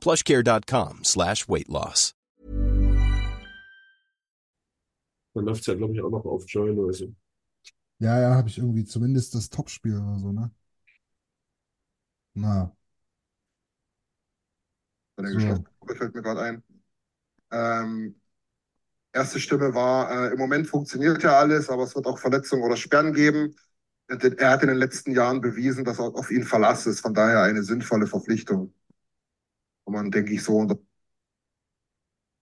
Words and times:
plushcare.com 0.00 1.04
slash 1.04 1.48
weight 1.48 1.68
loss. 1.68 2.14
Dann 5.34 5.44
läuft 5.44 5.60
es 5.60 5.66
ja, 5.66 5.74
glaube 5.74 5.94
ich, 5.94 6.02
auch 6.02 6.10
noch 6.10 6.24
auf 6.24 6.44
Join 6.48 6.78
oder 6.78 6.92
so. 6.92 7.14
Ja, 7.98 8.20
ja, 8.20 8.34
habe 8.34 8.48
ich 8.48 8.58
irgendwie 8.58 8.84
zumindest 8.84 9.34
das 9.34 9.50
Topspiel 9.50 9.96
oder 9.96 10.18
so, 10.18 10.32
ne? 10.32 10.50
Na, 12.34 12.72
Bei 15.16 15.22
der 15.22 15.32
so. 15.32 15.36
geschlossenen 15.38 15.68
Gruppe 15.78 15.96
fällt 15.96 16.14
mir 16.14 16.22
gerade 16.22 16.40
ein. 16.40 16.62
Ähm, 17.52 18.14
erste 19.12 19.40
Stimme 19.40 19.74
war, 19.74 20.10
äh, 20.10 20.32
im 20.32 20.38
Moment 20.38 20.66
funktioniert 20.68 21.22
ja 21.22 21.38
alles, 21.38 21.68
aber 21.68 21.84
es 21.84 21.94
wird 21.94 22.06
auch 22.06 22.18
Verletzungen 22.18 22.62
oder 22.62 22.76
Sperren 22.76 23.12
geben. 23.12 23.54
Er 24.08 24.50
hat 24.50 24.62
in 24.62 24.68
den 24.68 24.78
letzten 24.78 25.12
Jahren 25.12 25.40
bewiesen, 25.40 25.84
dass 25.84 26.00
auch 26.00 26.14
auf 26.14 26.30
ihn 26.30 26.44
Verlass 26.44 26.86
ist. 26.86 27.00
Von 27.00 27.14
daher 27.14 27.42
eine 27.42 27.62
sinnvolle 27.62 28.06
Verpflichtung. 28.06 28.74
Und 29.90 29.96
man, 29.96 30.10
denke 30.10 30.32
ich, 30.34 30.42
so 30.44 30.56
unter 30.56 30.78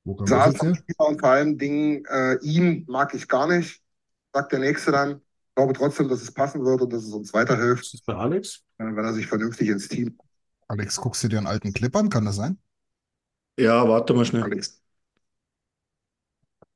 Wo 0.04 0.14
saß 0.26 0.60
und 0.98 1.20
vor 1.20 1.28
allen 1.30 1.58
Dingen 1.58 2.04
äh, 2.06 2.36
ihn 2.42 2.84
mag 2.88 3.14
ich 3.14 3.28
gar 3.28 3.46
nicht, 3.48 3.82
sagt 4.32 4.52
der 4.52 4.58
Nächste 4.60 4.92
dann. 4.92 5.22
Ich 5.50 5.54
glaube 5.56 5.72
trotzdem, 5.74 6.08
dass 6.08 6.22
es 6.22 6.32
passen 6.32 6.64
wird 6.64 6.82
und 6.82 6.92
dass 6.92 7.04
es 7.04 7.12
uns 7.12 7.32
weiterhilft, 7.34 7.84
Ist 7.84 7.94
das 7.94 8.00
bei 8.02 8.14
Alex? 8.14 8.64
wenn 8.78 8.96
er 8.98 9.14
sich 9.14 9.26
vernünftig 9.26 9.68
ins 9.68 9.88
Team. 9.88 10.18
Alex, 10.66 10.96
guckst 11.00 11.22
du 11.24 11.28
dir 11.28 11.36
einen 11.38 11.46
alten 11.46 11.72
Clip 11.74 11.94
an? 11.94 12.08
Kann 12.08 12.24
das 12.24 12.36
sein? 12.36 12.58
Ja, 13.58 13.86
warte 13.88 14.14
mal 14.14 14.24
schnell. 14.24 14.44
Alex. 14.44 14.80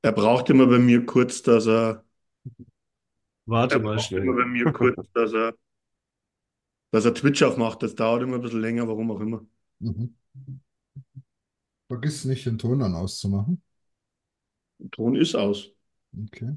Er 0.02 0.12
braucht 0.12 0.48
immer 0.50 0.66
bei 0.68 0.78
mir 0.78 1.04
kurz, 1.06 1.42
dass 1.42 1.66
er, 1.66 2.04
Warte 3.46 3.78
er 3.78 3.80
mal 3.80 3.98
braucht 3.98 4.00
schnell. 4.00 4.22
immer 4.22 4.36
bei 4.36 4.46
mir 4.46 4.70
kurz, 4.72 4.96
dass 5.14 5.32
er, 5.32 5.54
dass 6.92 7.04
er 7.04 7.12
Twitch 7.14 7.42
aufmacht. 7.42 7.82
Das 7.82 7.94
dauert 7.96 8.22
immer 8.22 8.36
ein 8.36 8.40
bisschen 8.42 8.60
länger, 8.60 8.86
warum 8.88 9.10
auch 9.10 9.20
immer. 9.20 9.44
Mhm. 9.80 10.14
Vergiss 11.88 12.24
nicht, 12.24 12.44
den 12.46 12.58
Ton 12.58 12.80
dann 12.80 12.94
auszumachen. 12.96 13.62
Der 14.78 14.90
Ton 14.90 15.16
ist 15.16 15.34
aus. 15.34 15.70
Okay. 16.16 16.56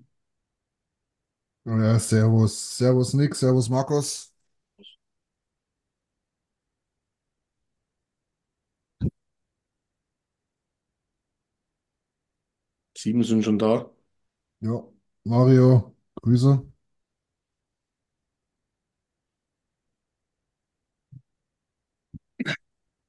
Oh 1.66 1.78
ja, 1.80 2.00
Servus. 2.00 2.78
Servus 2.78 3.14
Nick, 3.14 3.36
Servus 3.36 3.70
Markus. 3.70 4.32
Sieben 12.98 13.24
sind 13.24 13.44
schon 13.44 13.58
da. 13.60 13.90
Ja, 14.60 14.84
Mario, 15.24 15.96
Grüße. 16.16 16.66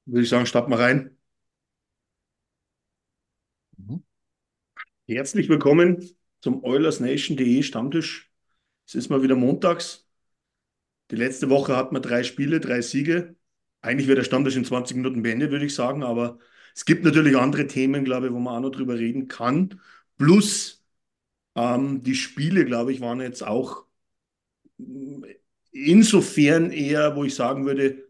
Würde 0.07 0.23
ich 0.23 0.29
sagen, 0.29 0.45
starten 0.47 0.71
wir 0.71 0.79
rein. 0.79 1.15
Mhm. 3.77 3.97
Herzlich 5.07 5.49
willkommen 5.49 6.09
zum 6.41 6.63
OilersNation.de 6.63 7.63
Stammtisch. 7.63 8.31
Es 8.85 8.95
ist 8.95 9.09
mal 9.09 9.21
wieder 9.21 9.35
montags. 9.35 10.07
Die 11.11 11.15
letzte 11.15 11.49
Woche 11.49 11.75
hatten 11.75 11.95
wir 11.95 11.99
drei 12.01 12.23
Spiele, 12.23 12.59
drei 12.59 12.81
Siege. 12.81 13.35
Eigentlich 13.81 14.07
wäre 14.07 14.17
der 14.17 14.23
Stammtisch 14.23 14.55
in 14.55 14.65
20 14.65 14.97
Minuten 14.97 15.21
beendet, 15.21 15.51
würde 15.51 15.65
ich 15.65 15.75
sagen, 15.75 16.03
aber 16.03 16.39
es 16.75 16.85
gibt 16.85 17.03
natürlich 17.03 17.37
andere 17.37 17.67
Themen, 17.67 18.03
glaube 18.03 18.27
ich, 18.27 18.33
wo 18.33 18.39
man 18.39 18.55
auch 18.55 18.59
noch 18.69 18.71
drüber 18.75 18.97
reden 18.99 19.27
kann. 19.27 19.81
Plus 20.17 20.83
ähm, 21.55 22.03
die 22.03 22.15
Spiele, 22.15 22.65
glaube 22.65 22.93
ich, 22.93 23.01
waren 23.01 23.21
jetzt 23.21 23.43
auch 23.43 23.85
mm, 24.77 25.23
insofern 25.71 26.71
eher, 26.71 27.15
wo 27.15 27.23
ich 27.23 27.35
sagen 27.35 27.65
würde, 27.65 28.06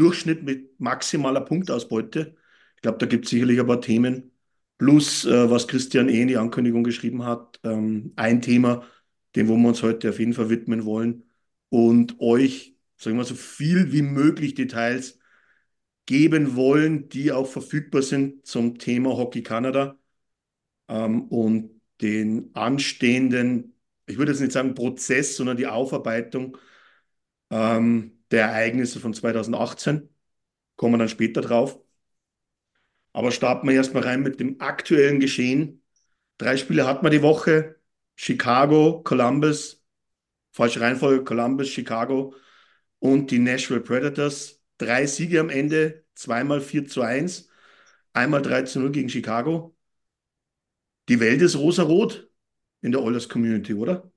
Durchschnitt 0.00 0.42
mit 0.44 0.80
maximaler 0.80 1.42
Punktausbeute. 1.42 2.36
Ich 2.76 2.82
glaube, 2.82 2.98
da 2.98 3.06
gibt 3.06 3.26
es 3.26 3.30
sicherlich 3.30 3.60
ein 3.60 3.66
paar 3.66 3.80
Themen. 3.80 4.32
Plus, 4.78 5.26
äh, 5.26 5.50
was 5.50 5.68
Christian 5.68 6.08
eh 6.08 6.22
in 6.22 6.28
die 6.28 6.38
Ankündigung 6.38 6.84
geschrieben 6.84 7.24
hat, 7.24 7.60
ähm, 7.64 8.12
ein 8.16 8.40
Thema, 8.42 8.84
dem 9.36 9.48
wo 9.48 9.56
wir 9.56 9.68
uns 9.68 9.82
heute 9.82 10.10
auf 10.10 10.18
jeden 10.18 10.32
Fall 10.34 10.50
widmen 10.50 10.84
wollen 10.86 11.24
und 11.68 12.18
euch, 12.20 12.76
sagen 12.96 13.16
wir, 13.18 13.24
so 13.24 13.34
viel 13.34 13.92
wie 13.92 14.02
möglich 14.02 14.54
Details 14.54 15.18
geben 16.06 16.56
wollen, 16.56 17.08
die 17.08 17.32
auch 17.32 17.46
verfügbar 17.46 18.02
sind 18.02 18.46
zum 18.46 18.78
Thema 18.78 19.16
Hockey 19.16 19.42
Kanada 19.42 19.98
ähm, 20.88 21.22
und 21.28 21.80
den 22.00 22.54
anstehenden, 22.54 23.74
ich 24.06 24.18
würde 24.18 24.32
jetzt 24.32 24.40
nicht 24.40 24.52
sagen 24.52 24.74
Prozess, 24.74 25.36
sondern 25.36 25.56
die 25.56 25.66
Aufarbeitung 25.66 26.56
ähm, 27.50 28.19
der 28.30 28.46
Ereignisse 28.46 29.00
von 29.00 29.14
2018. 29.14 30.08
Kommen 30.76 30.94
wir 30.94 30.98
dann 30.98 31.08
später 31.08 31.40
drauf. 31.40 31.78
Aber 33.12 33.32
starten 33.32 33.68
wir 33.68 33.74
erstmal 33.74 34.04
rein 34.04 34.22
mit 34.22 34.40
dem 34.40 34.60
aktuellen 34.60 35.20
Geschehen. 35.20 35.82
Drei 36.38 36.56
Spiele 36.56 36.86
hatten 36.86 37.04
wir 37.04 37.10
die 37.10 37.22
Woche. 37.22 37.76
Chicago, 38.16 39.02
Columbus, 39.02 39.82
falsche 40.52 40.80
Reihenfolge, 40.80 41.24
Columbus, 41.24 41.68
Chicago 41.70 42.34
und 42.98 43.30
die 43.30 43.38
Nashville 43.38 43.80
Predators. 43.80 44.62
Drei 44.78 45.06
Siege 45.06 45.40
am 45.40 45.50
Ende, 45.50 46.04
zweimal 46.14 46.60
4 46.60 46.86
zu 46.86 47.02
1, 47.02 47.48
einmal 48.12 48.42
3 48.42 48.62
zu 48.64 48.80
0 48.80 48.92
gegen 48.92 49.08
Chicago. 49.08 49.76
Die 51.08 51.20
Welt 51.20 51.42
ist 51.42 51.56
rosa-rot 51.56 52.30
in 52.82 52.92
der 52.92 53.02
Oilers 53.02 53.28
Community, 53.28 53.74
oder? 53.74 54.10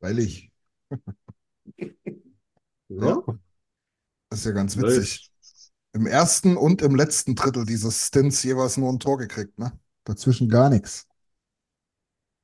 Freilich. 0.00 0.50
Ja. 2.88 3.22
Das 4.30 4.40
ist 4.40 4.44
ja 4.46 4.52
ganz 4.52 4.76
witzig. 4.76 5.22
Im 5.92 6.06
ersten 6.06 6.56
und 6.56 6.82
im 6.82 6.94
letzten 6.96 7.34
Drittel 7.34 7.66
dieses 7.66 8.08
Stints 8.08 8.42
jeweils 8.44 8.76
nur 8.76 8.92
ein 8.92 9.00
Tor 9.00 9.18
gekriegt, 9.18 9.58
ne? 9.58 9.78
Dazwischen 10.04 10.48
gar 10.48 10.70
nichts. 10.70 11.08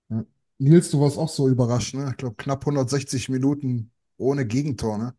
Ja. 0.08 0.24
Nils, 0.58 0.90
du 0.90 1.00
warst 1.00 1.18
auch 1.18 1.28
so 1.28 1.48
überrascht, 1.48 1.94
ne? 1.94 2.08
Ich 2.10 2.16
glaube, 2.16 2.36
knapp 2.36 2.64
160 2.66 3.28
Minuten 3.28 3.92
ohne 4.16 4.46
Gegentor, 4.46 4.98
ne? 4.98 5.14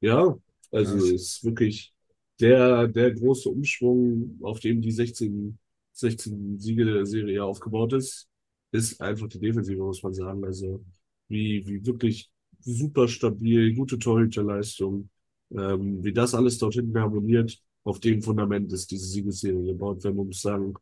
Ja, 0.00 0.36
also 0.70 0.96
Ja, 0.96 1.04
ist 1.04 1.44
wirklich 1.44 1.94
der, 2.40 2.88
der 2.88 3.12
große 3.14 3.48
Umschwung, 3.48 4.38
auf 4.42 4.60
dem 4.60 4.82
die 4.82 4.90
16, 4.92 5.58
16 5.92 6.58
Siege 6.58 6.84
der 6.84 7.06
Serie 7.06 7.44
aufgebaut 7.44 7.92
ist, 7.94 8.28
ist 8.72 9.00
einfach 9.00 9.28
die 9.28 9.38
Defensive, 9.40 9.82
muss 9.82 10.02
man 10.02 10.12
sagen. 10.14 10.44
Also 10.44 10.84
wie, 11.28 11.66
wie 11.66 11.84
wirklich 11.86 12.30
super 12.66 13.08
stabil, 13.08 13.74
gute 13.74 13.98
Torhüterleistung, 13.98 15.10
ähm, 15.52 16.04
wie 16.04 16.12
das 16.12 16.34
alles 16.34 16.58
dort 16.58 16.74
hinten 16.74 16.98
harmoniert, 17.00 17.58
auf 17.84 18.00
dem 18.00 18.22
Fundament 18.22 18.72
ist 18.72 18.90
diese 18.90 19.06
Siegesserie 19.06 19.64
gebaut. 19.72 20.04
Wenn 20.04 20.16
man 20.16 20.28
muss 20.28 20.42
sagen, 20.42 20.74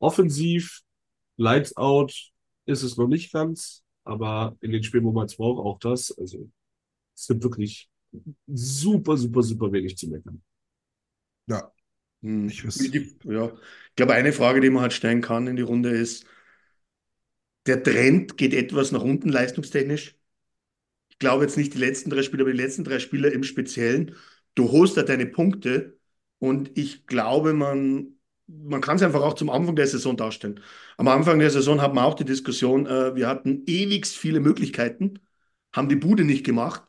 offensiv, 0.00 0.82
Lights 1.38 1.76
out 1.76 2.12
ist 2.66 2.82
es 2.84 2.96
noch 2.96 3.08
nicht 3.08 3.32
ganz, 3.32 3.84
aber 4.04 4.56
in 4.60 4.72
den 4.72 4.82
Spielen, 4.84 5.04
wo 5.04 5.12
man 5.12 5.26
es 5.26 5.36
braucht, 5.36 5.60
auch 5.64 5.78
das. 5.80 6.16
Also 6.18 6.50
es 7.16 7.28
gibt 7.28 7.42
wirklich 7.44 7.90
super, 8.48 9.16
super, 9.16 9.42
super 9.42 9.72
wenig 9.72 9.96
zu 9.98 10.08
meckern. 10.10 10.42
Ja, 11.46 11.72
Hm. 12.22 12.48
Ich 12.48 12.62
Die- 12.62 13.18
Ja, 13.24 13.46
ich 13.90 13.96
glaube, 13.96 14.14
eine 14.14 14.32
Frage, 14.32 14.60
die 14.60 14.70
man 14.70 14.82
halt 14.82 14.92
stellen 14.92 15.20
kann 15.22 15.46
in 15.46 15.56
die 15.56 15.62
Runde 15.62 15.90
ist, 15.90 16.26
der 17.66 17.82
Trend 17.82 18.36
geht 18.36 18.52
etwas 18.54 18.92
nach 18.92 19.00
unten 19.02 19.28
leistungstechnisch. 19.30 20.14
Ich 21.20 21.26
glaube 21.26 21.44
jetzt 21.44 21.58
nicht 21.58 21.74
die 21.74 21.78
letzten 21.78 22.08
drei 22.10 22.22
Spiele, 22.22 22.44
aber 22.44 22.52
die 22.52 22.56
letzten 22.58 22.82
drei 22.82 22.98
Spiele 22.98 23.28
im 23.28 23.42
Speziellen. 23.44 24.16
Du 24.54 24.72
holst 24.72 24.96
da 24.96 25.02
deine 25.02 25.26
Punkte 25.26 25.98
und 26.38 26.70
ich 26.78 27.06
glaube, 27.06 27.52
man 27.52 28.14
man 28.46 28.80
kann 28.80 28.96
es 28.96 29.02
einfach 29.02 29.20
auch 29.22 29.34
zum 29.34 29.50
Anfang 29.50 29.76
der 29.76 29.86
Saison 29.86 30.16
darstellen. 30.16 30.60
Am 30.96 31.06
Anfang 31.08 31.38
der 31.38 31.50
Saison 31.50 31.80
hatten 31.80 31.94
wir 31.94 32.04
auch 32.04 32.14
die 32.14 32.24
Diskussion, 32.24 32.86
äh, 32.86 33.14
wir 33.14 33.28
hatten 33.28 33.62
ewigst 33.66 34.16
viele 34.16 34.40
Möglichkeiten, 34.40 35.20
haben 35.72 35.88
die 35.88 35.96
Bude 35.96 36.24
nicht 36.24 36.44
gemacht, 36.44 36.82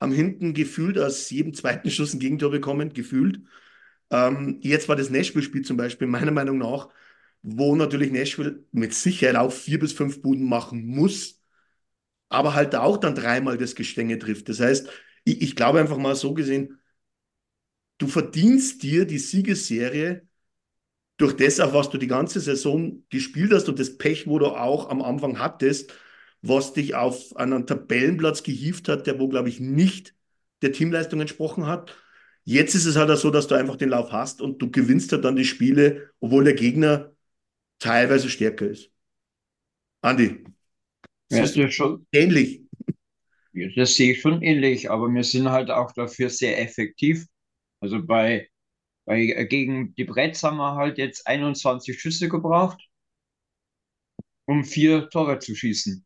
haben 0.00 0.12
hinten 0.12 0.54
gefühlt 0.54 0.98
aus 0.98 1.28
jedem 1.30 1.54
zweiten 1.54 1.90
Schuss 1.90 2.14
ein 2.14 2.20
Gegentor 2.20 2.50
bekommen, 2.52 2.92
gefühlt. 2.92 3.40
Ähm, 4.10 4.58
jetzt 4.62 4.88
war 4.88 4.96
das 4.96 5.10
Nashville-Spiel 5.10 5.62
zum 5.62 5.76
Beispiel 5.76 6.06
meiner 6.08 6.30
Meinung 6.32 6.58
nach, 6.58 6.88
wo 7.42 7.76
natürlich 7.76 8.12
Nashville 8.12 8.64
mit 8.72 8.94
Sicherheit 8.94 9.36
auch 9.36 9.52
vier 9.52 9.78
bis 9.78 9.92
fünf 9.92 10.22
Buden 10.22 10.48
machen 10.48 10.86
muss, 10.86 11.37
aber 12.28 12.54
halt 12.54 12.74
auch 12.76 12.96
dann 12.98 13.14
dreimal 13.14 13.58
das 13.58 13.74
Gestänge 13.74 14.18
trifft. 14.18 14.48
Das 14.48 14.60
heißt, 14.60 14.88
ich, 15.24 15.42
ich 15.42 15.56
glaube 15.56 15.80
einfach 15.80 15.98
mal 15.98 16.16
so 16.16 16.34
gesehen, 16.34 16.78
du 17.98 18.06
verdienst 18.08 18.82
dir 18.82 19.04
die 19.06 19.18
Siegesserie 19.18 20.26
durch 21.18 21.36
das, 21.36 21.60
auf 21.60 21.74
was 21.74 21.90
du 21.90 21.98
die 21.98 22.06
ganze 22.08 22.40
Saison 22.40 23.04
gespielt 23.10 23.52
hast 23.52 23.68
und 23.68 23.78
das 23.78 23.98
Pech, 23.98 24.26
wo 24.26 24.38
du 24.38 24.46
auch 24.48 24.90
am 24.90 25.02
Anfang 25.02 25.38
hattest, 25.38 25.94
was 26.42 26.72
dich 26.74 26.94
auf 26.94 27.36
einen 27.36 27.66
Tabellenplatz 27.66 28.42
gehievt 28.44 28.88
hat, 28.88 29.06
der 29.06 29.18
wo, 29.20 29.28
glaube 29.28 29.48
ich, 29.48 29.60
nicht 29.60 30.14
der 30.62 30.72
Teamleistung 30.72 31.20
entsprochen 31.20 31.66
hat. 31.66 31.94
Jetzt 32.44 32.74
ist 32.74 32.86
es 32.86 32.96
halt 32.96 33.10
auch 33.10 33.16
so, 33.16 33.30
dass 33.30 33.48
du 33.48 33.54
einfach 33.56 33.76
den 33.76 33.90
Lauf 33.90 34.12
hast 34.12 34.40
und 34.42 34.62
du 34.62 34.70
gewinnst 34.70 35.12
halt 35.12 35.24
dann 35.24 35.36
die 35.36 35.44
Spiele, 35.44 36.10
obwohl 36.20 36.44
der 36.44 36.54
Gegner 36.54 37.12
teilweise 37.80 38.30
stärker 38.30 38.66
ist. 38.68 38.90
Andi, 40.02 40.44
ja, 41.30 41.40
das 41.40 41.56
ist 41.56 41.74
schon 41.74 42.06
ähnlich. 42.12 42.62
Das 43.76 43.94
sehe 43.96 44.12
ich 44.12 44.20
schon 44.20 44.42
ähnlich, 44.42 44.90
aber 44.90 45.08
wir 45.08 45.24
sind 45.24 45.48
halt 45.48 45.70
auch 45.70 45.92
dafür 45.92 46.30
sehr 46.30 46.60
effektiv. 46.60 47.26
Also 47.80 48.04
bei, 48.04 48.48
bei 49.04 49.20
äh, 49.22 49.46
gegen 49.46 49.94
die 49.94 50.04
Bretts 50.04 50.42
haben 50.42 50.58
wir 50.58 50.74
halt 50.74 50.98
jetzt 50.98 51.26
21 51.26 52.00
Schüsse 52.00 52.28
gebraucht, 52.28 52.80
um 54.46 54.64
vier 54.64 55.08
Tore 55.10 55.38
zu 55.38 55.54
schießen. 55.54 56.04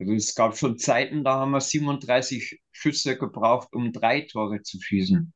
Also 0.00 0.12
es 0.12 0.34
gab 0.34 0.56
schon 0.56 0.78
Zeiten, 0.78 1.24
da 1.24 1.36
haben 1.36 1.52
wir 1.52 1.60
37 1.60 2.60
Schüsse 2.72 3.16
gebraucht, 3.16 3.72
um 3.72 3.92
drei 3.92 4.22
Tore 4.22 4.62
zu 4.62 4.80
schießen. 4.80 5.32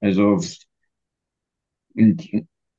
Also 0.00 0.40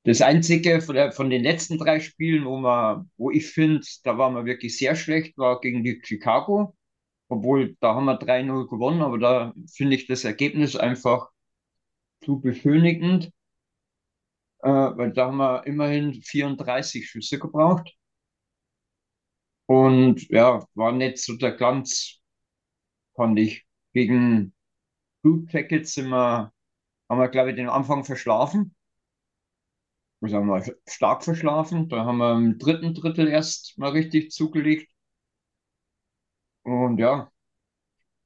das 0.08 0.22
Einzige 0.22 0.80
von, 0.80 1.12
von 1.12 1.30
den 1.30 1.44
letzten 1.44 1.78
drei 1.78 2.00
Spielen, 2.00 2.46
wo 2.46 2.58
man, 2.58 3.12
wo 3.18 3.30
ich 3.30 3.48
finde, 3.52 3.86
da 4.06 4.18
waren 4.18 4.36
wir 4.36 4.46
wirklich 4.46 4.78
sehr 4.78 4.96
schlecht, 4.96 5.38
war 5.38 5.60
gegen 5.60 5.84
die 5.84 6.02
Chicago. 6.02 6.78
Obwohl, 7.28 7.76
da 7.82 7.94
haben 7.94 8.06
wir 8.06 8.18
3-0 8.18 8.70
gewonnen, 8.70 9.02
aber 9.02 9.18
da 9.18 9.54
finde 9.70 9.98
ich 9.98 10.08
das 10.08 10.24
Ergebnis 10.24 10.78
einfach 10.78 11.30
zu 12.24 12.40
beschönigend, 12.40 13.34
äh, 14.60 14.70
weil 14.70 15.12
da 15.12 15.28
haben 15.28 15.38
wir 15.38 15.68
immerhin 15.68 16.22
34 16.24 17.06
Schüsse 17.06 17.38
gebraucht. 17.38 17.94
Und 19.66 20.30
ja, 20.30 20.66
war 20.74 20.94
nicht 20.94 21.18
so 21.18 21.36
der 21.36 21.52
Glanz, 21.52 22.22
fand 23.14 23.38
ich. 23.40 23.66
Gegen 23.92 24.54
Blue 25.22 25.46
Jackets 25.50 25.96
sind 25.96 26.08
wir, 26.12 26.54
haben 27.10 27.20
wir, 27.20 27.28
glaube 27.28 27.50
ich, 27.50 27.58
den 27.58 27.68
Anfang 27.68 28.06
verschlafen. 28.06 28.77
Also 30.22 30.38
haben 30.38 30.48
wir 30.48 30.64
stark 30.88 31.24
verschlafen. 31.24 31.90
Da 31.90 32.06
haben 32.06 32.18
wir 32.18 32.36
im 32.36 32.58
dritten 32.58 32.94
Drittel 32.94 33.28
erst 33.28 33.78
mal 33.78 33.92
richtig 33.92 34.32
zugelegt. 34.32 34.90
Und 36.64 36.98
ja, 36.98 37.32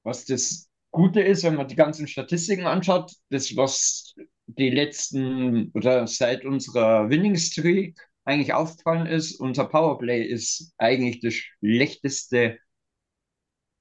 was 0.04 0.26
das 0.26 0.70
Gute 0.92 1.22
ist, 1.22 1.44
wenn 1.44 1.56
man 1.56 1.68
die 1.68 1.76
ganzen 1.76 2.08
Statistiken 2.08 2.66
anschaut, 2.66 3.14
das, 3.30 3.56
was 3.56 4.16
die 4.48 4.70
letzten 4.70 5.72
oder 5.74 6.08
seit 6.08 6.44
unserer 6.46 7.10
Winning 7.10 7.38
Streak 7.38 8.00
eigentlich 8.26 8.54
aufgefallen 8.54 9.08
ist, 9.08 9.40
unser 9.40 9.66
Powerplay 9.66 10.24
ist 10.24 10.74
eigentlich 10.78 11.20
das 11.22 11.34
schlechteste 11.34 12.60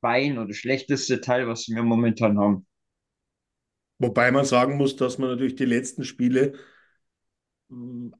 Bein 0.00 0.38
oder 0.38 0.54
schlechteste 0.54 1.20
Teil, 1.20 1.46
was 1.46 1.68
wir 1.68 1.82
momentan 1.82 2.38
haben. 2.38 2.66
Wobei 3.98 4.30
man 4.30 4.46
sagen 4.46 4.76
muss, 4.76 4.96
dass 4.96 5.18
man 5.18 5.30
natürlich 5.30 5.56
die 5.56 5.66
letzten 5.66 6.04
Spiele 6.04 6.54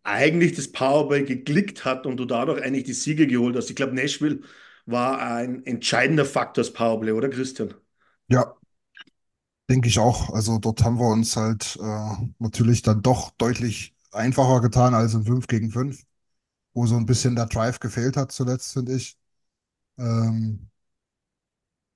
eigentlich 0.05 0.55
das 0.55 0.70
Powerplay 0.73 1.25
geklickt 1.25 1.85
hat 1.85 2.06
und 2.06 2.17
du 2.19 2.25
dadurch 2.25 2.62
eigentlich 2.62 2.85
die 2.85 2.93
Siege 2.93 3.26
geholt 3.26 3.56
hast. 3.56 3.70
Ich 3.70 3.76
glaube, 3.76 3.94
Nashville 3.94 4.41
war 4.87 5.20
ein 5.20 5.64
entscheidender 5.67 6.25
Faktor 6.25 6.64
das 6.64 6.73
Powerplay, 6.73 7.12
oder 7.12 7.29
Christian? 7.29 7.75
Ja, 8.29 8.56
denke 9.69 9.88
ich 9.88 9.99
auch. 9.99 10.31
Also 10.31 10.58
dort 10.58 10.82
haben 10.85 10.99
wir 10.99 11.08
uns 11.08 11.37
halt 11.37 11.76
äh, 11.81 12.11
natürlich 12.38 12.82
dann 12.82 13.02
doch 13.02 13.31
deutlich 13.32 13.94
einfacher 14.12 14.61
getan 14.61 14.94
als 14.94 15.14
im 15.14 15.25
5 15.25 15.47
gegen 15.47 15.70
5 15.70 16.05
wo 16.75 16.87
so 16.87 16.97
ein 16.97 17.06
bisschen 17.06 17.37
der 17.37 17.47
Drive 17.47 17.81
gefehlt 17.81 18.17
hat 18.17 18.32
zuletzt, 18.32 18.73
finde 18.75 18.94
ich. 18.97 19.19
Ähm, 19.99 20.70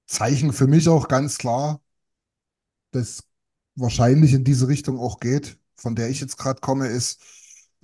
Zeichen 0.06 0.52
für 0.54 0.66
mich 0.66 0.88
auch 0.88 1.08
ganz 1.08 1.36
klar, 1.38 1.82
dass 2.92 3.24
wahrscheinlich 3.76 4.32
in 4.32 4.44
diese 4.44 4.68
Richtung 4.68 4.98
auch 4.98 5.20
geht, 5.20 5.58
von 5.76 5.94
der 5.96 6.08
ich 6.10 6.20
jetzt 6.20 6.36
gerade 6.38 6.60
komme, 6.60 6.86
ist, 6.88 7.20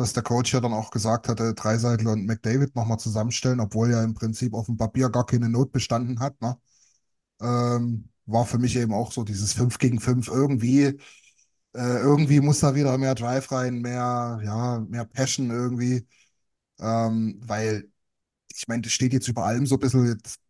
dass 0.01 0.15
der 0.15 0.23
Coach 0.23 0.55
ja 0.55 0.61
dann 0.61 0.73
auch 0.73 0.91
gesagt 0.91 1.29
hatte, 1.29 1.55
Dreiseitel 1.55 2.09
und 2.09 2.25
McDavid 2.27 2.75
nochmal 2.75 2.99
zusammenstellen, 2.99 3.61
obwohl 3.61 3.91
ja 3.91 4.03
im 4.03 4.15
Prinzip 4.15 4.55
auf 4.55 4.67
dem 4.67 4.77
Papier 4.79 5.11
gar 5.11 5.27
keine 5.27 5.49
Not 5.51 5.73
bestanden 5.73 6.21
hat. 6.21 6.41
Ne? 6.41 6.57
Ähm, 7.41 8.09
war 8.27 8.47
für 8.47 8.59
mich 8.59 8.77
eben 8.77 8.95
auch 8.95 9.13
so 9.13 9.25
dieses 9.25 9.53
5 9.55 9.79
gegen 9.79 10.01
5 10.01 10.29
irgendwie. 10.29 10.99
Äh, 11.75 11.99
irgendwie 12.01 12.41
muss 12.41 12.61
da 12.61 12.75
wieder 12.75 12.99
mehr 12.99 13.15
Drive 13.15 13.53
rein, 13.53 13.81
mehr, 13.81 14.41
ja, 14.45 14.81
mehr 14.89 15.05
Passion 15.07 15.51
irgendwie. 15.51 16.07
Ähm, 16.81 17.41
weil, 17.45 17.91
ich 18.55 18.69
meine, 18.69 18.83
das 18.83 18.93
steht 18.93 19.13
jetzt 19.15 19.29
über 19.29 19.45
allem 19.47 19.67
so 19.67 19.77
ein 19.77 19.81
bisschen, 19.81 20.07
jetzt, 20.07 20.41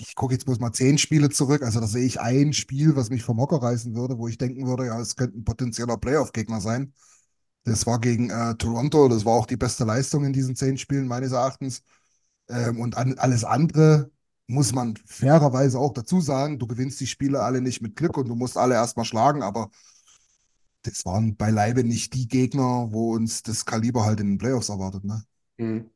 ich 0.00 0.14
gucke 0.16 0.34
jetzt 0.34 0.46
bloß 0.46 0.60
mal 0.60 0.72
zehn 0.72 0.98
Spiele 0.98 1.30
zurück, 1.30 1.62
also 1.62 1.80
da 1.80 1.86
sehe 1.86 2.04
ich 2.06 2.20
ein 2.20 2.52
Spiel, 2.52 2.96
was 2.96 3.10
mich 3.10 3.22
vom 3.24 3.40
Hocker 3.40 3.58
reißen 3.62 3.94
würde, 3.94 4.18
wo 4.18 4.28
ich 4.28 4.38
denken 4.38 4.66
würde, 4.66 4.86
ja, 4.86 5.00
es 5.00 5.16
könnte 5.16 5.38
ein 5.38 5.44
potenzieller 5.44 5.98
Playoff-Gegner 5.98 6.60
sein. 6.60 6.94
Das 7.64 7.86
war 7.86 8.00
gegen 8.00 8.30
äh, 8.30 8.54
Toronto, 8.56 9.08
das 9.08 9.24
war 9.24 9.34
auch 9.34 9.46
die 9.46 9.56
beste 9.56 9.84
Leistung 9.84 10.24
in 10.24 10.32
diesen 10.32 10.56
zehn 10.56 10.78
Spielen 10.78 11.06
meines 11.06 11.32
Erachtens. 11.32 11.82
Ähm, 12.48 12.80
und 12.80 12.96
an, 12.96 13.18
alles 13.18 13.44
andere 13.44 14.10
muss 14.48 14.72
man 14.72 14.96
fairerweise 15.06 15.78
auch 15.78 15.92
dazu 15.92 16.20
sagen, 16.20 16.58
du 16.58 16.66
gewinnst 16.66 17.00
die 17.00 17.06
Spiele 17.06 17.40
alle 17.42 17.60
nicht 17.62 17.80
mit 17.82 17.96
Glück 17.96 18.16
und 18.18 18.28
du 18.28 18.34
musst 18.34 18.56
alle 18.58 18.74
erstmal 18.74 19.06
schlagen, 19.06 19.42
aber 19.42 19.70
das 20.82 21.04
waren 21.04 21.36
beileibe 21.36 21.84
nicht 21.84 22.14
die 22.14 22.28
Gegner, 22.28 22.88
wo 22.92 23.14
uns 23.14 23.42
das 23.42 23.64
Kaliber 23.64 24.04
halt 24.04 24.20
in 24.20 24.28
den 24.28 24.38
Playoffs 24.38 24.68
erwartet, 24.68 25.04
ne? 25.04 25.24
Mhm. 25.58 25.90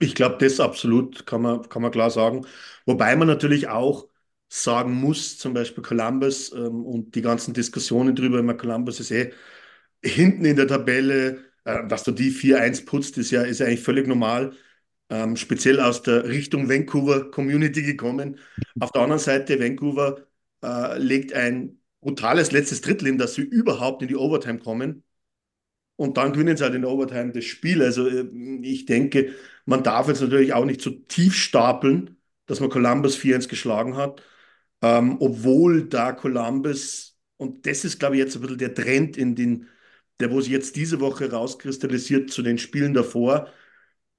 Ich 0.00 0.14
glaube, 0.14 0.38
das 0.38 0.60
absolut 0.60 1.26
kann 1.26 1.42
man, 1.42 1.68
kann 1.68 1.82
man 1.82 1.92
klar 1.92 2.10
sagen. 2.10 2.46
Wobei 2.86 3.16
man 3.16 3.28
natürlich 3.28 3.68
auch 3.68 4.08
sagen 4.48 4.94
muss, 4.94 5.38
zum 5.38 5.54
Beispiel 5.54 5.82
Columbus 5.84 6.52
ähm, 6.52 6.84
und 6.86 7.14
die 7.14 7.22
ganzen 7.22 7.54
Diskussionen 7.54 8.14
drüber, 8.16 8.40
immer 8.40 8.54
Columbus 8.54 9.00
ist 9.00 9.10
eh 9.12 9.32
hinten 10.04 10.44
in 10.44 10.56
der 10.56 10.66
Tabelle, 10.68 11.44
äh, 11.64 11.86
dass 11.88 12.04
du 12.04 12.12
die 12.12 12.30
4-1 12.30 12.84
putzt, 12.84 13.18
ist 13.18 13.30
ja, 13.30 13.42
ist 13.42 13.60
eigentlich 13.62 13.82
völlig 13.82 14.06
normal. 14.06 14.54
Ähm, 15.10 15.36
speziell 15.36 15.80
aus 15.80 16.02
der 16.02 16.24
Richtung 16.28 16.68
Vancouver 16.68 17.30
Community 17.30 17.82
gekommen. 17.82 18.38
Auf 18.80 18.92
der 18.92 19.02
anderen 19.02 19.20
Seite, 19.20 19.60
Vancouver 19.60 20.26
äh, 20.64 20.98
legt 20.98 21.32
ein 21.34 21.80
brutales 22.00 22.50
letztes 22.52 22.80
Drittel 22.80 23.06
hin, 23.08 23.18
dass 23.18 23.34
sie 23.34 23.42
überhaupt 23.42 24.02
in 24.02 24.08
die 24.08 24.16
Overtime 24.16 24.58
kommen. 24.58 25.04
Und 25.96 26.16
dann 26.16 26.32
gewinnen 26.32 26.56
sie 26.56 26.64
halt 26.64 26.74
in 26.74 26.82
der 26.82 26.90
Overtime 26.90 27.32
das 27.32 27.44
Spiel. 27.44 27.82
Also 27.82 28.08
äh, 28.08 28.26
ich 28.62 28.86
denke, 28.86 29.34
man 29.66 29.82
darf 29.82 30.08
jetzt 30.08 30.20
natürlich 30.20 30.52
auch 30.52 30.64
nicht 30.64 30.80
so 30.80 30.90
tief 30.90 31.34
stapeln, 31.36 32.16
dass 32.46 32.60
man 32.60 32.70
Columbus 32.70 33.16
4-1 33.16 33.48
geschlagen 33.48 33.96
hat. 33.96 34.22
Ähm, 34.82 35.18
obwohl 35.20 35.88
da 35.88 36.12
Columbus, 36.12 37.18
und 37.36 37.66
das 37.66 37.84
ist, 37.84 37.98
glaube 38.00 38.16
ich, 38.16 38.20
jetzt 38.20 38.36
ein 38.36 38.42
bisschen 38.42 38.58
der 38.58 38.74
Trend 38.74 39.16
in 39.16 39.34
den, 39.36 39.68
der, 40.22 40.32
wo 40.32 40.40
sich 40.42 40.52
jetzt 40.52 40.76
diese 40.76 41.00
Woche 41.00 41.30
rauskristallisiert 41.32 42.30
zu 42.30 42.42
den 42.42 42.58
Spielen 42.58 42.94
davor, 42.94 43.48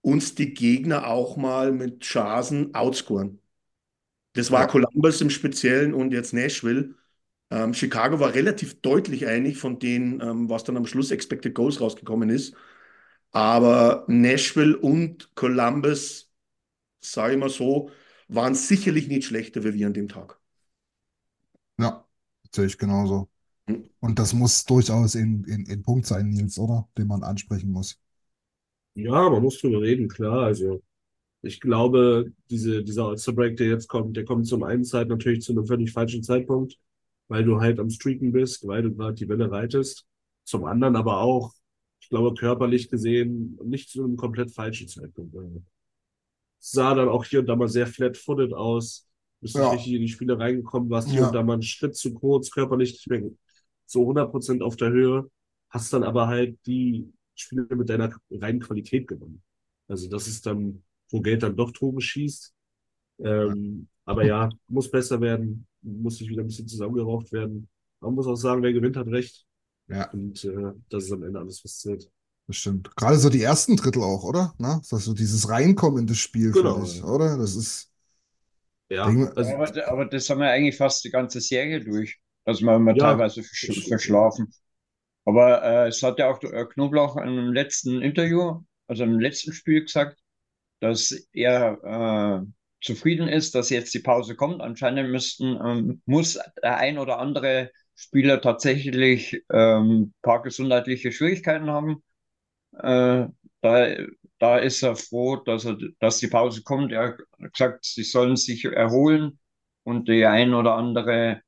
uns 0.01 0.35
die 0.35 0.53
Gegner 0.53 1.07
auch 1.07 1.37
mal 1.37 1.71
mit 1.71 2.01
Chancen 2.01 2.75
outscoren. 2.75 3.41
Das 4.33 4.51
war 4.51 4.65
ja. 4.65 4.67
Columbus 4.67 5.21
im 5.21 5.29
Speziellen 5.29 5.93
und 5.93 6.11
jetzt 6.11 6.33
Nashville. 6.33 6.95
Ähm, 7.51 7.73
Chicago 7.73 8.19
war 8.19 8.33
relativ 8.33 8.81
deutlich 8.81 9.27
einig 9.27 9.57
von 9.57 9.79
denen, 9.79 10.21
ähm, 10.21 10.49
was 10.49 10.63
dann 10.63 10.77
am 10.77 10.87
Schluss 10.87 11.11
Expected 11.11 11.55
Goals 11.55 11.81
rausgekommen 11.81 12.29
ist. 12.29 12.55
Aber 13.31 14.05
Nashville 14.07 14.77
und 14.77 15.35
Columbus, 15.35 16.31
sage 17.01 17.33
ich 17.35 17.39
mal 17.39 17.49
so, 17.49 17.91
waren 18.29 18.55
sicherlich 18.55 19.07
nicht 19.09 19.25
schlechter 19.27 19.63
wie 19.65 19.73
wir 19.75 19.87
an 19.87 19.93
dem 19.93 20.09
Tag. 20.09 20.39
Ja, 21.77 22.07
sehe 22.51 22.65
ich 22.65 22.77
genauso. 22.79 23.29
Und 23.99 24.19
das 24.19 24.33
muss 24.33 24.65
durchaus 24.65 25.15
in, 25.15 25.43
in, 25.45 25.65
in 25.65 25.83
Punkt 25.83 26.05
sein, 26.05 26.29
Nils, 26.29 26.59
oder? 26.59 26.87
Den 26.97 27.07
man 27.07 27.23
ansprechen 27.23 27.71
muss. 27.71 27.99
Ja, 28.95 29.29
man 29.29 29.41
muss 29.41 29.59
drüber 29.59 29.81
reden, 29.81 30.07
klar. 30.07 30.43
Also 30.43 30.83
ich 31.41 31.59
glaube, 31.61 32.31
diese, 32.49 32.83
dieser 32.83 33.05
All-Star-Break, 33.07 33.57
der 33.57 33.67
jetzt 33.67 33.87
kommt, 33.89 34.17
der 34.17 34.25
kommt 34.25 34.47
zum 34.47 34.63
einen 34.63 34.85
Zeit 34.85 35.09
natürlich 35.09 35.41
zu 35.41 35.53
einem 35.53 35.65
völlig 35.67 35.91
falschen 35.91 36.23
Zeitpunkt 36.23 36.77
weil 37.29 37.45
du 37.45 37.59
halt 37.61 37.79
am 37.79 37.89
Streaken 37.89 38.31
bist, 38.33 38.67
weil 38.67 38.83
du 38.83 38.93
gerade 38.95 39.15
die 39.15 39.27
Welle 39.29 39.51
reitest. 39.51 40.05
Zum 40.43 40.65
anderen 40.65 40.95
aber 40.95 41.21
auch, 41.21 41.53
ich 42.01 42.09
glaube, 42.09 42.35
körperlich 42.35 42.89
gesehen 42.89 43.57
nicht 43.63 43.89
zu 43.89 44.03
einem 44.03 44.17
komplett 44.17 44.51
falschen 44.51 44.87
Zeitpunkt. 44.87 45.33
Sah 46.59 46.95
dann 46.95 47.09
auch 47.09 47.25
hier 47.25 47.39
und 47.39 47.47
da 47.47 47.55
mal 47.55 47.67
sehr 47.67 47.87
flat-footed 47.87 48.53
aus. 48.53 49.07
Bist 49.41 49.55
nicht 49.55 49.63
Ja. 49.63 49.71
richtig 49.71 49.93
in 49.93 50.01
die 50.01 50.07
Spiele 50.09 50.39
reingekommen, 50.39 50.89
warst 50.89 51.09
hier 51.09 51.21
Ja. 51.21 51.27
und 51.27 51.33
da 51.35 51.43
mal 51.43 51.53
einen 51.53 51.63
Schritt 51.63 51.95
zu 51.95 52.13
kurz, 52.13 52.51
körperlich 52.51 52.91
nicht 52.93 53.07
mehr 53.09 53.21
so 53.85 54.05
100% 54.05 54.61
auf 54.63 54.75
der 54.75 54.91
Höhe. 54.91 55.29
Hast 55.69 55.93
dann 55.93 56.03
aber 56.03 56.27
halt 56.27 56.57
die 56.65 57.11
Spiele 57.35 57.67
mit 57.75 57.89
deiner 57.89 58.15
reinen 58.31 58.59
Qualität 58.61 59.07
gewonnen. 59.07 59.41
Also 59.87 60.07
das 60.09 60.27
ist 60.27 60.45
dann, 60.45 60.83
wo 61.09 61.21
Geld 61.21 61.43
dann 61.43 61.55
doch 61.55 61.71
Tore 61.71 62.01
schießt. 62.01 62.53
Ähm, 63.19 63.87
aber 64.05 64.25
ja, 64.25 64.49
muss 64.67 64.91
besser 64.91 65.21
werden, 65.21 65.67
muss 65.81 66.17
sich 66.17 66.29
wieder 66.29 66.41
ein 66.43 66.47
bisschen 66.47 66.67
zusammengeraucht 66.67 67.31
werden. 67.31 67.69
Man 68.01 68.15
muss 68.15 68.27
auch 68.27 68.35
sagen, 68.35 68.63
wer 68.63 68.73
gewinnt, 68.73 68.97
hat 68.97 69.07
recht. 69.07 69.45
Ja, 69.87 70.13
Und 70.13 70.43
äh, 70.45 70.73
das 70.89 71.05
ist 71.05 71.11
am 71.13 71.23
Ende 71.23 71.39
alles, 71.39 71.63
was 71.63 71.79
zählt. 71.79 72.11
das 72.47 72.57
stimmt. 72.57 72.95
Gerade 72.95 73.17
so 73.17 73.29
die 73.29 73.41
ersten 73.41 73.75
Drittel 73.77 74.03
auch, 74.03 74.23
oder? 74.23 74.53
Na, 74.57 74.81
dass 74.89 75.05
so 75.05 75.13
dieses 75.13 75.49
Reinkommen 75.49 76.01
in 76.01 76.07
das 76.07 76.17
Spiel, 76.17 76.51
Genau. 76.51 76.83
ich, 76.83 77.03
oder? 77.03 77.37
Das 77.37 77.55
ist, 77.55 77.91
Ja, 78.89 79.07
Ding- 79.07 79.27
also 79.35 79.53
Aber, 79.55 79.87
aber 79.87 80.05
das 80.05 80.29
haben 80.29 80.39
wir 80.39 80.49
eigentlich 80.49 80.77
fast 80.77 81.03
die 81.03 81.09
ganze 81.09 81.41
Serie 81.41 81.81
durch. 81.83 82.19
Dass 82.45 82.61
wir 82.61 82.79
mal 82.79 82.95
Ja, 82.95 82.97
teilweise 82.97 83.43
versch 83.43 83.87
verschlafen. 83.87 84.53
Aber 85.25 85.63
äh, 85.63 85.87
es 85.89 86.03
hat 86.03 86.19
ja 86.19 86.29
auch 86.29 86.41
äh, 86.43 86.65
Knoblauch 86.65 87.17
im 87.17 87.53
letzten 87.53 88.01
Interview, 88.01 88.61
also 88.87 89.03
im 89.03 89.19
letzten 89.19 89.53
Spiel 89.53 89.83
gesagt, 89.83 90.19
dass 90.81 91.11
er 91.33 92.43
äh, 92.43 92.47
zufrieden 92.81 93.27
ist, 93.27 93.55
dass 93.55 93.69
jetzt 93.69 93.93
die 93.93 93.99
Pause 93.99 94.35
kommt. 94.35 94.61
Anscheinend 94.61 95.09
müssten, 95.11 95.59
ähm, 95.65 96.01
muss 96.05 96.39
der 96.63 96.77
ein 96.77 96.97
oder 96.99 97.19
andere 97.19 97.71
Spieler 97.95 98.41
tatsächlich 98.41 99.43
ähm, 99.51 100.13
paar 100.21 100.41
gesundheitliche 100.43 101.11
Schwierigkeiten 101.11 101.69
haben. 101.69 102.03
Äh, 102.73 103.27
da, 103.61 103.87
da 104.39 104.57
ist 104.57 104.81
er 104.83 104.95
froh, 104.95 105.37
dass, 105.37 105.65
er, 105.65 105.77
dass 105.99 106.17
die 106.19 106.27
Pause 106.27 106.63
kommt. 106.63 106.91
Er 106.91 107.17
hat 107.17 107.53
gesagt, 107.53 107.85
sie 107.85 108.03
sollen 108.03 108.35
sich 108.35 108.65
erholen 108.65 109.39
und 109.83 110.07
die 110.09 110.25
ein 110.25 110.53
oder 110.53 110.75
andere 110.75 111.41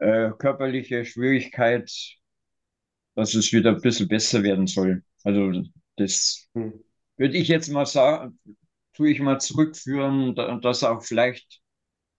äh, 0.00 0.30
körperliche 0.38 1.04
Schwierigkeit, 1.04 1.90
dass 3.14 3.34
es 3.34 3.52
wieder 3.52 3.70
ein 3.70 3.80
bisschen 3.80 4.08
besser 4.08 4.42
werden 4.42 4.66
soll. 4.66 5.02
Also 5.24 5.52
das 5.96 6.48
Hm. 6.54 6.72
würde 7.18 7.36
ich 7.38 7.48
jetzt 7.48 7.68
mal 7.70 7.86
sagen, 7.86 8.38
tue 8.94 9.10
ich 9.10 9.20
mal 9.20 9.40
zurückführen, 9.40 10.34
da- 10.34 10.56
dass 10.58 10.84
auch 10.84 11.04
vielleicht 11.04 11.60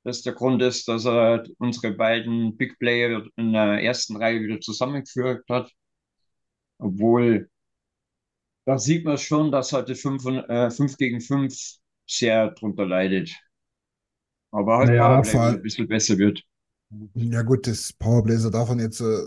das 0.05 0.21
der 0.23 0.33
Grund 0.33 0.61
ist, 0.63 0.87
dass 0.89 1.05
er 1.05 1.45
unsere 1.59 1.93
beiden 1.93 2.57
Big 2.57 2.79
Player 2.79 3.25
in 3.37 3.53
der 3.53 3.83
ersten 3.83 4.17
Reihe 4.17 4.41
wieder 4.41 4.59
zusammengeführt 4.61 5.45
hat. 5.49 5.71
Obwohl, 6.79 7.47
da 8.65 8.77
sieht 8.77 9.05
man 9.05 9.17
schon, 9.17 9.51
dass 9.51 9.71
heute 9.71 9.95
5 9.95 10.25
äh, 10.25 10.69
fünf 10.71 10.97
gegen 10.97 11.21
5 11.21 11.55
sehr 12.07 12.51
drunter 12.51 12.85
leidet. 12.85 13.31
Aber 14.51 14.77
halt 14.77 14.95
Naja, 14.95 15.23
vor 15.25 15.41
ein 15.43 15.61
bisschen 15.61 15.89
besser 15.89 16.17
wird. 16.17 16.45
Ja 17.15 17.41
gut, 17.43 17.67
das 17.67 17.93
Powerblazer 17.93 18.51
davon 18.51 18.79
jetzt, 18.79 18.99
äh, 19.01 19.25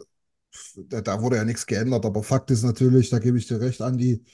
da, 0.89 1.01
da 1.03 1.23
wurde 1.23 1.37
ja 1.37 1.45
nichts 1.45 1.67
geändert, 1.67 2.05
aber 2.07 2.23
Fakt 2.23 2.51
ist 2.51 2.63
natürlich, 2.65 3.11
da 3.11 3.19
gebe 3.19 3.39
ich 3.39 3.47
dir 3.47 3.61
recht, 3.61 3.83
Andi, 3.83 4.25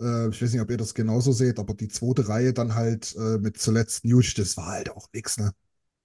äh, 0.00 0.28
ich 0.30 0.42
weiß 0.42 0.52
nicht, 0.52 0.60
ob 0.62 0.70
ihr 0.70 0.76
das 0.78 0.94
genauso 0.94 1.32
seht, 1.32 1.58
aber 1.58 1.74
die 1.74 1.88
zweite 1.88 2.28
Reihe 2.28 2.52
dann 2.54 2.74
halt 2.74 3.14
äh, 3.16 3.38
mit 3.38 3.58
zuletzt 3.58 4.04
Nuge, 4.04 4.34
das 4.36 4.56
war 4.56 4.68
halt 4.68 4.90
auch 4.90 5.08
nichts, 5.14 5.38
ne? 5.38 5.52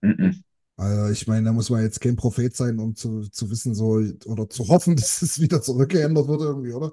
Mhm. 0.03 0.41
Also 0.77 1.11
ich 1.11 1.27
meine, 1.27 1.45
da 1.45 1.51
muss 1.53 1.69
man 1.69 1.83
jetzt 1.83 2.01
kein 2.01 2.15
Prophet 2.15 2.55
sein, 2.55 2.79
um 2.79 2.95
zu, 2.95 3.21
zu 3.29 3.49
wissen, 3.51 3.75
so, 3.75 4.01
oder 4.25 4.49
zu 4.49 4.67
hoffen, 4.67 4.95
dass 4.97 5.21
es 5.21 5.39
wieder 5.39 5.61
zurückgeändert 5.61 6.27
wird 6.27 6.41
irgendwie, 6.41 6.73
oder? 6.73 6.91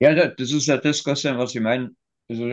Ja, 0.00 0.14
da- 0.14 0.28
das 0.28 0.52
ist 0.52 0.66
ja 0.66 0.76
das, 0.76 1.02
Christian, 1.02 1.38
was 1.38 1.54
ich 1.54 1.60
meine. 1.60 1.94
Also, 2.28 2.48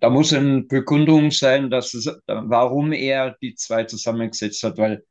da 0.00 0.10
muss 0.10 0.32
eine 0.32 0.62
Begründung 0.62 1.30
sein, 1.30 1.70
dass 1.70 1.94
es, 1.94 2.06
warum 2.26 2.92
er 2.92 3.36
die 3.42 3.54
zwei 3.54 3.84
zusammengesetzt 3.84 4.62
hat, 4.62 4.78
weil 4.78 5.04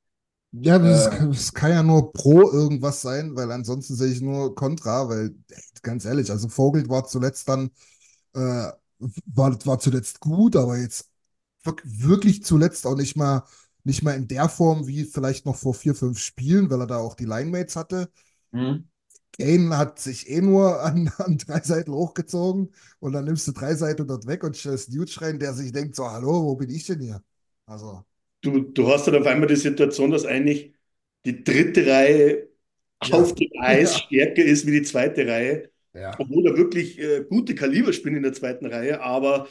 Ja, 0.56 0.78
das, 0.78 1.10
Äh. 1.10 1.54
kann 1.54 1.72
ja 1.72 1.82
nur 1.82 2.14
pro 2.14 2.44
irgendwas 2.52 3.02
sein, 3.02 3.36
weil 3.36 3.52
ansonsten 3.52 3.96
sehe 3.96 4.12
ich 4.12 4.22
nur 4.22 4.54
Contra, 4.54 5.10
weil, 5.10 5.36
ganz 5.82 6.06
ehrlich, 6.06 6.30
also 6.30 6.48
Vogel 6.48 6.88
war 6.90 7.06
zuletzt 7.08 7.50
dann, 7.50 7.72
äh, 8.36 8.72
war, 9.28 9.66
war 9.66 9.80
zuletzt 9.80 10.20
gut, 10.20 10.56
aber 10.56 10.78
jetzt 10.78 11.10
wirk- 11.64 11.82
wirklich 11.86 12.44
zuletzt 12.46 12.88
auch 12.88 12.96
nicht 12.98 13.16
mal, 13.18 13.44
nicht 13.84 14.04
mal 14.04 14.14
in 14.16 14.28
der 14.28 14.50
Form 14.50 14.88
wie 14.88 15.06
vielleicht 15.06 15.46
noch 15.46 15.56
vor 15.58 15.74
vier, 15.76 15.96
fünf 15.96 16.20
Spielen, 16.20 16.70
weil 16.70 16.82
er 16.82 16.88
da 16.88 16.98
auch 17.00 17.16
die 17.16 17.26
Linemates 17.26 17.76
hatte. 17.76 18.10
hm, 18.54 18.84
Kane 19.38 19.78
hat 19.78 20.00
sich 20.00 20.30
eh 20.30 20.42
nur 20.42 20.82
an, 20.84 21.12
an 21.18 21.38
drei 21.38 21.62
Seiten 21.62 21.92
hochgezogen 21.94 22.74
und 23.00 23.14
dann 23.14 23.26
nimmst 23.26 23.48
du 23.48 23.52
drei 23.52 23.76
Seiten 23.76 24.08
dort 24.08 24.28
weg 24.28 24.44
und 24.44 24.56
stellst 24.58 24.92
Newt 24.94 25.22
rein, 25.22 25.40
der 25.40 25.54
sich 25.54 25.72
denkt, 25.72 25.96
so, 25.96 26.10
hallo, 26.10 26.44
wo 26.46 26.56
bin 26.56 26.70
ich 26.70 26.86
denn 26.86 27.00
hier? 27.00 27.24
Also, 27.66 28.06
Du, 28.42 28.60
du 28.62 28.88
hast 28.92 29.08
dann 29.08 29.16
auf 29.16 29.26
einmal 29.26 29.48
die 29.48 29.56
Situation, 29.56 30.12
dass 30.12 30.26
eigentlich 30.26 30.74
die 31.26 31.44
dritte 31.44 31.86
Reihe 31.88 32.50
Ja. 33.02 33.10
auf 33.12 33.34
dem 33.36 33.50
Eis 33.62 33.94
Ja. 33.94 34.00
stärker 34.00 34.44
ist 34.44 34.66
wie 34.68 34.72
die 34.72 34.82
zweite 34.84 35.28
Reihe, 35.28 35.72
ja. 35.94 36.18
obwohl 36.18 36.44
da 36.44 36.58
wirklich 36.58 37.00
äh, 37.00 37.24
gute 37.30 37.56
Kaliber 37.56 37.94
spielen 37.94 38.18
in 38.18 38.24
der 38.24 38.34
zweiten 38.34 38.66
Reihe, 38.66 39.02
aber 39.02 39.48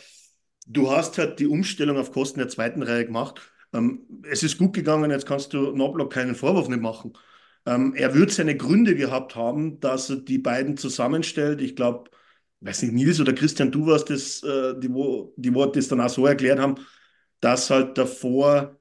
du 0.67 0.91
hast 0.91 1.19
halt 1.19 1.41
die 1.41 1.47
Umstellung 1.47 1.99
auf 1.99 2.13
Kosten 2.13 2.41
der 2.41 2.49
zweiten 2.49 2.83
Reihe 2.83 3.07
gemacht. 3.07 3.41
Ähm, 3.73 4.07
es 4.31 4.43
ist 4.43 4.59
gut 4.59 4.75
gegangen, 4.75 5.11
jetzt 5.11 5.27
kannst 5.27 5.53
du 5.55 5.73
Noblock 5.77 6.13
keinen 6.13 6.35
Vorwurf 6.35 6.69
nicht 6.69 6.83
machen. 6.83 7.15
Ähm, 7.67 7.95
er 7.95 8.15
wird 8.15 8.33
seine 8.33 8.57
Gründe 8.57 8.95
gehabt 8.97 9.37
haben, 9.37 9.81
dass 9.81 10.11
er 10.11 10.17
die 10.17 10.39
beiden 10.39 10.77
zusammenstellt. 10.77 11.61
Ich 11.61 11.77
glaube, 11.77 12.11
weiß 12.61 12.83
nicht, 12.83 12.93
Nils 12.95 13.21
oder 13.21 13.33
Christian, 13.33 13.71
du 13.73 13.87
warst 13.87 14.11
das, 14.11 14.43
äh, 14.43 14.79
die, 14.81 14.93
wo, 14.93 15.33
die 15.37 15.55
Worte 15.55 15.79
das 15.79 15.89
dann 15.89 16.01
auch 16.01 16.09
so 16.09 16.27
erklärt 16.27 16.59
haben, 16.59 16.77
dass 17.41 17.71
halt 17.71 17.99
davor 17.99 18.79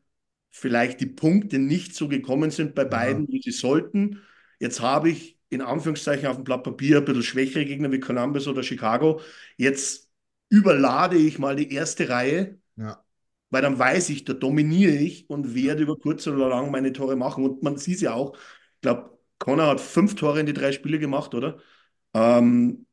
vielleicht 0.51 0.99
die 1.01 1.05
Punkte 1.07 1.59
nicht 1.59 1.95
so 1.95 2.07
gekommen 2.07 2.51
sind 2.51 2.75
bei 2.75 2.85
beiden, 2.85 3.27
wie 3.29 3.41
sie 3.41 3.51
sollten. 3.51 4.21
Jetzt 4.59 4.81
habe 4.81 5.09
ich 5.09 5.39
in 5.49 5.61
Anführungszeichen 5.61 6.27
auf 6.27 6.35
dem 6.37 6.43
Blatt 6.43 6.63
Papier 6.63 6.97
ein 6.97 7.05
bisschen 7.05 7.23
schwächere 7.23 7.65
Gegner 7.65 7.91
wie 7.91 7.99
Columbus 7.99 8.47
oder 8.47 8.63
Chicago. 8.63 9.21
Jetzt 9.57 10.09
überlade 10.49 11.17
ich 11.17 11.39
mal 11.39 11.55
die 11.55 11.71
erste 11.73 12.09
Reihe, 12.09 12.59
Ja. 12.75 13.03
weil 13.49 13.61
dann 13.61 13.77
weiß 13.79 14.09
ich, 14.09 14.23
da 14.25 14.33
dominiere 14.33 14.93
ich 14.93 15.29
und 15.29 15.55
werde 15.55 15.83
über 15.83 15.97
kurz 15.97 16.27
oder 16.27 16.49
lang 16.49 16.71
meine 16.71 16.93
Tore 16.93 17.15
machen. 17.15 17.43
Und 17.43 17.63
man 17.63 17.77
sieht 17.77 17.95
es 17.97 18.01
ja 18.01 18.13
auch, 18.13 18.37
glaube, 18.81 19.17
Connor 19.39 19.67
hat 19.67 19.81
fünf 19.81 20.15
Tore 20.15 20.39
in 20.39 20.45
die 20.45 20.53
drei 20.53 20.71
Spiele 20.71 20.99
gemacht, 20.99 21.33
oder? 21.35 21.59
Ähm, 22.13 22.87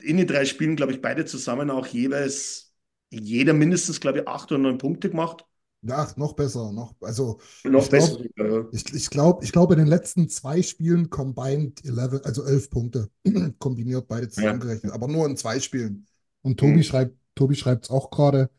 in 0.00 0.16
den 0.18 0.26
drei 0.28 0.44
Spielen, 0.46 0.76
glaube 0.76 0.92
ich, 0.92 1.02
beide 1.02 1.24
zusammen 1.26 1.70
auch 1.70 1.86
jeweils 1.86 2.74
jeder 3.10 3.54
mindestens, 3.54 4.00
glaube 4.00 4.20
ich, 4.20 4.28
acht 4.28 4.52
oder 4.52 4.60
neun 4.62 4.78
Punkte 4.78 5.10
gemacht. 5.10 5.44
Ja, 5.82 6.08
noch 6.16 6.32
besser, 6.34 6.72
noch, 6.72 6.94
also 7.00 7.38
Noch 7.64 7.86
Ich 7.86 7.90
glaub- 7.90 8.10
besser. 8.10 8.18
sogar, 8.18 8.48
ja. 8.64 8.66
ich, 8.70 8.92
ich 8.92 9.10
glaube, 9.10 9.44
ich 9.44 9.52
glaube 9.52 9.74
in 9.74 9.78
den 9.78 9.86
letzten 9.88 10.28
zwei 10.28 10.60
Spielen 10.62 11.08
combined 11.10 11.84
11, 11.84 12.20
also 12.24 12.44
11 12.44 12.68
Punkte 12.70 13.10
kombiniert 13.58 14.08
beide 14.08 14.28
zusammengerechnet, 14.28 14.92
aber 14.92 15.08
nur 15.08 15.26
in 15.26 15.36
zwei 15.36 15.60
Spielen. 15.60 16.06
Und 16.42 16.58
Tobi 16.60 16.82
Mhm. 16.82 16.84
schreibt, 16.84 17.16
Tobi 17.34 17.54
schreibt 17.54 17.84
es 17.86 17.90
auch 17.90 18.10
gerade, 18.10 18.50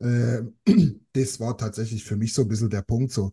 äh, 0.00 0.42
das 1.14 1.40
war 1.40 1.56
tatsächlich 1.58 2.04
für 2.04 2.16
mich 2.16 2.34
so 2.34 2.42
ein 2.42 2.48
bisschen 2.48 2.70
der 2.70 2.82
Punkt 2.82 3.12
so. 3.12 3.32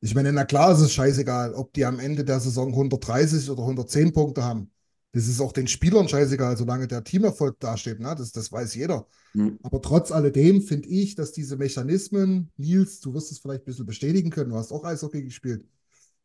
Ich 0.00 0.14
meine, 0.14 0.32
na 0.32 0.44
klar 0.44 0.72
ist 0.72 0.80
es 0.80 0.92
scheißegal, 0.92 1.54
ob 1.54 1.72
die 1.72 1.84
am 1.84 1.98
Ende 1.98 2.24
der 2.24 2.40
Saison 2.40 2.68
130 2.68 3.50
oder 3.50 3.62
110 3.62 4.12
Punkte 4.12 4.44
haben. 4.44 4.70
Das 5.12 5.26
ist 5.26 5.40
auch 5.40 5.52
den 5.52 5.66
Spielern 5.66 6.08
scheißegal, 6.08 6.56
solange 6.56 6.86
der 6.86 7.02
Teamerfolg 7.02 7.58
dasteht, 7.58 7.98
ne? 7.98 8.14
Das, 8.16 8.30
das 8.30 8.52
weiß 8.52 8.74
jeder. 8.74 9.06
Mhm. 9.32 9.58
Aber 9.62 9.80
trotz 9.80 10.12
alledem 10.12 10.60
finde 10.60 10.88
ich, 10.88 11.14
dass 11.14 11.32
diese 11.32 11.56
Mechanismen, 11.56 12.52
Nils, 12.56 13.00
du 13.00 13.14
wirst 13.14 13.32
es 13.32 13.38
vielleicht 13.38 13.62
ein 13.62 13.64
bisschen 13.64 13.86
bestätigen 13.86 14.30
können, 14.30 14.50
du 14.50 14.56
hast 14.56 14.70
auch 14.70 14.84
Eishockey 14.84 15.22
gespielt, 15.22 15.66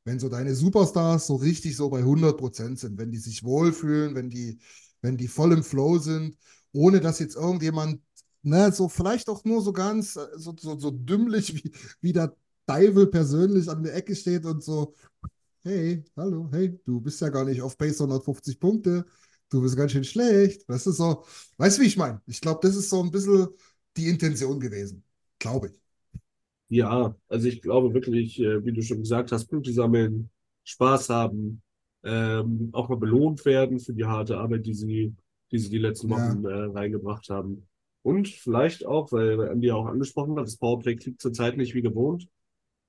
wenn 0.03 0.19
so 0.19 0.27
deine 0.29 0.53
Superstars 0.53 1.27
so 1.27 1.35
richtig 1.35 1.77
so 1.77 1.89
bei 1.89 1.99
100 1.99 2.37
Prozent 2.37 2.77
sind, 2.77 2.97
wenn 2.97 3.09
die 3.09 3.17
sich 3.17 3.43
wohlfühlen, 3.43 4.15
wenn 4.15 4.29
die, 4.29 4.59
wenn 5.01 5.17
die 5.17 5.29
voll 5.29 5.53
im 5.53 5.63
Flow 5.63 5.97
sind, 5.97 6.37
ohne 6.73 6.99
dass 6.99 7.19
jetzt 7.19 7.35
irgendjemand, 7.35 8.01
ne, 8.41 8.71
so 8.73 8.89
vielleicht 8.89 9.29
auch 9.29 9.45
nur 9.45 9.61
so 9.61 9.71
ganz, 9.71 10.17
äh, 10.17 10.27
so, 10.35 10.53
so, 10.59 10.77
so 10.77 10.91
dümmlich 10.91 11.55
wie, 11.55 11.71
wie 12.01 12.13
der 12.13 12.35
Deivel 12.65 13.07
persönlich 13.07 13.69
an 13.69 13.83
der 13.83 13.95
Ecke 13.95 14.15
steht 14.15 14.45
und 14.45 14.63
so, 14.63 14.95
hey, 15.63 16.03
hallo, 16.17 16.49
hey, 16.51 16.79
du 16.85 17.01
bist 17.01 17.21
ja 17.21 17.29
gar 17.29 17.45
nicht 17.45 17.61
auf 17.61 17.77
Pace 17.77 18.01
150 18.01 18.59
Punkte, 18.59 19.05
du 19.49 19.61
bist 19.61 19.77
ganz 19.77 19.91
schön 19.93 20.03
schlecht. 20.03 20.63
Das 20.69 20.87
ist 20.87 20.97
so, 20.97 21.25
weißt 21.57 21.77
du, 21.79 21.83
wie 21.83 21.87
ich 21.87 21.97
meine? 21.97 22.21
Ich 22.27 22.41
glaube, 22.41 22.59
das 22.67 22.75
ist 22.75 22.89
so 22.89 23.01
ein 23.03 23.11
bisschen 23.11 23.49
die 23.97 24.07
Intention 24.09 24.59
gewesen, 24.59 25.03
glaube 25.39 25.67
ich. 25.69 25.81
Ja, 26.69 27.15
also 27.27 27.47
ich 27.47 27.61
glaube 27.61 27.93
wirklich, 27.93 28.39
äh, 28.39 28.65
wie 28.65 28.71
du 28.73 28.81
schon 28.81 28.99
gesagt 28.99 29.31
hast, 29.31 29.45
Punkte 29.47 29.71
sammeln, 29.73 30.29
Spaß 30.63 31.09
haben, 31.09 31.61
ähm, 32.03 32.69
auch 32.73 32.89
mal 32.89 32.97
belohnt 32.97 33.45
werden 33.45 33.79
für 33.79 33.93
die 33.93 34.05
harte 34.05 34.37
Arbeit, 34.37 34.65
die 34.65 34.73
sie, 34.73 35.15
die 35.51 35.59
sie 35.59 35.69
die 35.69 35.77
letzten 35.77 36.09
Ja. 36.09 36.09
Wochen 36.09 36.43
äh, 36.45 36.49
reingebracht 36.53 37.29
haben. 37.29 37.67
Und 38.01 38.27
vielleicht 38.27 38.85
auch, 38.85 39.11
weil 39.11 39.49
Andi 39.49 39.71
auch 39.71 39.85
angesprochen 39.85 40.35
hat, 40.37 40.47
das 40.47 40.57
Powerplay 40.57 40.95
klickt 40.95 41.21
zurzeit 41.21 41.57
nicht 41.57 41.73
wie 41.75 41.81
gewohnt, 41.81 42.27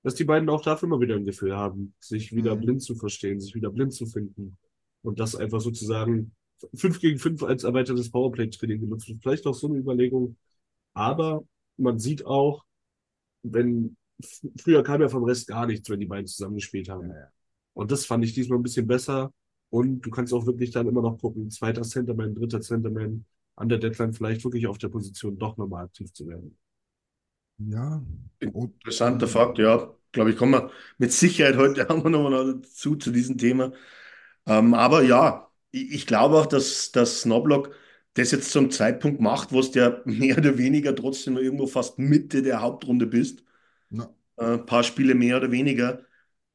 dass 0.05 0.15
die 0.17 0.25
beiden 0.25 0.49
auch 0.51 0.63
dafür 0.63 0.89
mal 0.89 1.01
wieder 1.01 1.17
ein 1.17 1.25
Gefühl 1.27 1.57
haben, 1.57 1.95
sich 2.01 2.35
wieder 2.35 2.57
Mhm. 2.57 2.61
blind 2.63 2.83
zu 2.85 2.95
verstehen, 2.97 3.41
sich 3.41 3.55
wieder 3.57 3.71
blind 3.73 3.95
zu 3.95 4.07
finden. 4.07 4.59
und 5.03 5.21
das 5.21 5.37
einfach 5.37 5.61
sozusagen 5.61 6.33
5 6.75 7.01
gegen 7.01 7.19
5 7.19 7.43
als 7.43 7.65
erweitertes 7.65 8.11
Powerplay-Training 8.11 8.81
genutzt 8.83 9.09
wird. 9.09 9.21
Vielleicht 9.23 9.47
auch 9.47 9.55
so 9.55 9.69
eine 9.69 9.79
Überlegung. 9.79 10.37
Aber 10.95 11.45
man 11.77 11.99
sieht 11.99 12.25
auch, 12.27 12.65
wenn 13.43 13.97
früher 14.59 14.83
kam 14.83 15.03
ja 15.03 15.09
vom 15.11 15.25
Rest 15.25 15.49
gar 15.49 15.67
nichts, 15.67 15.91
wenn 15.91 16.01
die 16.01 16.07
beiden 16.07 16.27
zusammengespielt 16.27 16.89
haben. 16.89 17.13
Und 17.75 17.91
das 17.91 18.07
fand 18.07 18.25
ich 18.25 18.35
diesmal 18.35 18.59
ein 18.59 18.63
bisschen 18.63 18.87
besser. 18.87 19.33
Und 19.71 20.03
du 20.03 20.11
kannst 20.11 20.33
auch 20.33 20.47
wirklich 20.47 20.71
dann 20.71 20.87
immer 20.89 21.03
noch 21.03 21.19
gucken, 21.19 21.51
zweiter 21.51 21.83
Centerman, 21.83 22.35
dritter 22.35 22.61
Centerman, 22.63 23.27
an 23.57 23.69
der 23.69 23.79
Deadline 23.79 24.15
vielleicht 24.15 24.45
wirklich 24.45 24.67
auf 24.67 24.79
der 24.79 24.89
Position 24.89 25.37
doch 25.39 25.57
nochmal 25.59 25.85
aktiv 25.85 26.13
zu 26.15 26.27
werden. 26.29 26.57
Ja. 27.59 28.03
Interessanter 28.41 29.29
Fakt, 29.29 29.59
ja. 29.59 29.95
Glaube 30.13 30.31
ich, 30.31 30.37
kommen 30.37 30.53
wir 30.53 30.71
mit 30.99 31.13
Sicherheit 31.13 31.57
heute 31.57 31.89
haben 31.89 32.03
wir 32.05 32.11
nochmal 32.11 32.55
dazu 32.61 32.97
zu 32.97 33.11
diesem 33.11 33.39
Thema. 33.39 33.73
Ähm, 34.47 34.75
aber 34.75 35.03
ja, 35.03 35.51
ich, 35.71 35.93
ich 35.93 36.07
glaube 36.07 36.37
auch, 36.39 36.47
dass, 36.47 36.93
dass 36.93 37.23
Snoblock 37.23 37.75
das 38.15 38.31
jetzt 38.33 38.51
zum 38.53 38.71
Zeitpunkt 38.71 39.21
macht, 39.21 39.53
wo 39.53 39.61
du 39.63 39.79
ja 39.79 40.01
mehr 40.05 40.39
oder 40.39 40.59
weniger 40.59 40.95
trotzdem 40.97 41.37
irgendwo 41.39 41.67
fast 41.67 41.99
Mitte 41.99 42.43
der 42.43 42.61
Hauptrunde 42.63 43.07
bist. 43.07 43.45
Ja. 43.91 44.15
Äh, 44.37 44.55
ein 44.55 44.67
paar 44.67 44.83
Spiele 44.85 45.15
mehr 45.15 45.37
oder 45.39 45.51
weniger. 45.51 46.03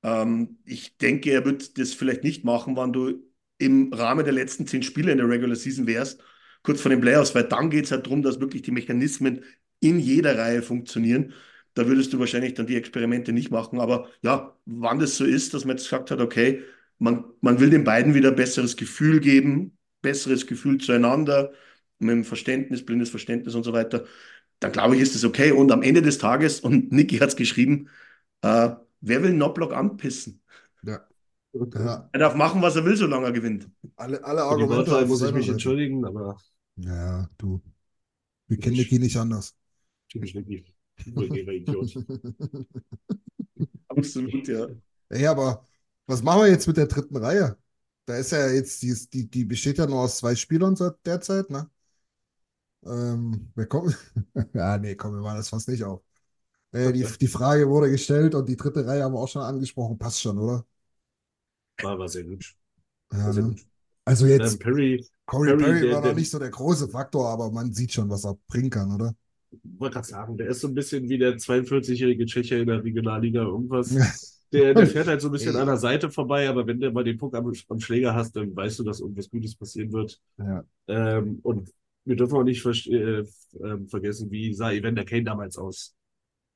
Ähm, 0.03 0.59
ich 0.65 0.97
denke, 0.97 1.31
er 1.31 1.45
wird 1.45 1.77
das 1.77 1.93
vielleicht 1.93 2.23
nicht 2.23 2.43
machen, 2.45 2.75
wann 2.75 2.93
du 2.93 3.23
im 3.57 3.91
Rahmen 3.93 4.23
der 4.25 4.33
letzten 4.33 4.67
zehn 4.67 4.83
Spiele 4.83 5.11
in 5.11 5.17
der 5.17 5.27
Regular 5.29 5.55
Season 5.55 5.87
wärst, 5.87 6.23
kurz 6.63 6.81
vor 6.81 6.89
den 6.91 7.01
Playoffs, 7.01 7.35
weil 7.35 7.43
dann 7.45 7.69
geht 7.69 7.85
es 7.85 7.91
halt 7.91 8.05
darum, 8.05 8.21
dass 8.21 8.39
wirklich 8.39 8.61
die 8.61 8.71
Mechanismen 8.71 9.43
in 9.79 9.99
jeder 9.99 10.37
Reihe 10.37 10.61
funktionieren. 10.61 11.33
Da 11.73 11.87
würdest 11.87 12.13
du 12.13 12.19
wahrscheinlich 12.19 12.53
dann 12.55 12.67
die 12.67 12.75
Experimente 12.75 13.31
nicht 13.31 13.51
machen. 13.51 13.79
Aber 13.79 14.09
ja, 14.21 14.55
wann 14.65 14.99
das 14.99 15.17
so 15.17 15.25
ist, 15.25 15.53
dass 15.53 15.65
man 15.65 15.77
jetzt 15.77 15.85
gesagt 15.85 16.11
hat, 16.11 16.19
okay, 16.19 16.63
man, 16.97 17.25
man 17.41 17.59
will 17.59 17.69
den 17.69 17.83
beiden 17.83 18.13
wieder 18.13 18.29
ein 18.29 18.35
besseres 18.35 18.75
Gefühl 18.75 19.19
geben, 19.19 19.77
besseres 20.01 20.47
Gefühl 20.47 20.79
zueinander, 20.79 21.51
mit 21.99 22.11
dem 22.11 22.23
Verständnis, 22.23 22.85
blindes 22.85 23.09
Verständnis 23.09 23.55
und 23.55 23.63
so 23.63 23.73
weiter, 23.73 24.05
dann 24.59 24.71
glaube 24.71 24.95
ich, 24.95 25.01
ist 25.01 25.15
das 25.15 25.23
okay. 25.23 25.51
Und 25.51 25.71
am 25.71 25.81
Ende 25.81 26.01
des 26.01 26.17
Tages, 26.17 26.59
und 26.59 26.91
Niki 26.91 27.17
hat 27.17 27.29
es 27.29 27.35
geschrieben, 27.35 27.89
äh, 28.41 28.69
wer 29.01 29.23
will 29.23 29.33
Noblock 29.33 29.73
anpissen? 29.73 30.41
Ja. 30.83 31.05
ja. 31.53 32.09
Er 32.11 32.19
darf 32.19 32.35
machen, 32.35 32.61
was 32.61 32.75
er 32.75 32.85
will, 32.85 32.95
solange 32.95 33.25
er 33.25 33.31
gewinnt. 33.31 33.69
Alle, 33.95 34.23
alle 34.23 34.43
Argumente 34.43 35.05
muss 35.05 35.21
ich 35.21 35.33
mich 35.33 35.49
entschuldigen, 35.49 36.05
aber 36.05 36.37
Ja, 36.77 37.29
du. 37.37 37.61
Wir 38.47 38.57
kennen 38.57 38.77
Niki 38.77 38.99
nicht 38.99 39.17
anders. 39.17 39.55
Typisch. 40.09 40.35
Urgeber 41.15 41.53
Idiot. 41.53 41.97
Absolut, 43.89 44.47
ja. 44.47 44.67
Ey, 45.09 45.25
aber 45.27 45.65
was 46.05 46.21
machen 46.21 46.41
wir 46.41 46.49
jetzt 46.49 46.67
mit 46.67 46.77
der 46.77 46.87
dritten 46.87 47.17
Reihe? 47.17 47.57
Da 48.05 48.15
ist 48.17 48.31
ja 48.31 48.47
jetzt, 48.49 48.81
die, 48.81 48.87
ist- 48.89 49.13
die, 49.13 49.29
die 49.29 49.45
besteht 49.45 49.77
ja 49.77 49.85
nur 49.87 50.01
aus 50.01 50.17
zwei 50.17 50.35
Spielern 50.35 50.75
seit 50.75 50.95
derzeit, 51.05 51.49
ne? 51.49 51.69
Ähm, 52.85 53.51
wer 53.55 53.65
kommt? 53.67 53.97
Ja, 54.53 54.77
nee, 54.77 54.95
komm, 54.95 55.13
wir 55.15 55.21
machen 55.21 55.37
das 55.37 55.49
fast 55.49 55.67
nicht 55.67 55.83
auf. 55.83 56.01
Äh, 56.73 56.93
die, 56.93 57.05
die 57.21 57.27
Frage 57.27 57.69
wurde 57.69 57.91
gestellt 57.91 58.35
und 58.35 58.49
die 58.49 58.57
dritte 58.57 58.85
Reihe 58.87 59.03
haben 59.03 59.13
wir 59.13 59.19
auch 59.21 59.27
schon 59.29 59.43
angesprochen. 59.43 59.97
Passt 59.99 60.21
schon, 60.21 60.37
oder? 60.39 60.65
War, 61.81 61.97
war 61.99 62.07
sehr 62.09 62.23
gut. 62.23 62.55
Ja, 63.11 63.31
sehr 63.31 63.43
ne? 63.43 63.43
gut. 63.43 63.65
Also 64.05 64.25
Ähm, 64.37 64.57
jetzt, 64.57 64.59
Perry, 64.59 65.05
Corey 65.25 65.53
Perry, 65.55 65.55
Perry 65.55 65.83
der- 65.83 65.91
war 65.91 66.01
noch 66.01 66.13
der- 66.13 66.15
nicht 66.15 66.31
so 66.31 66.39
der 66.39 66.49
große 66.51 66.89
Faktor, 66.89 67.29
aber 67.29 67.51
man 67.51 67.73
sieht 67.73 67.93
schon, 67.93 68.09
was 68.09 68.25
er 68.25 68.35
bringen 68.47 68.69
kann, 68.69 68.93
oder? 68.93 69.15
Wollte 69.63 69.95
gerade 69.95 70.07
sagen, 70.07 70.37
der 70.37 70.47
ist 70.47 70.61
so 70.61 70.67
ein 70.67 70.73
bisschen 70.73 71.09
wie 71.09 71.17
der 71.17 71.37
42-jährige 71.37 72.25
Tscheche 72.25 72.57
in 72.57 72.67
der 72.67 72.83
Regionalliga 72.83 73.43
irgendwas. 73.43 74.35
Der, 74.51 74.73
der 74.73 74.87
fährt 74.87 75.05
halt 75.05 75.21
so 75.21 75.27
ein 75.27 75.31
bisschen 75.31 75.55
an 75.55 75.67
der 75.67 75.77
Seite 75.77 76.09
vorbei, 76.09 76.49
aber 76.49 76.65
wenn 76.65 76.79
du 76.79 76.91
mal 76.91 77.03
den 77.03 77.19
Puck 77.19 77.35
am, 77.35 77.53
am 77.67 77.79
Schläger 77.79 78.15
hast, 78.15 78.35
dann 78.35 78.55
weißt 78.55 78.79
du, 78.79 78.83
dass 78.83 78.99
irgendwas 78.99 79.29
Gutes 79.29 79.55
passieren 79.55 79.91
wird. 79.93 80.19
Ja. 80.39 80.63
Ähm, 80.87 81.37
und 81.43 81.69
wir 82.05 82.15
dürfen 82.15 82.35
auch 82.35 82.43
nicht 82.43 82.65
äh, 82.65 83.23
ähm, 83.63 83.87
vergessen, 83.87 84.31
wie 84.31 84.51
sah 84.55 84.71
Evander 84.71 85.05
Kane 85.05 85.23
damals 85.23 85.55
aus, 85.55 85.95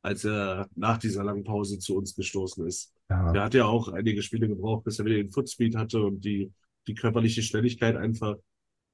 als 0.02 0.26
er 0.26 0.68
nach 0.76 0.98
dieser 0.98 1.24
langen 1.24 1.44
Pause 1.44 1.78
zu 1.78 1.96
uns 1.96 2.16
gestoßen 2.16 2.66
ist. 2.66 2.92
Ja. 3.12 3.32
Der 3.32 3.44
hat 3.44 3.54
ja 3.54 3.66
auch 3.66 3.90
einige 3.90 4.24
Spiele 4.24 4.48
gebraucht, 4.48 4.86
bis 4.86 4.98
er 4.98 5.06
wieder 5.06 5.18
den 5.18 5.30
Footspeed 5.30 5.76
hatte 5.76 6.02
und 6.02 6.26
die, 6.26 6.52
die 6.88 6.96
körperliche 6.96 7.44
Schnelligkeit 7.44 7.96
einfach. 7.96 8.38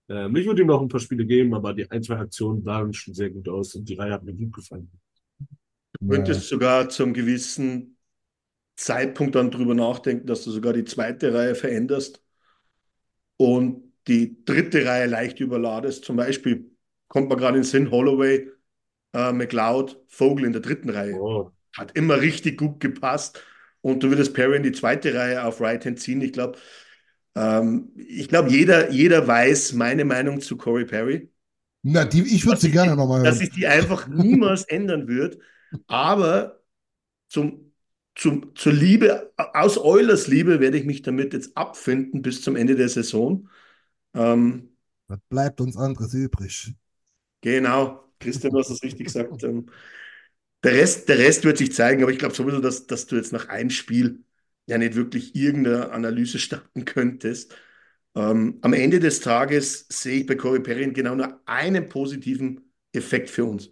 Ähm, 0.09 0.35
ich 0.35 0.45
würde 0.45 0.61
ihm 0.61 0.67
noch 0.67 0.81
ein 0.81 0.87
paar 0.87 0.99
Spiele 0.99 1.25
geben, 1.25 1.53
aber 1.53 1.73
die 1.73 1.89
ein, 1.89 2.03
zwei 2.03 2.17
Aktionen 2.17 2.63
sahen 2.63 2.93
schon 2.93 3.13
sehr 3.13 3.29
gut 3.29 3.47
aus 3.47 3.75
und 3.75 3.87
die 3.87 3.95
Reihe 3.95 4.11
hat 4.13 4.23
mir 4.23 4.33
gut 4.33 4.53
gefallen. 4.53 4.89
Du 5.93 6.15
könntest 6.15 6.47
sogar 6.47 6.89
zum 6.89 7.13
gewissen 7.13 7.97
Zeitpunkt 8.75 9.35
dann 9.35 9.51
drüber 9.51 9.75
nachdenken, 9.75 10.27
dass 10.27 10.43
du 10.43 10.51
sogar 10.51 10.73
die 10.73 10.85
zweite 10.85 11.33
Reihe 11.33 11.55
veränderst 11.55 12.23
und 13.37 13.83
die 14.07 14.43
dritte 14.45 14.85
Reihe 14.85 15.05
leicht 15.07 15.39
überladest. 15.39 16.05
Zum 16.05 16.15
Beispiel 16.15 16.71
kommt 17.07 17.29
man 17.29 17.37
gerade 17.37 17.57
in 17.57 17.63
den 17.63 17.69
Sinn, 17.69 17.91
Holloway, 17.91 18.47
äh, 19.13 19.31
McLeod, 19.31 19.99
Vogel 20.07 20.45
in 20.45 20.53
der 20.53 20.61
dritten 20.61 20.89
Reihe. 20.89 21.15
Oh, 21.15 21.51
Hat 21.77 21.95
immer 21.95 22.21
richtig 22.21 22.57
gut 22.57 22.79
gepasst. 22.79 23.41
Und 23.81 24.03
du 24.03 24.09
würdest 24.09 24.33
Perry 24.33 24.57
in 24.57 24.63
die 24.63 24.71
zweite 24.71 25.13
Reihe 25.13 25.43
auf 25.45 25.61
Right 25.61 25.85
Hand 25.85 25.99
ziehen. 25.99 26.21
Ich 26.21 26.33
glaube, 26.33 26.57
ähm, 27.35 27.91
ich 27.97 28.27
glaube, 28.29 28.49
jeder, 28.51 28.91
jeder 28.91 29.27
weiß 29.27 29.73
meine 29.73 30.05
Meinung 30.05 30.41
zu 30.41 30.57
Corey 30.57 30.85
Perry. 30.85 31.31
Na, 31.83 32.05
die, 32.05 32.21
ich 32.23 32.45
würde 32.45 32.59
Dass 32.59 32.61
sie 32.61 32.71
ich 32.71 32.71
gerne 32.71 32.95
nochmal 32.95 33.21
dass 33.21 33.37
hören. 33.37 33.39
sich 33.39 33.49
die 33.51 33.67
einfach 33.67 34.07
niemals 34.07 34.63
ändern 34.65 35.07
wird. 35.07 35.39
Aber 35.87 36.61
zum, 37.29 37.73
zum, 38.15 38.55
zur 38.55 38.73
Liebe, 38.73 39.33
aus 39.37 39.77
Eulers 39.79 40.27
Liebe 40.27 40.59
werde 40.61 40.77
ich 40.79 40.85
mich 40.85 41.03
damit 41.03 41.33
jetzt 41.33 41.57
abfinden 41.57 42.21
bis 42.23 42.41
zum 42.43 42.55
Ende 42.55 42.75
der 42.75 42.89
Saison. 42.89 43.49
Ähm, 44.15 44.75
Was 45.07 45.19
bleibt 45.27 45.59
uns 45.59 45.75
anderes 45.75 46.13
übrig? 46.13 46.73
genau, 47.41 48.03
Christian, 48.19 48.51
du 48.53 48.59
hast 48.59 48.69
es 48.69 48.83
richtig 48.83 49.05
gesagt. 49.07 49.43
Ähm, 49.43 49.67
der 50.63 50.73
Rest, 50.73 51.09
der 51.09 51.19
Rest 51.19 51.45
wird 51.45 51.57
sich 51.57 51.73
zeigen, 51.73 52.03
aber 52.03 52.11
ich 52.11 52.19
glaube 52.19 52.35
sowieso, 52.35 52.59
dass, 52.61 52.87
dass 52.87 53.07
du 53.07 53.15
jetzt 53.15 53.33
nach 53.33 53.49
einem 53.49 53.69
Spiel 53.69 54.23
ja 54.69 54.77
nicht 54.79 54.95
wirklich 54.95 55.35
irgendeine 55.35 55.91
Analyse 55.91 56.39
starten 56.39 56.85
könntest. 56.85 57.55
Ähm, 58.15 58.59
am 58.61 58.73
Ende 58.73 58.99
des 58.99 59.21
Tages 59.21 59.85
sehe 59.89 60.21
ich 60.21 60.25
bei 60.27 60.35
Corey 60.35 60.61
Perrin 60.61 60.93
genau 60.93 61.15
nur 61.15 61.41
einen 61.47 61.89
positiven 61.89 62.71
Effekt 62.93 63.29
für 63.29 63.45
uns. 63.45 63.71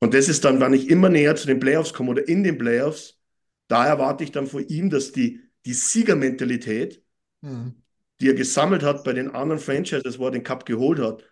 Und 0.00 0.14
das 0.14 0.28
ist 0.28 0.44
dann, 0.44 0.60
wann 0.60 0.74
ich 0.74 0.90
immer 0.90 1.08
näher 1.08 1.36
zu 1.36 1.46
den 1.46 1.60
Playoffs 1.60 1.94
komme 1.94 2.10
oder 2.12 2.28
in 2.28 2.44
den 2.44 2.58
Playoffs, 2.58 3.20
da 3.68 3.86
erwarte 3.86 4.24
ich 4.24 4.32
dann 4.32 4.46
von 4.46 4.66
ihm, 4.68 4.90
dass 4.90 5.12
die, 5.12 5.40
die 5.66 5.74
Siegermentalität, 5.74 7.02
Hm. 7.42 7.82
die 8.22 8.28
er 8.28 8.34
gesammelt 8.34 8.82
hat 8.82 9.04
bei 9.04 9.12
den 9.12 9.30
anderen 9.30 9.60
Franchises, 9.60 10.18
wo 10.18 10.24
er 10.26 10.30
den 10.30 10.42
Cup 10.44 10.64
geholt 10.64 10.98
hat, 10.98 11.24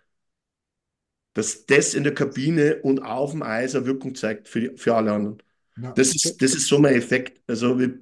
dass 1.33 1.65
das 1.65 1.93
in 1.93 2.03
der 2.03 2.13
Kabine 2.13 2.81
und 2.83 2.99
auf 3.01 3.31
dem 3.31 3.41
Eis 3.43 3.75
eine 3.75 3.85
Wirkung 3.85 4.15
zeigt 4.15 4.47
für, 4.47 4.59
die, 4.61 4.77
für 4.77 4.95
alle 4.95 5.13
anderen. 5.13 5.41
Ja. 5.77 5.91
Das 5.93 6.13
ist, 6.15 6.41
das 6.41 6.53
ist 6.53 6.67
so 6.67 6.79
mein 6.79 6.95
Effekt. 6.95 7.41
Also 7.49 7.79
wir- 7.79 7.99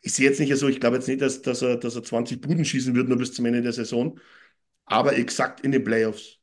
ich 0.00 0.14
sehe 0.14 0.28
jetzt 0.28 0.40
nicht 0.40 0.54
so, 0.56 0.68
ich 0.68 0.80
glaube 0.80 0.96
jetzt 0.96 1.08
nicht, 1.08 1.20
dass, 1.20 1.42
dass, 1.42 1.62
er, 1.62 1.76
dass 1.76 1.96
er 1.96 2.02
20 2.02 2.40
Buden 2.40 2.64
schießen 2.64 2.94
wird, 2.94 3.08
nur 3.08 3.18
bis 3.18 3.32
zum 3.34 3.46
Ende 3.46 3.62
der 3.62 3.72
Saison, 3.72 4.18
aber 4.84 5.16
exakt 5.16 5.60
in 5.60 5.72
den 5.72 5.84
Playoffs. 5.84 6.38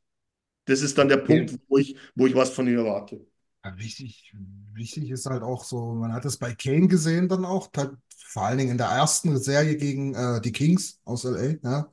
Das 0.66 0.82
ist 0.82 0.98
dann 0.98 1.08
der 1.08 1.18
Punkt, 1.18 1.58
wo 1.68 1.78
ich, 1.78 1.96
wo 2.14 2.26
ich 2.26 2.34
was 2.34 2.50
von 2.50 2.66
ihm 2.66 2.78
erwarte. 2.78 3.24
Ja, 3.64 3.76
wichtig, 3.78 4.32
wichtig 4.74 5.10
ist 5.10 5.26
halt 5.26 5.42
auch 5.42 5.64
so, 5.64 5.94
man 5.94 6.12
hat 6.12 6.24
es 6.24 6.36
bei 6.36 6.54
Kane 6.54 6.88
gesehen 6.88 7.28
dann 7.28 7.44
auch, 7.44 7.70
vor 8.28 8.44
allen 8.44 8.58
Dingen 8.58 8.72
in 8.72 8.78
der 8.78 8.88
ersten 8.88 9.36
Serie 9.38 9.76
gegen 9.76 10.14
äh, 10.14 10.40
die 10.40 10.52
Kings 10.52 11.00
aus 11.04 11.24
LA, 11.24 11.68
ja. 11.68 11.92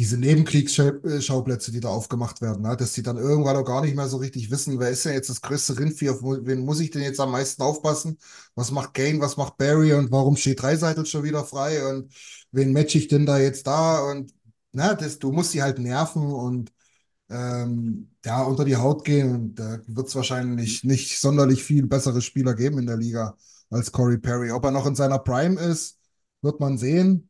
Diese 0.00 0.16
Nebenkriegsschauplätze, 0.16 1.72
die 1.72 1.80
da 1.80 1.90
aufgemacht 1.90 2.40
werden, 2.40 2.62
ne? 2.62 2.74
dass 2.74 2.94
die 2.94 3.02
dann 3.02 3.18
irgendwann 3.18 3.56
auch 3.56 3.66
gar 3.66 3.82
nicht 3.82 3.94
mehr 3.94 4.08
so 4.08 4.16
richtig 4.16 4.50
wissen, 4.50 4.80
wer 4.80 4.88
ist 4.88 5.04
denn 5.04 5.12
jetzt 5.12 5.28
das 5.28 5.42
größte 5.42 5.78
Rindvieh, 5.78 6.08
auf 6.08 6.22
wen 6.22 6.60
muss 6.64 6.80
ich 6.80 6.90
denn 6.90 7.02
jetzt 7.02 7.20
am 7.20 7.32
meisten 7.32 7.60
aufpassen? 7.60 8.16
Was 8.54 8.70
macht 8.70 8.94
Kane, 8.94 9.20
was 9.20 9.36
macht 9.36 9.58
Barry 9.58 9.92
und 9.92 10.10
warum 10.10 10.36
steht 10.36 10.62
Dreiseitel 10.62 11.04
schon 11.04 11.22
wieder 11.24 11.44
frei 11.44 11.86
und 11.86 12.14
wen 12.50 12.72
match 12.72 12.94
ich 12.94 13.08
denn 13.08 13.26
da 13.26 13.38
jetzt 13.38 13.66
da? 13.66 14.00
Und 14.10 14.32
na, 14.72 14.94
das, 14.94 15.18
du 15.18 15.32
musst 15.32 15.52
die 15.52 15.62
halt 15.62 15.78
nerven 15.78 16.32
und 16.32 16.72
ähm, 17.30 18.10
ja, 18.24 18.42
unter 18.44 18.64
die 18.66 18.76
Haut 18.76 19.04
gehen. 19.04 19.34
Und 19.34 19.54
da 19.56 19.80
wird 19.86 20.08
es 20.08 20.16
wahrscheinlich 20.16 20.84
nicht 20.84 21.20
sonderlich 21.20 21.64
viel 21.64 21.86
bessere 21.86 22.22
Spieler 22.22 22.54
geben 22.54 22.78
in 22.78 22.86
der 22.86 22.98
Liga 22.98 23.36
als 23.70 23.92
Corey 23.92 24.18
Perry. 24.18 24.52
Ob 24.52 24.64
er 24.64 24.72
noch 24.72 24.86
in 24.86 24.94
seiner 24.96 25.18
Prime 25.20 25.60
ist, 25.60 25.98
wird 26.42 26.60
man 26.60 26.78
sehen. 26.78 27.29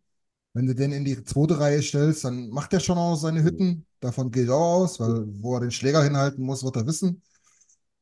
Wenn 0.53 0.67
du 0.67 0.75
den 0.75 0.93
in 0.93 1.05
die 1.05 1.23
zweite 1.25 1.61
Reihe 1.61 1.83
stellst, 1.83 2.25
dann 2.25 2.51
macht 2.51 2.73
er 2.73 2.81
schon 2.81 2.99
auch 2.99 3.17
seine 3.17 3.43
Hütten. 3.45 3.87
Davon 4.01 4.31
gehe 4.31 4.45
ich 4.45 4.51
auch 4.51 4.83
aus, 4.83 5.01
weil 5.01 5.25
wo 5.43 5.55
er 5.55 5.61
den 5.61 5.71
Schläger 5.71 6.03
hinhalten 6.03 6.45
muss, 6.45 6.65
wird 6.65 6.77
er 6.77 6.87
wissen. 6.87 7.23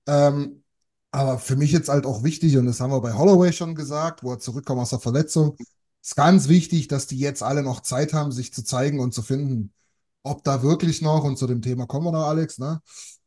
Ähm, 0.06 0.64
aber 1.10 1.38
für 1.38 1.56
mich 1.56 1.72
jetzt 1.72 1.88
halt 1.88 2.06
auch 2.06 2.22
wichtig, 2.24 2.56
und 2.58 2.66
das 2.66 2.80
haben 2.80 2.92
wir 2.92 3.00
bei 3.00 3.14
Holloway 3.14 3.52
schon 3.52 3.74
gesagt, 3.74 4.22
wo 4.22 4.32
er 4.32 4.38
zurückkommt 4.38 4.80
aus 4.80 4.90
der 4.90 5.00
Verletzung, 5.00 5.56
ist 6.02 6.16
ganz 6.16 6.48
wichtig, 6.48 6.88
dass 6.88 7.06
die 7.06 7.18
jetzt 7.18 7.42
alle 7.42 7.62
noch 7.62 7.80
Zeit 7.80 8.12
haben, 8.14 8.32
sich 8.32 8.52
zu 8.52 8.64
zeigen 8.64 9.00
und 9.00 9.14
zu 9.14 9.22
finden 9.22 9.72
ob 10.22 10.44
da 10.44 10.62
wirklich 10.62 11.02
noch, 11.02 11.24
und 11.24 11.38
zu 11.38 11.46
dem 11.46 11.62
Thema 11.62 11.86
kommen 11.86 12.06
wir 12.06 12.12
noch, 12.12 12.26
Alex, 12.26 12.58
ne, 12.58 12.80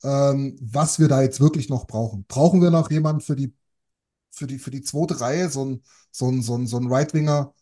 ähm, 0.03 0.57
was 0.61 0.99
wir 0.99 1.07
da 1.07 1.21
jetzt 1.21 1.39
wirklich 1.39 1.69
noch 1.69 1.87
brauchen. 1.87 2.25
Brauchen 2.27 2.61
wir 2.61 2.71
noch 2.71 2.91
jemanden 2.91 3.21
für 3.21 3.35
die, 3.35 3.53
für 4.31 4.47
die, 4.47 4.59
für 4.59 4.71
die 4.71 4.83
zweite 4.83 5.19
Reihe, 5.21 5.49
so 5.49 5.65
ein, 5.65 5.83
so 6.11 6.29
ein, 6.29 6.41
so 6.41 6.55
ein, 6.57 6.67
so 6.67 6.77
ein 6.77 6.87
Right-Winger, 6.87 7.53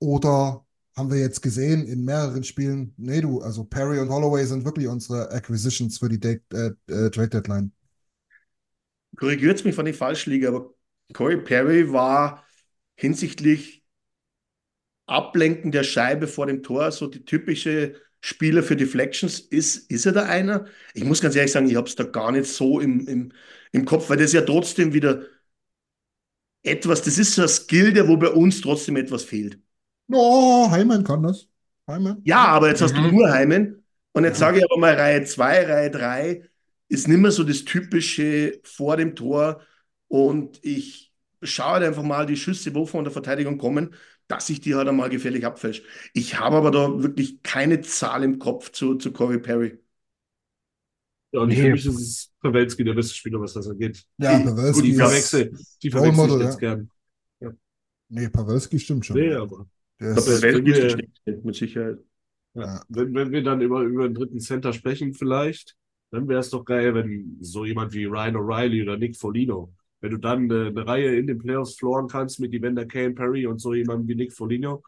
oder 0.00 0.64
haben 0.96 1.10
wir 1.10 1.18
jetzt 1.18 1.42
gesehen 1.42 1.86
in 1.86 2.04
mehreren 2.04 2.44
Spielen. 2.44 2.94
Nee, 2.96 3.20
du, 3.20 3.40
also 3.40 3.64
Perry 3.64 3.98
und 3.98 4.08
Holloway 4.10 4.44
sind 4.46 4.64
wirklich 4.64 4.86
unsere 4.86 5.30
Acquisitions 5.30 5.98
für 5.98 6.08
die 6.08 6.20
De 6.20 6.40
äh, 6.52 6.70
äh, 6.86 7.10
Trade 7.10 7.28
Deadline. 7.28 7.72
Korrigiert 9.16 9.64
mich, 9.64 9.76
wenn 9.76 9.86
ich 9.86 9.96
falsch 9.96 10.26
liege, 10.26 10.48
aber 10.48 10.74
Corey 11.12 11.36
Perry 11.36 11.92
war 11.92 12.44
hinsichtlich 12.96 13.84
Ablenken 15.06 15.70
der 15.70 15.84
Scheibe 15.84 16.26
vor 16.26 16.46
dem 16.46 16.62
Tor 16.62 16.90
so 16.90 17.06
die 17.06 17.24
typische 17.24 17.94
Spieler 18.20 18.62
für 18.62 18.76
Deflections. 18.76 19.38
Ist, 19.38 19.90
ist 19.90 20.06
er 20.06 20.12
da 20.12 20.24
einer? 20.24 20.66
Ich 20.94 21.04
muss 21.04 21.20
ganz 21.20 21.36
ehrlich 21.36 21.52
sagen, 21.52 21.68
ich 21.68 21.76
habe 21.76 21.88
es 21.88 21.94
da 21.94 22.04
gar 22.04 22.32
nicht 22.32 22.46
so 22.46 22.80
im, 22.80 23.06
im, 23.06 23.32
im 23.72 23.84
Kopf, 23.84 24.08
weil 24.08 24.16
das 24.16 24.32
ja 24.32 24.40
trotzdem 24.40 24.94
wieder 24.94 25.26
etwas, 26.62 27.02
das 27.02 27.18
ist 27.18 27.34
so 27.34 27.42
ein 27.42 27.48
Skill, 27.48 27.92
der 27.92 28.08
wo 28.08 28.16
bei 28.16 28.28
uns 28.28 28.60
trotzdem 28.60 28.96
etwas 28.96 29.24
fehlt. 29.24 29.58
Oh, 30.12 30.70
Heimann 30.70 31.04
kann 31.04 31.22
das. 31.22 31.48
Heimann. 31.88 32.20
Ja, 32.24 32.46
aber 32.46 32.68
jetzt 32.68 32.82
hast 32.82 32.96
du 32.96 33.00
nur 33.00 33.30
Heimen. 33.30 33.84
Und 34.12 34.24
jetzt 34.24 34.38
sage 34.38 34.58
ich 34.58 34.64
aber 34.64 34.78
mal, 34.78 34.94
Reihe 34.94 35.24
2, 35.24 35.66
Reihe 35.66 35.90
3 35.90 36.42
ist 36.88 37.08
nicht 37.08 37.18
mehr 37.18 37.30
so 37.32 37.42
das 37.44 37.64
typische 37.64 38.60
vor 38.62 38.96
dem 38.96 39.16
Tor. 39.16 39.60
Und 40.08 40.64
ich 40.64 41.12
schaue 41.42 41.72
halt 41.74 41.84
einfach 41.84 42.02
mal 42.02 42.26
die 42.26 42.36
Schüsse, 42.36 42.74
wo 42.74 42.86
von 42.86 43.04
der 43.04 43.12
Verteidigung 43.12 43.58
kommen, 43.58 43.94
dass 44.28 44.48
ich 44.50 44.60
die 44.60 44.74
halt 44.74 44.88
einmal 44.88 45.10
gefährlich 45.10 45.44
abfälsche. 45.44 45.82
Ich 46.14 46.38
habe 46.38 46.56
aber 46.56 46.70
da 46.70 47.02
wirklich 47.02 47.42
keine 47.42 47.80
Zahl 47.80 48.22
im 48.22 48.38
Kopf 48.38 48.70
zu, 48.70 48.94
zu 48.96 49.12
Corey 49.12 49.38
Perry. 49.38 49.78
Ja, 51.32 51.40
und 51.40 51.48
Nee. 51.48 51.56
für 51.56 51.70
mich 51.70 51.84
ist 51.86 51.94
es 52.00 52.32
Pavelski 52.40 52.84
der 52.84 52.94
beste 52.94 53.14
Spieler, 53.14 53.40
was 53.40 53.54
das 53.54 53.66
angeht. 53.68 54.04
Ja, 54.18 54.38
Gut, 54.38 54.46
Pavelski 54.46 54.82
die 54.82 54.94
verwechsel, 54.94 55.52
die 55.82 55.90
verwechsel 55.90 56.26
ich 56.38 56.44
jetzt 56.44 56.58
gern. 56.60 56.90
Nee, 58.08 58.28
Pavelski 58.28 58.78
stimmt 58.78 59.06
schon. 59.06 59.16
Nee, 59.16 59.34
aber 59.34 59.66
Der 60.04 60.16
Ich 60.16 60.24
glaube, 60.40 60.64
wir- 60.66 60.90
steht 60.90 61.44
mit 61.44 61.54
Sicherheit. 61.54 61.98
ja. 62.54 62.62
Ja. 62.62 62.82
Wenn, 62.88 63.14
wenn 63.14 63.32
wir 63.32 63.42
dann 63.42 63.60
über, 63.60 63.82
über 63.82 64.08
den 64.08 64.14
dritten 64.14 64.40
Center 64.40 64.72
sprechen, 64.72 65.12
vielleicht, 65.14 65.76
dann 66.10 66.28
wäre 66.28 66.40
es 66.40 66.50
doch 66.50 66.64
geil, 66.64 66.94
wenn 66.94 67.36
so 67.40 67.64
jemand 67.64 67.92
wie 67.92 68.04
Ryan 68.04 68.36
O'Reilly 68.36 68.82
oder 68.82 68.96
Nick 68.96 69.16
Folino, 69.16 69.72
wenn 70.00 70.12
du 70.12 70.18
dann 70.18 70.44
eine, 70.50 70.66
eine 70.68 70.86
Reihe 70.86 71.16
in 71.16 71.26
den 71.26 71.38
Playoffs 71.38 71.74
floren 71.76 72.06
kannst 72.06 72.38
mit 72.38 72.52
Evander 72.52 72.86
Kane 72.86 73.14
Perry 73.14 73.46
und 73.46 73.58
so 73.60 73.74
jemandem 73.74 74.06
wie 74.08 74.14
Nick 74.14 74.32
Folino, 74.32 74.82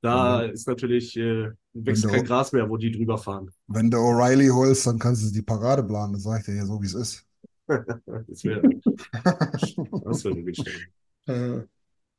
da 0.00 0.42
ist 0.42 0.68
natürlich, 0.68 1.16
äh, 1.16 1.50
wächst 1.72 2.06
kein 2.08 2.24
Gras 2.24 2.52
mehr, 2.52 2.68
wo 2.68 2.76
die 2.76 2.92
drüber 2.92 3.18
fahren. 3.18 3.50
wenn 3.68 3.90
du 3.90 3.96
O'Reilly 3.98 4.50
holst, 4.52 4.86
dann 4.86 4.98
kannst 4.98 5.24
du 5.28 5.32
die 5.32 5.42
Parade 5.42 5.82
planen. 5.82 6.12
Das 6.12 6.22
sag 6.24 6.40
ich 6.40 6.46
dir 6.46 6.54
ja 6.56 6.66
so, 6.66 6.80
wie 6.80 6.86
es 6.86 6.94
ist. 6.94 7.26
Das 8.28 8.44
wäre 8.44 8.60
das 10.04 10.24
wär 10.24 10.36
wirklich 10.36 10.58
schön. 10.58 10.82
Äh, 11.26 11.62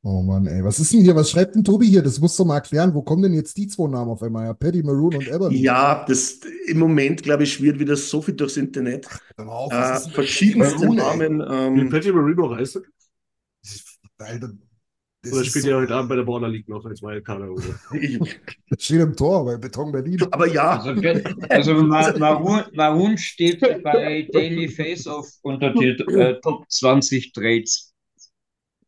Oh 0.06 0.22
Mann, 0.22 0.46
ey. 0.48 0.62
Was 0.64 0.80
ist 0.80 0.92
denn 0.92 1.00
hier? 1.02 1.16
Was 1.16 1.30
schreibt 1.32 1.56
denn 1.56 1.64
Tobi 1.64 1.88
hier? 1.88 2.02
Das 2.02 2.20
musst 2.20 2.38
du 2.38 2.44
mal 2.44 2.56
erklären. 2.56 2.94
Wo 2.94 3.02
kommen 3.04 3.24
denn 3.24 3.34
jetzt 3.34 3.56
die 3.56 3.68
zwei 3.68 3.88
Namen 3.88 4.12
auf 4.12 4.22
einmal? 4.22 4.48
Ja, 4.48 4.54
Paddy 4.54 4.84
Maroon 4.84 5.16
und 5.16 5.28
Ebony. 5.30 5.56
Ja, 5.62 6.04
das 6.06 6.42
im 6.68 6.80
Moment, 6.80 7.24
glaube 7.24 7.44
ich, 7.44 7.54
schwirrt 7.54 7.80
wieder 7.80 7.96
so 7.96 8.22
viel 8.22 8.34
durchs 8.36 8.58
Internet. 8.58 9.08
Auf, 9.38 9.72
Äh, 9.72 10.00
verschiedenste 10.12 10.80
Maroon? 10.88 10.98
Namen. 10.98 11.40
Wie 11.76 11.82
Ähm, 11.82 11.90
Patty 11.90 12.12
Marino 12.12 12.54
heißt 12.54 12.76
er? 12.78 12.82
Alter, 14.18 14.52
das 15.22 15.32
Oder 15.34 15.46
spielt 15.46 15.64
so- 15.64 15.72
er 15.72 15.78
heute 15.78 15.96
Abend 15.96 16.10
bei 16.10 16.16
der 16.18 16.24
Border 16.24 16.50
League 16.50 16.68
noch 16.68 16.84
als 16.86 17.02
Wildcard 17.02 17.42
steht 18.78 19.00
im 19.00 19.16
Tor 19.16 19.46
bei 19.46 19.56
Beton 19.58 19.92
Berlin. 19.94 20.22
aber 20.32 20.48
ja, 20.48 20.82
Also, 20.82 20.92
also 21.50 21.74
Ma 21.84 22.18
Maroon, 22.18 22.64
Maroon 22.74 23.18
steht 23.18 23.62
bei 23.84 24.28
Daily 24.34 24.68
Face 24.68 25.08
Off 25.08 25.30
unter 25.44 25.72
die 25.74 25.88
äh, 25.92 26.42
Top 26.42 26.70
20 26.70 27.32
Trades. 27.32 27.93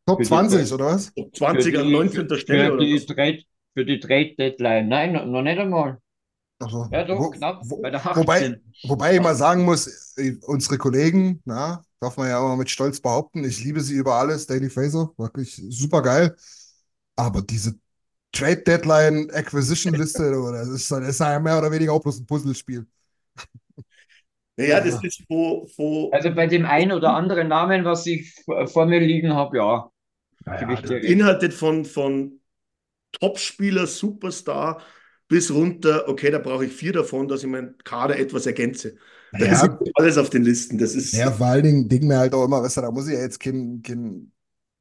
Top 0.06 0.18
Für 0.20 0.24
die 0.24 0.28
20, 0.30 0.74
oder 0.74 0.86
was? 0.86 1.12
20 1.34 1.74
Für 1.74 1.82
an 1.82 1.88
die- 1.88 1.94
19. 1.94 2.38
Stelle 2.38 2.68
Für 2.68 2.74
oder 2.74 2.86
die? 2.86 3.00
Trade, 3.06 3.44
für 3.74 3.86
die 3.86 4.00
Trade 4.00 4.36
Deadline. 4.38 4.88
Nein, 4.88 5.13
noch, 5.13 5.41
nicht 5.41 5.58
einmal. 5.60 5.98
Also, 6.60 6.88
Ja, 6.91 7.04
doch, 7.04 7.20
wo- 7.20 7.30
knapp. 7.32 7.62
wo- 7.65 7.82
bei 7.82 7.89
der 7.89 8.06
wobei, 8.15 8.38
18. 8.38 8.62
wobei 8.88 9.15
ich 9.15 9.22
mal 9.22 9.36
sagen 9.36 9.63
muss, 9.65 10.13
äh, 10.18 10.36
unsere 10.44 10.78
Kollegen, 10.78 11.41
na, 11.46 11.84
darf 12.00 12.18
man 12.18 12.30
ja 12.30 12.39
immer 12.39 12.56
mit 12.56 12.70
Stolz 12.70 13.02
behaupten, 13.02 13.44
ich 13.44 13.63
liebe 13.63 13.82
sie 13.82 13.96
über 13.96 14.13
alles, 14.15 14.46
Daily 14.48 14.70
Facer, 14.70 15.10
wirklich 15.18 15.56
super 15.70 16.02
geil. 16.02 16.36
Aber 17.15 17.41
diese 17.41 17.76
Trade 18.32 18.58
Deadline 18.62 19.30
Acquisition 19.32 19.94
Liste, 19.96 20.32
das 20.54 20.68
ist, 20.68 20.91
das 20.91 21.08
ist 21.10 21.20
ja 21.20 21.39
mehr 21.39 21.58
oder 21.58 21.72
weniger 21.72 21.94
auch 21.94 22.02
bloß 22.02 22.20
ein 22.20 22.26
Puzzlespiel. 22.26 22.86
Naja, 24.58 24.80
das 24.80 25.04
ist 25.04 25.22
wo, 25.28 25.68
wo 25.76 26.10
Also 26.12 26.34
bei 26.34 26.48
dem 26.48 26.65
einen 26.65 26.94
oder 26.94 27.13
anderen 27.13 27.50
Namen, 27.50 27.84
was 27.84 28.06
ich 28.06 28.34
vor 28.68 28.86
mir 28.86 29.02
liegen 29.02 29.34
habe, 29.34 29.58
ja. 29.58 29.91
Ich 30.45 30.67
recht. 30.67 30.88
beinhaltet 30.88 31.53
von, 31.53 31.86
von 31.86 32.41
Topspieler, 33.13 33.88
Superstar 33.88 34.84
bis 35.27 35.51
runter, 35.51 36.08
okay, 36.10 36.31
da 36.31 36.39
brauche 36.39 36.65
ich 36.65 36.73
vier 36.73 36.93
davon, 36.93 37.27
dass 37.27 37.43
ich 37.43 37.49
meinen 37.49 37.77
Kader 37.84 38.17
etwas 38.19 38.45
ergänze. 38.47 38.97
Da 39.39 39.45
ist 39.47 39.65
Ja, 39.65 39.79
alles 39.95 40.17
auf 40.17 40.29
den 40.29 40.43
Listen. 40.43 40.77
Das 40.77 40.95
ist 40.95 41.25
ja, 41.25 41.31
vor 41.31 41.47
allen 41.47 41.63
Dingen 41.63 41.89
denken 41.89 42.08
mir 42.08 42.17
halt 42.19 42.34
auch 42.34 42.45
immer, 42.45 42.62
weißt 42.63 42.77
du, 42.77 42.81
da 42.81 42.91
muss 42.91 43.08
ich 43.08 43.13
ja 43.13 43.21
jetzt 43.21 43.39
kein, 43.39 43.81
kein, 43.81 44.31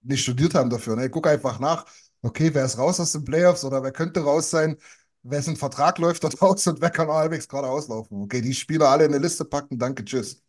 nicht 0.02 0.22
studiert 0.22 0.54
haben 0.54 0.70
dafür. 0.70 0.96
Ne? 0.96 1.10
Guck 1.10 1.26
einfach 1.26 1.58
nach, 1.60 1.86
okay, 2.22 2.50
wer 2.54 2.64
ist 2.64 2.78
raus 2.78 3.00
aus 3.00 3.12
den 3.12 3.24
Playoffs 3.24 3.64
oder 3.64 3.82
wer 3.82 3.92
könnte 3.92 4.20
raus 4.20 4.50
sein, 4.50 4.76
wessen 5.22 5.56
Vertrag 5.56 5.98
läuft 5.98 6.24
dort 6.24 6.40
aus 6.42 6.66
und 6.66 6.80
wer 6.80 6.90
kann 6.90 7.08
auch 7.08 7.14
halbwegs 7.16 7.48
gerade 7.48 7.68
auslaufen. 7.68 8.22
Okay, 8.22 8.40
die 8.42 8.54
Spieler 8.54 8.88
alle 8.90 9.04
in 9.06 9.14
eine 9.14 9.22
Liste 9.22 9.44
packen, 9.44 9.78
danke, 9.78 10.04
tschüss. 10.04 10.42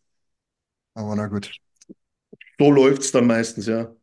Aber 0.93 1.15
na 1.15 1.28
gut. 1.28 1.56
so 2.60 2.71
läuft 2.71 3.01
es 3.04 3.12
dann 3.12 3.28
meistens, 3.28 3.65
ja. 3.67 3.95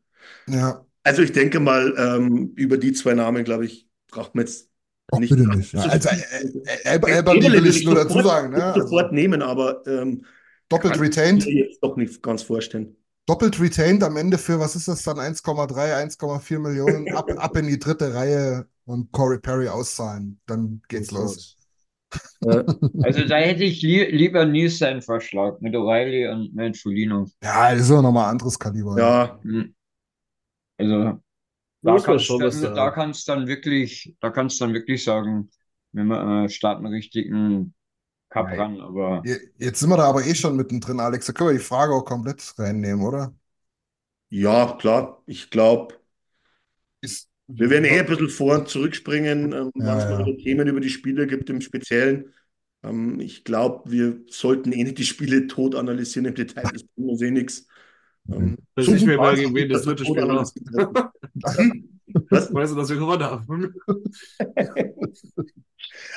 Ja, 0.46 0.84
Also 1.04 1.22
ich 1.22 1.32
denke 1.32 1.58
mal, 1.60 1.94
ähm, 1.98 2.52
über 2.56 2.76
die 2.78 2.92
zwei 2.92 3.14
Namen, 3.14 3.44
glaube 3.44 3.66
ich, 3.66 3.88
braucht 4.08 4.34
man 4.34 4.44
jetzt 4.46 4.70
auch 5.10 5.18
nicht. 5.18 5.30
bitte 5.30 5.48
nicht. 5.48 5.72
Ja, 5.72 5.82
also, 5.82 6.08
äh, 6.08 6.14
äh, 6.84 6.96
äh, 6.96 7.18
Eberle 7.18 7.52
will 7.52 7.66
ich 7.66 7.84
nur 7.84 7.94
dazu 7.96 8.08
sofort- 8.14 8.24
sagen, 8.26 8.50
ne? 8.50 8.58
ich 8.58 8.62
Also, 8.64 8.80
sofort 8.82 9.12
nehmen, 9.12 9.42
aber 9.42 9.84
ähm, 9.86 10.24
doppelt 10.68 10.94
kann 10.94 11.02
ich 11.04 11.08
retained. 11.08 11.46
mir 11.46 11.64
jetzt 11.66 11.82
doch 11.82 11.96
nicht 11.96 12.22
ganz 12.22 12.42
vorstellen. 12.42 12.96
Doppelt 13.26 13.60
retained 13.60 14.02
am 14.02 14.16
Ende 14.16 14.38
für, 14.38 14.58
was 14.58 14.74
ist 14.76 14.88
das 14.88 15.02
dann, 15.02 15.18
1,3, 15.18 15.94
1,4 15.96 16.58
Millionen, 16.58 17.12
ab, 17.14 17.28
ab 17.36 17.56
in 17.56 17.66
die 17.66 17.78
dritte 17.78 18.14
Reihe 18.14 18.66
und 18.84 19.12
Corey 19.12 19.38
Perry 19.38 19.68
auszahlen. 19.68 20.40
Dann 20.46 20.82
geht's 20.88 21.10
los. 21.10 21.56
Also 22.44 23.24
da 23.26 23.36
hätte 23.36 23.64
ich 23.64 23.80
li 23.80 24.04
lieber 24.10 24.44
nie 24.44 24.68
seinen 24.68 25.00
Vorschlag 25.02 25.60
mit 25.60 25.74
O'Reilly 25.74 26.30
und 26.30 26.54
mit. 26.54 26.76
Ja, 27.42 27.72
das 27.72 27.82
ist 27.82 27.90
auch 27.90 28.02
nochmal 28.02 28.24
ein 28.26 28.30
anderes 28.32 28.58
Kaliber. 28.58 28.98
Ja, 28.98 29.38
Hm. 29.42 29.74
Also 30.78 31.22
da 31.84 32.00
kannst 32.00 32.26
schon 32.26 32.38
dann, 32.38 32.74
da 32.74 32.90
kannst 32.90 33.28
dann 33.28 33.46
wirklich, 33.48 34.16
da 34.20 34.30
kannst 34.30 34.60
dann 34.60 34.74
wirklich 34.74 35.04
sagen, 35.04 35.50
wenn 35.92 36.08
wir 36.08 36.44
äh, 36.46 36.48
starten 36.50 36.86
richtigen 36.86 37.74
Cup 38.30 38.56
Nein. 38.56 38.58
ran, 38.58 38.80
aber 38.80 39.24
Je- 39.24 39.40
Jetzt 39.58 39.80
sind 39.80 39.90
wir 39.90 39.96
da 39.98 40.04
aber 40.08 40.24
eh 40.26 40.34
schon 40.34 40.56
mittendrin, 40.56 41.00
Alex. 41.00 41.26
Da 41.26 41.32
können 41.32 41.50
wir 41.50 41.58
die 41.58 41.64
Frage 41.64 41.94
auch 41.94 42.04
komplett 42.04 42.54
reinnehmen, 42.58 43.04
oder? 43.06 43.34
ja, 44.30 44.76
klar. 44.78 45.22
Ich 45.26 45.50
glaube, 45.50 46.00
wir 47.48 47.70
werden 47.70 47.84
eh 47.84 48.00
ein 48.00 48.06
bisschen 48.06 48.28
vor 48.28 48.54
und 48.58 48.68
zurückspringen, 48.68 49.52
ähm, 49.52 49.70
wenn 49.74 49.86
Ja, 49.86 49.98
es 49.98 50.08
mal 50.08 50.24
ja. 50.24 50.36
Themen 50.42 50.68
über 50.68 50.80
die 50.80 50.88
Spiele 50.90 51.26
gibt 51.26 51.50
im 51.50 51.60
Speziellen. 51.60 52.32
Ähm, 52.82 53.20
ich 53.20 53.44
glaube, 53.44 53.90
wir 53.90 54.20
sollten 54.28 54.72
eh 54.72 54.84
nicht 54.84 54.98
die 54.98 55.04
Spiele 55.04 55.46
tot 55.48 55.74
analysieren 55.74 56.26
im 56.26 56.34
Detail. 56.34 56.70
Das 56.72 56.84
bringt 56.84 57.10
uns 57.10 57.22
eh 57.22 57.30
nichts. 57.30 57.66
Ähm, 58.30 58.56
Weiß 58.74 58.86
so 58.86 58.90
nicht 58.90 59.06
mehr, 59.06 59.20
wer 59.20 59.36
gegen 59.36 59.54
wen 59.54 59.68
das 59.68 59.82
dritte 59.82 60.06
Spiel 60.06 60.28
war. 60.28 60.52
Was? 62.30 62.52
Weißt 62.54 62.72
du, 62.72 62.76
dass 62.76 62.88
wir 62.90 62.96
gewonnen 62.96 63.24
haben? 63.24 63.74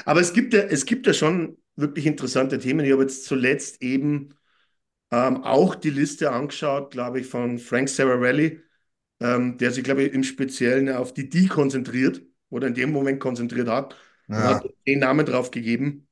Aber 0.06 0.20
es 0.22 0.34
gibt 0.34 0.54
ja, 0.54 0.62
es 0.62 0.86
gibt 0.86 1.08
ja 1.08 1.14
schon 1.14 1.58
wirklich 1.76 2.06
interessante 2.06 2.60
Themen. 2.60 2.86
Ich 2.86 2.92
habe 2.92 3.02
jetzt 3.04 3.26
zuletzt 3.26 3.82
eben 3.82 4.34
ähm, 5.12 5.44
auch 5.44 5.76
die 5.76 5.90
Liste 5.92 6.32
angeschaut, 6.32 6.92
glaube 6.92 7.20
ich, 7.22 7.28
von 7.28 7.60
Frank 7.60 7.90
Sararelli, 7.90 8.62
ähm, 9.22 9.58
der 9.58 9.72
sich, 9.72 9.84
glaube 9.86 10.04
ich, 10.04 10.14
im 10.14 10.24
Speziellen 10.24 10.90
auf 10.92 11.14
die 11.14 11.30
D 11.30 11.48
konzentriert 11.48 12.22
oder 12.50 12.68
in 12.68 12.74
dem 12.76 12.92
Moment 12.92 13.20
konzentriert 13.22 13.68
hat 13.70 13.96
und 14.36 14.44
Ja, 14.44 14.50
hat 14.50 14.66
den 14.88 15.00
Namen 15.00 15.26
drauf 15.26 15.52
gegeben, 15.52 16.08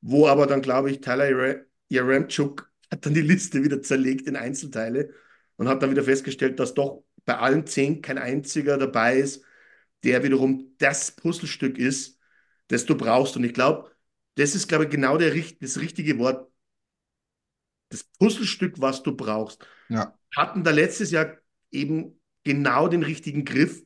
wo 0.00 0.26
aber 0.28 0.46
dann, 0.46 0.62
glaube 0.62 0.90
ich, 0.90 1.00
Tyler 1.00 1.28
Yare- 1.30 1.66
Yaremchuk 1.90 2.70
hat 2.90 3.04
dann 3.06 3.14
die 3.14 3.20
Liste 3.22 3.62
wieder 3.64 3.82
zerlegt 3.82 4.26
in 4.28 4.36
Einzelteile 4.36 5.10
und 5.58 5.68
hat 5.68 5.82
dann 5.82 5.90
wieder 5.90 6.04
festgestellt, 6.04 6.60
dass 6.60 6.74
doch 6.74 7.04
bei 7.26 7.38
allen 7.38 7.66
zehn 7.66 8.02
kein 8.02 8.18
einziger 8.18 8.78
dabei 8.78 9.18
ist, 9.18 9.44
der 10.04 10.22
wiederum 10.22 10.74
das 10.78 11.12
Puzzlestück 11.12 11.78
ist, 11.78 12.18
das 12.68 12.86
du 12.86 12.96
brauchst. 12.96 13.36
Und 13.36 13.44
ich 13.44 13.54
glaube, 13.54 13.90
das 14.36 14.54
ist, 14.54 14.68
glaube 14.68 14.84
ich, 14.84 14.90
genau 14.90 15.18
der, 15.18 15.34
das 15.60 15.80
richtige 15.80 16.18
Wort. 16.18 16.50
Das 17.90 18.04
Puzzlestück, 18.04 18.80
was 18.80 19.02
du 19.02 19.16
brauchst. 19.16 19.66
ja. 19.88 20.14
Hatten 20.36 20.64
da 20.64 20.70
letztes 20.70 21.10
Jahr 21.10 21.38
eben 21.70 22.20
genau 22.44 22.88
den 22.88 23.02
richtigen 23.02 23.44
Griff 23.44 23.84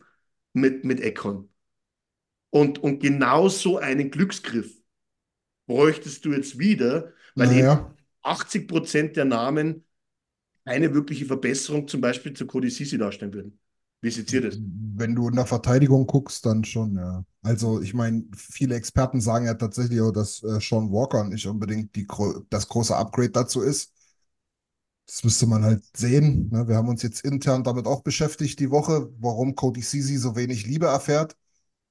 mit, 0.52 0.84
mit 0.84 1.00
Econ. 1.00 1.52
Und, 2.50 2.80
und 2.80 3.00
genau 3.00 3.48
so 3.48 3.78
einen 3.78 4.10
Glücksgriff 4.10 4.76
bräuchtest 5.66 6.24
du 6.24 6.32
jetzt 6.32 6.58
wieder, 6.58 7.12
weil 7.34 7.52
eben 7.52 7.66
Naja, 7.66 7.96
80 8.22 8.68
Prozent 8.68 9.16
der 9.16 9.24
Namen 9.24 9.86
eine 10.64 10.94
wirkliche 10.94 11.26
Verbesserung 11.26 11.88
zum 11.88 12.00
Beispiel 12.00 12.32
zu 12.32 12.46
Cody 12.46 12.70
Sisi 12.70 12.98
darstellen 12.98 13.34
würden. 13.34 13.58
Wie 14.00 14.10
seht 14.10 14.32
ihr 14.32 14.40
das? 14.40 14.58
Wenn 14.96 15.14
du 15.14 15.28
in 15.28 15.36
der 15.36 15.46
Verteidigung 15.46 16.06
guckst, 16.06 16.44
dann 16.44 16.64
schon, 16.64 16.96
ja. 16.96 17.24
Also, 17.42 17.80
ich 17.80 17.94
meine, 17.94 18.24
viele 18.36 18.74
Experten 18.74 19.20
sagen 19.20 19.46
ja 19.46 19.54
tatsächlich 19.54 20.00
auch, 20.00 20.10
dass 20.12 20.42
äh, 20.42 20.60
Sean 20.60 20.90
Walker 20.90 21.24
nicht 21.24 21.46
unbedingt 21.46 21.94
die, 21.94 22.06
das 22.50 22.68
große 22.68 22.96
Upgrade 22.96 23.30
dazu 23.30 23.62
ist. 23.62 23.92
Das 25.06 25.24
müsste 25.24 25.46
man 25.46 25.62
halt 25.64 25.84
sehen. 25.96 26.48
Ne? 26.50 26.66
Wir 26.68 26.76
haben 26.76 26.88
uns 26.88 27.02
jetzt 27.02 27.24
intern 27.24 27.64
damit 27.64 27.86
auch 27.86 28.02
beschäftigt 28.02 28.58
die 28.60 28.70
Woche, 28.70 29.12
warum 29.18 29.54
Cody 29.54 29.82
Ceci 29.82 30.16
so 30.16 30.36
wenig 30.36 30.66
Liebe 30.66 30.86
erfährt. 30.86 31.36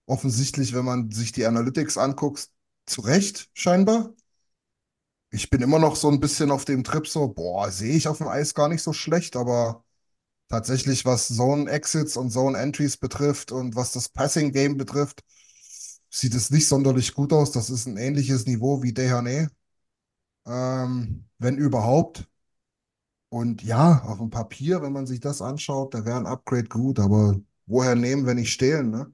Offensichtlich, 0.05 0.73
wenn 0.73 0.85
man 0.85 1.11
sich 1.11 1.31
die 1.31 1.45
Analytics 1.45 1.97
anguckt, 1.97 2.49
zu 2.85 3.01
Recht 3.01 3.49
scheinbar. 3.53 4.13
Ich 5.31 5.49
bin 5.49 5.61
immer 5.61 5.79
noch 5.79 5.95
so 5.95 6.09
ein 6.09 6.19
bisschen 6.19 6.51
auf 6.51 6.65
dem 6.65 6.83
Trip 6.83 7.07
so, 7.07 7.29
boah, 7.29 7.71
sehe 7.71 7.95
ich 7.95 8.07
auf 8.07 8.17
dem 8.17 8.27
Eis 8.27 8.53
gar 8.53 8.67
nicht 8.67 8.81
so 8.83 8.91
schlecht, 8.93 9.35
aber 9.37 9.83
tatsächlich, 10.49 11.05
was 11.05 11.29
Zone 11.29 11.69
Exits 11.71 12.17
und 12.17 12.31
Zone 12.31 12.57
Entries 12.59 12.97
betrifft 12.97 13.51
und 13.51 13.75
was 13.75 13.93
das 13.93 14.09
Passing 14.09 14.51
Game 14.53 14.77
betrifft, 14.77 15.23
sieht 16.11 16.35
es 16.35 16.51
nicht 16.51 16.67
sonderlich 16.67 17.13
gut 17.15 17.33
aus. 17.33 17.51
Das 17.51 17.69
ist 17.69 17.87
ein 17.87 17.97
ähnliches 17.97 18.45
Niveau 18.47 18.83
wie 18.83 18.93
Dehane, 18.93 19.51
ähm, 20.47 21.25
wenn 21.39 21.57
überhaupt. 21.57 22.27
Und 23.29 23.63
ja, 23.63 24.03
auf 24.05 24.17
dem 24.19 24.29
Papier, 24.29 24.81
wenn 24.81 24.91
man 24.93 25.07
sich 25.07 25.19
das 25.21 25.41
anschaut, 25.41 25.93
da 25.93 26.05
wäre 26.05 26.17
ein 26.17 26.25
Upgrade 26.27 26.65
gut, 26.67 26.99
aber 26.99 27.39
woher 27.65 27.95
nehmen, 27.95 28.25
wenn 28.25 28.37
nicht 28.37 28.51
stehlen, 28.53 28.89
ne? 28.91 29.11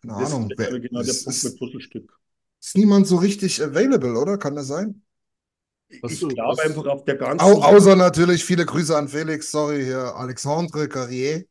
Keine 0.00 0.14
Das 0.16 0.32
Ahnung. 0.34 0.52
ist 0.56 0.56
Wer, 0.56 0.76
genau 0.80 1.04
der 1.04 1.14
ist, 1.14 1.22
Punkt 1.22 1.44
mit 1.44 1.56
ist, 1.56 1.58
Puzzlestück. 1.58 2.12
ist 2.60 2.76
niemand 2.78 3.06
so 3.08 3.18
richtig 3.18 3.62
available, 3.62 4.18
oder? 4.20 4.38
Kann 4.38 4.56
das 4.56 4.68
sein? 4.68 5.03
Was 6.02 6.12
Ich 6.12 6.20
glaube 6.20 6.62
einfach 6.62 6.86
auf 6.86 7.04
der 7.04 7.16
ganzen. 7.16 7.44
Au, 7.44 7.62
außer 7.62 7.96
natürlich 7.96 8.44
viele 8.44 8.66
Grüße 8.66 8.96
an 8.96 9.08
Felix, 9.08 9.50
sorry, 9.50 9.84
hier 9.84 10.14
Alexandre 10.16 10.88
Carrier, 10.88 11.44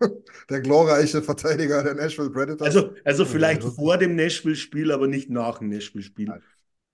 der 0.50 0.60
glorreiche 0.60 1.22
Verteidiger 1.22 1.82
der 1.82 1.94
Nashville 1.94 2.30
Predators. 2.30 2.66
Also, 2.66 2.94
also 3.04 3.24
vielleicht 3.24 3.62
Ja. 3.62 3.70
vor 3.70 3.98
dem 3.98 4.16
Nashville-Spiel, 4.16 4.92
aber 4.92 5.06
nicht 5.06 5.30
nach 5.30 5.58
dem 5.58 5.68
Nashville-Spiel. 5.68 6.40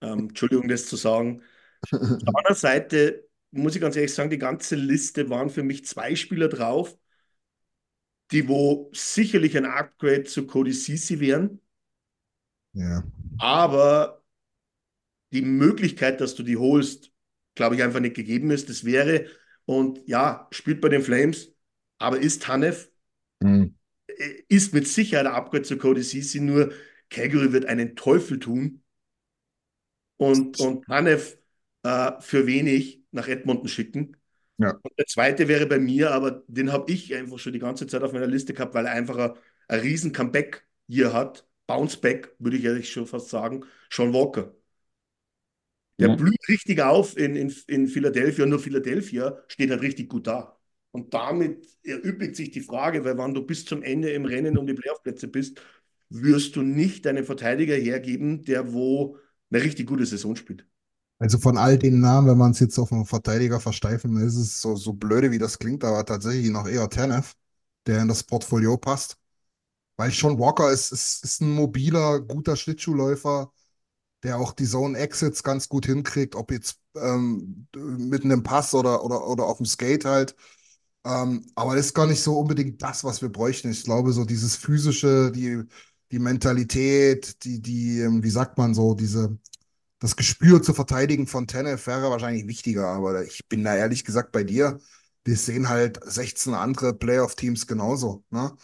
Ähm, 0.00 0.28
Entschuldigung, 0.28 0.68
das 0.68 0.86
zu 0.86 0.96
sagen. 0.96 1.42
Auf 1.92 2.18
der 2.18 2.36
anderen 2.36 2.56
Seite 2.56 3.28
muss 3.50 3.74
ich 3.74 3.80
ganz 3.80 3.96
ehrlich 3.96 4.14
sagen, 4.14 4.30
die 4.30 4.38
ganze 4.38 4.76
Liste 4.76 5.30
waren 5.30 5.50
für 5.50 5.62
mich 5.62 5.84
zwei 5.86 6.16
Spieler 6.16 6.48
drauf, 6.48 6.96
die 8.32 8.48
wo 8.48 8.90
sicherlich 8.92 9.56
ein 9.56 9.64
Upgrade 9.66 10.24
zu 10.24 10.46
Cody 10.46 10.72
Ceci 10.72 11.20
wären, 11.20 11.60
ja. 12.74 13.02
aber 13.38 14.21
die 15.32 15.42
Möglichkeit, 15.42 16.20
dass 16.20 16.34
du 16.34 16.42
die 16.42 16.56
holst, 16.56 17.12
glaube 17.54 17.76
ich, 17.76 17.82
einfach 17.82 18.00
nicht 18.00 18.16
gegeben 18.16 18.50
ist. 18.50 18.68
Das 18.68 18.84
wäre, 18.84 19.26
und 19.64 20.00
ja, 20.06 20.48
spielt 20.52 20.80
bei 20.80 20.88
den 20.88 21.02
Flames, 21.02 21.54
aber 21.98 22.18
ist 22.18 22.42
Tanev, 22.42 22.88
Hm. 23.42 23.74
äh, 24.06 24.42
ist 24.48 24.74
mit 24.74 24.86
Sicherheit 24.88 25.26
ein 25.26 25.32
Upgrade 25.34 25.62
zu 25.64 25.76
Cody 25.78 26.02
Ceci, 26.02 26.40
nur 26.40 26.72
Calgary 27.10 27.52
wird 27.52 27.66
einen 27.66 27.96
Teufel 27.96 28.38
tun 28.38 28.82
und, 30.16 30.60
und 30.60 30.84
Tanev 30.86 31.36
äh, 31.82 32.12
für 32.20 32.46
wenig 32.46 33.02
nach 33.10 33.28
Edmonton 33.28 33.68
schicken. 33.68 34.16
Ja. 34.58 34.70
Und 34.82 34.98
der 34.98 35.06
zweite 35.06 35.48
wäre 35.48 35.66
bei 35.66 35.78
mir, 35.78 36.12
aber 36.12 36.42
den 36.46 36.72
habe 36.72 36.92
ich 36.92 37.14
einfach 37.14 37.38
schon 37.38 37.52
die 37.52 37.58
ganze 37.58 37.86
Zeit 37.86 38.02
auf 38.02 38.12
meiner 38.12 38.26
Liste 38.26 38.54
gehabt, 38.54 38.74
weil 38.74 38.86
er 38.86 38.92
einfach 38.92 39.16
ein, 39.16 39.32
ein 39.68 39.80
riesen 39.80 40.12
Comeback 40.12 40.66
hier 40.88 41.12
hat. 41.12 41.46
Bounceback, 41.66 42.34
würde 42.38 42.56
ich 42.56 42.64
ehrlich 42.64 42.90
schon 42.90 43.06
fast 43.06 43.28
sagen. 43.28 43.64
Sean 43.90 44.12
Walker. 44.12 44.54
Der 46.00 46.08
Ja. 46.08 46.16
blüht 46.16 46.48
richtig 46.48 46.80
auf 46.80 47.16
in, 47.16 47.36
in, 47.36 47.54
in 47.68 47.86
Philadelphia, 47.88 48.46
nur 48.46 48.58
Philadelphia 48.58 49.38
steht 49.48 49.70
halt 49.70 49.82
richtig 49.82 50.08
gut 50.08 50.26
da. 50.26 50.58
Und 50.90 51.14
damit 51.14 51.66
erübrigt 51.84 52.36
sich 52.36 52.50
die 52.50 52.60
Frage, 52.60 53.04
weil 53.04 53.16
wenn 53.18 53.34
du 53.34 53.42
bis 53.46 53.64
zum 53.64 53.82
Ende 53.82 54.10
im 54.10 54.24
Rennen 54.24 54.58
um 54.58 54.66
die 54.66 54.74
Playoff-Plätze 54.74 55.28
bist, 55.28 55.60
wirst 56.10 56.56
du 56.56 56.62
nicht 56.62 57.06
einen 57.06 57.24
Verteidiger 57.24 57.74
hergeben, 57.76 58.44
der 58.44 58.72
wo 58.72 59.18
eine 59.50 59.62
richtig 59.62 59.86
gute 59.86 60.04
Saison 60.06 60.36
spielt. 60.36 60.66
Also 61.18 61.38
von 61.38 61.56
all 61.56 61.78
den 61.78 62.00
Namen, 62.00 62.26
wenn 62.28 62.38
man 62.38 62.50
es 62.50 62.58
jetzt 62.60 62.78
auf 62.78 62.92
einen 62.92 63.06
Verteidiger 63.06 63.60
versteifen, 63.60 64.16
ist 64.16 64.34
es 64.36 64.60
so, 64.60 64.74
so 64.76 64.92
blöde, 64.92 65.30
wie 65.30 65.38
das 65.38 65.58
klingt, 65.58 65.84
aber 65.84 66.04
tatsächlich 66.04 66.50
noch 66.50 66.66
eher 66.66 66.88
Tanev, 66.90 67.34
der 67.86 68.02
in 68.02 68.08
das 68.08 68.24
Portfolio 68.24 68.76
passt. 68.76 69.16
Weil 69.96 70.10
Sean 70.12 70.38
Walker 70.38 70.70
ist, 70.72 70.92
ist, 70.92 71.24
ist 71.24 71.42
ein 71.42 71.52
mobiler, 71.52 72.20
guter 72.20 72.56
Schlittschuhläufer, 72.56 73.52
der 74.22 74.38
auch 74.38 74.52
die 74.52 74.66
Zone 74.66 74.98
Exits 74.98 75.42
ganz 75.42 75.68
gut 75.68 75.86
hinkriegt, 75.86 76.34
ob 76.36 76.52
jetzt 76.52 76.78
ähm, 76.96 77.66
mit 77.74 78.24
einem 78.24 78.42
Pass 78.42 78.74
oder, 78.74 79.04
oder, 79.04 79.26
oder 79.26 79.44
auf 79.46 79.56
dem 79.58 79.66
Skate 79.66 80.04
halt. 80.04 80.36
Ähm, 81.04 81.46
aber 81.56 81.74
das 81.76 81.86
ist 81.86 81.94
gar 81.94 82.06
nicht 82.06 82.22
so 82.22 82.38
unbedingt 82.38 82.80
das, 82.82 83.04
was 83.04 83.22
wir 83.22 83.28
bräuchten. 83.30 83.70
Ich 83.70 83.84
glaube, 83.84 84.12
so 84.12 84.24
dieses 84.24 84.56
physische, 84.56 85.32
die, 85.32 85.62
die 86.12 86.18
Mentalität, 86.20 87.42
die, 87.44 87.60
die, 87.60 88.00
ähm, 88.00 88.22
wie 88.22 88.30
sagt 88.30 88.58
man 88.58 88.74
so, 88.74 88.94
diese, 88.94 89.36
das 89.98 90.16
Gespür 90.16 90.62
zu 90.62 90.74
verteidigen 90.74 91.26
von 91.26 91.46
Tanev 91.46 91.86
wäre 91.86 92.10
wahrscheinlich 92.10 92.46
wichtiger. 92.48 92.88
Aber 92.88 93.24
ich 93.24 93.48
bin 93.48 93.64
da 93.64 93.76
ehrlich 93.76 94.04
gesagt 94.04 94.32
bei 94.32 94.44
dir. 94.44 94.80
Wir 95.24 95.36
sehen 95.36 95.68
halt 95.68 96.00
16 96.04 96.54
andere 96.54 96.94
Playoff-Teams 96.94 97.66
genauso. 97.66 98.24
Ne? 98.30 98.56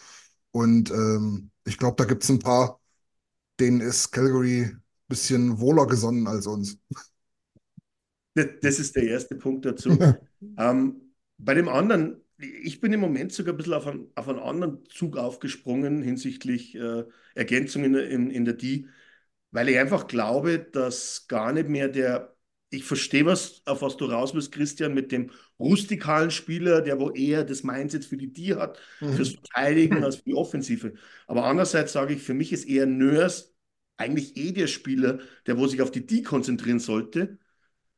Und 0.51 0.91
ähm, 0.91 1.51
ich 1.65 1.77
glaube, 1.77 1.95
da 1.97 2.05
gibt 2.05 2.23
es 2.23 2.29
ein 2.29 2.39
paar, 2.39 2.79
denen 3.59 3.81
ist 3.81 4.11
Calgary 4.11 4.75
bisschen 5.09 5.59
wohler 5.59 5.87
gesonnen 5.87 6.27
als 6.27 6.47
uns. 6.47 6.79
Das, 8.35 8.79
ist 8.79 8.95
der 8.95 9.03
erste 9.03 9.35
Punkt 9.35 9.65
dazu. 9.65 9.97
Ähm, 10.57 11.13
bei 11.37 11.53
dem 11.53 11.67
anderen, 11.67 12.21
ich 12.37 12.79
bin 12.79 12.93
im 12.93 13.01
Moment 13.01 13.33
sogar 13.33 13.53
ein 13.53 13.57
bisschen 13.57 13.73
auf 13.73 13.87
einen, 13.87 14.07
auf 14.15 14.29
einen 14.29 14.39
anderen 14.39 14.85
Zug 14.85 15.17
aufgesprungen 15.17 16.01
hinsichtlich 16.01 16.75
äh, 16.75 17.03
Ergänzungen 17.35 17.93
in, 17.95 18.31
in 18.31 18.45
der 18.45 18.53
D, 18.53 18.87
weil 19.51 19.67
ich 19.67 19.77
einfach 19.77 20.07
glaube, 20.07 20.59
dass 20.59 21.27
gar 21.27 21.51
nicht 21.51 21.67
mehr 21.67 21.89
der, 21.89 22.37
ich 22.69 22.85
verstehe, 22.85 23.25
was, 23.25 23.61
auf 23.65 23.81
was 23.81 23.97
du 23.97 24.05
raus 24.05 24.33
willst, 24.33 24.53
Christian, 24.53 24.93
mit 24.93 25.11
dem 25.11 25.31
rustikalen 25.59 26.31
Spieler, 26.31 26.81
der 26.81 27.01
wo 27.01 27.09
eher 27.09 27.43
das 27.43 27.63
Mindset 27.63 28.05
für 28.05 28.15
die 28.15 28.31
D 28.31 28.55
hat, 28.55 28.79
fürs 28.99 29.31
Verteidigen 29.31 30.05
als 30.05 30.17
für 30.17 30.23
die 30.23 30.35
Offensive. 30.35 30.93
Aber 31.27 31.43
andererseits 31.43 31.91
sage 31.91 32.13
ich, 32.13 32.21
für 32.21 32.33
mich 32.33 32.53
ist 32.53 32.63
eher 32.63 32.85
Nurse 32.85 33.48
eigentlich 33.99 34.37
eh 34.37 34.51
der 34.53 34.67
Spieler, 34.67 35.19
der 35.47 35.57
wo 35.57 35.67
sich 35.67 35.81
auf 35.81 35.91
die 35.91 36.05
D 36.05 36.23
konzentrieren 36.23 36.79
sollte 36.79 37.37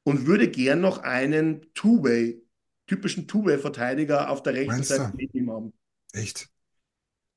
und 0.04 0.28
würde 0.28 0.50
gern 0.50 0.82
noch 0.82 1.00
einen 1.00 1.74
Two-Way, 1.76 2.44
typischen 2.88 3.28
Two-Way-Verteidiger 3.28 4.30
auf 4.30 4.44
der 4.44 4.54
rechten 4.56 4.72
Meinst? 4.72 4.90
Seite 4.90 5.12
neben 5.16 5.38
ihm 5.38 5.52
haben. 5.52 5.74
Echt. 6.14 6.50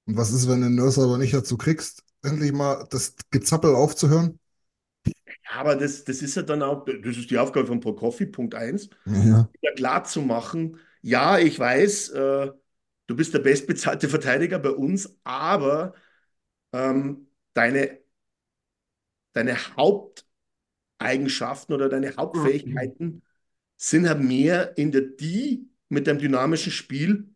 Und 0.07 0.17
was 0.17 0.33
ist, 0.33 0.49
wenn 0.49 0.63
du 0.63 0.71
Nurse 0.71 1.03
aber 1.03 1.19
nicht 1.19 1.35
dazu 1.35 1.57
kriegst, 1.59 2.05
endlich 2.23 2.53
mal 2.53 2.87
das 2.91 3.15
Gezappel 3.31 3.75
aufzuhören? 3.75 4.39
Ja, 5.27 5.61
aber 5.61 5.77
das, 5.77 6.05
das 6.05 6.23
ist 6.23 6.35
ja 6.37 6.43
dann 6.43 6.63
auch, 6.63 6.85
das 6.85 7.17
ist 7.17 7.31
die 7.31 7.39
Aufgabe 7.39 7.67
von 7.67 7.81
Prokoffi, 7.81 8.27
Punkt 8.27 8.55
1, 8.55 8.89
Ja. 9.07 9.49
ja 9.63 9.73
klar 9.75 10.05
zu 10.05 10.23
machen, 10.23 10.79
ja, 11.03 11.39
ich 11.39 11.59
weiß, 11.59 12.11
äh, 12.11 12.53
du 13.07 13.17
bist 13.17 13.35
der 13.35 13.41
bestbezahlte 13.41 14.09
Verteidiger 14.11 14.59
bei 14.59 14.71
uns, 14.71 15.19
aber 15.25 15.95
ähm, 16.73 17.29
deine, 17.55 18.01
deine 19.35 19.57
Haupteigenschaften 19.77 21.75
oder 21.75 21.89
deine 21.91 22.17
Hauptfähigkeiten 22.17 23.23
sind 23.77 24.09
halt 24.09 24.23
mehr 24.23 24.79
in 24.79 24.91
der 24.93 25.03
D 25.03 25.67
mit 25.89 26.07
deinem 26.07 26.19
dynamischen 26.19 26.73
Spiel 26.73 27.29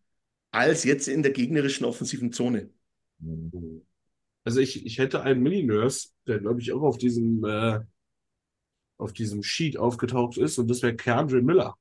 als 0.50 0.84
jetzt 0.84 1.08
in 1.08 1.22
der 1.22 1.32
gegnerischen 1.32 1.84
offensiven 1.84 2.32
Zone. 2.32 2.70
Also 4.44 4.60
ich, 4.60 4.86
ich 4.86 4.98
hätte 4.98 5.22
einen 5.22 5.42
Mini-Nurse, 5.42 6.08
der 6.26 6.38
glaube 6.38 6.60
ich 6.60 6.72
auch 6.72 6.82
auf 6.82 6.96
diesem, 6.96 7.44
äh, 7.44 7.80
auf 8.96 9.12
diesem 9.12 9.42
Sheet 9.42 9.76
aufgetaucht 9.76 10.38
ist 10.38 10.58
und 10.58 10.68
das 10.70 10.82
wäre 10.82 10.96
Keandre 10.96 11.42
Miller. 11.42 11.74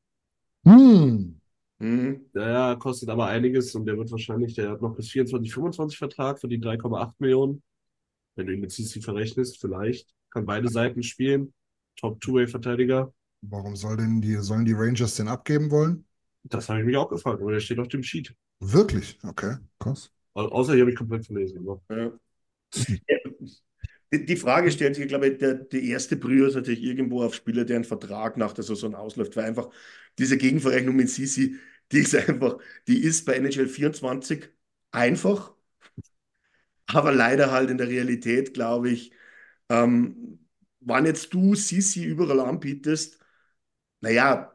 Hm. 0.66 1.40
Mhm. 1.80 2.26
Der 2.34 2.76
kostet 2.80 3.10
aber 3.10 3.28
einiges 3.28 3.74
und 3.76 3.86
der 3.86 3.98
wird 3.98 4.12
wahrscheinlich, 4.12 4.56
der 4.56 4.72
hat 4.72 4.82
noch 4.82 4.96
bis 4.96 5.10
24, 5.10 5.54
25 5.54 5.98
Vertrag 5.98 6.40
für 6.40 6.48
die 6.48 6.60
3,8 6.60 7.14
Millionen. 7.20 7.62
Wenn 8.38 8.48
du 8.48 8.54
ihn 8.54 8.62
mit 8.62 8.72
CC 8.72 9.02
verrechnest, 9.02 9.60
vielleicht. 9.60 10.10
Kann 10.30 10.46
beide 10.46 10.70
Seiten 10.70 11.04
spielen. 11.04 11.54
Top 11.98 12.22
Two-Way-Verteidiger. 12.22 13.14
Warum 13.42 13.76
soll 13.76 13.98
denn 13.98 14.22
die, 14.22 14.36
sollen 14.38 14.66
die 14.66 14.74
Rangers 14.74 15.16
den 15.16 15.28
abgeben 15.28 15.72
wollen? 15.72 16.06
Das 16.44 16.70
habe 16.70 16.80
ich 16.80 16.86
mich 16.86 16.98
auch 16.98 17.10
gefragt, 17.10 17.42
aber 17.42 17.52
der 17.52 17.60
steht 17.60 17.80
auf 17.80 17.88
dem 17.88 18.04
Sheet. 18.04 18.34
Wirklich? 18.60 19.20
Okay, 19.24 19.58
krass. 19.80 20.12
Au- 20.34 20.48
Außer 20.50 20.74
hier 20.74 20.82
habe 20.82 20.92
ich 20.92 20.98
komplett 20.98 21.26
verlesen. 21.26 21.60
Aber 21.68 21.82
Ja. 21.90 22.12
Die 24.14 24.38
Frage 24.38 24.72
stellt 24.72 24.96
sich, 24.96 25.08
glaube 25.08 25.28
ich, 25.28 25.38
der, 25.38 25.56
die 25.56 25.90
erste 25.90 26.16
Brühe 26.16 26.48
ist 26.48 26.56
natürlich 26.56 26.82
irgendwo 26.82 27.24
auf 27.24 27.36
Spieler, 27.36 27.66
deren 27.66 27.84
Vertrag 27.84 28.38
nach 28.38 28.54
der 28.54 28.64
Saison 28.64 28.96
ausläuft, 28.96 29.36
weil 29.36 29.46
einfach 29.46 29.70
diese 30.18 30.38
Gegenverrechnung 30.38 30.96
mit 30.96 31.10
Sisi, 31.10 31.58
die 31.92 32.00
ist 32.00 32.16
einfach, 32.16 32.58
die 32.88 33.00
ist 33.04 33.26
bei 33.26 33.34
NHL 33.34 33.68
24 33.68 34.50
einfach, 34.92 35.54
aber 36.88 37.12
leider 37.12 37.52
halt 37.52 37.70
in 37.70 37.78
der 37.78 37.88
Realität, 37.90 38.54
glaube 38.54 38.90
ich, 38.92 39.12
ähm, 39.70 40.40
wann 40.82 41.06
jetzt 41.06 41.34
du 41.34 41.56
Sisi 41.56 42.04
überall 42.06 42.40
anbietest, 42.42 43.20
naja, 44.02 44.54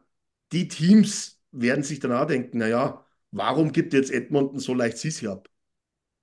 die 0.51 0.67
Teams 0.69 1.41
werden 1.51 1.83
sich 1.83 1.99
danach 1.99 2.27
denken, 2.27 2.59
naja, 2.59 3.05
warum 3.31 3.71
gibt 3.71 3.93
jetzt 3.93 4.11
Edmonton 4.11 4.59
so 4.59 4.73
leicht 4.73 4.97
Sisi 4.99 5.27
ab? 5.27 5.49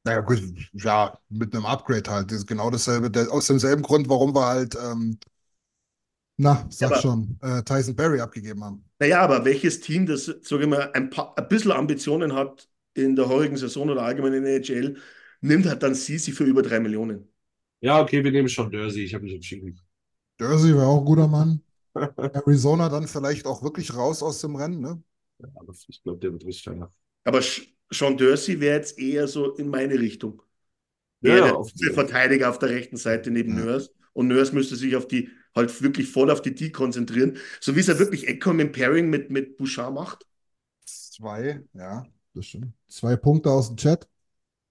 Naja, 0.04 0.20
gut, 0.20 0.40
ja, 0.72 1.18
mit 1.28 1.54
einem 1.54 1.66
Upgrade 1.66 2.10
halt. 2.10 2.30
Das 2.30 2.38
ist 2.38 2.46
genau 2.46 2.70
dasselbe, 2.70 3.10
der, 3.10 3.30
aus 3.30 3.46
demselben 3.48 3.82
Grund, 3.82 4.08
warum 4.08 4.34
wir 4.34 4.46
halt, 4.46 4.74
ähm, 4.76 5.18
na, 6.38 6.66
sag 6.70 6.88
aber- 6.90 7.02
schon, 7.02 7.38
äh, 7.42 7.62
Tyson 7.62 7.94
Berry 7.94 8.20
abgegeben 8.20 8.64
haben. 8.64 8.84
Naja, 8.98 9.22
aber 9.22 9.44
welches 9.44 9.80
Team, 9.80 10.06
das, 10.06 10.26
sage 10.26 10.62
ich 10.64 10.68
mal, 10.68 10.90
ein, 10.92 11.08
paar, 11.10 11.36
ein 11.38 11.48
bisschen 11.48 11.72
Ambitionen 11.72 12.34
hat 12.34 12.68
in 12.94 13.16
der 13.16 13.28
heurigen 13.28 13.56
Saison 13.56 13.88
oder 13.88 14.02
allgemein 14.02 14.34
in 14.34 14.44
der 14.44 14.56
NHL, 14.56 14.98
nimmt 15.40 15.66
halt 15.66 15.82
dann 15.82 15.94
Sisi 15.94 16.32
für 16.32 16.44
über 16.44 16.62
drei 16.62 16.80
Millionen. 16.80 17.28
Ja, 17.80 18.00
okay, 18.00 18.22
wir 18.24 18.30
nehmen 18.32 18.48
schon 18.48 18.70
Jersey. 18.72 19.04
Ich 19.04 19.14
habe 19.14 19.24
mich 19.24 19.34
entschieden. 19.34 19.80
Jersey 20.40 20.74
wäre 20.74 20.86
auch 20.86 21.00
ein 21.00 21.04
guter 21.04 21.28
Mann. 21.28 21.62
Arizona 21.94 22.88
dann 22.88 23.08
vielleicht 23.08 23.46
auch 23.46 23.62
wirklich 23.62 23.94
raus 23.94 24.22
aus 24.22 24.40
dem 24.40 24.56
Rennen, 24.56 24.80
ne? 24.80 25.02
Ja, 25.38 25.48
aber 25.56 25.72
ich 25.88 26.02
glaube, 26.02 26.18
der 26.20 26.32
wird 26.32 26.44
richtig 26.44 26.64
teuer. 26.64 26.90
Aber 27.24 27.40
Sean 27.90 28.16
Dursey 28.16 28.60
wäre 28.60 28.76
jetzt 28.76 28.98
eher 28.98 29.26
so 29.28 29.54
in 29.56 29.68
meine 29.68 29.98
Richtung. 29.98 30.42
Ja, 31.22 31.36
ja, 31.36 31.44
der 31.44 31.56
auf- 31.56 31.72
gute 31.72 31.92
Verteidiger 31.94 32.50
auf 32.50 32.58
der 32.58 32.70
rechten 32.70 32.96
Seite 32.96 33.30
neben 33.30 33.58
Ja. 33.58 33.64
Nurse. 33.64 33.90
Und 34.12 34.28
Nurse 34.28 34.54
müsste 34.54 34.76
sich 34.76 34.96
auf 34.96 35.08
die, 35.08 35.30
halt 35.54 35.82
wirklich 35.82 36.10
voll 36.10 36.30
auf 36.30 36.42
die 36.42 36.54
D 36.54 36.70
konzentrieren. 36.70 37.38
So 37.60 37.76
wie 37.76 37.80
es 37.80 37.86
ja 37.88 37.98
wirklich 37.98 38.28
Ekholm 38.28 38.60
im 38.60 38.72
Pairing 38.72 39.10
mit, 39.10 39.30
mit 39.30 39.56
Bouchard 39.58 39.94
macht. 39.94 40.26
Zwei, 40.84 41.62
ja, 41.72 42.04
das 42.34 42.46
stimmt. 42.46 42.74
Zwei 42.88 43.16
Punkte 43.16 43.50
aus 43.50 43.68
dem 43.68 43.76
Chat. 43.76 44.08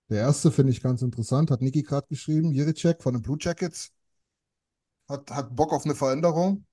Der 0.09 0.21
erste 0.21 0.51
finde 0.51 0.71
ich 0.71 0.81
ganz 0.81 1.01
interessant, 1.01 1.51
hat 1.51 1.61
Niki 1.61 1.83
gerade 1.83 2.07
geschrieben. 2.07 2.51
Jiricek 2.51 3.01
von 3.03 3.13
den 3.13 3.21
Blue 3.21 3.37
Jackets 3.39 3.91
hat, 5.07 5.29
hat 5.31 5.55
Bock 5.55 5.71
auf 5.71 5.85
eine 5.85 5.95
Veränderung. 5.95 6.65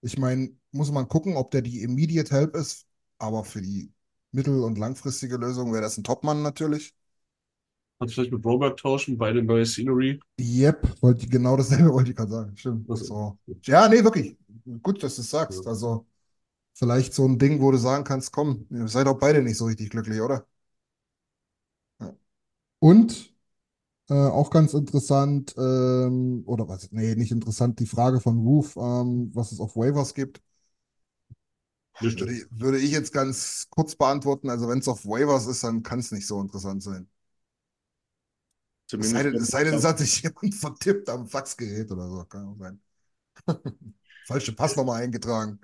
Ich 0.00 0.18
meine, 0.18 0.50
muss 0.70 0.90
man 0.90 1.08
gucken, 1.08 1.36
ob 1.36 1.50
der 1.50 1.62
die 1.62 1.82
Immediate 1.82 2.34
Help 2.34 2.56
ist, 2.56 2.86
aber 3.18 3.44
für 3.44 3.62
die 3.62 3.92
mittel- 4.32 4.62
und 4.62 4.78
langfristige 4.78 5.36
Lösung 5.36 5.72
wäre 5.72 5.82
das 5.82 5.96
ein 5.96 6.04
Topmann 6.04 6.42
natürlich. 6.42 6.94
Kannst 7.98 8.16
du 8.16 8.20
vielleicht 8.20 8.32
mit 8.32 8.44
Robert 8.44 8.80
tauschen, 8.80 9.16
beide 9.16 9.42
neue 9.42 9.64
Scenery. 9.64 10.18
Yep, 10.40 11.02
wollte 11.02 11.26
genau 11.28 11.56
dasselbe 11.56 11.92
wollte 11.92 12.10
ich 12.10 12.16
gerade 12.16 12.30
sagen. 12.30 12.56
Stimmt. 12.56 12.86
So. 12.98 13.38
Ja, 13.62 13.88
nee, 13.88 14.02
wirklich. 14.02 14.36
Gut, 14.82 15.02
dass 15.02 15.16
du 15.16 15.22
es 15.22 15.30
sagst. 15.30 15.64
Ja. 15.64 15.70
Also, 15.70 16.06
vielleicht 16.74 17.14
so 17.14 17.26
ein 17.26 17.38
Ding, 17.38 17.60
wo 17.60 17.70
du 17.70 17.78
sagen 17.78 18.02
kannst, 18.02 18.32
komm, 18.32 18.66
ihr 18.70 18.88
seid 18.88 19.06
auch 19.06 19.18
beide 19.18 19.42
nicht 19.42 19.56
so 19.56 19.66
richtig 19.66 19.90
glücklich, 19.90 20.20
oder? 20.20 20.46
Und 22.82 23.32
äh, 24.10 24.14
auch 24.14 24.50
ganz 24.50 24.74
interessant, 24.74 25.54
ähm, 25.58 26.44
oder 26.46 26.68
was, 26.68 26.92
nee, 26.92 27.14
nicht 27.16 27.32
interessant, 27.32 27.80
die 27.80 27.86
Frage 27.86 28.20
von 28.20 28.38
Roof, 28.40 28.76
ähm, 28.76 29.30
was 29.34 29.52
es 29.52 29.60
auf 29.60 29.76
Waivers 29.76 30.14
gibt. 30.14 30.42
Würde, 31.98 32.30
ich- 32.32 32.46
würde 32.50 32.78
ich 32.78 32.90
jetzt 32.90 33.12
ganz 33.12 33.66
kurz 33.70 33.94
beantworten. 33.96 34.50
Also, 34.50 34.68
wenn 34.68 34.80
es 34.80 34.88
auf 34.88 35.04
Waivers 35.06 35.46
ist, 35.46 35.62
dann 35.64 35.82
kann 35.82 36.00
es 36.00 36.10
nicht 36.12 36.26
so 36.26 36.40
interessant 36.40 36.82
sein. 36.82 37.08
Es 38.98 39.10
sei 39.10 39.22
denn, 39.24 39.36
es 39.38 39.50
sei 39.50 39.64
denn, 39.64 39.74
es 39.76 39.84
hat 39.84 39.98
sich 39.98 40.22
jemand 40.22 40.54
vertippt 40.54 41.08
am 41.08 41.26
Faxgerät 41.26 41.90
oder 41.90 42.08
so. 42.08 42.24
Kann 42.26 42.46
auch 42.46 42.56
sein. 42.58 42.80
Falsche 44.24 44.52
Passnummer 44.54 44.94
eingetragen. 44.94 45.60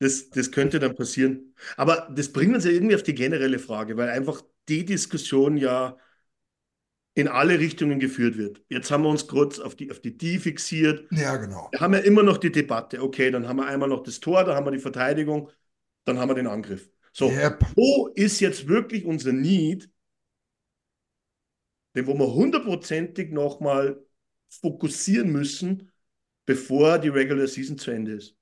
Das, 0.00 0.30
das 0.30 0.50
könnte 0.50 0.78
dann 0.80 0.94
passieren. 0.96 1.54
Aber 1.76 2.08
das 2.14 2.32
bringt 2.32 2.54
uns 2.54 2.64
ja 2.64 2.70
irgendwie 2.70 2.94
auf 2.94 3.02
die 3.02 3.14
generelle 3.14 3.58
Frage, 3.58 3.96
weil 3.96 4.08
einfach 4.10 4.42
die 4.68 4.84
Diskussion 4.84 5.56
ja 5.56 5.96
in 7.14 7.28
alle 7.28 7.58
Richtungen 7.58 8.00
geführt 8.00 8.36
wird. 8.36 8.62
Jetzt 8.68 8.90
haben 8.90 9.04
wir 9.04 9.10
uns 9.10 9.26
kurz 9.26 9.60
auf 9.60 9.76
die, 9.76 9.90
auf 9.90 10.00
die 10.00 10.16
D 10.16 10.38
fixiert. 10.38 11.08
Ja, 11.10 11.36
genau. 11.36 11.68
Wir 11.70 11.80
haben 11.80 11.94
ja 11.94 12.00
immer 12.00 12.22
noch 12.22 12.38
die 12.38 12.50
Debatte. 12.52 13.02
Okay, 13.02 13.30
dann 13.30 13.46
haben 13.48 13.56
wir 13.56 13.66
einmal 13.66 13.88
noch 13.88 14.02
das 14.02 14.20
Tor, 14.20 14.44
dann 14.44 14.56
haben 14.56 14.66
wir 14.66 14.72
die 14.72 14.78
Verteidigung, 14.78 15.50
dann 16.04 16.18
haben 16.18 16.28
wir 16.30 16.34
den 16.34 16.46
Angriff. 16.46 16.88
So, 17.12 17.30
Yep. 17.30 17.64
wo 17.76 18.08
ist 18.08 18.40
jetzt 18.40 18.66
wirklich 18.66 19.04
unser 19.04 19.32
Need, 19.32 19.88
den 21.94 22.06
wo 22.06 22.14
wir 22.14 22.32
hundertprozentig 22.34 23.30
nochmal 23.30 24.04
fokussieren 24.48 25.30
müssen, 25.30 25.92
bevor 26.46 26.98
die 26.98 27.08
Regular 27.08 27.46
Season 27.46 27.78
zu 27.78 27.90
Ende 27.90 28.12
ist? 28.12 28.36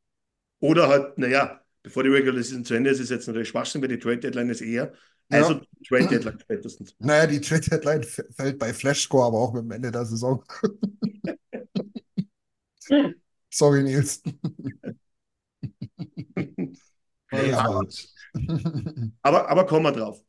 Oder 0.61 0.89
halt, 0.89 1.19
naja, 1.19 1.63
bevor 1.83 2.03
die 2.05 2.11
Regular 2.11 2.43
Season 2.43 2.65
zu 2.65 2.75
Ende 2.75 2.91
ist, 2.91 3.01
ist 3.01 3.11
jetzt 3.11 3.27
natürlich 3.27 3.49
Schwachsinn, 3.49 3.83
weil 3.83 3.89
die 3.89 3.99
Trade 3.99 4.19
Deadline 4.21 4.51
ist 4.51 4.61
eher. 4.63 4.93
Also 5.41 5.55
die 5.55 5.85
Trade 5.89 6.07
Deadline 6.09 6.39
spätestens. 6.41 6.95
Naja, 6.99 7.27
die 7.27 7.41
Trade 7.41 7.63
Deadline 7.63 8.03
fällt 8.05 8.59
bei 8.59 8.73
Flashscore, 8.75 9.27
aber 9.27 9.39
auch 9.39 9.53
mit 9.53 9.65
dem 9.65 9.71
Ende 9.73 9.91
der 9.91 10.05
Saison. 10.05 10.45
Sorry, 13.51 13.83
Nils. 13.83 14.23
Nee, 17.31 17.51
Ja, 17.51 17.59
aber-. 17.65 17.89
Aber, 19.23 19.49
aber 19.49 19.67
kommen 19.67 19.85
wir 19.85 19.93
drauf. 19.93 20.23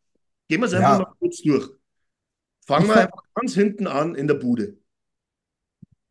Gehen 0.47 0.61
wir 0.61 0.67
es 0.67 0.73
Ja. 0.73 0.97
einfach 0.97 0.99
mal 0.99 1.15
kurz 1.19 1.41
durch. 1.41 1.69
Fangen 2.67 2.87
wir 2.89 2.97
einfach 2.97 3.23
ganz 3.35 3.53
hinten 3.55 3.87
an 3.87 4.15
in 4.15 4.27
der 4.27 4.35
Bude. 4.35 4.77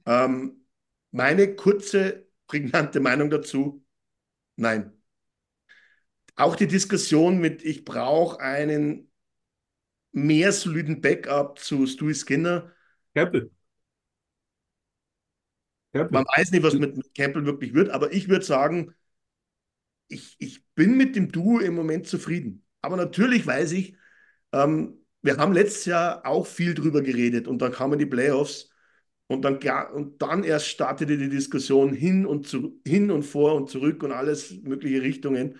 Ähm, 0.06 0.66
meine 1.10 1.54
kurze, 1.56 2.26
prägnante 2.46 3.00
Meinung 3.00 3.30
dazu, 3.30 3.84
nein. 4.56 5.01
Auch 6.36 6.56
die 6.56 6.66
Diskussion 6.66 7.38
mit, 7.38 7.64
ich 7.64 7.84
brauche 7.84 8.40
einen 8.40 9.10
mehr 10.12 10.52
soliden 10.52 11.00
Backup 11.00 11.58
zu 11.58 11.86
Stewie 11.86 12.14
Skinner. 12.14 12.72
Campbell. 13.14 13.50
Campbell. 15.92 16.12
Man 16.12 16.24
weiß 16.36 16.52
nicht, 16.52 16.62
was 16.62 16.74
mit, 16.74 16.96
mit 16.96 17.14
Campbell 17.14 17.44
wirklich 17.44 17.74
wird, 17.74 17.90
aber 17.90 18.12
ich 18.12 18.28
würde 18.28 18.44
sagen, 18.44 18.94
ich, 20.08 20.36
ich 20.38 20.64
bin 20.74 20.96
mit 20.96 21.16
dem 21.16 21.32
Duo 21.32 21.58
im 21.58 21.74
Moment 21.74 22.06
zufrieden. 22.06 22.64
Aber 22.82 22.96
natürlich 22.96 23.46
weiß 23.46 23.72
ich, 23.72 23.96
ähm, 24.52 24.98
wir 25.22 25.36
haben 25.36 25.52
letztes 25.52 25.84
Jahr 25.86 26.26
auch 26.26 26.46
viel 26.46 26.74
drüber 26.74 27.02
geredet 27.02 27.48
und 27.48 27.60
dann 27.62 27.72
kamen 27.72 27.98
die 27.98 28.06
Playoffs 28.06 28.70
und 29.28 29.42
dann, 29.44 29.58
und 29.94 30.20
dann 30.20 30.44
erst 30.44 30.66
startete 30.68 31.16
die 31.16 31.28
Diskussion 31.28 31.94
hin 31.94 32.26
und, 32.26 32.46
zu, 32.48 32.80
hin 32.86 33.10
und 33.10 33.22
vor 33.22 33.54
und 33.54 33.70
zurück 33.70 34.02
und 34.02 34.12
alles 34.12 34.52
mögliche 34.62 35.02
Richtungen. 35.02 35.58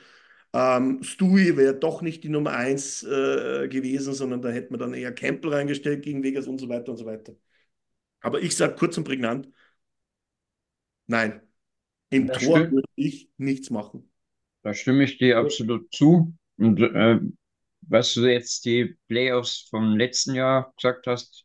Ähm, 0.54 1.02
Stewie 1.02 1.56
wäre 1.56 1.74
doch 1.78 2.02
nicht 2.02 2.24
die 2.24 2.28
Nummer 2.28 2.52
eins 2.52 3.02
äh, 3.02 3.68
gewesen, 3.68 4.12
sondern 4.14 4.42
da 4.42 4.50
hätten 4.50 4.74
wir 4.74 4.78
dann 4.78 4.94
eher 4.94 5.12
Campbell 5.14 5.54
reingestellt 5.54 6.02
gegen 6.04 6.22
Vegas 6.22 6.46
und 6.46 6.58
so 6.60 6.68
weiter 6.68 6.92
und 6.92 6.98
so 6.98 7.06
weiter. 7.06 7.34
Aber 8.20 8.40
ich 8.42 8.56
sage 8.56 8.76
kurz 8.76 8.98
und 8.98 9.04
prägnant, 9.04 9.48
nein, 11.06 11.40
im 12.10 12.32
Das 12.32 12.42
Tor 12.42 12.70
würde 12.72 12.88
ich 12.96 13.30
nichts 13.38 13.70
machen. 13.70 14.10
Da 14.62 14.74
stimme 14.74 15.04
ich 15.04 15.18
dir 15.18 15.38
absolut 15.38 15.92
zu. 15.92 16.34
Und 16.56 16.80
äh, 16.80 17.18
was 17.82 18.14
du 18.14 18.26
jetzt 18.26 18.64
die 18.64 18.96
Playoffs 19.08 19.66
vom 19.70 19.96
letzten 19.96 20.34
Jahr 20.34 20.72
gesagt 20.76 21.06
hast, 21.06 21.44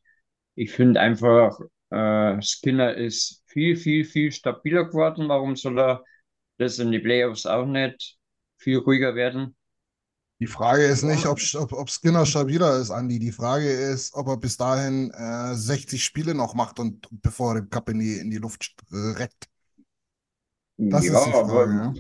ich 0.56 0.72
finde 0.72 1.00
einfach, 1.00 1.60
äh, 1.92 2.42
Skinner 2.42 2.96
ist 2.96 3.44
viel, 3.48 3.76
viel, 3.76 4.06
viel 4.06 4.32
stabiler 4.32 4.86
geworden. 4.86 5.30
Warum 5.30 5.56
soll 5.56 5.80
er 5.80 6.04
das 6.58 6.80
in 6.80 6.92
die 6.92 7.00
Playoffs 7.00 7.46
auch 7.46 7.66
nicht 7.66 8.17
viel 8.58 8.78
ruhiger 8.80 9.16
werden? 9.16 9.56
Die 10.40 10.48
Frage 10.48 10.84
ist 10.86 11.02
nicht, 11.04 11.26
ob, 11.26 11.40
ob, 11.56 11.74
ob 11.74 11.90
Skinner 11.90 12.26
stabiler 12.28 12.78
ist, 12.80 12.92
Andi. 12.92 13.18
Die 13.18 13.32
Frage 13.32 13.70
ist, 13.72 14.14
ob 14.14 14.28
er 14.28 14.38
bis 14.38 14.56
dahin 14.58 15.10
äh, 15.12 15.56
60 15.56 16.04
Spiele 16.06 16.36
noch 16.36 16.54
macht 16.54 16.80
und 16.80 17.08
bevor 17.12 17.56
er 17.56 17.62
den 17.62 17.70
Cup 17.72 17.90
in 17.90 18.00
die, 18.00 18.18
in 18.18 18.30
die 18.30 18.38
Luft 18.38 18.76
äh, 18.92 18.96
reckt. 19.18 19.48
Das 20.90 21.04
Ja, 21.06 21.20
ist 21.20 21.26
die 21.26 21.34
aber 21.34 21.44
Frage. 21.50 21.72
Ja. 21.74 21.94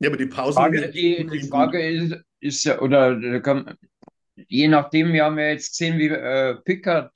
Ja, 0.00 0.08
aber 0.08 0.16
die 0.16 0.26
Pausen. 0.26 0.56
Frage, 0.56 0.90
die, 0.92 1.26
die 1.26 1.48
Frage 1.48 1.88
ist, 1.90 2.14
ist 2.40 2.64
ja, 2.64 2.80
oder 2.80 3.12
äh, 3.20 3.40
kann, 3.40 3.76
je 4.48 4.68
nachdem, 4.68 5.12
wir 5.12 5.24
haben 5.24 5.38
ja 5.38 5.48
jetzt 5.48 5.70
gesehen, 5.72 5.98
wie 5.98 6.08
äh, 6.08 6.56
Pickard 6.64 7.12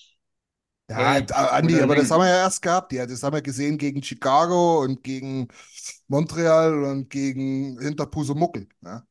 Ja, 0.90 1.20
da- 1.22 1.46
Andi, 1.48 1.80
aber 1.80 1.96
das 1.96 2.10
haben 2.10 2.20
wir 2.20 2.28
ja 2.28 2.36
erst 2.44 2.60
gehabt. 2.60 2.92
Ja, 2.92 3.06
das 3.06 3.22
haben 3.22 3.34
wir 3.34 3.40
gesehen 3.42 3.78
gegen 3.78 4.02
Chicago 4.02 4.82
und 4.82 5.02
gegen 5.02 5.48
Montreal 6.08 6.84
und 6.84 7.10
gegen 7.10 7.78
hinter 7.80 8.06
Pusemuckel. 8.06 8.68
Ja. 8.82 9.06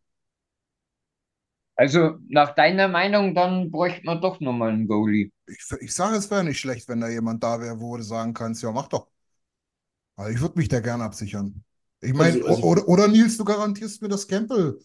Also 1.76 2.18
nach 2.30 2.54
deiner 2.54 2.88
Meinung, 2.88 3.34
dann 3.34 3.72
bräuchte 3.72 4.06
man 4.06 4.22
doch 4.22 4.40
nochmal 4.40 4.70
einen 4.72 4.88
Goalie. 4.88 5.32
Ich, 5.48 5.60
ich 5.82 5.94
sage, 5.94 6.16
es 6.18 6.30
wäre 6.30 6.44
nicht 6.44 6.60
schlecht, 6.60 6.88
wenn 6.88 7.02
da 7.02 7.10
jemand 7.10 7.44
da 7.44 7.60
wäre, 7.60 7.80
wo 7.80 7.98
du 7.98 8.04
sagen 8.04 8.34
kannst, 8.34 8.62
ja, 8.62 8.72
mach 8.72 8.88
doch. 8.88 9.08
Also 10.16 10.32
ich 10.36 10.42
würde 10.42 10.60
mich 10.60 10.68
da 10.68 10.80
gerne 10.80 11.04
absichern. 11.04 11.64
Ich 12.02 12.14
meine, 12.14 12.36
Also- 12.36 12.48
also- 12.48 12.64
oder, 12.64 12.88
oder 12.88 13.08
Nils, 13.08 13.38
du 13.38 13.44
garantierst 13.44 14.02
mir, 14.02 14.10
dass 14.10 14.28
Campbell 14.28 14.80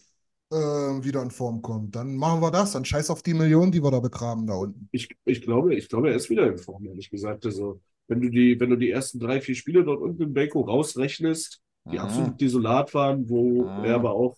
äh, 0.51 0.55
wieder 0.55 1.21
in 1.21 1.29
Form 1.29 1.61
kommt. 1.61 1.95
Dann 1.95 2.15
machen 2.15 2.41
wir 2.41 2.49
das. 2.49 2.71
Dann 2.71 2.83
scheiß 2.83 3.11
auf 3.11 3.21
die 3.21 3.35
Millionen, 3.35 3.71
die 3.71 3.83
wir 3.83 3.91
da 3.91 3.99
begraben 3.99 4.47
da 4.47 4.55
unten. 4.55 4.89
Ich, 4.91 5.09
ich 5.25 5.41
glaube, 5.43 5.75
ich 5.75 5.89
glaube, 5.89 6.09
er 6.09 6.15
ist 6.15 6.29
wieder 6.31 6.47
in 6.47 6.57
Form, 6.57 6.85
ehrlich 6.87 7.11
gesagt. 7.11 7.45
Also, 7.45 7.81
wenn 8.07 8.21
du 8.21 8.29
die, 8.29 8.59
wenn 8.59 8.71
du 8.71 8.75
die 8.75 8.89
ersten 8.89 9.19
drei, 9.19 9.41
vier 9.41 9.53
Spiele 9.53 9.83
dort 9.83 10.01
unten 10.01 10.23
im 10.23 10.33
Beko 10.33 10.61
rausrechnest, 10.61 11.61
die 11.85 11.91
Mhm. 11.97 11.99
absolut 11.99 12.41
desolat 12.41 12.93
waren, 12.93 13.29
wo 13.29 13.63
Mhm. 13.63 13.83
er 13.85 13.95
aber 13.95 14.11
auch 14.13 14.37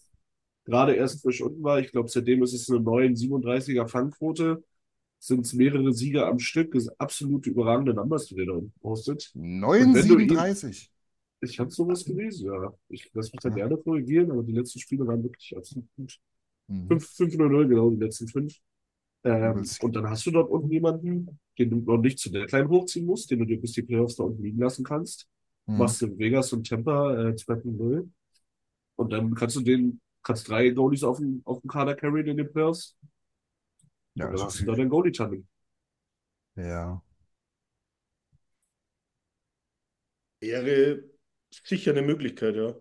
gerade 0.66 0.94
erst 0.96 1.22
frisch 1.22 1.42
unten 1.42 1.64
war. 1.64 1.80
Ich 1.80 1.92
glaube, 1.92 2.10
seitdem 2.10 2.44
ist 2.44 2.54
es 2.54 2.70
eine 2.70 2.80
9,37er 2.80 3.88
Fangquote. 3.88 4.64
Sind 5.20 5.46
es 5.46 5.54
mehrere 5.54 5.94
Siege 5.94 6.26
am 6.26 6.39
Stück. 6.39 6.72
Das 6.74 6.86
sind 6.86 7.00
absolut 7.00 7.46
überragende 7.46 7.94
Numbers, 7.94 8.26
die 8.26 8.36
der 8.36 8.48
da 8.48 8.54
unten 8.54 8.74
postet. 8.80 9.32
wenn 9.36 9.42
du 9.62 9.74
ihn- 9.76 9.92
9,37. 10.28 10.92
Ich 11.44 11.60
habe 11.60 11.72
sowas 11.72 12.06
gelesen, 12.06 12.48
ja. 12.48 12.74
Ich 12.89 13.10
lasse 13.14 13.32
mich 13.34 13.42
da 13.42 13.50
gerne 13.50 13.78
korrigieren, 13.78 14.32
aber 14.32 14.44
die 14.44 14.52
letzten 14.54 14.80
Spiele 14.80 15.06
waren 15.08 15.24
wirklich 15.24 15.56
absolut 15.58 15.88
gut. 15.96 16.20
Mhm. 16.68 16.88
5-0-0, 16.88 17.68
genau, 17.68 17.89
die 17.89 17.98
letzten 17.98 18.28
fünf. 18.28 18.56
Ähm, 19.24 19.64
und 19.82 19.96
dann 19.96 20.10
hast 20.10 20.26
du 20.26 20.32
dort 20.32 20.50
unten 20.50 20.72
jemanden, 20.72 21.39
den 21.60 21.70
du 21.70 21.78
noch 21.78 21.98
nicht 21.98 22.18
zu 22.18 22.32
Deadline 22.32 22.70
hochziehen 22.70 23.06
musst, 23.06 23.30
den 23.30 23.39
du 23.39 23.46
dir 23.46 23.60
bis 23.60 23.74
die 23.74 23.84
Playoffs 23.84 24.16
da 24.16 24.24
unten 24.24 24.42
liegen 24.42 24.60
lassen 24.60 24.84
kannst. 24.84 25.28
Mhm. 25.66 25.78
Machst 25.78 26.01
du 26.01 26.18
Vegas 26.18 26.53
und 26.53 26.68
Tampa 26.68 27.30
äh, 27.30 27.36
2-0. 27.36 28.09
Und 28.95 29.12
dann 29.12 29.34
kannst 29.34 29.55
du 29.55 29.62
den, 29.62 30.01
kannst 30.24 30.47
drei 30.47 30.70
Goalies 30.70 31.03
auf 31.03 31.18
dem, 31.18 31.41
auf 31.45 31.62
dem 31.62 31.70
Kader 31.70 31.95
carryen 31.95 32.28
in 32.28 32.38
den 32.38 32.51
Playoffs. 32.51 32.97
Ja, 34.16 34.26
und 34.26 34.32
dann 34.32 34.36
ist 34.36 34.43
hast 34.43 34.59
du 34.59 34.66
da 34.66 34.76
dein 34.76 34.89
Goalie-Channel. 34.89 35.43
Ja. 36.55 37.01
Wäre 40.39 41.03
sicher 41.64 41.91
eine 41.91 42.01
Möglichkeit, 42.01 42.55
ja. 42.55 42.76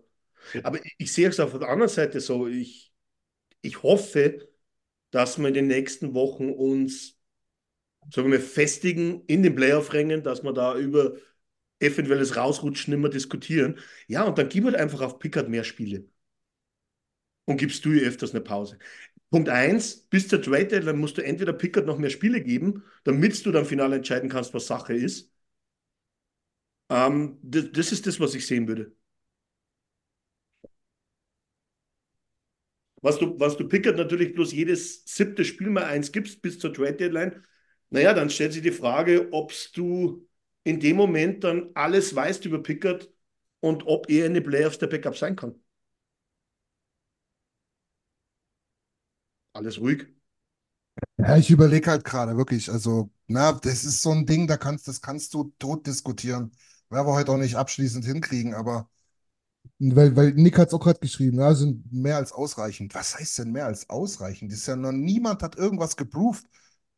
Aber 0.63 0.83
ich, 0.83 0.95
ich 0.97 1.13
sehe 1.13 1.29
es 1.29 1.39
auf 1.39 1.57
der 1.57 1.69
anderen 1.69 1.89
Seite 1.89 2.19
so. 2.19 2.47
Ich, 2.47 2.91
ich 3.61 3.83
hoffe, 3.83 4.49
dass 5.11 5.37
wir 5.37 5.47
in 5.47 5.53
den 5.53 5.67
nächsten 5.67 6.13
Wochen 6.13 6.49
uns, 6.49 7.19
sagen 8.11 8.31
wir, 8.31 8.39
festigen 8.39 9.23
in 9.27 9.43
den 9.43 9.55
Playoff-Rängen, 9.55 10.23
dass 10.23 10.43
wir 10.43 10.53
da 10.53 10.77
über 10.77 11.15
eventuelles 11.81 12.35
Rausrutschen 12.35 12.99
mehr 13.01 13.09
diskutieren. 13.11 13.79
Ja, 14.07 14.23
und 14.23 14.37
dann 14.37 14.49
gib 14.49 14.65
halt 14.65 14.75
einfach 14.75 15.01
auf 15.01 15.19
Pickard 15.19 15.49
mehr 15.49 15.63
Spiele. 15.63 16.05
Und 17.45 17.57
gibst 17.57 17.83
du 17.85 17.91
ihr 17.91 18.07
öfters 18.07 18.31
eine 18.31 18.41
Pause. 18.41 18.77
Punkt 19.31 19.49
eins, 19.49 19.97
bis 20.09 20.27
zur 20.27 20.41
Trade 20.41 20.67
Deadline 20.67 20.99
musst 20.99 21.17
du 21.17 21.23
entweder 21.23 21.53
Pickard 21.53 21.85
noch 21.85 21.97
mehr 21.97 22.09
Spiele 22.09 22.41
geben, 22.43 22.83
damit 23.05 23.45
du 23.45 23.51
dann 23.51 23.65
final 23.65 23.93
entscheiden 23.93 24.29
kannst, 24.29 24.53
was 24.53 24.67
Sache 24.67 24.93
ist. 24.95 25.31
Ähm, 26.89 27.39
das, 27.41 27.71
das 27.71 27.91
ist 27.91 28.05
das, 28.07 28.19
was 28.19 28.35
ich 28.35 28.45
sehen 28.47 28.67
würde. 28.67 28.95
Was 33.01 33.17
du, 33.19 33.39
was 33.39 33.57
du 33.57 33.67
Pickard 33.67 33.97
natürlich 33.97 34.33
bloß 34.35 34.53
jedes 34.53 35.03
siebte 35.05 35.43
Spiel 35.45 35.69
mal 35.69 35.85
eins 35.85 36.11
gibst 36.11 36.41
bis 36.41 36.59
zur 36.59 36.73
Trade 36.73 36.93
Deadline, 36.93 37.43
naja, 37.89 38.13
dann 38.13 38.29
stellt 38.29 38.53
sich 38.53 38.61
die 38.61 38.71
Frage, 38.71 39.29
ob 39.33 39.51
du 39.73 40.27
in 40.63 40.79
dem 40.79 40.95
Moment 40.97 41.43
dann 41.43 41.71
alles 41.75 42.15
weißt 42.15 42.45
über 42.45 42.61
Pickard 42.63 43.09
und 43.61 43.85
ob 43.87 44.09
er 44.09 44.25
in 44.27 44.33
den 44.33 44.43
Playoffs 44.43 44.77
der 44.79 44.87
Backup 44.87 45.17
sein 45.17 45.35
kann. 45.35 45.55
Alles 49.53 49.79
ruhig. 49.79 50.07
Ja, 51.17 51.37
ich 51.37 51.49
überlege 51.49 51.89
halt 51.89 52.03
gerade 52.03 52.35
wirklich, 52.37 52.69
also, 52.71 53.11
na, 53.27 53.51
das 53.53 53.83
ist 53.85 54.01
so 54.01 54.11
ein 54.11 54.25
Ding, 54.25 54.47
da 54.47 54.57
kannst, 54.57 54.87
das 54.87 55.01
kannst 55.01 55.33
du 55.33 55.53
tot 55.59 55.85
diskutieren. 55.87 56.51
Werden 56.89 57.07
wir 57.07 57.13
heute 57.13 57.31
auch 57.31 57.37
nicht 57.37 57.55
abschließend 57.55 58.03
hinkriegen, 58.05 58.53
aber 58.53 58.89
weil, 59.79 60.15
weil 60.15 60.33
Nick 60.33 60.57
hat 60.59 60.69
es 60.69 60.73
auch 60.75 60.79
gerade 60.81 60.99
geschrieben, 60.99 61.39
ja, 61.39 61.53
sind 61.55 61.91
mehr 61.93 62.17
als 62.17 62.31
ausreichend. 62.33 62.95
Was 62.95 63.17
heißt 63.19 63.39
denn 63.39 63.51
mehr 63.51 63.65
als 63.67 63.89
ausreichend? 63.89 64.51
Das 64.51 64.59
ist 64.59 64.67
ja 64.67 64.75
noch 64.77 64.91
niemand 64.93 65.43
hat 65.43 65.57
irgendwas 65.57 65.97
geproved. 65.97 66.45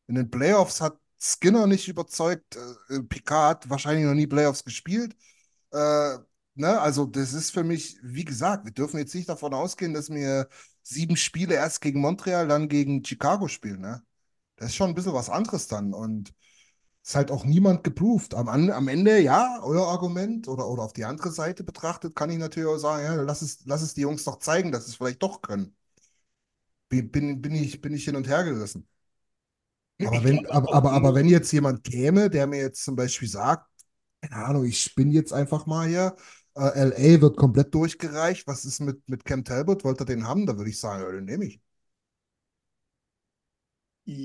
In 0.08 0.16
den 0.16 0.32
Playoffs 0.32 0.82
hat 0.82 1.00
Skinner 1.24 1.68
nicht 1.68 1.88
überzeugt, 1.88 2.58
äh, 2.90 3.02
Picard 3.04 3.70
wahrscheinlich 3.70 4.06
noch 4.06 4.14
nie 4.14 4.28
Playoffs 4.28 4.64
gespielt. 4.66 5.16
Äh, 5.72 6.18
ne, 6.56 6.82
also 6.82 7.06
das 7.06 7.34
ist 7.34 7.52
für 7.52 7.64
mich, 7.64 7.98
wie 8.04 8.26
gesagt, 8.26 8.66
wir 8.66 8.74
dürfen 8.74 8.98
jetzt 9.00 9.16
nicht 9.16 9.30
davon 9.30 9.54
ausgehen, 9.54 9.94
dass 9.94 10.10
wir 10.10 10.50
sieben 10.84 11.18
Spiele 11.18 11.56
erst 11.56 11.82
gegen 11.82 12.02
Montreal, 12.02 12.48
dann 12.48 12.70
gegen 12.70 13.06
Chicago 13.06 13.48
spielen, 13.48 13.82
ne? 13.82 14.04
Das 14.58 14.70
ist 14.70 14.76
schon 14.76 14.90
ein 14.90 14.96
bisschen 14.96 15.14
was 15.14 15.30
anderes 15.30 15.68
dann 15.68 15.94
und 15.94 16.34
ist 17.04 17.16
halt 17.16 17.32
auch 17.32 17.46
niemand 17.46 17.84
geproved. 17.84 18.34
Am, 18.36 18.48
am 18.50 18.88
Ende, 18.88 19.20
ja, 19.22 19.60
euer 19.64 19.88
Argument 19.88 20.48
oder, 20.48 20.68
oder 20.70 20.84
auf 20.84 20.94
die 20.94 21.06
andere 21.06 21.32
Seite 21.32 21.64
betrachtet, 21.64 22.16
kann 22.16 22.30
ich 22.32 22.38
natürlich 22.40 22.70
auch 22.70 22.78
sagen, 22.78 23.04
ja, 23.06 23.16
lass 23.16 23.42
es, 23.42 23.66
lass 23.66 23.82
es 23.82 23.94
die 23.94 24.02
Jungs 24.02 24.24
doch 24.26 24.40
zeigen, 24.40 24.72
dass 24.72 24.86
sie 24.86 24.92
es 24.92 24.98
vielleicht 24.98 25.24
doch 25.24 25.42
können. 25.42 25.76
Bin, 26.90 27.42
bin 27.42 27.56
ich, 27.56 27.82
bin 27.82 27.94
ich 27.94 28.06
hin 28.06 28.16
und 28.16 28.28
her 28.28 28.44
gerissen. 28.46 28.88
Aber 30.02 30.24
wenn, 30.24 30.46
aber, 30.50 30.74
aber, 30.74 30.92
aber 30.92 31.16
wenn 31.16 31.28
jetzt 31.28 31.52
jemand 31.52 31.84
käme, 31.84 32.30
der 32.30 32.48
mir 32.48 32.60
jetzt 32.60 32.84
zum 32.84 32.96
Beispiel 32.96 33.28
sagt, 33.30 33.68
keine 34.22 34.36
Ahnung, 34.46 34.66
ich 34.66 34.82
spinne 34.82 35.14
jetzt 35.14 35.34
einfach 35.34 35.66
mal 35.66 35.88
hier, 35.88 36.16
äh, 36.56 36.62
LA 36.76 37.22
wird 37.22 37.38
komplett 37.38 37.74
durchgereicht, 37.74 38.46
was 38.48 38.66
ist 38.66 38.82
mit, 38.82 39.08
mit 39.10 39.26
Cam 39.26 39.44
Talbot, 39.46 39.84
wollt 39.84 40.02
ihr 40.02 40.06
den 40.06 40.28
haben? 40.28 40.46
Da 40.46 40.58
würde 40.58 40.70
ich 40.70 40.80
sagen, 40.80 41.04
ja, 41.04 41.12
den 41.12 41.26
nehme 41.26 41.46
ich. 41.46 41.62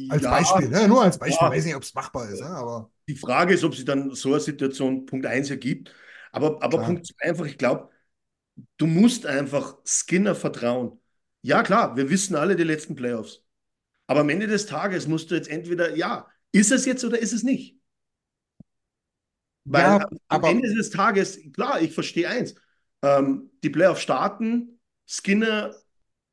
Als 0.08 0.22
Ja, 0.22 0.28
Beispiel, 0.28 0.68
ne? 0.68 0.86
Nur 0.88 1.02
als 1.02 1.18
Beispiel, 1.18 1.48
ja. 1.48 1.50
weiß 1.50 1.64
nicht, 1.64 1.74
ob 1.76 1.82
es 1.82 1.94
machbar 1.94 2.28
ist, 2.28 2.40
ne? 2.40 2.48
Aber 2.48 2.90
Die 3.08 3.16
Frage 3.16 3.54
ist, 3.54 3.64
ob 3.64 3.74
sich 3.74 3.84
dann 3.84 4.14
so 4.14 4.30
eine 4.30 4.40
Situation 4.40 5.06
Punkt 5.06 5.24
1 5.26 5.50
ergibt. 5.50 5.94
Aber, 6.32 6.62
aber 6.62 6.78
Klar. 6.78 6.82
Punkt 6.82 7.06
2 7.06 7.24
einfach, 7.30 7.46
ich 7.46 7.56
glaube, 7.58 7.90
du 8.78 8.86
musst 8.86 9.26
einfach 9.26 9.78
Skinner 9.86 10.34
vertrauen. 10.36 11.00
Ja, 11.42 11.62
klar, 11.64 11.96
wir 11.96 12.10
wissen 12.10 12.36
alle 12.36 12.56
die 12.56 12.64
letzten 12.64 12.96
Playoffs. 12.96 13.44
Aber 14.08 14.20
am 14.20 14.28
Ende 14.30 14.48
des 14.48 14.66
Tages 14.66 15.06
musst 15.06 15.30
du 15.30 15.36
jetzt 15.36 15.48
entweder, 15.48 15.94
ja, 15.94 16.26
ist 16.50 16.72
es 16.72 16.84
jetzt 16.86 17.04
oder 17.04 17.18
ist 17.18 17.32
es 17.32 17.44
nicht? 17.44 17.76
Weil 19.64 19.84
Ja, 19.84 20.08
am, 20.28 20.44
Ende 20.44 20.74
des 20.74 20.90
Tages, 20.90 21.38
klar, 21.52 21.80
ich 21.80 21.92
verstehe 21.92 22.28
eins. 22.28 22.54
Ähm, 23.02 23.50
die 23.62 23.70
Playoffs 23.70 24.00
starten, 24.00 24.80
Skinner 25.06 25.74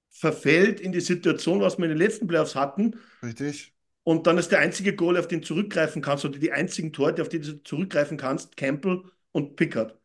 verfällt 0.10 0.80
in 0.80 0.94
die 0.94 1.02
Situation, 1.02 1.60
was 1.60 1.78
wir 1.78 1.86
in 1.86 1.92
den 1.92 1.98
letzten 1.98 2.28
Playoffs 2.28 2.56
hatten. 2.56 2.96
richtig. 3.24 3.74
Und 4.04 4.28
dann 4.28 4.38
ist 4.38 4.52
der 4.52 4.60
einzige 4.60 4.96
Goal, 4.96 5.18
auf 5.18 5.28
den 5.28 5.42
du 5.42 5.48
zurückgreifen 5.48 6.02
kannst, 6.02 6.24
oder 6.26 6.40
die 6.40 6.52
einzigen 6.52 6.94
Torhüter, 6.94 7.24
auf 7.24 7.30
die 7.30 7.40
du 7.40 7.62
zurückgreifen 7.64 8.18
kannst, 8.18 8.56
Campbell 8.56 9.04
und 9.32 9.56
Pickard. 9.58 10.00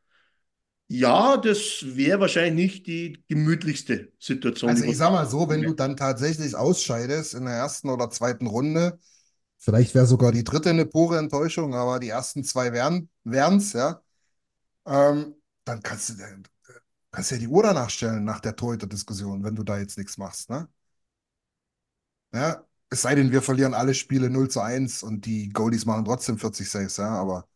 Ja, 0.92 1.36
das 1.36 1.84
wäre 1.96 2.18
wahrscheinlich 2.20 2.54
nicht 2.74 2.86
die 2.88 3.22
gemütlichste 3.28 4.12
Situation. 4.18 4.76
Also 4.76 4.84
ich 4.84 4.96
sag 4.98 5.10
mal 5.12 5.26
so, 5.26 5.48
wenn 5.48 5.64
du 5.64 5.72
dann 5.74 5.96
tatsächlich 5.96 6.54
ausscheidest 6.54 7.34
in 7.34 7.44
der 7.46 7.54
ersten 7.54 7.88
oder 7.88 8.10
zweiten 8.10 8.46
Runde, 8.46 8.98
vielleicht 9.58 9.94
wäre 9.94 10.06
sogar 10.06 10.32
die 10.32 10.44
dritte 10.44 10.70
eine 10.70 10.86
pure 10.86 11.18
Enttäuschung, 11.18 11.74
aber 11.74 12.00
die 12.00 12.10
ersten 12.10 12.44
zwei 12.44 12.72
wären 12.72 13.08
es, 13.58 13.72
ja, 13.72 14.02
ähm, 14.86 15.36
dann 15.64 15.82
kannst 15.82 16.10
du, 16.10 16.14
dann 16.16 16.44
kannst 17.12 17.30
du 17.32 17.36
ja 17.36 17.40
die 17.42 17.48
Uhr 17.48 17.62
danach 17.64 17.90
stellen 17.90 18.24
nach 18.24 18.40
der 18.40 18.56
Torhüter-Diskussion, 18.56 19.44
wenn 19.44 19.56
du 19.56 19.64
da 19.64 19.78
jetzt 19.78 19.98
nichts 19.98 20.18
machst, 20.18 20.50
ne? 20.50 20.68
Ja, 22.32 22.64
es 22.90 23.02
sei 23.02 23.14
denn, 23.14 23.30
wir 23.32 23.40
verlieren 23.42 23.74
alle 23.74 23.94
Spiele 23.94 24.30
0 24.30 24.48
zu 24.50 24.60
1 24.60 25.02
und 25.02 25.26
die 25.26 25.48
Goalies 25.50 25.84
machen 25.86 26.04
trotzdem 26.04 26.38
40 26.38 26.68
Saves, 26.70 26.96
ja, 26.96 27.08
aber 27.08 27.48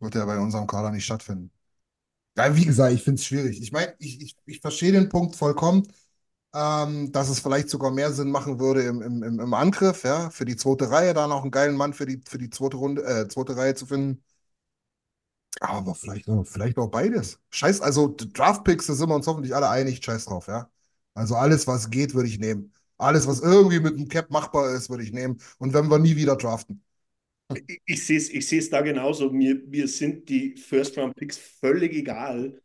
wird 0.00 0.14
ja 0.16 0.24
bei 0.24 0.38
unserem 0.38 0.66
Kader 0.66 0.90
nicht 0.90 1.04
stattfinden. 1.04 1.52
Ja, 2.38 2.54
wie 2.56 2.64
gesagt, 2.64 2.92
ich 2.94 3.02
finde 3.02 3.20
es 3.20 3.26
schwierig. 3.26 3.60
Ich 3.60 3.72
meine, 3.72 3.94
ich, 3.98 4.20
ich, 4.22 4.36
ich 4.46 4.60
verstehe 4.60 4.92
den 4.92 5.08
Punkt 5.08 5.34
vollkommen, 5.34 5.88
ähm, 6.54 7.12
dass 7.12 7.28
es 7.30 7.40
vielleicht 7.40 7.70
sogar 7.70 7.90
mehr 7.92 8.12
Sinn 8.12 8.30
machen 8.30 8.60
würde 8.60 8.82
im, 8.84 9.02
im, 9.02 9.22
im 9.40 9.54
Angriff, 9.54 10.04
ja, 10.04 10.30
für 10.30 10.44
die 10.46 10.56
zweite 10.56 10.90
Reihe 10.90 11.14
da 11.14 11.28
noch 11.28 11.42
einen 11.42 11.50
geilen 11.52 11.76
Mann 11.76 11.94
für 11.94 12.06
die, 12.06 12.22
für 12.28 12.38
die 12.38 12.50
zweite 12.50 12.76
Runde, 12.78 13.02
äh, 13.04 13.28
zweite 13.28 13.56
Reihe 13.56 13.74
zu 13.74 13.86
finden. 13.86 14.22
Aber 15.60 15.94
vielleicht, 15.94 16.26
vielleicht 16.44 16.78
auch 16.78 16.88
beides. 16.88 17.40
Scheiß, 17.50 17.80
also 17.80 18.14
Draftpicks, 18.16 18.86
da 18.86 18.94
sind 18.94 19.08
wir 19.08 19.14
uns 19.16 19.26
hoffentlich 19.26 19.54
alle 19.54 19.68
einig, 19.68 20.04
scheiß 20.04 20.26
drauf, 20.26 20.46
ja. 20.46 20.70
Also 21.14 21.34
alles, 21.34 21.66
was 21.66 21.90
geht, 21.90 22.14
würde 22.14 22.28
ich 22.28 22.38
nehmen. 22.38 22.72
Alles, 22.96 23.26
was 23.26 23.40
irgendwie 23.40 23.80
mit 23.80 23.96
dem 23.98 24.08
Cap 24.08 24.30
machbar 24.30 24.70
ist, 24.72 24.88
würde 24.90 25.02
ich 25.02 25.12
nehmen. 25.12 25.40
Und 25.58 25.72
wenn 25.74 25.88
wir 25.90 25.98
nie 25.98 26.16
wieder 26.16 26.36
draften. 26.36 26.82
Ich, 27.86 28.04
sehe 28.04 28.18
es 28.18 28.28
ich 28.30 28.46
seh's 28.46 28.68
da 28.68 28.82
genauso. 28.82 29.30
Mir, 29.30 29.54
mir 29.66 29.88
sind 29.88 30.28
die 30.28 30.56
First-Round-Picks 30.56 31.38
völlig 31.38 31.94
egal, 31.94 32.60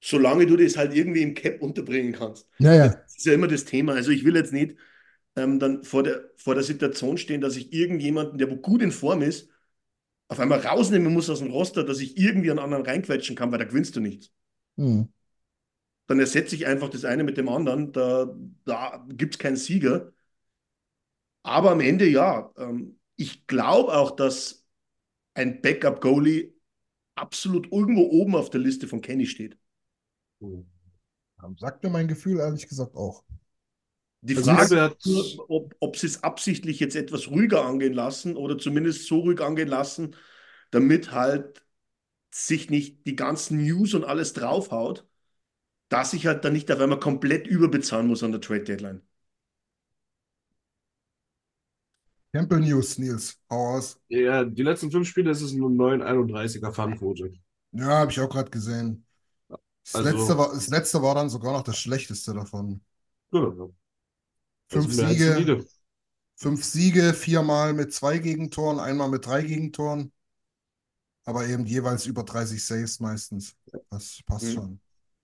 solange 0.00 0.46
du 0.46 0.56
das 0.56 0.76
halt 0.76 0.94
irgendwie 0.94 1.22
im 1.22 1.34
Cap 1.34 1.62
unterbringen 1.62 2.12
kannst. 2.12 2.48
Ja, 2.58 2.74
ja. 2.74 2.88
Das 2.88 3.16
ist 3.16 3.26
ja 3.26 3.32
immer 3.32 3.48
das 3.48 3.64
Thema. 3.64 3.94
Also 3.94 4.10
ich 4.10 4.24
will 4.24 4.36
jetzt 4.36 4.52
nicht 4.52 4.76
ähm, 5.36 5.58
dann 5.58 5.84
vor 5.84 6.02
der, 6.02 6.30
vor 6.36 6.54
der 6.54 6.64
Situation 6.64 7.16
stehen, 7.16 7.40
dass 7.40 7.56
ich 7.56 7.72
irgendjemanden, 7.72 8.38
der 8.38 8.48
gut 8.48 8.82
in 8.82 8.92
Form 8.92 9.22
ist, 9.22 9.48
auf 10.28 10.40
einmal 10.40 10.60
rausnehmen 10.60 11.12
muss 11.12 11.30
aus 11.30 11.38
dem 11.38 11.50
Roster, 11.50 11.84
dass 11.84 12.00
ich 12.00 12.18
irgendwie 12.18 12.50
einen 12.50 12.58
anderen 12.58 12.84
reinquetschen 12.84 13.36
kann, 13.36 13.52
weil 13.52 13.58
da 13.58 13.64
gewinnst 13.64 13.96
du 13.96 14.00
nichts. 14.00 14.32
Hm. 14.76 15.08
Dann 16.08 16.20
ersetze 16.20 16.54
ich 16.54 16.66
einfach 16.66 16.88
das 16.88 17.04
eine 17.04 17.24
mit 17.24 17.36
dem 17.36 17.48
anderen. 17.48 17.92
Da, 17.92 18.34
da 18.64 19.06
gibt 19.08 19.34
es 19.34 19.38
keinen 19.38 19.56
Sieger. 19.56 20.12
Aber 21.42 21.70
am 21.70 21.80
Ende 21.80 22.06
ja. 22.06 22.52
Ähm, 22.58 22.95
ich 23.16 23.46
glaube 23.46 23.94
auch, 23.94 24.12
dass 24.16 24.66
ein 25.34 25.62
Backup-Goalie 25.62 26.54
absolut 27.16 27.72
irgendwo 27.72 28.02
oben 28.10 28.36
auf 28.36 28.50
der 28.50 28.60
Liste 28.60 28.88
von 28.88 29.00
Kenny 29.02 29.26
steht. 29.26 29.58
Sagt 31.58 31.82
mir 31.82 31.90
mein 31.90 32.08
Gefühl 32.08 32.38
ehrlich 32.40 32.68
gesagt 32.68 32.94
auch. 32.94 33.24
Die 34.22 34.34
Also 34.34 34.50
Frage 34.50 34.74
ich 34.74 34.74
glaube, 34.74 34.96
ist 34.98 35.06
nur, 35.06 35.50
ob, 35.50 35.74
ob 35.80 35.96
sie 35.96 36.06
es 36.06 36.22
absichtlich 36.24 36.80
jetzt 36.80 36.96
etwas 36.96 37.28
ruhiger 37.30 37.64
angehen 37.64 37.92
lassen 37.94 38.36
oder 38.36 38.58
zumindest 38.58 39.06
so 39.06 39.20
ruhig 39.20 39.40
angehen 39.40 39.68
lassen, 39.68 40.16
damit 40.70 41.12
halt 41.12 41.64
sich 42.32 42.70
nicht 42.70 43.06
die 43.06 43.16
ganzen 43.16 43.58
News 43.64 43.94
und 43.94 44.04
alles 44.04 44.32
draufhaut, 44.34 45.06
dass 45.90 46.14
ich 46.14 46.26
halt 46.26 46.44
dann 46.44 46.54
nicht 46.54 46.70
auf 46.72 46.80
einmal 46.80 47.00
komplett 47.00 47.46
überbezahlen 47.48 48.08
muss 48.08 48.22
an 48.24 48.32
der 48.32 48.40
Trade 48.42 48.64
Deadline. 48.64 49.02
Campbell 52.36 52.60
News, 52.60 52.98
Nils, 52.98 53.38
hau 53.50 53.76
aus. 53.76 53.98
Ja, 54.08 54.44
die 54.44 54.62
letzten 54.62 54.90
fünf 54.90 55.08
Spiele 55.08 55.30
ist 55.30 55.40
es 55.40 55.52
eine 55.52 55.62
9,31er 55.62 56.70
Fangquote. 56.72 57.32
Ja, 57.72 57.86
habe 57.86 58.10
ich 58.10 58.20
auch 58.20 58.28
gerade 58.28 58.50
gesehen. 58.50 59.06
Das 59.48 59.94
Also- 59.94 60.10
letzte 60.10 60.36
war, 60.38 60.52
das 60.52 60.68
letzte 60.68 61.02
war 61.02 61.14
dann 61.14 61.30
sogar 61.30 61.52
noch 61.52 61.62
das 61.62 61.78
schlechteste 61.78 62.34
davon. 62.34 62.82
Ja, 63.32 63.40
Fünf 64.68 64.96
mehr 64.96 65.06
als 65.06 65.16
Siege, 65.18 65.64
fünf 66.34 66.64
Siege, 66.64 67.14
viermal 67.14 67.72
mit 67.72 67.94
zwei 67.94 68.18
Gegentoren, 68.18 68.80
einmal 68.80 69.08
mit 69.08 69.24
drei 69.24 69.42
Gegentoren. 69.42 70.12
Aber 71.24 71.46
eben 71.46 71.64
jeweils 71.66 72.04
über 72.06 72.22
30 72.22 72.62
Saves 72.64 73.00
meistens. 73.00 73.56
Das 73.90 74.20
passt 74.26 74.44
Mhm. 74.46 74.52
schon. 74.52 74.80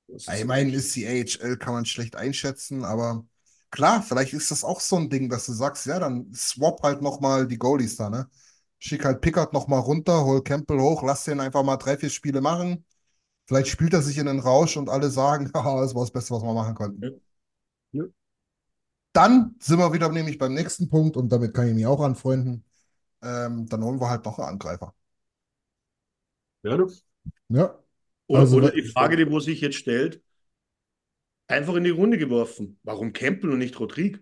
Ja, 0.09 0.35
Ich 0.35 0.45
meine, 0.45 0.73
ist 0.73 0.95
die 0.97 1.07
AHL, 1.07 1.57
kann 1.59 1.75
man 1.75 1.85
schlecht 1.85 2.17
einschätzen, 2.17 2.85
aber 2.85 3.27
klar, 3.73 4.03
vielleicht 4.05 4.35
ist 4.35 4.53
das 4.53 4.65
auch 4.65 4.81
so 4.81 4.97
ein 4.99 5.11
Ding, 5.11 5.31
dass 5.31 5.47
du 5.47 5.55
sagst, 5.55 5.87
ja, 5.87 6.01
dann 6.01 6.33
swap 6.35 6.83
halt 6.85 7.03
nochmal 7.03 7.49
die 7.49 7.59
Goalies 7.59 7.97
da, 7.99 8.11
ne? 8.11 8.31
Schick 8.81 9.07
halt 9.07 9.23
Pickard 9.23 9.55
nochmal 9.55 9.81
runter, 9.81 10.25
hol 10.27 10.45
Campbell 10.45 10.81
hoch, 10.81 11.03
lass 11.05 11.25
den 11.25 11.41
einfach 11.41 11.65
mal 11.65 11.79
drei, 11.79 11.99
vier 11.99 12.11
Spiele 12.11 12.43
machen. 12.43 12.87
Vielleicht 13.47 13.69
spielt 13.69 13.95
er 13.95 14.03
sich 14.03 14.19
in 14.19 14.27
den 14.27 14.41
Rausch 14.41 14.77
und 14.77 14.91
alle 14.91 15.11
sagen, 15.11 15.51
haha, 15.55 15.81
das 15.83 15.95
war 15.95 16.03
das 16.05 16.13
Beste, 16.13 16.35
was 16.35 16.43
wir 16.45 16.55
machen 16.55 16.75
konnten. 16.77 17.07
Ja. 17.07 17.11
Ja. 17.93 18.05
Dann 19.15 19.57
sind 19.61 19.79
wir 19.79 19.93
wieder 19.93 20.09
nämlich 20.11 20.39
beim 20.39 20.55
nächsten 20.55 20.89
Punkt 20.91 21.17
und 21.17 21.31
damit 21.31 21.55
kann 21.55 21.69
ich 21.69 21.75
mich 21.75 21.87
auch 21.87 22.01
anfreunden. 22.01 22.65
Ähm, 23.23 23.67
dann 23.69 23.85
holen 23.85 24.01
wir 24.01 24.11
halt 24.11 24.25
noch 24.27 24.39
einen 24.39 24.49
Angreifer. 24.51 24.95
Ja, 26.63 26.77
du? 26.77 26.89
Ja, 27.49 27.79
Oder, 28.27 28.47
Also, 28.47 28.57
oder 28.57 28.71
die 28.73 28.83
Frage, 28.83 29.17
die 29.17 29.31
wo 29.31 29.41
sich 29.41 29.61
jetzt 29.61 29.77
stellt, 29.77 30.23
einfach 31.53 31.75
in 31.77 31.85
die 31.85 31.91
Runde 31.91 32.19
geworfen. 32.19 32.79
Warum 32.83 33.13
Campbell 33.13 33.51
und 33.53 33.59
nicht 33.59 33.79
Rodrigue? 33.79 34.21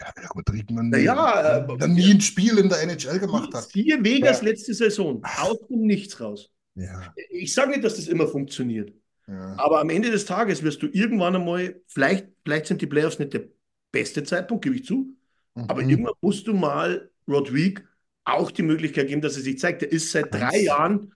ja, 0.00 0.12
der 0.16 0.28
Rodrigue 0.30 0.74
noch 0.74 0.82
nie, 0.82 0.90
Naja, 0.90 1.58
äh, 1.58 1.66
noch 1.66 1.86
nie 1.86 2.10
ein 2.12 2.20
Spiel 2.20 2.58
in 2.58 2.68
der 2.68 2.82
NHL 2.82 3.18
gemacht 3.20 3.54
hat. 3.54 3.68
Siehe 3.68 4.02
Vegas 4.02 4.40
Ja. 4.40 4.48
letzte 4.48 4.74
Saison, 4.74 5.22
aus 5.22 5.58
dem 5.68 5.82
Nichts 5.82 6.20
raus. 6.20 6.50
Ja, 6.74 7.14
Ich 7.30 7.54
sage 7.54 7.70
nicht, 7.70 7.84
dass 7.84 7.96
das 7.96 8.08
immer 8.08 8.26
funktioniert, 8.26 8.92
ja. 9.28 9.54
aber 9.56 9.80
am 9.80 9.90
Ende 9.90 10.10
des 10.10 10.24
Tages 10.24 10.62
wirst 10.64 10.82
du 10.82 10.88
irgendwann 10.88 11.36
einmal, 11.36 11.80
vielleicht, 11.86 12.26
vielleicht 12.44 12.66
sind 12.66 12.82
die 12.82 12.86
Playoffs 12.88 13.20
nicht 13.20 13.32
der 13.32 13.44
beste 13.92 14.24
Zeitpunkt, 14.24 14.64
gebe 14.64 14.74
ich 14.74 14.84
zu, 14.84 15.16
aber 15.54 15.82
Mhm. 15.82 15.90
irgendwann 15.90 16.14
musst 16.20 16.48
du 16.48 16.54
mal 16.54 17.10
Rodrigue 17.28 17.84
auch 18.24 18.50
die 18.50 18.62
Möglichkeit 18.62 19.06
geben, 19.06 19.20
dass 19.20 19.36
er 19.36 19.42
sich 19.42 19.58
zeigt. 19.60 19.82
Er 19.84 19.92
ist 19.92 20.10
seit 20.10 20.34
drei 20.34 20.62
Jahren 20.62 21.14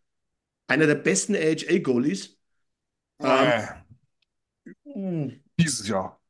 einer 0.69 0.87
der 0.87 0.95
besten 0.95 1.35
AHA-Goalies. 1.35 2.37
Äh, 3.19 3.63
Dieses 5.59 5.89
Jahr. 5.89 6.21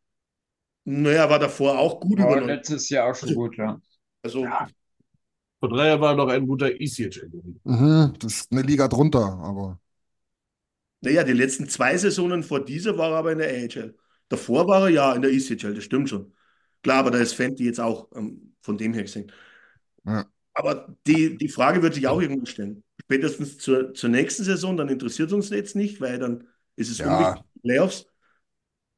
Naja, 0.84 1.28
war 1.28 1.38
davor 1.38 1.78
auch 1.78 2.00
gut 2.00 2.18
War 2.18 2.26
übernommen. 2.26 2.48
letztes 2.48 2.88
Jahr 2.88 3.10
auch 3.10 3.14
schon 3.14 3.34
gut, 3.34 3.56
ja. 3.56 3.80
Also, 4.22 4.46
Vor 5.60 5.68
drei 5.68 5.88
Jahren 5.88 6.00
war 6.00 6.10
er 6.12 6.16
noch 6.16 6.28
ein 6.28 6.46
guter 6.46 6.68
ECHL. 6.80 7.30
Mhm, 7.64 8.14
das 8.18 8.34
ist 8.34 8.52
eine 8.52 8.62
Liga 8.62 8.88
drunter, 8.88 9.20
aber 9.20 9.78
naja, 11.00 11.24
die 11.24 11.32
letzten 11.32 11.68
zwei 11.68 11.96
Saisonen 11.96 12.42
vor 12.42 12.64
dieser 12.64 12.98
war 12.98 13.10
er 13.12 13.16
aber 13.18 13.32
in 13.32 13.38
der 13.38 13.48
AHL. 13.50 13.96
Davor 14.28 14.66
war 14.66 14.82
er 14.84 14.88
ja 14.90 15.14
in 15.14 15.22
der 15.22 15.30
ECHL, 15.32 15.74
das 15.74 15.84
stimmt 15.84 16.08
schon. 16.08 16.34
Klar, 16.82 16.98
aber 16.98 17.10
da 17.10 17.18
ist 17.18 17.34
Fenty 17.34 17.64
jetzt 17.64 17.80
auch 17.80 18.08
ähm, 18.14 18.56
von 18.60 18.78
dem 18.78 18.92
her 18.94 19.02
gesehen. 19.02 19.32
Ja. 20.04 20.28
Aber 20.54 20.96
die, 21.06 21.36
die 21.38 21.48
Frage 21.48 21.82
wird 21.82 21.94
sich 21.94 22.08
auch 22.08 22.20
irgendwann 22.20 22.46
stellen. 22.46 22.82
Spätestens 23.00 23.58
zur, 23.58 23.94
zur 23.94 24.10
nächsten 24.10 24.44
Saison, 24.44 24.76
dann 24.76 24.88
interessiert 24.88 25.32
uns 25.32 25.50
jetzt 25.50 25.76
nicht, 25.76 26.00
weil 26.00 26.18
dann 26.18 26.48
ist 26.76 26.90
es 26.90 26.98
Ja. 26.98 27.08
unwichtig, 27.08 27.44
Playoffs. 27.62 28.06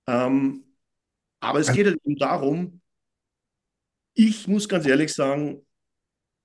Ähm, 0.07 0.65
aber 1.41 1.61
es 1.61 1.73
geht 1.73 1.87
halt 1.87 1.99
eben 2.05 2.17
darum, 2.19 2.83
ich 4.15 4.49
muss 4.49 4.69
ganz 4.69 4.87
ehrlich 4.87 5.13
sagen, 5.13 5.65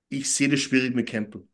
ich 0.08 0.30
sehe 0.32 0.48
das 0.48 0.60
schwierig 0.60 0.94
mit 0.94 1.08
Campbell. 1.08 1.46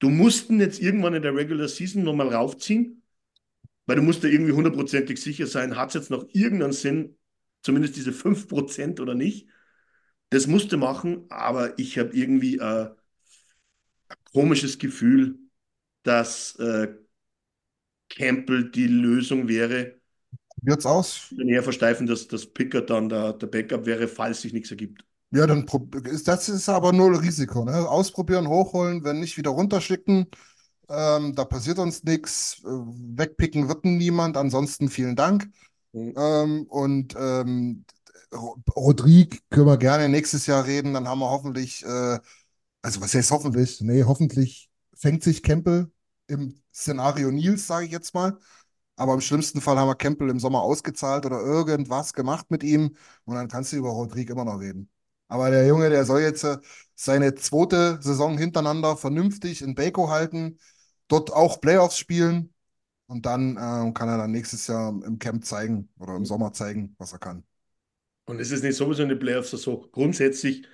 Du 0.00 0.10
musst 0.10 0.50
ihn 0.50 0.60
jetzt 0.60 0.80
irgendwann 0.80 1.14
in 1.14 1.22
der 1.22 1.34
Regular 1.34 1.68
Season 1.68 2.02
nochmal 2.04 2.34
raufziehen, 2.34 3.02
weil 3.86 3.96
du 3.96 4.02
musst 4.02 4.24
da 4.24 4.28
irgendwie 4.28 4.52
hundertprozentig 4.52 5.20
sicher 5.20 5.46
sein, 5.46 5.76
hat 5.76 5.90
es 5.90 5.94
jetzt 5.94 6.10
noch 6.10 6.26
irgendeinen 6.32 6.72
Sinn, 6.72 7.18
zumindest 7.62 7.96
diese 7.96 8.12
5% 8.12 9.00
oder 9.00 9.14
nicht. 9.14 9.48
Das 10.30 10.46
musst 10.46 10.72
du 10.72 10.78
machen, 10.78 11.26
aber 11.30 11.78
ich 11.78 11.98
habe 11.98 12.16
irgendwie 12.16 12.58
äh, 12.58 12.90
ein 14.08 14.16
komisches 14.32 14.78
Gefühl, 14.78 15.38
dass 16.02 16.56
äh, 16.56 16.94
Campbell 18.10 18.70
die 18.70 18.86
Lösung 18.86 19.48
wäre. 19.48 19.99
Wird's 20.62 20.86
aus? 20.86 21.30
Dann 21.30 21.48
eher 21.48 21.62
versteifen, 21.64 22.06
dass 22.06 22.28
das 22.28 22.46
Pickard 22.46 22.90
dann 22.90 23.08
der, 23.08 23.32
der 23.34 23.46
Backup 23.48 23.86
wäre, 23.86 24.08
falls 24.08 24.42
sich 24.42 24.52
nichts 24.52 24.70
ergibt. 24.70 25.04
Ja, 25.32 25.46
dann 25.46 25.64
ist 26.12 26.26
das 26.26 26.48
ist 26.48 26.68
aber 26.68 26.92
null 26.92 27.14
Risiko, 27.16 27.64
ne? 27.64 27.88
Ausprobieren, 27.88 28.48
hochholen, 28.48 29.04
wenn 29.04 29.20
nicht 29.20 29.36
wieder 29.36 29.50
runterschicken. 29.50 30.26
Ähm, 30.88 31.34
da 31.36 31.44
passiert 31.44 31.78
uns 31.78 32.04
nichts. 32.04 32.62
Äh, 32.64 32.68
wegpicken 32.68 33.68
wird 33.68 33.84
niemand. 33.84 34.36
Ansonsten 34.36 34.88
vielen 34.88 35.16
Dank. 35.16 35.48
Mhm. 35.92 36.14
Ähm, 36.16 36.66
und 36.68 37.14
ähm, 37.18 37.84
Ro- 38.34 38.58
Rodrigue 38.76 39.38
können 39.50 39.66
wir 39.66 39.76
gerne 39.78 40.08
nächstes 40.08 40.46
Jahr 40.46 40.66
reden. 40.66 40.94
Dann 40.94 41.08
haben 41.08 41.20
wir 41.20 41.30
hoffentlich, 41.30 41.84
äh, 41.84 42.18
also 42.82 43.00
was 43.00 43.14
heißt 43.14 43.30
hoffentlich? 43.30 43.80
Nee, 43.80 44.04
hoffentlich 44.04 44.70
fängt 44.94 45.22
sich 45.24 45.42
Campbell 45.42 45.90
im 46.28 46.60
Szenario 46.74 47.30
Nils, 47.30 47.66
sage 47.66 47.86
ich 47.86 47.92
jetzt 47.92 48.14
mal. 48.14 48.38
Aber 49.00 49.14
im 49.14 49.20
schlimmsten 49.22 49.60
Fall 49.62 49.78
haben 49.78 49.88
wir 49.88 49.94
Campbell 49.96 50.28
im 50.28 50.38
Sommer 50.40 50.62
ausgezahlt 50.62 51.24
oder 51.26 51.40
irgendwas 51.40 52.12
gemacht 52.12 52.50
mit 52.50 52.62
ihm. 52.62 52.96
Und 53.24 53.34
dann 53.34 53.48
kannst 53.48 53.72
du 53.72 53.76
über 53.76 53.90
Rodrigue 53.90 54.32
immer 54.32 54.44
noch 54.44 54.60
reden. 54.60 54.90
Aber 55.28 55.50
der 55.50 55.66
Junge, 55.66 55.88
der 55.90 56.04
soll 56.04 56.20
jetzt 56.20 56.44
äh, 56.44 56.58
seine 56.94 57.34
zweite 57.34 57.98
Saison 58.02 58.36
hintereinander 58.36 58.96
vernünftig 58.96 59.62
in 59.62 59.74
Baco 59.74 60.10
halten, 60.10 60.58
dort 61.08 61.32
auch 61.32 61.60
Playoffs 61.62 61.96
spielen. 61.98 62.52
Und 63.06 63.26
dann 63.26 63.56
äh, 63.56 63.92
kann 63.92 64.08
er 64.08 64.18
dann 64.18 64.32
nächstes 64.32 64.66
Jahr 64.66 64.90
im 64.90 65.18
Camp 65.18 65.44
zeigen 65.46 65.88
oder 65.98 66.16
im 66.16 66.26
Sommer 66.26 66.52
zeigen, 66.52 66.94
was 66.98 67.12
er 67.12 67.18
kann. 67.20 67.44
Und 68.26 68.40
es 68.40 68.50
ist 68.50 68.62
nicht 68.62 68.76
sowieso 68.76 69.02
in 69.02 69.08
den 69.10 69.18
Playoffs 69.18 69.50
so. 69.50 69.88
Grundsätzlich 69.92 70.66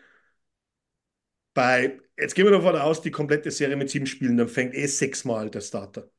bei, 1.54 2.00
jetzt 2.18 2.34
gehen 2.34 2.44
wir 2.44 2.52
davon 2.52 2.76
aus, 2.76 3.00
die 3.02 3.10
komplette 3.10 3.50
Serie 3.50 3.76
mit 3.76 3.90
sieben 3.90 4.06
Spielen, 4.06 4.36
dann 4.36 4.48
fängt 4.48 4.74
eh 4.74 4.86
sechsmal 4.86 5.50
der 5.50 5.60
Starter 5.62 6.10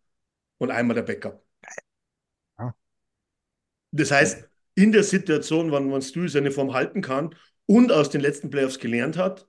und 0.60 0.72
einmal 0.72 0.96
der 0.96 1.04
Backup. 1.04 1.47
Das 3.92 4.12
heißt, 4.12 4.48
in 4.76 4.92
der 4.92 5.04
Situation, 5.04 5.72
wann, 5.72 5.92
wann 5.92 6.02
Stu 6.02 6.28
seine 6.28 6.52
Form 6.52 6.74
halten 6.74 7.02
kann 7.02 7.36
und 7.66 7.92
aus 7.92 8.10
den 8.10 8.22
letzten 8.22 8.50
Playoffs 8.50 8.80
gelernt 8.80 9.18
hat, 9.18 9.48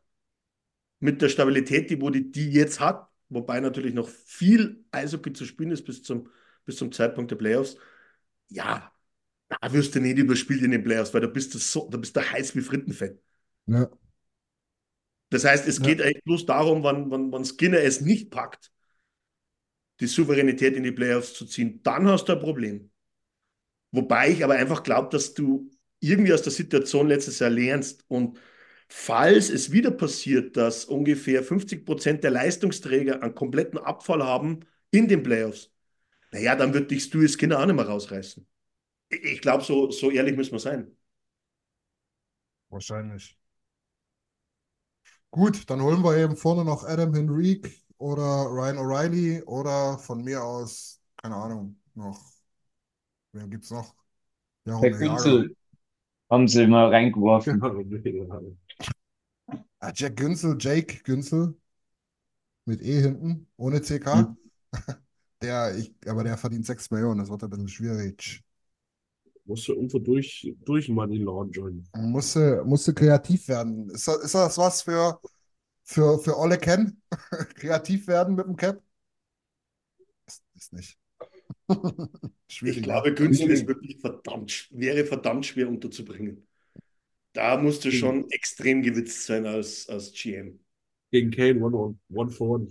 mit 1.00 1.22
der 1.22 1.28
Stabilität, 1.28 1.90
die, 1.90 2.00
wo 2.00 2.10
die, 2.10 2.30
die 2.30 2.50
jetzt 2.50 2.80
hat, 2.80 3.08
wobei 3.28 3.60
natürlich 3.60 3.94
noch 3.94 4.08
viel 4.08 4.84
Eishockey 4.90 5.32
zu 5.32 5.44
spielen 5.44 5.70
ist 5.70 5.84
bis 5.84 6.02
zum, 6.02 6.28
bis 6.64 6.76
zum 6.76 6.92
Zeitpunkt 6.92 7.30
der 7.30 7.36
Playoffs, 7.36 7.76
ja, 8.48 8.92
da 9.48 9.72
wirst 9.72 9.94
du 9.94 10.00
nicht 10.00 10.18
überspielt 10.18 10.62
in 10.62 10.72
den 10.72 10.84
Playoffs, 10.84 11.14
weil 11.14 11.22
da 11.22 11.26
bist 11.28 11.54
du 11.54 11.58
so, 11.58 11.88
da 11.90 11.98
bist 11.98 12.16
du 12.16 12.20
heiß 12.22 12.56
wie 12.56 12.62
Frittenfett. 12.62 13.20
Ja. 13.66 13.88
Das 15.30 15.44
heißt, 15.44 15.66
es 15.68 15.78
Ja. 15.78 15.84
geht 15.86 16.02
eigentlich 16.02 16.24
bloß 16.24 16.46
darum, 16.46 16.82
wann, 16.82 17.10
wann, 17.10 17.32
wann 17.32 17.44
Skinner 17.44 17.80
es 17.80 18.00
nicht 18.00 18.30
packt, 18.30 18.70
die 20.00 20.06
Souveränität 20.08 20.74
in 20.76 20.82
die 20.82 20.90
Playoffs 20.92 21.34
zu 21.34 21.46
ziehen, 21.46 21.80
dann 21.84 22.08
hast 22.08 22.24
du 22.28 22.32
ein 22.32 22.40
Problem. 22.40 22.90
Wobei 23.92 24.30
ich 24.30 24.44
aber 24.44 24.54
einfach 24.54 24.82
glaube, 24.82 25.08
dass 25.10 25.34
du 25.34 25.70
irgendwie 26.00 26.32
aus 26.32 26.42
der 26.42 26.52
Situation 26.52 27.08
letztes 27.08 27.38
Jahr 27.38 27.50
lernst 27.50 28.04
und 28.08 28.38
falls 28.88 29.50
es 29.50 29.72
wieder 29.72 29.90
passiert, 29.90 30.56
dass 30.56 30.84
ungefähr 30.84 31.42
50 31.42 31.84
Prozent 31.84 32.24
der 32.24 32.30
Leistungsträger 32.30 33.22
einen 33.22 33.34
kompletten 33.34 33.78
Abfall 33.78 34.22
haben 34.24 34.60
in 34.90 35.08
den 35.08 35.22
Playoffs, 35.22 35.72
naja, 36.32 36.56
dann 36.56 36.74
wird 36.74 36.90
dich 36.90 37.04
Stu 37.04 37.26
Skinner 37.28 37.60
auch 37.60 37.66
nicht 37.66 37.76
mehr 37.76 37.86
rausreißen. 37.86 38.46
Ich, 39.10 39.24
ich 39.24 39.40
glaube, 39.42 39.64
so, 39.64 39.90
so 39.90 40.10
ehrlich 40.10 40.36
müssen 40.36 40.52
wir 40.52 40.60
sein. 40.60 40.96
Wahrscheinlich. 42.70 43.36
Gut, 45.30 45.68
dann 45.70 45.82
holen 45.82 46.02
wir 46.02 46.16
eben 46.16 46.36
vorne 46.36 46.64
noch 46.64 46.84
Adam 46.84 47.14
Henrique 47.14 47.70
oder 47.98 48.46
Ryan 48.50 48.78
O'Reilly 48.78 49.44
oder 49.44 49.98
von 49.98 50.22
mir 50.24 50.42
aus, 50.42 51.00
keine 51.16 51.36
Ahnung, 51.36 51.80
noch. 51.94 52.37
Wer 53.38 53.46
gibt's 53.46 53.70
noch? 53.70 53.94
Herr 54.64 54.74
Jaromir 54.74 54.90
Jagr. 54.90 55.14
Günzel 55.14 55.56
haben 56.28 56.48
sie 56.48 56.66
mal 56.66 56.88
reingeworfen. 56.88 57.62
Ah, 59.80 59.92
Jack 59.94 60.16
Günzel, 60.16 60.56
Jake 60.58 61.02
Günzel 61.04 61.54
mit 62.64 62.82
E 62.82 63.00
hinten, 63.00 63.46
ohne 63.56 63.80
CK. 63.80 64.14
Hm. 64.14 64.36
Der, 65.40 65.78
ich, 65.78 65.94
aber 66.04 66.24
der 66.24 66.36
verdient 66.36 66.66
6 66.66 66.90
Millionen, 66.90 67.20
das 67.20 67.30
wird 67.30 67.44
ein 67.44 67.50
bisschen 67.50 67.68
schwierig. 67.68 68.42
Musst 69.44 69.68
du 69.68 69.74
irgendwo 69.74 70.00
durch, 70.00 70.52
durch 70.64 70.88
Money 70.88 71.18
laundern. 71.18 71.88
Musste, 71.94 72.64
musste 72.64 72.92
kreativ 72.92 73.46
werden. 73.46 73.88
Ist 73.90 74.08
das, 74.08 74.16
ist 74.16 74.34
das 74.34 74.58
was 74.58 74.82
für, 74.82 75.20
für, 75.84 76.18
für 76.18 76.36
Ole 76.36 76.58
Ken? 76.58 77.00
Kreativ 77.54 78.08
werden 78.08 78.34
mit 78.34 78.46
dem 78.46 78.56
Cap? 78.56 78.82
Ist, 80.26 80.42
ist 80.56 80.72
nicht. 80.72 80.98
Schwierig. 82.48 82.78
Ich 82.78 82.82
glaube? 82.82 83.14
Günzel 83.14 83.50
ist 83.50 83.66
wirklich 83.66 83.98
verdammt, 84.00 84.68
wäre 84.70 85.04
verdammt 85.04 85.46
schwer 85.46 85.68
unterzubringen. 85.68 86.46
Da 87.34 87.58
musst 87.58 87.84
du 87.84 87.92
schon 87.92 88.30
extrem 88.30 88.82
gewitzt 88.82 89.26
sein 89.26 89.46
als, 89.46 89.88
als 89.88 90.12
GM. 90.12 90.60
Gegen 91.12 91.30
Kane, 91.32 91.60
one, 91.62 91.74
on, 91.76 92.00
one 92.10 92.30
for 92.30 92.50
one. 92.50 92.68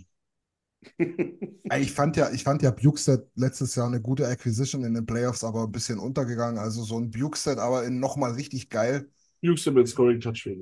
Ich 1.69 1.91
fand 1.91 2.15
ja, 2.15 2.31
ich 2.31 2.43
fand 2.43 2.61
ja 2.61 2.71
Bukestad 2.71 3.27
letztes 3.35 3.75
Jahr 3.75 3.87
eine 3.87 4.01
gute 4.01 4.25
Acquisition 4.27 4.85
in 4.85 4.93
den 4.93 5.05
Playoffs, 5.05 5.43
aber 5.43 5.63
ein 5.63 5.71
bisschen 5.71 5.99
untergegangen. 5.99 6.57
Also 6.59 6.83
so 6.83 6.97
ein 6.97 7.11
Bukestad, 7.11 7.57
aber 7.59 7.83
in 7.83 7.99
nochmal 7.99 8.31
richtig 8.33 8.69
geil. 8.69 9.09
Jüngste 9.41 9.71
mit 9.71 9.87
Scoring 9.87 10.21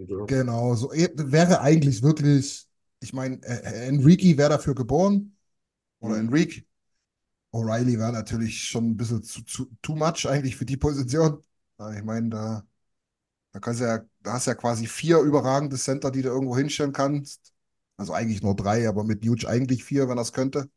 oder? 0.09 0.27
Genau, 0.27 0.73
so 0.75 0.91
eh, 0.93 1.09
wäre 1.15 1.61
eigentlich 1.61 2.01
wirklich, 2.01 2.67
ich 2.99 3.13
meine, 3.13 3.41
Enrique 3.43 4.37
wäre 4.37 4.49
dafür 4.49 4.73
geboren. 4.75 5.35
Oder 5.99 6.17
Mhm. 6.17 6.19
Enrique. 6.19 6.65
O'Reilly 7.55 7.97
wäre 7.99 8.11
natürlich 8.13 8.63
schon 8.65 8.91
ein 8.91 8.97
bisschen 8.97 9.23
zu, 9.23 9.43
zu 9.45 9.67
too 9.81 9.95
much 9.95 10.27
eigentlich 10.27 10.55
für 10.57 10.65
die 10.65 10.77
Position. 10.77 11.43
Ja, 11.79 11.91
Ich 11.93 12.03
meine, 12.03 12.29
da, 12.29 12.67
da 13.53 13.59
kannst 13.59 13.81
ja, 13.81 14.01
da 14.21 14.33
hast 14.33 14.47
ja 14.47 14.55
quasi 14.55 14.87
vier 14.87 15.19
überragende 15.19 15.77
Center, 15.77 16.11
die 16.11 16.21
du 16.23 16.29
irgendwo 16.29 16.57
hinstellen 16.57 16.93
kannst. 16.93 17.53
Also 17.97 18.13
eigentlich 18.13 18.41
nur 18.43 18.55
drei, 18.55 18.87
aber 18.89 19.03
mit 19.05 19.23
Nuge 19.25 19.47
eigentlich 19.49 19.83
vier, 19.83 20.09
wenn 20.09 20.17
das 20.17 20.33
könnte. 20.33 20.69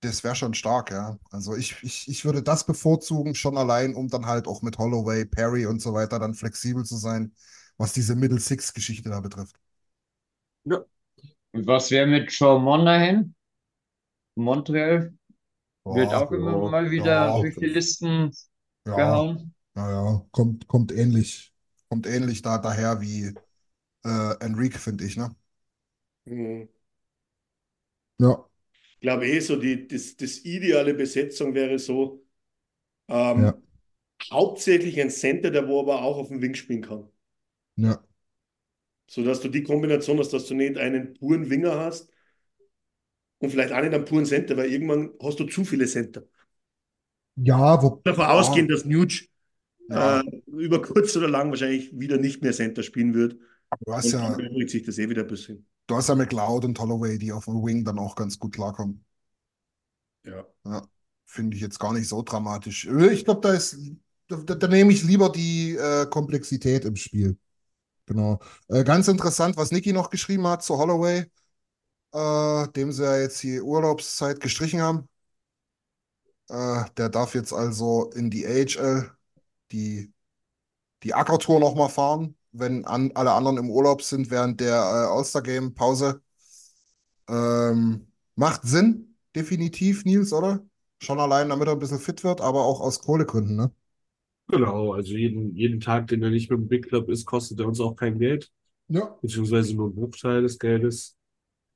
Das 0.00 0.22
wäre 0.24 0.34
schon 0.36 0.54
stark, 0.54 0.90
ja. 0.90 1.18
Also 1.30 1.56
ich, 1.56 1.82
ich, 1.82 2.08
ich 2.08 2.24
würde 2.24 2.42
das 2.42 2.64
bevorzugen, 2.66 3.34
schon 3.34 3.56
allein, 3.58 3.94
um 3.94 4.08
dann 4.08 4.26
halt 4.26 4.46
auch 4.46 4.62
mit 4.62 4.78
Holloway, 4.78 5.24
Perry 5.24 5.66
und 5.66 5.80
so 5.80 5.94
weiter 5.94 6.18
dann 6.18 6.34
flexibel 6.34 6.84
zu 6.84 6.96
sein, 6.96 7.34
was 7.78 7.92
diese 7.92 8.14
Middle 8.14 8.38
Six-Geschichte 8.40 9.08
da 9.10 9.20
betrifft. 9.20 9.56
Und 11.52 11.66
was 11.68 11.92
wäre 11.92 12.08
mit 12.08 12.32
Joe 12.32 12.60
Monahan? 12.60 13.35
Montreal 14.36 15.14
wird 15.90 16.14
Ja, 16.14 16.20
auch 16.20 16.32
immer 16.32 16.56
mal 16.58 16.90
wieder 16.92 17.32
ja. 17.34 17.40
durch 17.40 17.58
die 17.58 17.66
Listen 17.66 18.32
ja, 18.86 18.94
gehauen. 18.94 19.54
ja, 19.76 19.90
ja, 19.90 20.26
kommt, 20.30 20.66
kommt 20.68 20.92
ähnlich, 20.92 21.52
kommt 21.88 22.06
ähnlich 22.06 22.42
da 22.42 22.58
daher 22.58 23.00
wie 23.00 23.38
äh, 24.04 24.34
Enrique, 24.40 24.78
finde 24.78 25.04
ich, 25.06 25.16
ne? 25.16 25.36
Mhm. 26.26 26.68
Ja, 28.18 28.46
Ich 28.94 29.00
glaube 29.00 29.26
eh 29.26 29.40
so, 29.40 29.56
die, 29.56 29.86
das, 29.88 30.16
das 30.16 30.38
ideale 30.44 30.94
Besetzung 30.94 31.54
wäre 31.54 31.78
so, 31.78 32.24
ähm, 33.08 33.50
Ja. 33.50 33.56
hauptsächlich 34.32 35.00
ein 35.00 35.10
Center, 35.10 35.50
der 35.50 35.68
wo 35.68 35.80
aber 35.80 36.02
auch 36.02 36.18
auf 36.18 36.28
dem 36.28 36.42
Wing 36.42 36.54
spielen 36.54 36.82
kann. 36.82 37.10
ja, 37.76 38.00
Sodass 39.08 39.40
du 39.40 39.48
die 39.48 39.62
Kombination 39.62 40.18
hast, 40.18 40.32
dass 40.32 40.46
du 40.46 40.54
nicht 40.54 40.78
einen 40.78 41.14
puren 41.14 41.48
Winger 41.50 41.76
hast 41.78 42.10
und 43.38 43.50
vielleicht 43.50 43.72
auch 43.72 43.80
nicht 43.82 43.94
einen 43.94 44.04
puren 44.04 44.26
Center, 44.26 44.56
weil 44.56 44.70
irgendwann 44.72 45.10
hast 45.22 45.40
du 45.40 45.44
zu 45.44 45.64
viele 45.64 45.86
Center. 45.86 46.24
ja, 47.36 47.82
wo, 47.82 48.04
Davon 48.04 48.26
ja, 48.26 48.26
ausgehen, 48.26 48.68
dass 48.68 48.84
Nuge 48.84 49.26
Ja. 49.88 50.20
äh, 50.20 50.22
über 50.48 50.82
kurz 50.82 51.16
oder 51.16 51.28
lang 51.28 51.50
wahrscheinlich 51.50 51.98
wieder 51.98 52.18
nicht 52.18 52.42
mehr 52.42 52.52
Center 52.52 52.82
spielen 52.82 53.14
wird. 53.14 53.36
du 53.84 53.92
hast 53.94 54.12
ja, 54.12 54.36
dann 54.36 54.68
sich 54.68 54.84
das 54.84 54.98
eh 54.98 55.08
wieder 55.08 55.22
ein 55.22 55.28
bisschen. 55.28 55.66
du 55.88 55.96
hast 55.96 56.08
ja 56.08 56.14
McLeod 56.14 56.64
und 56.64 56.78
Holloway, 56.78 57.18
die 57.18 57.32
auf 57.32 57.46
dem 57.46 57.54
Wing 57.64 57.84
dann 57.84 57.98
auch 57.98 58.14
ganz 58.14 58.38
gut 58.38 58.54
klarkommen. 58.54 59.04
Ja. 60.24 60.46
Ja, 60.64 60.82
finde 61.26 61.56
ich 61.56 61.62
jetzt 61.62 61.78
gar 61.78 61.92
nicht 61.92 62.08
so 62.08 62.22
dramatisch. 62.22 62.86
Ich 62.86 63.24
glaube, 63.24 63.40
da 63.40 63.52
ist, 63.54 63.76
da, 64.28 64.36
da, 64.36 64.54
da 64.54 64.68
nehme 64.68 64.92
ich 64.92 65.02
lieber 65.04 65.30
die 65.30 65.76
äh, 65.76 66.06
Komplexität 66.06 66.84
im 66.84 66.96
Spiel. 66.96 67.38
Genau. 68.06 68.40
Äh, 68.68 68.84
ganz 68.84 69.08
interessant, 69.08 69.56
was 69.56 69.72
Niki 69.72 69.92
noch 69.92 70.10
geschrieben 70.10 70.46
hat 70.46 70.62
zu 70.64 70.78
Holloway, 70.78 71.26
äh, 72.16 72.68
dem 72.72 72.92
sie 72.92 73.04
ja 73.04 73.18
jetzt 73.20 73.42
die 73.44 73.62
Urlaubszeit 73.62 74.40
gestrichen 74.40 74.82
haben. 74.82 75.08
Äh, 76.48 76.84
der 76.96 77.08
darf 77.08 77.34
jetzt 77.34 77.52
also 77.52 78.10
in 78.14 78.30
die 78.30 78.46
AHL 78.46 79.10
die, 79.72 80.12
die 81.04 81.14
Ackertour 81.14 81.60
nochmal 81.60 81.88
fahren, 81.90 82.36
wenn 82.52 82.84
an, 82.86 83.12
alle 83.14 83.32
anderen 83.32 83.58
im 83.58 83.70
Urlaub 83.70 84.02
sind 84.02 84.30
während 84.30 84.60
der 84.60 84.74
äh, 84.76 85.08
All-Star-Game-Pause. 85.16 86.22
Ähm, 87.28 88.12
macht 88.36 88.62
Sinn, 88.64 89.16
definitiv, 89.34 90.04
Nils, 90.04 90.32
oder? 90.32 90.64
Schon 91.00 91.20
allein, 91.20 91.48
damit 91.48 91.68
er 91.68 91.72
ein 91.74 91.78
bisschen 91.78 91.98
fit 92.00 92.24
wird, 92.24 92.40
aber 92.40 92.64
auch 92.64 92.80
aus 92.80 93.00
Kohlegründen, 93.00 93.56
ne? 93.56 93.72
Genau, 94.48 94.92
also 94.92 95.12
jeden, 95.16 95.54
jeden 95.56 95.80
Tag, 95.80 96.06
den 96.08 96.22
er 96.22 96.30
nicht 96.30 96.50
mit 96.50 96.58
dem 96.60 96.68
Big 96.68 96.88
Club 96.88 97.08
ist, 97.08 97.24
kostet 97.26 97.58
er 97.58 97.66
uns 97.66 97.80
auch 97.80 97.96
kein 97.96 98.18
Geld, 98.18 98.52
Ja. 98.88 99.16
beziehungsweise 99.22 99.74
nur 99.76 99.86
einen 99.88 99.96
Bruchteil 99.96 100.42
des 100.42 100.58
Geldes. 100.58 101.15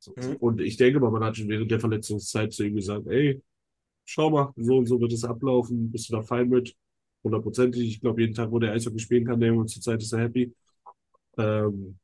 Mhm. 0.07 0.37
Und 0.41 0.61
ich 0.61 0.77
denke 0.77 1.01
mal, 1.01 1.11
man 1.11 1.25
hat 1.25 1.37
schon 1.37 1.49
während 1.49 1.71
der 1.71 1.81
Verletzungszeit 1.81 2.53
zu 2.53 2.65
ihm 2.65 2.77
gesagt, 2.77 3.07
ey, 3.09 3.43
schau 4.05 4.31
mal, 4.31 4.53
so 4.57 4.79
und 4.79 4.87
so 4.87 5.01
wird 5.01 5.13
es 5.13 5.25
ablaufen, 5.25 5.91
bist 5.93 6.11
du 6.11 6.15
da 6.17 6.23
fein 6.23 6.49
mit? 6.49 6.77
Hundertprozentig. 7.25 7.83
Ich 7.89 8.01
glaube, 8.01 8.23
jeden 8.23 8.35
Tag, 8.35 8.51
wo 8.51 8.59
der 8.59 8.73
Eishockey 8.73 8.99
spielen 8.99 9.27
kann, 9.27 9.41
der 9.41 9.55
und 9.55 9.69
zurzeit 9.69 10.03
ist 10.03 10.13
er 10.13 10.21
happy. 10.21 10.55
Ähm, 11.39 11.99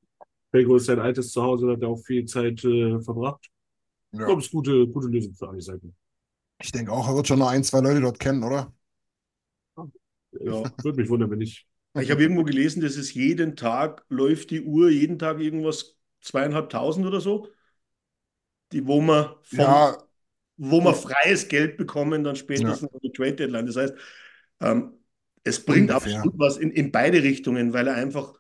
Belgo 0.53 0.77
ist 0.77 0.87
sein 0.87 1.01
altes 1.01 1.33
Zuhause, 1.33 1.71
hat 1.73 1.83
er 1.83 1.89
auch 1.89 2.03
viel 2.05 2.27
Zeit 2.27 2.65
äh, 2.65 3.01
verbracht. 3.01 3.51
Ich 4.13 4.19
Ja. 4.21 4.27
glaube, 4.27 4.41
es 4.41 4.47
ist 4.47 4.53
gute, 4.53 4.89
gute 4.89 5.09
Lösung 5.09 5.35
für 5.35 5.49
alle 5.49 5.61
Seiten. 5.63 5.95
Ich 6.63 6.71
denke 6.73 6.93
auch, 6.93 7.09
er 7.09 7.15
wird 7.17 7.29
schon 7.29 7.39
noch 7.39 7.49
ein, 7.49 7.65
zwei 7.65 7.81
Leute 7.81 8.01
dort 8.03 8.19
kennen, 8.21 8.43
oder? 8.45 8.73
Ja. 10.33 10.71
Würde 10.83 11.01
mich 11.01 11.09
wundern, 11.09 11.31
wenn 11.31 11.39
nicht. 11.39 11.67
Ich 11.99 12.11
habe 12.11 12.23
irgendwo 12.23 12.45
gelesen, 12.45 12.83
dass 12.83 12.97
es 12.97 13.15
jeden 13.15 13.57
Tag 13.57 14.05
läuft 14.09 14.51
die 14.51 14.63
Uhr, 14.63 14.91
jeden 14.91 15.19
Tag 15.19 15.41
irgendwas 15.41 15.97
zweieinhalbtausend 16.21 17.07
oder 17.07 17.21
so, 17.21 17.49
die, 18.73 18.87
wo 18.87 19.01
man 19.01 19.35
vom, 19.45 19.77
Ja, 19.77 19.99
wo 20.57 20.81
man 20.81 20.95
freies 20.95 21.49
Geld 21.49 21.77
bekommen, 21.77 22.25
dann 22.25 22.37
spätestens 22.37 22.93
an 22.93 23.01
der 23.03 23.13
Trade 23.13 23.35
Deadline. 23.37 23.67
Das 23.67 23.77
heißt, 23.77 23.95
ähm, 24.61 24.95
es 25.45 25.65
bringt 25.65 25.91
Ungefähr. 25.91 25.93
absolut 25.93 26.35
was 26.39 26.57
in, 26.59 26.71
in 26.73 26.93
beide 26.93 27.23
Richtungen, 27.23 27.73
weil 27.73 27.89
er 27.89 27.95
einfach 27.97 28.35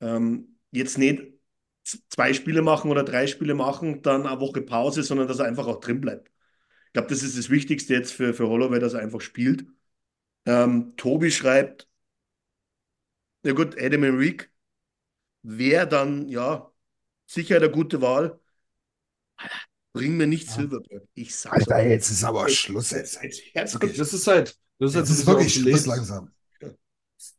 ähm, 0.00 0.58
jetzt 0.72 0.98
nicht 0.98 1.22
zwei 2.08 2.32
Spiele 2.34 2.62
machen 2.62 2.90
oder 2.90 3.04
drei 3.04 3.26
Spiele 3.26 3.54
machen, 3.54 4.02
dann 4.02 4.26
eine 4.26 4.40
Woche 4.40 4.62
Pause, 4.62 5.02
sondern 5.02 5.28
dass 5.28 5.38
er 5.38 5.46
einfach 5.46 5.66
auch 5.66 5.80
drin 5.80 6.00
bleibt. 6.00 6.30
Ich 6.88 6.92
glaube, 6.94 7.08
das 7.08 7.22
ist 7.22 7.38
das 7.38 7.50
Wichtigste 7.50 7.94
jetzt 7.94 8.12
für, 8.12 8.34
für 8.34 8.48
Holloway, 8.48 8.80
dass 8.80 8.94
er 8.94 9.00
einfach 9.02 9.20
spielt. 9.22 9.66
Ähm, 10.46 10.94
Tobi 10.96 11.30
schreibt, 11.30 11.88
ja 13.44 13.52
gut, 13.52 13.76
Adam 13.80 14.04
Enrique 14.04 14.48
wäre 15.42 15.88
dann, 15.88 16.28
ja, 16.28 16.72
sicher 17.26 17.56
eine 17.58 17.70
gute 17.70 18.00
Wahl. 18.02 18.40
Bring 19.92 20.16
mir 20.16 20.26
nicht 20.26 20.48
Ja. 20.48 20.54
Silverberg. 20.54 21.02
Ich 21.14 21.34
sag's 21.36 21.68
Alter, 21.68 21.86
jetzt 21.88 22.10
ist 22.10 22.24
aber 22.24 22.48
Schluss 22.48 22.90
Jetzt, 22.90 23.18
jetzt. 23.22 23.76
Okay, 23.76 23.92
das 23.96 24.12
ist 24.12 24.26
halt, 24.26 24.58
das 24.78 24.90
ist 24.90 24.96
halt 24.96 25.06
ein 25.06 25.12
ist 25.12 25.24
bisschen 25.24 25.26
wirklich. 25.26 25.52
Schluss 25.62 25.86
langsam. 25.86 26.30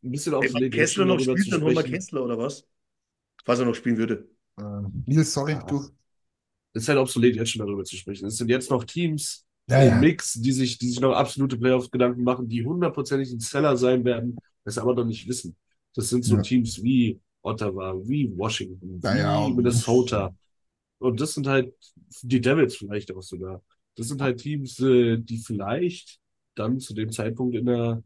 Ein 0.04 0.12
bisschen 0.12 0.34
Wenn 0.34 0.40
obsolet, 0.50 0.74
jetzt 0.74 0.76
Kessler 0.76 1.06
noch 1.06 1.20
spielt, 1.20 1.52
dann 1.52 1.62
holen 1.64 1.76
wir. 1.76 1.84
Kessler 1.84 2.24
oder 2.24 2.38
was? 2.38 2.66
Falls 3.46 3.60
er 3.60 3.66
noch 3.66 3.76
spielen 3.76 3.98
würde. 3.98 4.30
Äh, 4.58 4.64
Nils, 5.06 5.34
sorry, 5.34 5.58
du. 5.68 5.90
Es 6.74 6.84
ist 6.84 6.90
halt 6.90 7.00
obsolet, 7.00 7.36
jetzt 7.36 7.52
schon 7.52 7.66
darüber 7.66 7.84
zu 7.84 7.96
sprechen. 7.96 8.26
Es 8.28 8.38
sind 8.38 8.50
jetzt 8.50 8.70
noch 8.70 8.84
Teams 8.84 9.46
Ja, 9.68 9.82
im 9.82 9.88
ja. 9.88 10.00
Mix, 10.00 10.34
die 10.34 10.52
sich, 10.52 10.78
die 10.78 10.90
sich 10.90 11.00
noch 11.00 11.14
absolute 11.14 11.58
Playoff-Gedanken 11.58 12.24
machen, 12.24 12.50
die 12.50 12.66
hundertprozentig 12.66 13.32
ein 13.32 13.40
Seller 13.40 13.78
sein 13.78 14.04
werden, 14.06 14.38
das 14.64 14.78
aber 14.78 14.94
noch 14.94 15.06
nicht 15.06 15.28
wissen. 15.28 15.56
Das 15.96 16.10
sind 16.10 16.24
so 16.26 16.38
Ja. 16.38 16.42
Teams 16.42 16.84
wie 16.84 17.20
Ottawa, 17.42 17.96
wie 18.04 18.32
Washington, 18.38 19.02
Ja, 19.04 19.14
wie 19.14 19.18
ja. 19.18 19.48
Minnesota. 19.54 20.36
Und 21.00 21.20
das 21.22 21.34
sind 21.34 21.48
halt 21.48 21.74
die 22.22 22.42
Devils 22.42 22.76
vielleicht 22.78 23.14
auch 23.14 23.22
sogar. 23.22 23.62
Das 23.96 24.08
sind 24.08 24.22
halt 24.22 24.40
Teams, 24.40 24.80
äh, 24.80 25.18
die 25.18 25.38
vielleicht 25.38 26.20
dann 26.56 26.80
zu 26.80 26.94
dem 26.94 27.12
Zeitpunkt 27.12 27.56
in 27.56 27.66
der, 27.66 28.04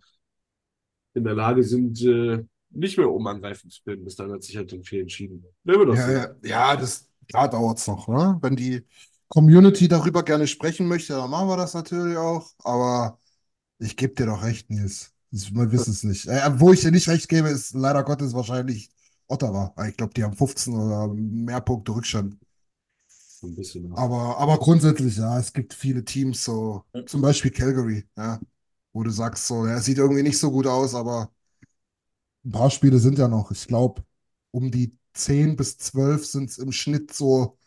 in 1.13 1.23
der 1.23 1.35
Lage 1.35 1.63
sind, 1.63 2.01
äh, 2.03 2.43
nicht 2.71 2.97
mehr 2.97 3.09
um 3.11 3.25
angreifen 3.27 3.69
zu 3.69 3.81
können. 3.83 4.03
Bis 4.03 4.15
dann 4.15 4.31
hat 4.31 4.43
sich 4.43 4.57
halt 4.57 4.71
dann 4.71 4.83
viel 4.83 5.01
entschieden. 5.01 5.43
Ja, 5.91 6.11
ja, 6.11 6.35
ja, 6.43 6.77
das, 6.77 7.09
klar 7.27 7.49
dauert's 7.49 7.87
noch, 7.87 8.07
ne? 8.07 8.37
Wenn 8.41 8.55
die 8.55 8.83
Community 9.27 9.87
darüber 9.87 10.23
gerne 10.23 10.47
sprechen 10.47 10.87
möchte, 10.87 11.13
dann 11.13 11.29
machen 11.29 11.47
wir 11.47 11.57
das 11.57 11.73
natürlich 11.73 12.17
auch. 12.17 12.51
Aber 12.59 13.19
ich 13.79 13.95
gebe 13.97 14.13
dir 14.13 14.27
doch 14.27 14.43
recht, 14.43 14.69
Nils. 14.69 15.13
Wir 15.31 15.71
wissen 15.71 15.91
es 15.91 16.03
nicht. 16.03 16.27
Äh, 16.27 16.59
wo 16.59 16.73
ich 16.73 16.81
dir 16.81 16.91
nicht 16.91 17.07
recht 17.07 17.29
gebe, 17.29 17.49
ist 17.49 17.73
leider 17.73 18.03
Gottes 18.03 18.33
wahrscheinlich 18.33 18.89
Ottawa. 19.27 19.73
Ich 19.87 19.97
glaube, 19.97 20.13
die 20.13 20.23
haben 20.23 20.35
15 20.35 20.73
oder 20.73 21.07
mehr 21.13 21.61
Punkte 21.61 21.93
Rückstand. 21.93 22.35
So 23.39 23.47
ein 23.47 23.55
bisschen. 23.55 23.93
Aber, 23.93 24.37
aber 24.37 24.57
grundsätzlich, 24.57 25.15
ja, 25.15 25.39
es 25.39 25.53
gibt 25.53 25.73
viele 25.73 26.03
Teams, 26.03 26.43
so 26.43 26.83
zum 27.05 27.21
Beispiel 27.21 27.51
Calgary, 27.51 28.05
ja, 28.17 28.37
wo 28.91 29.03
du 29.03 29.11
sagst, 29.11 29.47
so, 29.47 29.65
ja, 29.65 29.77
es 29.77 29.85
sieht 29.85 29.97
irgendwie 29.97 30.23
nicht 30.23 30.37
so 30.37 30.51
gut 30.51 30.67
aus, 30.67 30.93
aber 30.93 31.31
ein 32.43 32.51
paar 32.51 32.69
Spiele 32.69 32.99
sind 32.99 33.17
ja 33.17 33.29
noch. 33.29 33.51
Ich 33.51 33.65
glaube, 33.67 34.03
um 34.51 34.71
die 34.71 34.97
10 35.13 35.55
bis 35.55 35.77
12 35.77 36.25
sind 36.25 36.49
es 36.49 36.57
im 36.57 36.73
Schnitt 36.73 37.13
so 37.13 37.57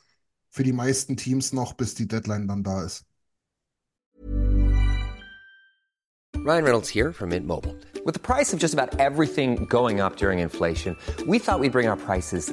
für 0.50 0.62
die 0.62 0.74
meisten 0.74 1.16
Teams 1.16 1.54
noch, 1.54 1.72
bis 1.72 1.94
die 1.94 2.06
Deadline 2.06 2.46
dann 2.46 2.62
da 2.62 2.84
ist. 2.84 3.06
Ryan 6.44 6.64
Reynolds 6.64 6.88
here 6.90 7.12
from 7.12 7.30
Mint 7.30 7.46
Mobile. 7.46 7.74
With 8.04 8.14
the 8.14 8.20
price 8.20 8.52
of 8.52 8.60
just 8.60 8.74
about 8.74 8.98
everything 8.98 9.64
going 9.66 10.00
up 10.00 10.16
during 10.16 10.40
inflation, 10.40 10.96
we 11.26 11.38
thought 11.38 11.60
we'd 11.60 11.72
bring 11.72 11.88
our 11.88 11.96
prices 11.96 12.52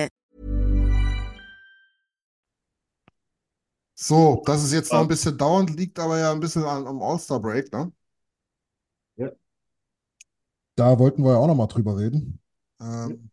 So, 4.01 4.41
dass 4.45 4.63
es 4.63 4.71
jetzt 4.73 4.91
noch 4.91 5.01
ein 5.01 5.07
bisschen 5.07 5.37
dauernd 5.37 5.69
liegt, 5.77 5.99
aber 5.99 6.17
ja 6.17 6.31
ein 6.31 6.39
bisschen 6.39 6.63
an, 6.63 6.87
am 6.87 7.01
All-Star-Break, 7.03 7.71
ne? 7.71 7.91
Ja. 9.15 9.31
Da 10.75 10.97
wollten 10.99 11.23
wir 11.23 11.31
ja 11.33 11.37
auch 11.37 11.47
noch 11.47 11.55
mal 11.55 11.67
drüber 11.67 11.97
reden. 11.97 12.39
Ähm, 12.81 13.29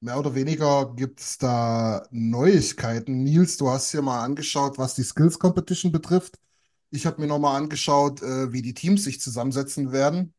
mehr 0.00 0.18
oder 0.18 0.34
weniger 0.34 0.94
gibt 0.94 1.20
es 1.20 1.38
da 1.38 2.06
Neuigkeiten. 2.10 3.22
Nils, 3.22 3.56
du 3.58 3.68
hast 3.68 3.92
dir 3.92 4.02
mal 4.02 4.22
angeschaut, 4.24 4.78
was 4.78 4.94
die 4.94 5.02
Skills 5.02 5.38
Competition 5.38 5.92
betrifft. 5.92 6.38
Ich 6.90 7.06
habe 7.06 7.20
mir 7.20 7.26
noch 7.28 7.38
mal 7.38 7.56
angeschaut, 7.56 8.22
äh, 8.22 8.52
wie 8.52 8.62
die 8.62 8.74
Teams 8.74 9.04
sich 9.04 9.20
zusammensetzen 9.20 9.92
werden. 9.92 10.34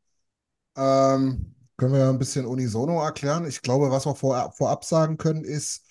Ähm, 0.75 1.55
können 1.77 1.93
wir 1.93 1.99
ja 1.99 2.09
ein 2.09 2.19
bisschen 2.19 2.45
unisono 2.45 3.03
erklären. 3.03 3.45
Ich 3.45 3.61
glaube, 3.61 3.91
was 3.91 4.05
wir 4.05 4.15
vor, 4.15 4.51
vorab 4.53 4.85
sagen 4.85 5.17
können, 5.17 5.43
ist, 5.43 5.85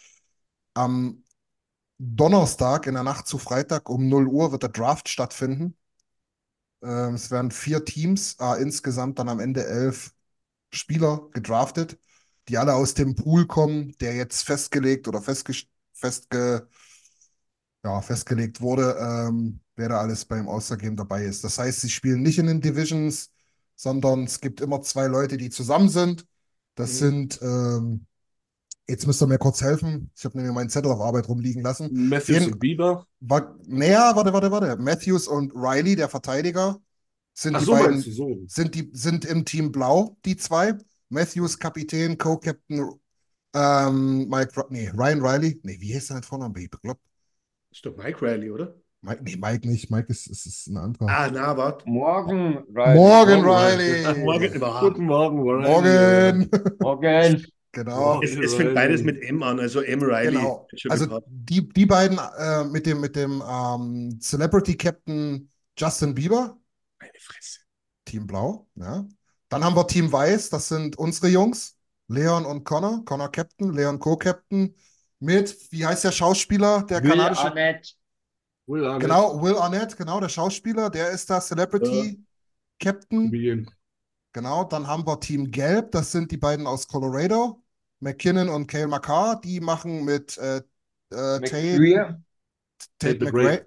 am 0.74 1.24
Donnerstag 2.02 2.86
in 2.86 2.94
der 2.94 3.02
Nacht 3.02 3.26
zu 3.26 3.36
Freitag 3.36 3.90
um 3.90 4.08
0 4.08 4.26
Uhr 4.26 4.52
wird 4.52 4.62
der 4.62 4.70
Draft 4.70 5.08
stattfinden. 5.08 5.76
Ähm, 6.82 7.14
es 7.14 7.30
werden 7.30 7.50
vier 7.50 7.84
Teams, 7.84 8.36
äh, 8.40 8.62
insgesamt 8.62 9.18
dann 9.18 9.28
am 9.28 9.38
Ende 9.38 9.66
elf 9.66 10.14
Spieler 10.72 11.28
gedraftet, 11.32 11.98
die 12.48 12.56
alle 12.56 12.74
aus 12.74 12.94
dem 12.94 13.16
Pool 13.16 13.46
kommen, 13.46 13.92
der 14.00 14.14
jetzt 14.14 14.44
festgelegt 14.44 15.08
oder 15.08 15.20
festge 15.20 15.54
festge 15.92 16.68
ja, 17.84 18.00
festgelegt 18.02 18.60
wurde, 18.60 18.96
ähm, 19.00 19.60
wer 19.76 19.88
da 19.90 20.00
alles 20.00 20.24
beim 20.24 20.48
All-Star-Game 20.48 20.96
dabei 20.96 21.24
ist. 21.24 21.44
Das 21.44 21.58
heißt, 21.58 21.80
sie 21.80 21.90
spielen 21.90 22.22
nicht 22.22 22.38
in 22.38 22.46
den 22.46 22.60
Divisions, 22.60 23.30
sondern 23.76 24.24
es 24.24 24.40
gibt 24.40 24.60
immer 24.60 24.82
zwei 24.82 25.06
Leute, 25.06 25.36
die 25.36 25.50
zusammen 25.50 25.88
sind. 25.88 26.26
Das 26.74 26.98
sind, 26.98 27.40
ähm, 27.42 28.06
jetzt 28.90 29.06
müsst 29.06 29.22
ihr 29.22 29.26
mir 29.26 29.38
kurz 29.38 29.62
helfen. 29.62 30.10
Ich 30.16 30.24
habe 30.24 30.36
nämlich 30.36 30.54
meinen 30.54 30.68
Zettel 30.68 30.90
auf 30.90 31.00
Arbeit 31.00 31.28
rumliegen 31.28 31.62
lassen. 31.62 32.08
Matthews 32.08 32.28
Jeden- 32.40 32.52
und 32.52 32.58
Bieber. 32.58 33.06
War, 33.20 33.56
naja, 33.66 34.14
warte, 34.14 34.32
warte, 34.32 34.50
warte. 34.50 34.76
Matthews 34.76 35.28
und 35.28 35.52
Riley, 35.54 35.96
der 35.96 36.08
Verteidiger, 36.08 36.78
sind 37.32 37.54
Ach 37.54 37.60
die 37.60 37.66
so, 37.66 37.72
beiden, 37.72 38.00
so? 38.00 38.38
sind 38.46 38.74
die, 38.74 38.90
sind 38.92 39.24
im 39.24 39.44
Team 39.44 39.72
Blau, 39.72 40.16
die 40.24 40.36
zwei. 40.36 40.74
Matthews 41.08 41.58
Kapitän, 41.58 42.18
Co-Captain, 42.18 42.90
ähm, 43.54 44.28
Mike, 44.28 44.52
nee, 44.68 44.90
Ryan 44.90 45.20
Riley. 45.24 45.60
Nee, 45.62 45.76
wie 45.80 45.94
heißt 45.94 46.10
der 46.10 46.16
mit 46.16 46.26
Vornamen? 46.26 46.54
Ich 46.56 46.70
bekloppt. 46.70 47.02
Ist 47.72 47.84
doch 47.84 47.96
Mike 47.96 48.20
Riley, 48.22 48.50
oder? 48.50 48.74
Mike, 49.02 49.22
nee, 49.24 49.36
Mike 49.36 49.66
nicht. 49.66 49.90
Mike 49.90 50.08
ist, 50.08 50.26
ist, 50.26 50.46
ist 50.46 50.66
ein 50.68 50.76
anderer. 50.76 51.08
Ah, 51.08 51.30
na, 51.32 51.56
warte. 51.56 51.88
Morgen, 51.88 52.58
Riley. 52.74 52.94
Morgan 52.94 53.42
Morgen, 53.42 53.80
Riley. 53.80 54.24
Morgen 54.24 54.52
überhaupt. 54.52 54.94
Guten 54.94 55.04
Morgen, 55.06 55.40
Ryan. 55.40 56.48
Morgen. 56.48 56.50
Morgen. 56.80 57.46
Genau. 57.72 58.20
Es, 58.22 58.34
es 58.36 58.54
fängt 58.54 58.74
beides 58.74 59.02
mit 59.02 59.22
M 59.22 59.42
an, 59.42 59.60
also 59.60 59.80
M. 59.80 60.02
Riley. 60.02 60.32
Genau. 60.32 60.66
Also 60.88 61.22
die, 61.26 61.68
die 61.68 61.86
beiden 61.86 62.18
äh, 62.18 62.64
mit 62.64 62.84
dem, 62.86 63.00
mit 63.00 63.14
dem 63.14 63.42
ähm, 63.48 64.18
Celebrity 64.20 64.76
Captain 64.76 65.48
Justin 65.78 66.14
Bieber, 66.14 66.58
Meine 66.98 67.12
Fresse. 67.18 67.60
Team 68.04 68.26
Blau, 68.26 68.66
ja. 68.74 69.06
Dann 69.48 69.64
haben 69.64 69.76
wir 69.76 69.86
Team 69.86 70.10
Weiß, 70.10 70.50
das 70.50 70.68
sind 70.68 70.96
unsere 70.98 71.28
Jungs, 71.28 71.76
Leon 72.08 72.44
und 72.44 72.64
Connor. 72.64 73.04
Connor 73.04 73.30
Captain, 73.30 73.72
Leon 73.72 73.98
Co-Captain. 73.98 74.74
Mit, 75.20 75.56
wie 75.70 75.84
heißt 75.84 76.04
der 76.04 76.12
Schauspieler, 76.12 76.82
der 76.84 77.02
Will 77.02 77.10
kanadische? 77.10 77.44
Arnett. 77.44 77.96
Will 78.66 78.84
Arnett. 78.84 79.02
Genau, 79.02 79.42
Will 79.42 79.56
Arnett, 79.56 79.96
genau, 79.96 80.18
der 80.20 80.28
Schauspieler, 80.28 80.90
der 80.90 81.10
ist 81.10 81.28
da 81.30 81.40
Celebrity 81.40 82.24
Captain. 82.78 83.26
Comedian. 83.26 83.70
Genau, 84.32 84.64
dann 84.64 84.86
haben 84.86 85.06
wir 85.06 85.18
Team 85.18 85.50
Gelb, 85.50 85.90
das 85.90 86.12
sind 86.12 86.30
die 86.30 86.36
beiden 86.36 86.66
aus 86.66 86.86
Colorado. 86.86 87.59
McKinnon 88.00 88.48
und 88.48 88.66
Cale 88.66 88.88
Makar, 88.88 89.40
die 89.40 89.60
machen 89.60 90.04
mit 90.04 90.36
äh, 90.38 90.58
äh, 91.10 91.40
Tate, 91.40 93.24
McRae. 93.24 93.66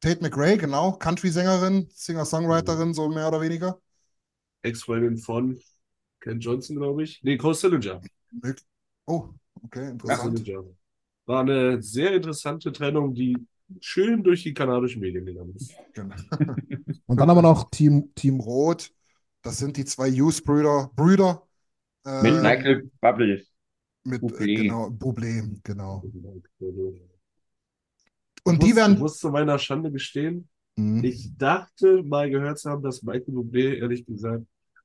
Tate 0.00 0.20
McRae, 0.20 0.56
genau, 0.56 0.92
Country-Sängerin, 0.92 1.88
Singer-Songwriterin, 1.92 2.94
so 2.94 3.08
mehr 3.08 3.28
oder 3.28 3.40
weniger. 3.40 3.80
Ex-Freundin 4.62 5.16
von 5.16 5.58
Ken 6.20 6.40
Johnson, 6.40 6.76
glaube 6.76 7.02
ich. 7.02 7.20
Nee, 7.22 7.36
Cole 7.36 7.54
Sillinger. 7.54 8.00
Oh, 9.06 9.28
okay, 9.62 9.90
interessant. 9.90 10.38
Sillinger. 10.38 10.64
War 11.26 11.40
eine 11.40 11.82
sehr 11.82 12.14
interessante 12.14 12.72
Trennung, 12.72 13.14
die 13.14 13.36
schön 13.80 14.22
durch 14.22 14.42
die 14.42 14.54
kanadischen 14.54 15.00
Medien 15.00 15.24
gegangen 15.24 15.54
ist. 15.56 15.74
Genau. 15.92 16.14
Und 17.06 17.20
dann 17.20 17.28
haben 17.28 17.36
wir 17.36 17.42
noch 17.42 17.70
Team, 17.70 18.12
Team 18.14 18.40
Rot. 18.40 18.92
Das 19.42 19.58
sind 19.58 19.76
die 19.76 19.84
zwei 19.84 20.10
Hughes-Brüder, 20.10 20.90
Brüder, 20.94 21.46
äh, 22.04 22.22
Mit 22.22 22.42
Michael 22.42 22.90
Bubble. 23.00 23.44
Mit, 24.04 24.22
äh, 24.32 24.48
Bublé. 24.48 24.54
genau, 24.54 24.88
Bublé, 24.90 25.60
genau. 25.64 26.02
Ich 28.44 28.44
Und 28.44 28.62
die 28.62 28.68
muss, 28.68 28.76
ich 28.76 28.76
werden, 28.76 28.98
muss 28.98 29.18
zu 29.18 29.30
meiner 29.30 29.58
Schande 29.58 29.90
gestehen, 29.92 30.48
Mhm. 30.76 31.04
ich 31.04 31.36
dachte 31.36 32.02
mal 32.02 32.30
gehört 32.30 32.58
zu 32.58 32.70
haben, 32.70 32.82
dass 32.82 33.02
Michael 33.02 33.34
Bublé, 33.34 33.74
ehrlich 33.76 34.06
gesagt, 34.06 34.44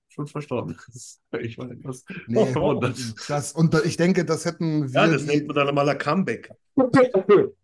schon 0.10 0.28
verstorben 0.28 0.76
ist. 0.94 1.22
Ich 1.40 1.58
war 1.58 1.70
etwas 1.72 2.04
nee, 2.26 2.46
verwundert. 2.46 2.98
das, 3.28 3.54
und 3.54 3.74
ich 3.86 3.98
denke, 3.98 4.26
das 4.26 4.46
hätten 4.46 4.88
Ja, 4.94 5.06
wir, 5.06 5.14
das 5.14 5.26
die, 5.26 5.28
nennt 5.28 5.48
man 5.48 5.56
dann 5.56 5.76
mal 5.76 5.88
ein 5.90 5.98
Comeback. 5.98 6.52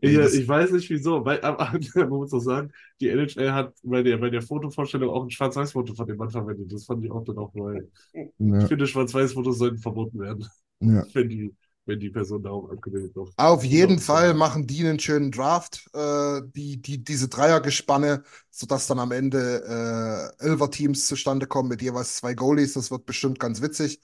Ich, 0.00 0.14
das- 0.16 0.34
ich 0.34 0.46
weiß 0.48 0.70
nicht 0.72 0.88
wieso, 0.90 1.24
weil 1.24 1.40
aber, 1.42 1.72
man 1.94 2.08
muss 2.08 2.32
auch 2.32 2.40
sagen, 2.40 2.70
die 3.00 3.08
NHL 3.08 3.52
hat 3.52 3.74
bei 3.82 4.02
der, 4.02 4.16
bei 4.18 4.30
der 4.30 4.42
Fotovorstellung 4.42 5.10
auch 5.10 5.24
ein 5.24 5.30
Schwarz-Weiß-Foto 5.30 5.94
von 5.94 6.06
dem 6.06 6.16
Mann 6.16 6.30
verwendet. 6.30 6.72
Das 6.72 6.84
fand 6.84 7.04
ich 7.04 7.10
auch 7.10 7.24
dann 7.24 7.38
auch 7.38 7.52
neu. 7.54 7.82
Ich 8.12 8.28
ja, 8.38 8.68
finde, 8.68 8.86
Schwarz-Weiß-Fotos 8.86 9.58
sollten 9.58 9.78
verboten 9.78 10.20
werden, 10.20 10.46
ja. 10.80 11.04
wenn 11.14 11.28
die, 11.28 11.54
wenn 11.86 12.00
die 12.00 12.10
Person 12.10 12.42
darauf 12.42 12.70
angemeldet 12.70 13.14
wird. 13.16 13.30
Auf 13.36 13.62
jeden 13.62 13.98
Ja. 13.98 14.00
Fall 14.00 14.34
machen 14.34 14.66
die 14.66 14.80
einen 14.80 14.98
schönen 14.98 15.30
Draft, 15.30 15.88
äh, 15.94 16.40
die, 16.56 16.82
die, 16.82 17.04
diese 17.04 17.28
Dreiergespanne, 17.28 18.24
sodass 18.50 18.88
dann 18.88 18.98
am 18.98 19.12
Ende 19.12 20.34
äh, 20.40 20.44
Elfer-Teams 20.44 21.06
zustande 21.06 21.46
kommen 21.46 21.68
mit 21.68 21.80
jeweils 21.80 22.16
zwei 22.16 22.34
Goalies. 22.34 22.72
Das 22.72 22.90
wird 22.90 23.06
bestimmt 23.06 23.38
ganz 23.38 23.62
witzig 23.62 24.00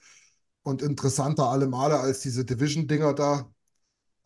und 0.63 0.81
interessanter 0.81 1.49
alle 1.49 1.67
Male 1.67 1.99
als 1.99 2.21
diese 2.21 2.45
Division-Dinger 2.45 3.13
da. 3.13 3.53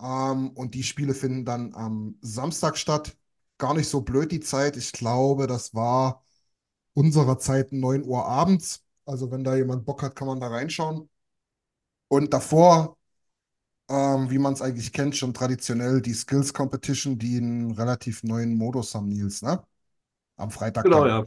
Ähm, 0.01 0.51
und 0.51 0.75
die 0.75 0.83
Spiele 0.83 1.13
finden 1.13 1.45
dann 1.45 1.73
am 1.75 2.17
Samstag 2.21 2.77
statt. 2.77 3.17
Gar 3.57 3.73
nicht 3.75 3.89
so 3.89 4.01
blöd 4.01 4.31
die 4.31 4.39
Zeit. 4.39 4.77
Ich 4.77 4.91
glaube, 4.93 5.47
das 5.47 5.73
war 5.75 6.23
unserer 6.93 7.39
Zeit 7.39 7.71
9 7.73 8.05
Uhr 8.05 8.25
abends. 8.25 8.83
Also 9.05 9.31
wenn 9.31 9.43
da 9.43 9.55
jemand 9.55 9.85
Bock 9.85 10.03
hat, 10.03 10.15
kann 10.15 10.27
man 10.27 10.39
da 10.41 10.47
reinschauen. 10.49 11.09
Und 12.07 12.33
davor 12.33 12.97
ähm, 13.89 14.29
wie 14.31 14.39
man 14.39 14.53
es 14.53 14.61
eigentlich 14.61 14.93
kennt, 14.93 15.15
schon 15.17 15.33
traditionell 15.33 16.01
die 16.01 16.13
Skills 16.13 16.53
Competition, 16.53 17.17
die 17.19 17.37
einen 17.37 17.71
relativ 17.71 18.23
neuen 18.23 18.55
Modus 18.57 18.95
haben, 18.95 19.09
Nils, 19.09 19.41
ne? 19.41 19.63
Am 20.37 20.51
Freitag 20.51 20.89
Genau, 20.89 21.05
dann. 21.05 21.07
ja. 21.07 21.25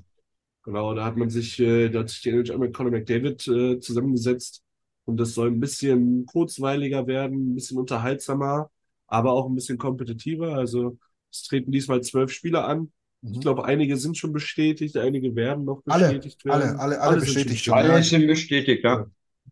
Genau, 0.65 0.95
da 0.95 1.05
hat 1.07 1.17
man 1.17 1.31
sich, 1.31 1.61
äh, 1.61 1.89
da 1.91 2.01
hat 2.01 2.11
sich 2.11 2.23
die 2.23 2.31
NHL 2.31 2.59
mit 2.59 2.75
Conor 2.75 2.93
McDavid 2.93 3.49
äh, 3.49 3.81
zusammengesetzt 3.81 4.63
und 5.05 5.17
das 5.19 5.35
soll 5.35 5.49
ein 5.49 5.61
bisschen 5.61 6.27
kurzweiliger 6.27 7.07
werden, 7.07 7.53
ein 7.53 7.55
bisschen 7.55 7.79
unterhaltsamer, 7.79 8.71
aber 9.07 9.33
auch 9.33 9.47
ein 9.49 9.55
bisschen 9.55 9.79
kompetitiver. 9.79 10.55
Also 10.57 10.99
es 11.31 11.43
treten 11.45 11.73
diesmal 11.73 12.01
zwölf 12.03 12.31
Spieler 12.33 12.67
an. 12.67 12.93
Ich 13.31 13.39
Mhm. 13.39 13.41
glaube, 13.41 13.65
einige 13.65 13.97
sind 13.97 14.17
schon 14.19 14.33
bestätigt, 14.33 14.97
einige 14.97 15.35
werden 15.37 15.65
noch 15.65 15.83
Alle, 15.87 16.07
bestätigt 16.07 16.45
alle, 16.47 16.65
werden. 16.65 16.79
alle, 16.79 17.01
alle 17.01 17.21
sind 17.21 17.39
schon 17.41 17.45
bestätigt 17.45 17.67
ja. 17.67 17.75
Alle 17.75 18.03
sind 18.03 18.27
bestätigt, 18.27 18.85
ja. 18.85 19.07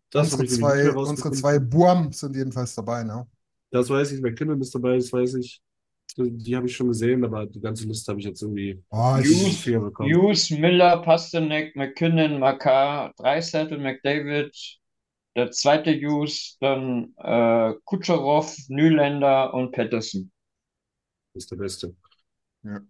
Das 0.09 0.31
Unsere 0.31 0.43
ich 0.43 0.49
zwei, 0.51 0.91
unsere 0.93 1.31
zwei 1.31 1.59
Buam 1.59 2.11
sind 2.13 2.35
jedenfalls 2.35 2.75
dabei, 2.75 3.03
ne? 3.03 3.27
Das 3.71 3.89
weiß 3.89 4.11
ich, 4.11 4.21
McKinnon 4.21 4.59
ist 4.61 4.73
dabei, 4.75 4.95
das 4.97 5.11
weiß 5.11 5.35
ich. 5.35 5.61
Die, 6.17 6.29
die 6.31 6.55
habe 6.55 6.67
ich 6.67 6.75
schon 6.75 6.87
gesehen, 6.89 7.23
aber 7.23 7.45
die 7.45 7.61
ganze 7.61 7.87
Liste 7.87 8.11
habe 8.11 8.19
ich 8.19 8.25
jetzt 8.27 8.41
irgendwie 8.41 8.83
Oh, 8.91 9.17
ich, 9.21 9.27
Hughes. 9.29 9.65
Hughes, 9.99 10.49
Miller, 10.51 11.01
Pasternak, 11.01 11.75
McKinnon, 11.75 12.39
Makar, 12.39 13.13
Dreisettel, 13.17 13.77
McDavid, 13.79 14.51
der 15.35 15.51
zweite 15.51 15.91
Hughes, 15.91 16.57
dann 16.59 17.13
äh, 17.17 17.73
Kucherov, 17.85 18.55
Nylander 18.67 19.53
und 19.53 19.71
Patterson. 19.71 20.31
ist 21.33 21.51
der 21.51 21.55
Beste. 21.57 21.95
Ja. 22.63 22.81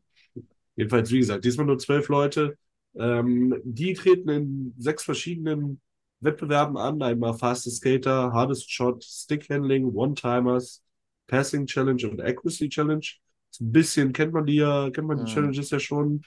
Jedenfalls, 0.75 1.11
wie 1.11 1.19
gesagt, 1.19 1.45
diesmal 1.45 1.65
nur 1.65 1.77
zwölf 1.77 2.07
Leute. 2.07 2.57
Ähm, 2.95 3.55
die 3.63 3.93
treten 3.93 4.29
in 4.29 4.73
sechs 4.77 5.03
verschiedenen 5.03 5.81
Wettbewerben 6.19 6.77
an. 6.77 7.01
Einmal 7.01 7.33
Fastest 7.33 7.77
Skater, 7.77 8.31
Hardest 8.33 8.71
Shot, 8.71 9.03
Stick 9.03 9.49
Handling, 9.49 9.85
One-Timers, 9.93 10.83
Passing 11.27 11.65
Challenge 11.67 12.07
und 12.09 12.21
Accuracy 12.21 12.69
Challenge. 12.69 13.05
So 13.51 13.65
ein 13.65 13.71
bisschen 13.71 14.13
kennt 14.13 14.33
man 14.33 14.45
die 14.45 14.55
ja, 14.55 14.89
kennt 14.91 15.07
man 15.07 15.25
die. 15.25 15.31
Challenges 15.31 15.69
ja 15.69 15.79
schon. 15.79 16.23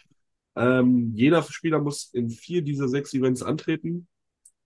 Ähm, 0.56 1.12
jeder 1.14 1.42
Spieler 1.42 1.80
muss 1.80 2.12
in 2.12 2.30
vier 2.30 2.62
dieser 2.62 2.88
sechs 2.88 3.12
Events 3.14 3.42
antreten. 3.42 4.06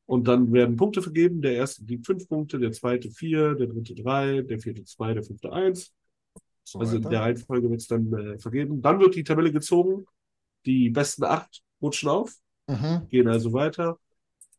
Und 0.08 0.26
dann 0.26 0.50
werden 0.54 0.76
Punkte 0.76 1.02
vergeben. 1.02 1.42
Der 1.42 1.52
erste 1.52 1.84
kriegt 1.84 2.06
fünf 2.06 2.26
Punkte, 2.28 2.58
der 2.58 2.72
zweite 2.72 3.10
vier, 3.10 3.54
der 3.54 3.66
dritte 3.66 3.94
drei, 3.94 4.40
der 4.40 4.58
vierte 4.58 4.82
zwei, 4.84 5.12
der 5.12 5.22
fünfte 5.22 5.52
eins. 5.52 5.92
so 6.64 6.78
Also 6.78 6.96
in 6.96 7.02
der 7.02 7.20
Reihenfolge 7.20 7.68
wird 7.68 7.82
es 7.82 7.88
dann 7.88 8.10
äh, 8.14 8.38
vergeben. 8.38 8.80
Dann 8.80 9.00
wird 9.00 9.14
die 9.16 9.22
Tabelle 9.22 9.52
gezogen. 9.52 10.06
Die 10.64 10.88
besten 10.88 11.24
acht 11.24 11.62
rutschen 11.82 12.08
auf, 12.08 12.34
Mhm. 12.66 13.06
gehen 13.10 13.28
also 13.28 13.52
weiter. 13.52 13.98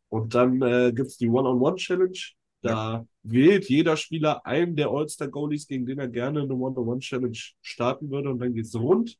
Und 0.08 0.34
dann 0.36 0.62
äh, 0.62 0.92
gibt 0.94 1.08
es 1.08 1.16
die 1.16 1.28
One-on-One-Challenge. 1.28 2.18
Da 2.62 3.04
wählt 3.24 3.68
jeder 3.68 3.96
Spieler 3.96 4.46
einen 4.46 4.76
der 4.76 4.88
All-Star-Goalies, 4.88 5.66
gegen 5.66 5.84
den 5.84 5.98
er 5.98 6.08
gerne 6.08 6.42
eine 6.42 6.54
One-on-One-Challenge 6.54 7.38
starten 7.60 8.08
würde. 8.10 8.30
Und 8.30 8.38
dann 8.38 8.54
geht 8.54 8.66
es 8.66 8.74
rund. 8.76 9.18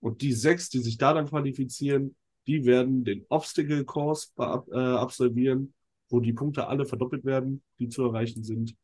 Und 0.00 0.22
die 0.22 0.32
sechs, 0.32 0.68
die 0.68 0.78
sich 0.78 0.96
da 0.96 1.12
dann 1.12 1.26
qualifizieren, 1.26 2.14
die 2.46 2.64
werden 2.64 3.04
den 3.04 3.24
Obstacle 3.28 3.84
Course 3.84 4.28
beab- 4.36 4.68
äh, 4.72 4.78
absolvieren, 4.78 5.74
wo 6.08 6.20
die 6.20 6.32
Punkte 6.32 6.66
alle 6.66 6.86
verdoppelt 6.86 7.24
werden, 7.24 7.62
die 7.78 7.88
zu 7.88 8.04
erreichen 8.04 8.42
sind. 8.42 8.74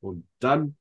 Und 0.00 0.26
dann 0.40 0.76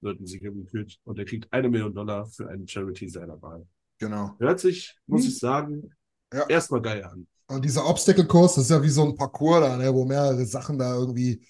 wird 0.00 0.20
ein 0.20 0.26
Sieger 0.26 0.50
gekürt 0.50 0.98
und 1.04 1.18
er 1.18 1.24
kriegt 1.24 1.52
eine 1.52 1.68
Million 1.68 1.94
Dollar 1.94 2.26
für 2.26 2.48
einen 2.48 2.66
Charity 2.66 3.08
seiner 3.08 3.40
Wahl. 3.42 3.66
Genau. 3.98 4.34
Hört 4.38 4.60
sich, 4.60 4.98
muss 5.06 5.22
Hm. 5.22 5.28
ich 5.28 5.38
sagen, 5.38 5.90
Ja. 6.32 6.46
erstmal 6.48 6.80
geil 6.80 7.04
an. 7.04 7.26
Und 7.48 7.64
dieser 7.64 7.86
Obstacle-Kurs, 7.86 8.54
das 8.54 8.64
ist 8.64 8.70
ja 8.70 8.82
wie 8.82 8.88
so 8.88 9.04
ein 9.04 9.14
Parcours 9.14 9.60
da, 9.60 9.76
ne, 9.76 9.92
wo 9.92 10.04
mehrere 10.04 10.44
Sachen 10.46 10.78
da 10.78 10.94
irgendwie, 10.96 11.40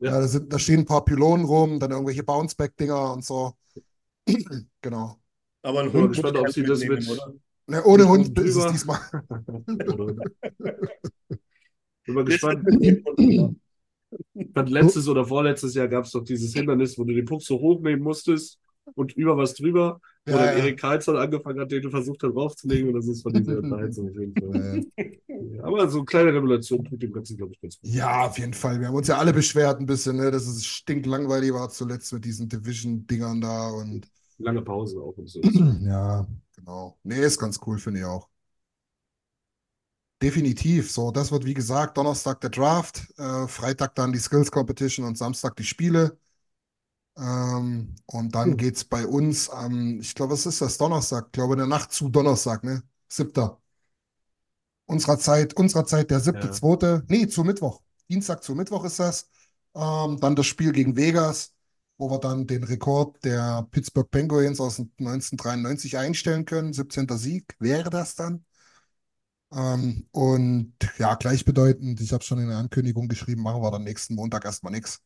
Ja. 0.00 0.10
ja, 0.12 0.20
da 0.20 0.28
sind, 0.28 0.52
da 0.52 0.58
stehen 0.58 0.80
ein 0.80 0.84
paar 0.86 1.04
Pylonen 1.04 1.46
rum, 1.46 1.78
dann 1.80 1.90
irgendwelche 1.92 2.22
Bounceback-Dinger 2.24 3.12
und 3.14 3.24
so. 3.24 3.52
Genau. 4.82 5.20
Aber 5.62 5.80
ein 5.80 5.86
Bin 5.90 5.94
mal 5.94 6.02
Hund 6.02 6.12
gespannt, 6.14 6.36
ob 6.38 6.48
ich 6.48 6.54
sie 6.54 6.62
das 6.64 6.80
mitnehmen, 6.80 7.00
mit- 7.08 7.10
oder? 7.20 7.34
Ne, 7.68 7.82
ohne 7.84 8.08
Hund 8.08 8.38
ist 8.38 8.56
es 8.56 8.72
diesmal. 8.72 9.00
Bin 12.06 12.14
mal 12.14 12.24
gespannt. 12.24 12.64
Letztes 14.54 15.08
oder 15.08 15.24
vorletztes 15.24 15.74
Jahr 15.74 15.88
gab 15.88 16.04
es 16.04 16.12
doch 16.12 16.22
dieses 16.22 16.54
Hindernis, 16.54 16.96
wo 16.98 17.04
du 17.04 17.12
den 17.12 17.24
Puck 17.24 17.42
so 17.42 17.58
hochnehmen 17.58 18.02
musstest 18.02 18.58
und 18.94 19.12
über 19.14 19.36
was 19.36 19.54
drüber, 19.54 20.00
wo 20.24 20.32
Ja, 20.32 20.38
dann 20.38 20.58
ja. 20.58 20.64
Erik 20.64 20.78
Karlsson 20.78 21.16
angefangen 21.16 21.60
hat, 21.60 21.70
den 21.72 21.82
du 21.82 21.90
versucht 21.90 22.22
hast 22.22 22.32
draufzulegen 22.32 22.88
und 22.88 22.94
das 22.94 23.08
ist 23.08 23.22
von 23.22 23.32
dieser 23.32 23.58
Unterhaltung 23.62 24.10
auf 24.10 24.16
jeden 24.16 24.34
Fall. 24.36 24.84
Ja, 24.96 25.64
Aber 25.64 25.88
so 25.88 25.98
eine 25.98 26.04
kleine 26.04 26.32
Revelation 26.34 26.84
tut 26.84 27.02
dem 27.02 27.12
Ganzen, 27.12 27.36
glaube 27.36 27.52
ich, 27.52 27.60
ganz 27.60 27.80
gut. 27.80 27.90
Ja, 27.90 28.26
auf 28.26 28.38
jeden 28.38 28.54
Fall. 28.54 28.80
Wir 28.80 28.88
haben 28.88 28.94
uns 28.94 29.08
ja 29.08 29.18
alle 29.18 29.32
beschwert 29.32 29.80
ein 29.80 29.86
bisschen, 29.86 30.16
ne, 30.16 30.30
dass 30.30 30.46
es 30.46 30.64
stinklangweilig 30.64 31.52
war 31.52 31.68
zuletzt 31.68 32.12
mit 32.12 32.24
diesen 32.24 32.48
Division-Dingern 32.48 33.40
da 33.40 33.70
und 33.70 34.06
Lange 34.38 34.62
Pause 34.62 35.00
auch 35.00 35.16
und 35.16 35.28
so. 35.28 35.40
ja, 35.80 36.26
genau. 36.66 36.98
Nee, 37.04 37.20
ist 37.24 37.38
ganz 37.38 37.58
cool, 37.66 37.78
finde 37.78 38.00
ich 38.00 38.04
auch. 38.06 38.28
Definitiv. 40.22 40.90
So, 40.92 41.10
das 41.10 41.30
wird 41.30 41.44
wie 41.44 41.54
gesagt 41.54 41.96
Donnerstag 41.98 42.40
der 42.40 42.50
Draft, 42.50 43.06
äh, 43.18 43.46
Freitag 43.48 43.94
dann 43.96 44.12
die 44.12 44.18
Skills 44.18 44.50
Competition 44.50 45.06
und 45.06 45.18
Samstag 45.18 45.56
die 45.56 45.64
Spiele. 45.64 46.18
Ähm, 47.18 47.94
und 48.06 48.34
dann 48.34 48.56
Hm. 48.56 48.56
geht's 48.56 48.84
bei 48.84 49.06
uns 49.06 49.48
am, 49.50 50.00
ich 50.00 50.14
glaube, 50.14 50.34
was 50.34 50.46
ist 50.46 50.60
das? 50.60 50.78
Donnerstag, 50.78 51.26
ich 51.26 51.32
glaube, 51.32 51.54
in 51.54 51.58
der 51.60 51.66
Nacht 51.66 51.92
zu 51.92 52.08
Donnerstag, 52.08 52.64
ne? 52.64 52.82
Siebter. 53.08 53.60
Unserer 54.86 55.18
Zeit, 55.18 55.54
unserer 55.54 55.84
Zeit 55.84 56.10
der 56.10 56.20
siebte, 56.20 56.50
Ja. 56.50 56.50
zweite, 56.50 57.04
nee, 57.08 57.26
zu 57.26 57.42
Mittwoch. 57.44 57.82
Dienstag 58.08 58.42
zu 58.44 58.54
Mittwoch 58.54 58.84
ist 58.84 59.00
das. 59.00 59.28
Ähm, 59.74 60.18
dann 60.20 60.36
das 60.36 60.46
Spiel 60.46 60.72
gegen 60.72 60.96
Vegas, 60.96 61.52
wo 61.98 62.10
wir 62.10 62.18
dann 62.20 62.46
den 62.46 62.64
Rekord 62.64 63.24
der 63.24 63.66
Pittsburgh 63.70 64.10
Penguins 64.10 64.60
aus 64.60 64.76
dem 64.76 64.90
1993 64.98 65.96
einstellen 65.98 66.44
können. 66.44 66.72
17. 66.72 67.18
Sieg 67.18 67.56
wäre 67.58 67.90
das 67.90 68.14
dann. 68.14 68.44
Ähm, 69.52 70.06
und 70.12 70.74
ja, 70.98 71.14
gleichbedeutend, 71.14 72.00
ich 72.00 72.12
habe 72.12 72.24
schon 72.24 72.38
in 72.40 72.48
der 72.48 72.58
Ankündigung 72.58 73.08
geschrieben, 73.08 73.42
machen 73.42 73.62
wir 73.62 73.70
dann 73.70 73.84
nächsten 73.84 74.14
Montag 74.14 74.44
erstmal 74.44 74.72
nichts. 74.72 75.00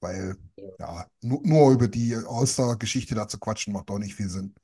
Weil, 0.00 0.36
ja, 0.78 1.06
nur, 1.22 1.40
nur 1.44 1.72
über 1.72 1.88
die 1.88 2.16
All-Star-Geschichte 2.16 3.14
da 3.14 3.28
zu 3.28 3.38
quatschen, 3.38 3.72
macht 3.74 3.90
auch 3.90 3.98
nicht 3.98 4.14
viel 4.16 4.30
Sinn. 4.30 4.54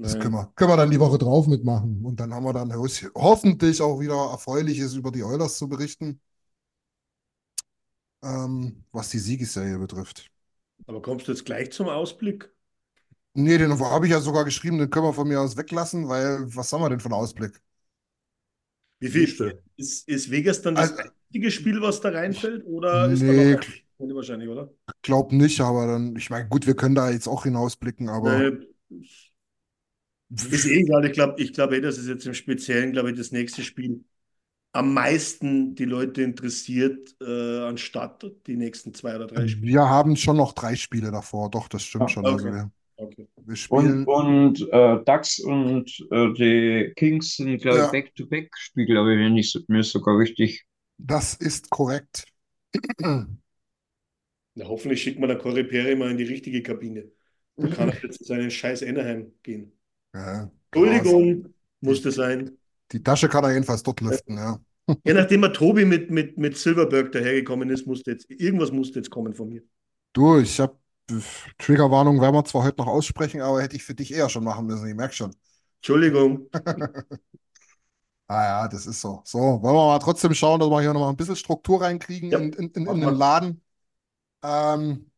Das 0.00 0.18
können 0.18 0.34
wir, 0.34 0.52
können 0.56 0.70
wir 0.70 0.76
dann 0.76 0.90
die 0.90 1.00
Woche 1.00 1.18
drauf 1.18 1.46
mitmachen. 1.46 2.04
Und 2.04 2.18
dann 2.20 2.32
haben 2.34 2.44
wir 2.44 2.52
dann 2.52 2.74
ho- 2.74 2.86
hoffentlich 3.14 3.80
auch 3.82 4.00
wieder 4.00 4.30
Erfreuliches 4.32 4.94
über 4.94 5.10
die 5.12 5.22
Oilers 5.24 5.58
zu 5.58 5.68
berichten, 5.68 6.20
ähm, 8.22 8.84
was 8.92 9.10
die 9.10 9.18
Siegesserie 9.20 9.78
betrifft. 9.78 10.30
Aber 10.86 11.02
kommst 11.02 11.28
du 11.28 11.32
jetzt 11.32 11.44
gleich 11.44 11.72
zum 11.72 11.88
Ausblick? 11.88 12.50
Nee, 13.34 13.56
den 13.58 13.78
habe 13.78 14.06
ich 14.06 14.12
ja 14.12 14.20
sogar 14.20 14.44
geschrieben, 14.44 14.78
den 14.78 14.90
können 14.90 15.06
wir 15.06 15.14
von 15.14 15.26
mir 15.26 15.40
aus 15.40 15.56
weglassen, 15.56 16.08
weil 16.08 16.44
was 16.54 16.72
haben 16.72 16.82
wir 16.82 16.90
denn 16.90 17.00
für 17.00 17.06
einen 17.06 17.14
Ausblick? 17.14 17.60
Wie 19.00 19.08
viel 19.08 19.58
ist, 19.76 20.08
ist 20.08 20.30
Vegas 20.30 20.62
dann 20.62 20.74
das 20.74 20.92
Also- 20.92 21.10
einzige 21.28 21.50
Spiel, 21.50 21.80
was 21.80 22.00
da 22.00 22.10
reinfällt? 22.10 22.64
Oder 22.66 23.10
ist 23.10 23.22
da 23.22 23.26
Nee, 23.26 23.54
noch 23.54 23.62
ein 24.08 24.14
wahrscheinlich, 24.14 24.48
oder? 24.48 24.70
Glaub 25.02 25.32
nicht, 25.32 25.60
aber 25.60 25.86
dann, 25.86 26.16
ich 26.16 26.28
meine, 26.30 26.48
gut, 26.48 26.66
wir 26.66 26.74
können 26.74 26.94
da 26.94 27.10
jetzt 27.10 27.26
auch 27.28 27.44
hinausblicken, 27.44 28.08
aber 28.08 28.38
Nee, 28.38 28.66
ist 30.30 30.66
eh 30.66 30.80
egal. 30.80 31.04
Ich 31.06 31.12
glaube, 31.12 31.40
ich 31.42 31.52
glaube 31.52 31.76
eh, 31.76 31.80
dass 31.80 31.98
es 31.98 32.06
jetzt 32.06 32.26
im 32.26 32.34
Speziellen, 32.34 32.92
glaube 32.92 33.10
ich, 33.10 33.16
das 33.16 33.32
nächste 33.32 33.62
Spiel 33.62 34.04
am 34.72 34.94
meisten 34.94 35.74
die 35.74 35.84
Leute 35.84 36.22
interessiert, 36.22 37.14
äh, 37.20 37.60
anstatt 37.64 38.24
die 38.46 38.56
nächsten 38.56 38.94
zwei 38.94 39.16
oder 39.16 39.26
drei 39.26 39.46
Spiele. 39.48 39.62
wir 39.62 39.88
haben 39.88 40.16
schon 40.16 40.36
noch 40.36 40.52
drei 40.52 40.76
Spiele 40.76 41.10
davor. 41.10 41.50
Doch, 41.50 41.68
das 41.68 41.82
stimmt 41.82 42.10
Ah, 42.10 42.10
schon. 42.10 42.26
okay. 42.26 42.28
Also 42.28 42.50
wir, 42.52 42.70
Okay. 42.96 43.28
wir 43.36 43.56
Und, 43.68 44.00
spielen. 44.00 44.06
und 44.06 44.60
äh, 44.72 45.04
Ducks 45.04 45.40
und 45.40 45.90
äh, 46.12 46.32
die 46.34 46.92
Kings 46.96 47.36
sind, 47.36 47.62
glaube 47.62 47.82
ich, 47.82 47.90
Ja. 47.90 47.90
Back-to-Back-Spiele, 47.90 49.00
aber 49.00 49.10
wenn 49.10 49.36
ich 49.36 49.58
mir 49.68 49.80
ist 49.80 49.92
sogar 49.92 50.18
richtig. 50.18 50.64
Das 50.98 51.34
ist 51.34 51.68
korrekt. 51.70 52.24
Na, 54.54 54.66
hoffentlich 54.68 55.02
schickt 55.02 55.18
man 55.18 55.28
der 55.28 55.38
Corey 55.38 55.64
Perry 55.64 55.94
mal 55.96 56.10
in 56.10 56.18
die 56.18 56.24
richtige 56.24 56.62
Kabine. 56.62 57.10
Da 57.60 57.68
kann 57.68 57.88
er 57.88 57.94
jetzt 58.02 58.18
zu 58.18 58.24
seinen 58.24 58.50
scheiß 58.50 58.82
Anaheim 58.82 59.32
gehen. 59.42 59.72
Ja, 60.14 60.50
Entschuldigung, 60.72 61.54
musste 61.80 62.10
sein. 62.12 62.58
Die 62.92 63.02
Tasche 63.02 63.28
kann 63.28 63.44
er 63.44 63.52
jedenfalls 63.52 63.82
dort 63.82 64.00
lüften, 64.00 64.36
ja. 64.36 64.58
Ja, 65.04 65.14
nachdem 65.14 65.44
er 65.44 65.52
Tobi 65.52 65.84
mit, 65.84 66.10
mit, 66.10 66.38
mit 66.38 66.56
Silverberg 66.56 67.12
dahergekommen 67.12 67.70
ist, 67.70 67.86
musste 67.86 68.10
jetzt, 68.10 68.28
irgendwas 68.30 68.72
musste 68.72 68.98
jetzt 68.98 69.10
kommen 69.10 69.32
von 69.32 69.48
mir. 69.48 69.62
Du, 70.12 70.38
ich 70.38 70.58
habe 70.60 70.76
Triggerwarnung 71.58 72.20
werden 72.20 72.34
wir 72.34 72.44
zwar 72.44 72.64
heute 72.64 72.78
noch 72.78 72.86
aussprechen, 72.86 73.40
aber 73.40 73.62
hätte 73.62 73.76
ich 73.76 73.84
für 73.84 73.94
dich 73.94 74.12
eher 74.12 74.28
schon 74.28 74.44
machen 74.44 74.66
müssen. 74.66 74.86
Ich 74.86 74.94
merke 74.94 75.14
schon. 75.14 75.34
Entschuldigung. 75.78 76.48
Ah 78.28 78.44
ja, 78.44 78.68
das 78.68 78.86
ist 78.86 79.00
so. 79.00 79.20
So, 79.24 79.38
wollen 79.38 79.62
wir 79.62 79.86
mal 79.86 79.98
trotzdem 79.98 80.32
schauen, 80.32 80.58
dass 80.58 80.70
wir 80.70 80.80
hier 80.80 80.94
nochmal 80.94 81.10
ein 81.10 81.16
bisschen 81.16 81.36
Struktur 81.36 81.82
reinkriegen 81.82 82.30
Ja, 82.30 82.38
in, 82.38 82.52
in, 82.54 82.70
in, 82.70 82.86
in 82.86 83.00
den 83.00 83.14
Laden. 83.14 83.62
Ähm, 84.42 85.11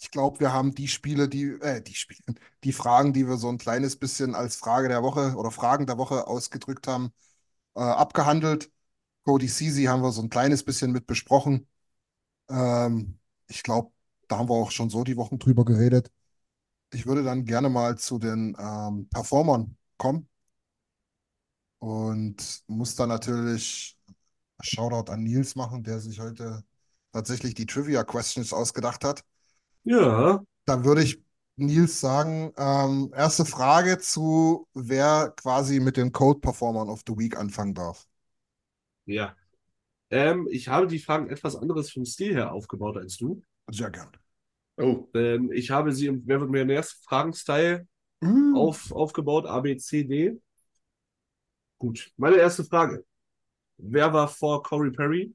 ich 0.00 0.10
glaube, 0.10 0.40
wir 0.40 0.52
haben 0.52 0.74
die 0.74 0.88
Spiele, 0.88 1.28
die, 1.28 1.44
äh, 1.60 1.82
die 1.82 1.94
Spiele, 1.94 2.20
die 2.64 2.72
Fragen, 2.72 3.12
die 3.12 3.28
wir 3.28 3.36
so 3.36 3.48
ein 3.48 3.58
kleines 3.58 3.96
bisschen 3.96 4.34
als 4.34 4.56
Frage 4.56 4.88
der 4.88 5.02
Woche 5.02 5.34
oder 5.36 5.50
Fragen 5.50 5.86
der 5.86 5.98
Woche 5.98 6.26
ausgedrückt 6.26 6.88
haben, 6.88 7.12
äh, 7.76 7.80
abgehandelt. 7.80 8.70
Cody 9.24 9.48
Ceesay 9.48 9.84
haben 9.86 10.02
wir 10.02 10.12
so 10.12 10.22
ein 10.22 10.30
kleines 10.30 10.64
bisschen 10.64 10.92
mit 10.92 11.06
besprochen. 11.06 11.68
Ähm, 12.50 13.18
ich 13.48 13.62
glaube, 13.62 13.92
da 14.28 14.38
haben 14.38 14.48
wir 14.48 14.54
auch 14.56 14.70
schon 14.72 14.90
so 14.90 15.04
die 15.04 15.16
Wochen 15.16 15.38
drüber 15.38 15.64
geredet. 15.64 16.10
Ich 16.92 17.06
würde 17.06 17.24
dann 17.24 17.44
gerne 17.44 17.68
mal 17.70 17.98
zu 17.98 18.18
den 18.18 18.56
ähm, 18.58 19.08
Performern 19.10 19.76
kommen 19.98 20.28
und 21.78 22.62
muss 22.66 22.94
da 22.96 23.06
natürlich 23.06 23.98
Shoutout 24.62 25.12
an 25.12 25.22
Nils 25.24 25.54
machen, 25.56 25.82
der 25.84 26.00
sich 26.00 26.20
heute 26.20 26.64
tatsächlich 27.12 27.54
die 27.54 27.66
Trivia-Questions 27.66 28.52
ausgedacht 28.52 29.04
hat. 29.04 29.24
Ja, 29.84 30.40
Da 30.66 30.84
würde 30.84 31.02
ich 31.02 31.20
Nils 31.56 32.00
sagen, 32.00 32.52
ähm, 32.56 33.12
erste 33.14 33.44
Frage 33.44 33.98
zu, 33.98 34.66
wer 34.74 35.30
quasi 35.36 35.80
mit 35.80 35.96
den 35.96 36.12
Code-Performern 36.12 36.88
of 36.88 37.02
the 37.06 37.16
Week 37.18 37.36
anfangen 37.36 37.74
darf. 37.74 38.06
ja. 39.06 39.36
Ähm, 40.10 40.48
ich 40.50 40.68
habe 40.68 40.86
die 40.88 40.98
Fragen 41.00 41.30
etwas 41.30 41.56
anderes 41.56 41.92
vom 41.92 42.04
Stil 42.06 42.34
her 42.34 42.52
aufgebaut 42.52 42.96
als 42.98 43.16
du. 43.18 43.42
Sehr 43.70 43.90
gern. 43.90 44.10
Oh, 44.78 45.08
Denn 45.14 45.50
ich 45.52 45.70
habe 45.70 45.92
sie 45.92 46.06
im 46.06 46.22
Wer 46.26 46.40
wird 46.40 46.50
Millionärs 46.50 46.92
Fragen-Style 47.04 47.86
Mm. 48.22 48.70
auf, 48.70 48.92
aufgebaut, 48.92 49.46
A, 49.46 49.60
B, 49.60 49.76
C, 49.78 50.04
D. 50.04 50.40
Gut, 51.78 52.12
meine 52.16 52.36
erste 52.36 52.64
Frage. 52.64 53.04
Wer 53.78 54.12
war 54.12 54.28
vor 54.28 54.62
Corey 54.62 54.90
Perry 54.92 55.34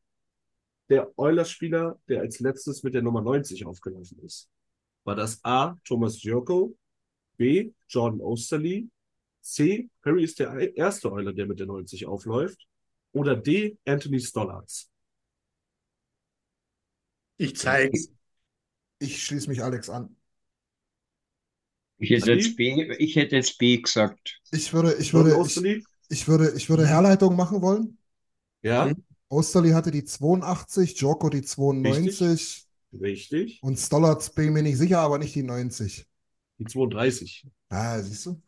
der 0.89 1.17
Oilers-Spieler, 1.17 1.99
der 2.07 2.21
als 2.21 2.39
letztes 2.39 2.83
mit 2.83 2.93
der 2.93 3.01
Nummer 3.01 3.21
90 3.21 3.65
aufgelaufen 3.65 4.19
ist? 4.19 4.49
War 5.03 5.15
das 5.15 5.43
A, 5.43 5.75
Thomas 5.83 6.21
Joko, 6.23 6.75
B, 7.37 7.71
Jordan 7.89 8.21
Osterley, 8.21 8.89
C, 9.41 9.89
Perry 10.01 10.23
ist 10.23 10.39
der 10.39 10.75
erste 10.75 11.11
Euler, 11.11 11.33
der 11.33 11.45
mit 11.45 11.59
der 11.59 11.67
90 11.67 12.05
aufläuft, 12.07 12.67
oder 13.11 13.35
D, 13.35 13.77
Anthony 13.85 14.19
Stollarz? 14.19 14.89
ich 17.37 17.55
zeige. 17.55 17.97
Ich 18.99 19.23
schließe 19.23 19.49
mich 19.49 19.61
Alex 19.61 19.89
an. 19.89 20.15
Ich 21.97 22.09
hätte 22.09 22.33
jetzt 22.33 22.55
B, 22.55 22.93
ich 22.97 23.15
hätte 23.15 23.35
jetzt 23.37 23.57
B 23.57 23.77
gesagt. 23.77 24.41
Ich 24.51 24.73
würde, 24.73 24.95
ich 24.95 25.13
würde, 25.13 25.37
ich, 25.45 25.83
ich 26.09 26.27
würde, 26.27 26.53
ich 26.55 26.69
würde 26.69 26.87
Herleitung 26.87 27.35
machen 27.35 27.61
wollen. 27.61 27.97
Ja, 28.61 28.91
Osterley 29.29 29.71
hatte 29.71 29.91
die 29.91 30.05
82, 30.05 30.99
Joko 30.99 31.29
die 31.29 31.41
92 31.41 32.67
richtig. 33.01 33.59
und 33.63 33.77
Stollarz 33.77 34.29
bin 34.29 34.45
ich 34.45 34.51
mir 34.51 34.63
nicht 34.63 34.77
sicher, 34.77 34.99
aber 34.99 35.17
nicht 35.17 35.35
die 35.35 35.43
90. 35.43 36.07
Die 36.59 36.65
32. 36.65 37.47
Ah, 37.69 37.99
siehst 37.99 38.25
du? 38.27 38.41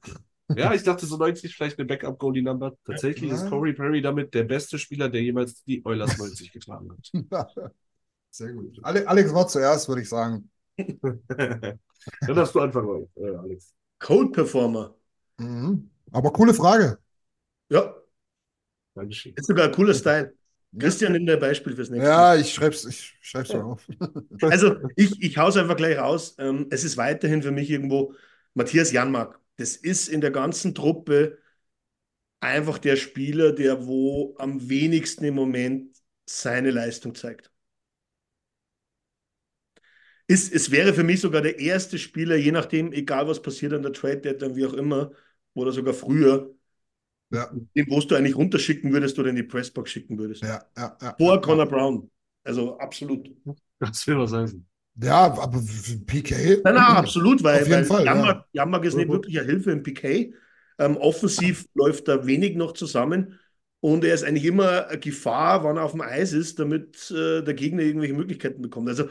Ja, 0.55 0.73
ich 0.73 0.83
dachte 0.83 1.05
so 1.05 1.17
90 1.17 1.53
vielleicht 1.55 1.77
eine 1.77 1.87
Backup-Goalie-Number. 1.87 2.77
Tatsächlich 2.85 3.31
ist 3.31 3.43
Ja. 3.43 3.49
Corey 3.49 3.73
Perry 3.73 4.01
damit 4.01 4.33
der 4.33 4.45
beste 4.45 4.79
Spieler, 4.79 5.09
der 5.09 5.21
jemals 5.21 5.63
die 5.65 5.85
Oilers 5.85 6.17
90 6.17 6.53
getragen 6.53 6.89
hat. 6.89 7.71
Sehr 8.31 8.53
gut. 8.53 8.79
Ale 8.83 9.05
Alex 9.07 9.33
war 9.33 9.47
zuerst, 9.47 9.89
würde 9.89 10.03
ich 10.03 10.09
sagen. 10.09 10.49
Dann 10.77 11.79
darfst 12.21 12.55
du 12.55 12.61
anfangen, 12.61 13.09
äh, 13.15 13.35
Alex. 13.35 13.73
Code 13.99 14.31
Performer. 14.31 14.95
Mhm. 15.37 15.89
Aber 16.11 16.31
coole 16.31 16.53
Frage. 16.53 16.99
Ja, 17.69 17.93
Dankeschön. 18.95 19.33
ist 19.35 19.47
sogar 19.47 19.65
ein 19.65 19.73
cooler 19.73 19.93
Style. 19.93 20.36
Christian, 20.77 21.13
nimm 21.13 21.25
dir 21.25 21.33
ein 21.33 21.39
Beispiel 21.39 21.75
fürs 21.75 21.89
nächste 21.89 22.19
Mal. 22.19 22.33
Ja, 22.35 22.35
ich 22.35 22.53
schreib's, 22.53 22.85
ich 22.85 23.17
schreib's 23.21 23.53
mal 23.53 23.61
auf. 23.63 23.87
Also, 24.41 24.75
ich, 24.95 25.21
ich 25.21 25.37
hau's 25.37 25.57
einfach 25.57 25.77
gleich 25.77 25.97
raus. 25.97 26.35
Ähm, 26.37 26.67
es 26.69 26.83
ist 26.83 26.97
weiterhin 26.97 27.41
für 27.41 27.51
mich 27.51 27.69
irgendwo 27.69 28.13
Matthias 28.53 28.91
Janmark. 28.91 29.39
Das 29.57 29.75
ist 29.75 30.07
in 30.09 30.21
der 30.21 30.31
ganzen 30.31 30.75
Truppe 30.75 31.39
einfach 32.39 32.77
der 32.79 32.95
Spieler, 32.95 33.51
der 33.53 33.85
wo 33.87 34.35
am 34.39 34.69
wenigsten 34.69 35.23
im 35.25 35.35
Moment 35.35 35.97
seine 36.25 36.71
Leistung 36.71 37.13
zeigt. 37.15 37.51
Ist, 40.27 40.51
es 40.53 40.71
wäre 40.71 40.93
für 40.93 41.03
mich 41.03 41.21
sogar 41.21 41.41
der 41.41 41.59
erste 41.59 41.97
Spieler, 41.97 42.35
je 42.35 42.51
nachdem, 42.51 42.91
egal 42.91 43.27
was 43.27 43.41
passiert 43.41 43.73
an 43.73 43.81
der 43.83 43.93
Trade 43.93 44.17
Deadline, 44.19 44.55
wie 44.55 44.65
auch 44.65 44.73
immer, 44.73 45.11
oder 45.53 45.71
sogar 45.71 45.93
früher, 45.93 46.53
Ja, 47.29 47.49
den 47.75 47.85
wo 47.89 47.99
du 47.99 48.15
eigentlich 48.15 48.35
runterschicken 48.35 48.93
würdest 48.93 49.19
oder 49.19 49.29
in 49.29 49.35
die 49.35 49.43
Pressbox 49.43 49.91
schicken 49.91 50.17
würdest. 50.17 50.43
ja, 50.43 50.63
ja, 50.77 50.97
ja. 51.01 51.15
Vor 51.17 51.41
Connor 51.41 51.65
Brown. 51.65 52.09
Also 52.43 52.77
absolut. 52.77 53.29
Das 53.79 54.07
will 54.07 54.17
was 54.17 54.33
heißen. 54.33 54.65
Ja, 54.99 55.33
aber 55.33 55.59
für 55.59 55.97
PK. 55.99 56.35
Nein, 56.35 56.73
nein, 56.73 56.75
absolut, 56.77 57.43
weil, 57.43 57.61
Auf 57.61 57.67
jeden 57.67 57.79
weil 57.79 57.85
Fall, 57.85 58.05
ja. 58.05 58.15
Janmark, 58.15 58.45
Janmark 58.53 58.85
ist 58.85 58.95
nicht 58.95 59.09
wirklich 59.09 59.37
eine 59.37 59.47
Hilfe 59.47 59.71
im 59.71 59.83
PK. 59.83 60.33
Ähm, 60.79 60.97
offensiv 60.97 61.65
läuft 61.73 62.07
da 62.07 62.25
wenig 62.25 62.55
noch 62.55 62.71
zusammen 62.73 63.39
und 63.79 64.03
er 64.03 64.13
ist 64.13 64.23
eigentlich 64.23 64.45
immer 64.45 64.87
eine 64.87 64.99
Gefahr, 64.99 65.63
wann 65.63 65.77
er 65.77 65.83
auf 65.83 65.91
dem 65.91 66.01
Eis 66.01 66.33
ist, 66.33 66.59
damit 66.59 67.11
äh, 67.11 67.43
der 67.43 67.53
Gegner 67.53 67.83
irgendwelche 67.83 68.13
Möglichkeiten 68.13 68.61
bekommt. 68.61 68.89
Also 68.89 69.09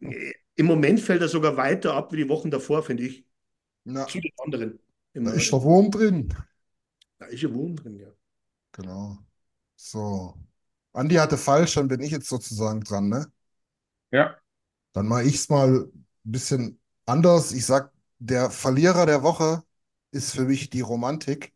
äh, 0.00 0.32
im 0.56 0.66
Moment 0.66 1.00
fällt 1.00 1.20
er 1.20 1.28
sogar 1.28 1.56
weiter 1.56 1.94
ab 1.94 2.12
wie 2.12 2.16
die 2.18 2.28
Wochen 2.28 2.50
davor, 2.50 2.82
finde 2.82 3.04
ich, 3.04 3.24
Na, 3.84 4.06
zu 4.06 4.20
den 4.20 4.32
anderen. 4.38 4.78
Da 5.14 5.30
ist 5.32 5.52
der 5.52 5.62
Wurm 5.62 5.90
drin. 5.90 6.34
Da 7.18 7.26
ist 7.26 7.42
ja 7.42 7.52
Wurm 7.52 7.76
drin, 7.76 7.98
ja. 7.98 8.08
Genau. 8.72 9.18
So. 9.76 10.34
Andi 10.92 11.16
hatte 11.16 11.36
falsch, 11.36 11.74
dann 11.74 11.88
bin 11.88 12.00
ich 12.00 12.10
jetzt 12.10 12.28
sozusagen 12.28 12.80
dran, 12.82 13.08
ne? 13.08 13.30
Ja. 14.10 14.36
Dann 14.92 15.06
mache 15.08 15.24
ich 15.24 15.36
es 15.36 15.48
mal 15.48 15.84
ein 15.84 16.06
bisschen 16.24 16.80
anders. 17.06 17.52
Ich 17.52 17.66
sag, 17.66 17.92
der 18.18 18.50
Verlierer 18.50 19.06
der 19.06 19.22
Woche 19.22 19.62
ist 20.10 20.32
für 20.34 20.44
mich 20.44 20.70
die 20.70 20.80
Romantik. 20.80 21.52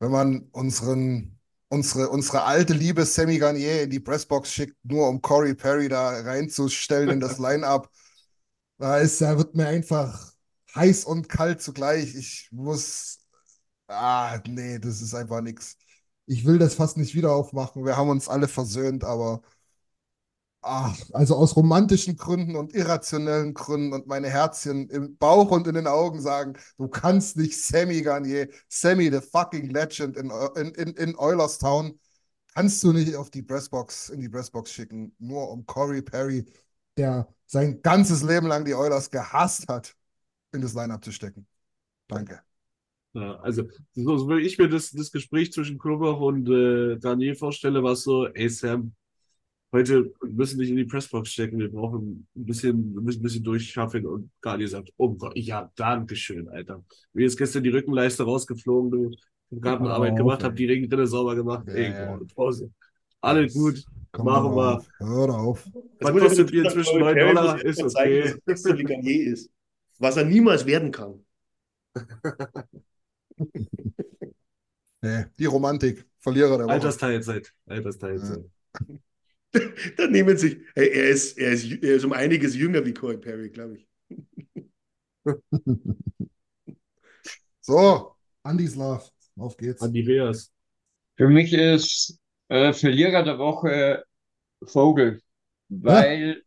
Wenn 0.00 0.10
man 0.10 0.48
unseren, 0.52 1.38
unsere, 1.68 2.08
unsere 2.10 2.44
alte 2.44 2.72
Liebe 2.72 3.04
Sammy 3.04 3.38
Garnier 3.38 3.82
in 3.82 3.90
die 3.90 4.00
Pressbox 4.00 4.52
schickt, 4.52 4.76
nur 4.84 5.08
um 5.08 5.20
Corey 5.22 5.54
Perry 5.54 5.88
da 5.88 6.10
reinzustellen 6.20 7.10
in 7.10 7.20
das 7.20 7.38
Line-Up, 7.38 7.90
da 8.78 8.98
ist, 8.98 9.20
da 9.20 9.36
wird 9.38 9.54
mir 9.56 9.66
einfach 9.68 10.32
heiß 10.74 11.04
und 11.04 11.28
kalt 11.28 11.62
zugleich. 11.62 12.14
Ich 12.14 12.48
muss, 12.52 13.17
ah, 13.88 14.38
nee, 14.46 14.78
das 14.78 15.00
ist 15.02 15.14
einfach 15.14 15.40
nichts. 15.40 15.76
Ich 16.26 16.44
will 16.44 16.58
das 16.58 16.74
fast 16.74 16.96
nicht 16.96 17.14
wieder 17.14 17.32
aufmachen. 17.32 17.84
Wir 17.84 17.96
haben 17.96 18.10
uns 18.10 18.28
alle 18.28 18.48
versöhnt, 18.48 19.04
aber 19.04 19.42
Ach, 20.60 20.96
also 21.12 21.36
aus 21.36 21.56
romantischen 21.56 22.16
Gründen 22.16 22.56
und 22.56 22.74
irrationellen 22.74 23.54
Gründen 23.54 23.92
und 23.92 24.06
meine 24.08 24.28
Herzchen 24.28 24.88
im 24.90 25.16
Bauch 25.16 25.50
und 25.52 25.66
in 25.68 25.74
den 25.74 25.86
Augen 25.86 26.20
sagen, 26.20 26.54
du 26.78 26.88
kannst 26.88 27.36
nicht 27.36 27.62
Sammy 27.62 28.02
Garnier, 28.02 28.48
Sammy 28.68 29.10
the 29.10 29.20
fucking 29.20 29.70
Legend 29.70 30.16
in, 30.16 30.30
in, 30.56 30.74
in, 30.74 30.94
in 30.94 31.16
Oilers 31.16 31.58
Town, 31.58 31.98
kannst 32.54 32.82
du 32.82 32.92
nicht 32.92 33.14
auf 33.14 33.30
die 33.30 33.42
Pressbox, 33.42 34.08
in 34.10 34.20
die 34.20 34.28
Pressbox 34.28 34.72
schicken, 34.72 35.14
nur 35.18 35.48
um 35.50 35.64
Corey 35.64 36.02
Perry, 36.02 36.44
der 36.96 37.28
sein 37.46 37.80
ganzes 37.82 38.22
Leben 38.22 38.48
lang 38.48 38.64
die 38.64 38.74
Oilers 38.74 39.10
gehasst 39.10 39.68
hat, 39.68 39.94
in 40.52 40.60
das 40.60 40.74
Lineup 40.74 41.04
zu 41.04 41.12
stecken. 41.12 41.46
Danke. 42.08 42.42
Ja, 43.14 43.36
also, 43.40 43.64
so, 43.94 44.28
wie 44.28 44.40
ich 44.42 44.58
mir 44.58 44.68
das, 44.68 44.90
das 44.90 45.10
Gespräch 45.10 45.52
zwischen 45.52 45.78
Knoblauch 45.78 46.20
und 46.20 46.48
äh, 46.48 46.98
Daniel 46.98 47.34
vorstelle, 47.34 47.82
war 47.82 47.92
es 47.92 48.02
so, 48.02 48.26
ey 48.26 48.48
Sam, 48.48 48.92
heute 49.72 50.12
müssen 50.22 50.58
dich 50.60 50.70
in 50.70 50.76
die 50.76 50.84
Pressbox 50.84 51.32
stecken, 51.32 51.58
wir 51.58 51.70
brauchen 51.70 52.26
ein 52.36 52.44
bisschen, 52.44 52.94
wir 52.94 53.02
müssen 53.02 53.20
ein 53.20 53.22
bisschen 53.22 53.44
durchschaffen 53.44 54.06
und 54.06 54.30
Daniel 54.42 54.68
sagt, 54.68 54.92
oh 54.96 55.14
Gott, 55.14 55.36
ja, 55.36 55.70
danke 55.74 56.16
schön, 56.16 56.48
Alter. 56.48 56.84
Mir 57.12 57.26
ist 57.26 57.38
gestern 57.38 57.64
die 57.64 57.70
Rückenleiste 57.70 58.24
rausgeflogen, 58.24 58.90
du, 58.90 59.10
eine 59.50 59.80
Oh, 59.80 59.88
Arbeit 59.88 60.16
gemacht, 60.16 60.40
okay. 60.40 60.46
hab 60.46 60.56
die 60.56 60.66
Regenrinne 60.66 61.06
sauber 61.06 61.34
gemacht, 61.34 61.66
Ja, 61.68 61.74
ey, 61.74 61.90
ja. 61.90 62.20
Pause. 62.34 62.70
Alles 63.20 63.54
gut, 63.54 63.82
Komm 64.12 64.26
machen 64.26 64.54
wir. 64.54 64.84
Hör 64.98 65.34
auf. 65.34 65.66
Was 66.00 66.12
kostet 66.12 66.38
dem 66.38 66.46
Bier 66.46 66.62
Typen 66.64 66.84
zwischen 66.84 66.98
Corey 67.00 67.14
9 67.14 67.14
Perry 67.14 67.34
Dollar? 67.34 67.64
Ist 67.64 67.90
zeigen, 67.90 68.28
okay. 68.28 68.40
dass 68.46 68.64
wie 68.64 68.84
Garnier 68.84 69.32
ist. 69.32 69.50
Was 69.98 70.16
er 70.16 70.24
niemals 70.24 70.64
werden 70.66 70.90
kann. 70.90 71.24
Nee, 75.00 75.26
die 75.38 75.46
Romantik, 75.46 76.06
Verlierer 76.18 76.58
der 76.58 76.66
Woche. 76.66 76.74
Altersteilzeit, 76.74 77.54
Altersteilzeit. 77.66 78.44
Dann 79.96 80.10
nehmen 80.10 80.36
sich, 80.36 80.58
hey, 80.74 80.88
er 80.88 81.08
ist, 81.08 81.38
er 81.38 81.52
ist, 81.52 81.70
er 81.70 81.94
ist 81.94 82.04
um 82.04 82.12
einiges 82.12 82.56
jünger 82.56 82.84
wie 82.84 82.92
Corey 82.92 83.18
Perry, 83.18 83.50
glaube 83.50 83.76
ich. 83.76 83.88
So, 87.60 88.16
Andys 88.42 88.76
Love, 88.76 89.04
auf 89.36 89.56
geht's. 89.58 89.82
Andreas. 89.82 90.50
Für 91.16 91.28
mich 91.28 91.52
ist 91.52 92.18
äh, 92.48 92.72
Verlierer 92.72 93.22
der 93.22 93.38
Woche 93.38 94.04
Vogel, 94.64 95.20
weil, 95.68 96.42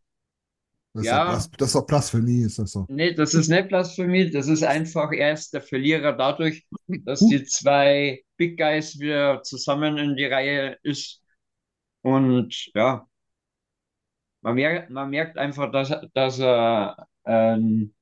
Das 0.93 1.03
ist 1.03 1.07
Ja. 1.07 1.23
Blas- 1.29 1.51
das 1.51 1.67
ist 1.69 1.75
doch 1.75 1.85
Blasphemie, 1.87 2.41
ist 2.43 2.59
das 2.59 2.71
so. 2.71 2.85
nee, 2.89 3.13
das 3.13 3.33
ist 3.33 3.47
nicht 3.47 3.69
Blasphemie, 3.69 4.29
das 4.29 4.47
ist 4.47 4.63
einfach 4.63 5.11
erst 5.13 5.53
der 5.53 5.61
Verlierer 5.61 6.13
dadurch, 6.13 6.65
dass 7.05 7.19
die 7.21 7.43
zwei 7.45 8.23
Big 8.37 8.57
Guys 8.57 8.99
wieder 8.99 9.41
zusammen 9.43 9.97
in 9.97 10.15
die 10.15 10.25
Reihe 10.25 10.77
ist. 10.83 11.21
Und 12.01 12.71
ja, 12.75 13.07
man 14.41 14.55
merkt, 14.55 14.89
man 14.89 15.09
merkt 15.09 15.37
einfach, 15.37 15.71
dass, 15.71 15.89
er- 15.91 16.09
dass 16.13 16.39
er, 16.39 17.07
ähm, 17.25 17.93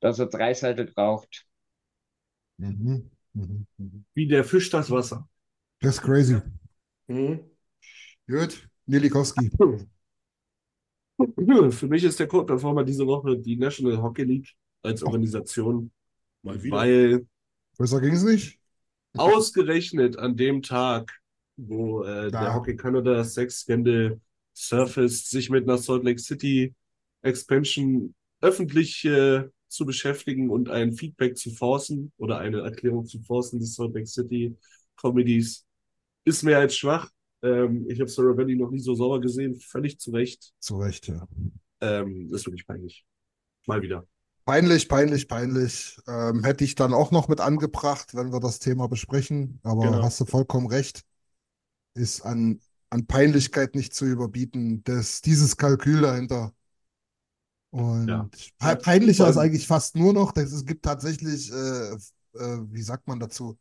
dass 0.00 0.18
er 0.18 0.26
drei 0.26 0.54
Seiten 0.54 0.92
braucht. 0.94 1.46
Mhm. 2.58 3.10
Mhm. 3.34 3.66
Mhm. 3.76 4.04
Wie 4.14 4.26
der 4.28 4.44
Fisch 4.44 4.70
das 4.70 4.90
Wasser. 4.90 5.28
Das 5.80 5.96
ist 5.96 6.02
crazy. 6.02 6.40
Mhm. 7.06 7.40
Gut, 8.26 8.68
Nielikowski. 8.86 9.50
Für 11.18 11.88
mich 11.88 12.04
ist 12.04 12.20
der 12.20 12.28
Code-Performer 12.28 12.84
diese 12.84 13.06
Woche 13.06 13.36
die 13.36 13.56
National 13.56 14.00
Hockey 14.00 14.22
League 14.22 14.54
als 14.82 15.02
Organisation, 15.02 15.90
Mal 16.42 16.62
wieder. 16.62 16.76
weil 16.76 17.26
Besser 17.76 18.00
ging's 18.00 18.22
nicht? 18.22 18.58
ausgerechnet 19.16 20.16
an 20.16 20.36
dem 20.36 20.62
Tag, 20.62 21.12
wo 21.56 22.04
äh, 22.04 22.30
der 22.30 22.54
Hockey 22.54 22.76
Canada 22.76 23.24
Sex-Skandal 23.24 24.20
surfaced, 24.54 25.28
sich 25.30 25.50
mit 25.50 25.64
einer 25.64 25.78
Salt 25.78 26.04
Lake 26.04 26.20
City 26.20 26.74
Expansion 27.22 28.14
öffentlich 28.40 29.04
äh, 29.04 29.44
zu 29.66 29.84
beschäftigen 29.84 30.50
und 30.50 30.68
ein 30.70 30.92
Feedback 30.92 31.36
zu 31.36 31.50
forcen 31.50 32.12
oder 32.16 32.38
eine 32.38 32.60
Erklärung 32.60 33.06
zu 33.06 33.20
forcen 33.20 33.58
des 33.58 33.74
Salt 33.74 33.94
Lake 33.94 34.06
City 34.06 34.56
Comedies, 34.96 35.66
ist 36.24 36.42
mehr 36.42 36.58
als 36.58 36.76
schwach. 36.76 37.10
Ähm, 37.42 37.86
ich 37.88 38.00
habe 38.00 38.10
Sarah 38.10 38.36
Valley 38.36 38.56
noch 38.56 38.70
nie 38.70 38.80
so 38.80 38.94
sauer 38.94 39.20
gesehen, 39.20 39.56
völlig 39.56 39.98
zu 40.00 40.10
Recht. 40.10 40.52
Zu 40.60 40.76
Recht, 40.78 41.08
ja. 41.08 41.26
Ähm, 41.80 42.28
ist 42.32 42.46
wirklich 42.46 42.66
peinlich. 42.66 43.04
Mal 43.66 43.82
wieder. 43.82 44.06
Peinlich, 44.44 44.88
peinlich, 44.88 45.28
peinlich. 45.28 45.98
Ähm, 46.08 46.42
hätte 46.42 46.64
ich 46.64 46.74
dann 46.74 46.94
auch 46.94 47.10
noch 47.10 47.28
mit 47.28 47.40
angebracht, 47.40 48.14
wenn 48.14 48.32
wir 48.32 48.40
das 48.40 48.58
Thema 48.58 48.88
besprechen. 48.88 49.60
Aber 49.62 49.84
Genau. 49.84 50.02
hast 50.02 50.20
du 50.20 50.24
vollkommen 50.24 50.66
recht. 50.68 51.02
Ist 51.94 52.22
an, 52.22 52.60
an 52.90 53.06
Peinlichkeit 53.06 53.74
nicht 53.76 53.94
zu 53.94 54.06
überbieten. 54.06 54.82
Das, 54.84 55.22
dieses 55.22 55.56
Kalkül 55.56 56.02
dahinter. 56.02 56.52
Und 57.70 58.08
Ja. 58.08 58.28
pe- 58.58 58.76
peinlicher 58.76 59.24
Vor 59.24 59.28
ist 59.28 59.36
eigentlich 59.36 59.66
fast 59.66 59.96
nur 59.96 60.12
noch, 60.12 60.32
dass 60.32 60.52
es 60.52 60.64
gibt 60.64 60.84
tatsächlich, 60.84 61.50
äh, 61.52 61.92
äh, 61.94 61.98
wie 62.72 62.82
sagt 62.82 63.06
man 63.08 63.20
dazu? 63.20 63.58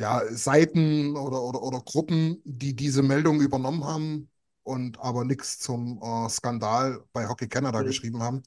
Ja, 0.00 0.22
Seiten 0.34 1.16
oder, 1.16 1.42
oder, 1.42 1.62
oder 1.62 1.80
Gruppen, 1.80 2.40
die 2.44 2.74
diese 2.74 3.02
Meldung 3.02 3.40
übernommen 3.42 3.84
haben 3.84 4.30
und 4.62 4.98
aber 5.00 5.24
nichts 5.24 5.58
zum 5.58 6.00
äh, 6.02 6.28
Skandal 6.30 7.04
bei 7.12 7.28
Hockey 7.28 7.48
Canada 7.48 7.82
Mhm. 7.82 7.84
geschrieben 7.84 8.22
haben. 8.22 8.42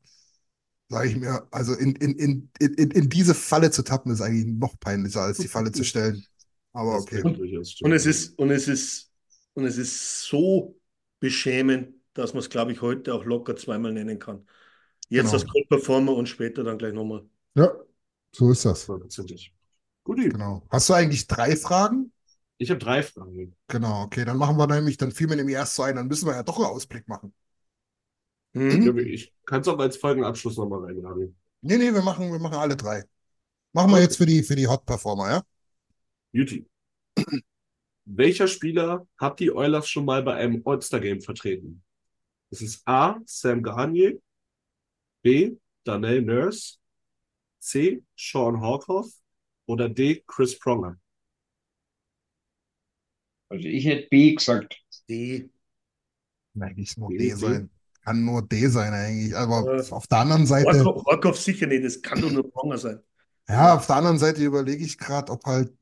Sage 0.90 1.10
ich 1.10 1.16
mir, 1.18 1.48
also 1.52 1.74
in, 1.74 1.96
in, 1.96 2.14
in, 2.18 2.52
in, 2.60 2.92
in 2.92 3.10
diese 3.10 3.36
Falle 3.36 3.72
zu 3.72 3.84
tappen, 3.84 4.12
ist 4.12 4.22
eigentlich 4.22 4.46
noch 4.48 4.80
peinlicher, 4.80 5.22
als 5.22 5.40
die 5.40 5.48
Falle 5.48 5.72
zu 5.72 5.84
stellen. 5.84 6.26
Aber 6.74 6.98
Das 6.98 7.04
okay. 7.04 7.24
stimmen. 7.24 7.44
Und 7.82 7.92
es 7.94 8.06
ist, 8.06 8.40
und 8.40 8.52
es 8.52 8.68
ist, 8.68 9.12
und 9.54 9.66
es 9.66 9.78
ist 9.78 10.24
so 10.24 10.80
beschämend, 11.20 11.96
dass 12.14 12.34
man 12.34 12.40
es, 12.42 12.50
glaube 12.50 12.72
ich, 12.72 12.82
heute 12.82 13.14
auch 13.14 13.26
locker 13.26 13.56
zweimal 13.56 13.92
nennen 13.94 14.20
kann. 14.20 14.48
Jetzt 15.10 15.34
Genau. 15.34 15.34
als 15.34 15.48
Cold 15.48 15.70
Performer 15.70 16.14
und 16.16 16.28
später 16.30 16.64
dann 16.64 16.78
gleich 16.78 16.94
nochmal. 16.94 17.28
Ja, 17.56 17.74
so 18.32 18.52
ist 18.52 18.66
das. 18.66 18.88
Hundertprozentig. 18.88 19.54
Gut, 20.04 20.18
Genau. 20.18 20.64
Hast 20.70 20.90
du 20.90 20.94
eigentlich 20.94 21.28
drei 21.28 21.56
Fragen? 21.56 22.12
ich 22.58 22.70
habe 22.70 22.80
drei 22.80 23.04
Fragen. 23.04 23.56
Genau, 23.68 24.04
okay, 24.04 24.26
dann 24.26 24.38
machen 24.38 24.58
wir 24.58 24.68
nämlich, 24.68 24.98
dann 24.98 25.12
fiel 25.12 25.28
mir 25.28 25.36
nämlich 25.36 25.56
erst 25.56 25.76
so 25.76 25.84
ein, 25.84 25.96
dann 25.96 26.08
müssen 26.08 26.28
wir 26.28 26.36
ja 26.36 26.44
doch 26.44 26.58
einen 26.58 26.66
Ausblick 26.66 27.08
machen. 27.08 27.34
Hm? 28.54 28.98
Ich 29.00 29.34
kann 29.46 29.62
es 29.62 29.68
auch 29.68 29.80
als 29.80 29.98
Folgenabschluss 29.98 30.58
nochmal 30.58 30.86
reinladen. 30.86 31.36
Nee, 31.62 31.78
nee, 31.78 31.94
wir 31.94 32.02
machen, 32.02 32.32
wir 32.32 32.40
machen 32.40 32.58
alle 32.58 32.76
drei. 32.76 33.04
Machen 33.74 33.92
wir 33.92 34.02
jetzt 34.02 34.18
für 34.18 34.26
die, 34.26 34.44
für 34.44 34.56
die 34.56 34.68
Hot 34.68 34.86
Performer, 34.86 35.30
ja? 35.30 35.44
Beauty. 36.32 36.66
Welcher 38.06 38.48
Spieler 38.48 39.08
hat 39.18 39.40
die 39.40 39.52
Oilers 39.52 39.90
schon 39.90 40.06
mal 40.06 40.22
bei 40.24 40.36
einem 40.36 40.62
All-Star-Game 40.66 41.22
vertreten? 41.22 41.84
Es 42.52 42.62
ist 42.62 42.88
A. 42.88 43.20
Sam 43.26 43.64
Gagner, 43.64 44.12
B. 45.24 45.56
Darnell 45.86 46.22
Nurse, 46.22 46.78
C. 47.60 48.04
Sean 48.16 48.62
Horkoff 48.62 49.10
oder 49.66 49.90
D. 49.90 50.24
Chris 50.28 50.58
Pronger. 50.58 50.98
Also 53.50 53.68
ich 53.68 53.86
hätte 53.86 54.08
B 54.10 54.36
gesagt. 54.36 54.82
Die. 55.10 55.50
Eigentlich 56.60 56.98
nur 56.98 57.12
D, 57.12 57.30
D 57.30 57.36
D. 57.36 57.36
sein. 57.36 57.70
Kann 58.04 58.26
nur 58.26 58.42
D 58.48 58.68
sein 58.68 58.94
eigentlich. 58.94 59.36
Aber 59.36 59.72
Äh, 59.80 59.84
auf 59.90 60.08
der 60.08 60.20
anderen 60.20 60.46
Seite, 60.46 60.84
Horkoff 60.86 61.40
sicher 61.40 61.68
nicht, 61.68 61.84
das 61.84 62.02
kann 62.02 62.22
doch 62.22 62.32
nur 62.32 62.50
Pronger 62.52 62.78
sein. 62.78 63.00
ja, 63.48 63.76
auf 63.76 63.88
der 63.88 63.96
anderen 63.98 64.18
Seite 64.20 64.44
überlege 64.44 64.84
ich 64.86 64.98
gerade, 64.98 65.32
ob 65.32 65.46
halt 65.46 65.74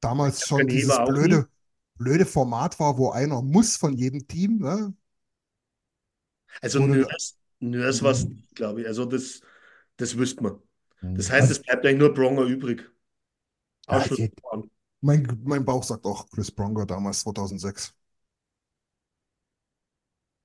damals 0.00 0.46
schon 0.46 0.68
dieses 0.68 1.04
blöde, 1.04 1.48
blöde 1.96 2.26
Format 2.26 2.80
war, 2.80 2.98
wo 2.98 3.10
einer 3.10 3.42
muss 3.42 3.76
von 3.76 3.94
jedem 3.94 4.26
Team, 4.28 4.58
ne? 4.60 4.94
Also 6.60 6.80
Nurse 7.60 8.02
war 8.04 8.12
es 8.12 8.28
nicht, 8.28 8.54
glaube 8.54 8.82
ich. 8.82 8.86
Also 8.86 9.04
das, 9.06 9.40
das 9.98 10.18
wüsste 10.18 10.44
man. 10.44 10.62
Das 11.14 11.30
heißt, 11.30 11.50
Also, 11.50 11.52
es 11.52 11.62
bleibt 11.62 11.86
eigentlich 11.86 11.98
nur 12.00 12.14
Pronger 12.14 12.44
übrig. 12.44 12.90
Ja, 13.90 13.98
Ausschlussverfahren. 13.98 14.70
mein, 15.00 15.40
mein 15.44 15.64
Bauch 15.64 15.84
sagt 15.84 16.04
auch 16.06 16.28
Chris 16.30 16.50
Pronger 16.50 16.86
damals 16.86 17.20
2006. 17.20 17.94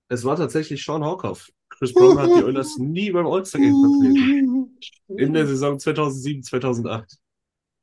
Es 0.10 0.24
war 0.24 0.36
tatsächlich 0.38 0.84
Sean 0.84 1.04
Horkoff. 1.04 1.52
Chris 1.70 1.94
Pronger 1.94 2.24
hat 2.24 2.36
die 2.36 2.44
Oilers 2.44 2.78
nie 2.78 3.12
beim 3.12 3.28
All-Star-Game 3.28 3.78
vertreten. 3.78 4.78
In 5.16 5.34
der 5.34 5.48
Saison 5.48 5.80
2007, 5.80 6.44
2008. 6.44 7.18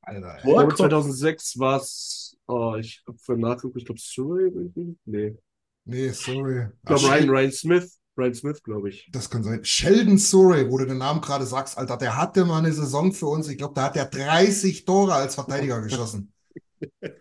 Alter, 0.02 0.36
Ich 0.44 0.55
glaube, 0.55 0.74
Horkoff. 0.74 0.76
2006 0.76 1.59
war 1.59 1.80
es, 1.80 2.36
oh, 2.46 2.76
ich 2.78 3.02
habe 3.07 3.18
vorhin 3.18 3.42
nachgeguckt, 3.42 3.76
ich 3.76 3.84
glaube 3.84 4.00
Surrey 4.00 4.48
irgendwie? 4.48 4.96
Nee. 5.05 5.36
Nee, 5.84 6.11
sorry. 6.11 6.68
Ich 6.80 6.86
glaube 6.86 7.02
Ryan, 7.09 7.30
Ryan 7.30 7.52
Smith. 7.52 7.98
Ryan 8.16 8.34
Smith, 8.34 8.62
glaube 8.62 8.90
ich. 8.90 9.08
Das 9.12 9.28
kann 9.28 9.42
sein. 9.42 9.64
Sheldon 9.64 10.18
Surrey, 10.18 10.70
wo 10.70 10.78
du 10.78 10.86
den 10.86 10.98
Namen 10.98 11.20
gerade 11.20 11.46
sagst, 11.46 11.76
Alter, 11.76 11.96
der 11.96 12.16
hatte 12.16 12.44
mal 12.44 12.58
eine 12.58 12.72
Saison 12.72 13.12
für 13.12 13.26
uns. 13.26 13.48
Ich 13.48 13.58
glaube, 13.58 13.74
da 13.74 13.84
hat 13.84 13.96
er 13.96 14.06
30 14.06 14.84
Tore 14.84 15.14
als 15.14 15.34
Verteidiger 15.34 15.80
geschossen. 15.82 16.32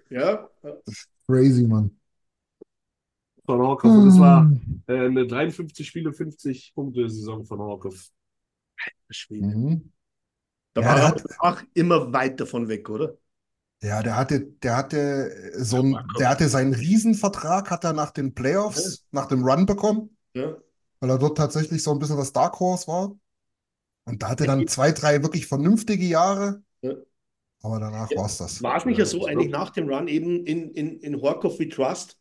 Ja, 0.10 0.50
Crazy, 1.28 1.66
Mann. 1.68 1.98
Von 3.46 3.60
Horkoff. 3.60 3.92
Und 3.92 4.08
es 4.10 4.20
war 4.20 4.44
Mhm. 4.44 4.84
äh, 4.88 5.06
eine 5.06 5.28
53 5.28 5.88
Spiele, 5.88 6.14
50 6.14 6.74
Punkte 6.76 7.10
Saison 7.10 7.44
von 7.46 7.60
Horkoff. 7.60 8.10
Schwede. 9.10 9.46
Mhm. 9.48 9.92
Da 10.74 10.82
Ja, 10.82 10.88
war 10.88 10.98
er 10.98 11.08
hat- 11.10 11.24
auch 11.40 11.62
immer 11.74 12.12
weit 12.14 12.40
davon 12.40 12.68
weg, 12.68 12.90
oder? 12.90 13.18
Ja, 13.82 14.02
der 14.02 14.16
hatte, 14.16 14.42
der 14.64 14.78
hatte 14.78 15.52
so 15.58 15.82
ein, 15.82 15.98
der 16.18 16.30
hatte 16.30 16.48
seinen 16.48 16.74
Riesenvertrag, 16.74 17.70
hat 17.70 17.84
er 17.84 17.92
nach 17.94 18.12
den 18.12 18.34
Playoffs, 18.34 19.06
nach 19.12 19.26
dem 19.26 19.44
Run 19.44 19.66
bekommen, 19.66 20.16
Ja. 20.34 20.56
Weil 21.04 21.10
er 21.10 21.18
dort 21.18 21.38
tatsächlich 21.38 21.84
so 21.84 21.92
ein 21.92 22.00
bisschen 22.00 22.16
das 22.16 22.32
Dark 22.32 22.62
Horse 22.62 22.88
war. 22.88 23.14
Und 24.06 24.24
da 24.24 24.30
hatte 24.30 24.46
er 24.46 24.56
dann 24.56 24.68
zwei, 24.70 24.94
drei 24.94 25.22
wirklich 25.22 25.48
vernünftige 25.48 26.06
Jahre. 26.06 26.64
Ja. 26.82 26.94
Aber 27.62 27.82
danach 27.82 28.10
Ja. 28.10 28.20
war 28.20 28.26
es 28.28 28.38
das. 28.38 28.64
War 28.64 28.78
es 28.78 28.86
nicht 28.86 29.00
ja 29.00 29.06
so, 29.06 29.26
eigentlich 29.26 29.52
nach 29.52 29.72
dem 29.72 29.90
Run 29.90 30.08
eben 30.08 30.46
in, 30.46 30.72
in, 30.72 30.98
in 31.00 31.22
Horkoff 31.22 31.60
We 31.60 31.68
Trust, 31.68 32.18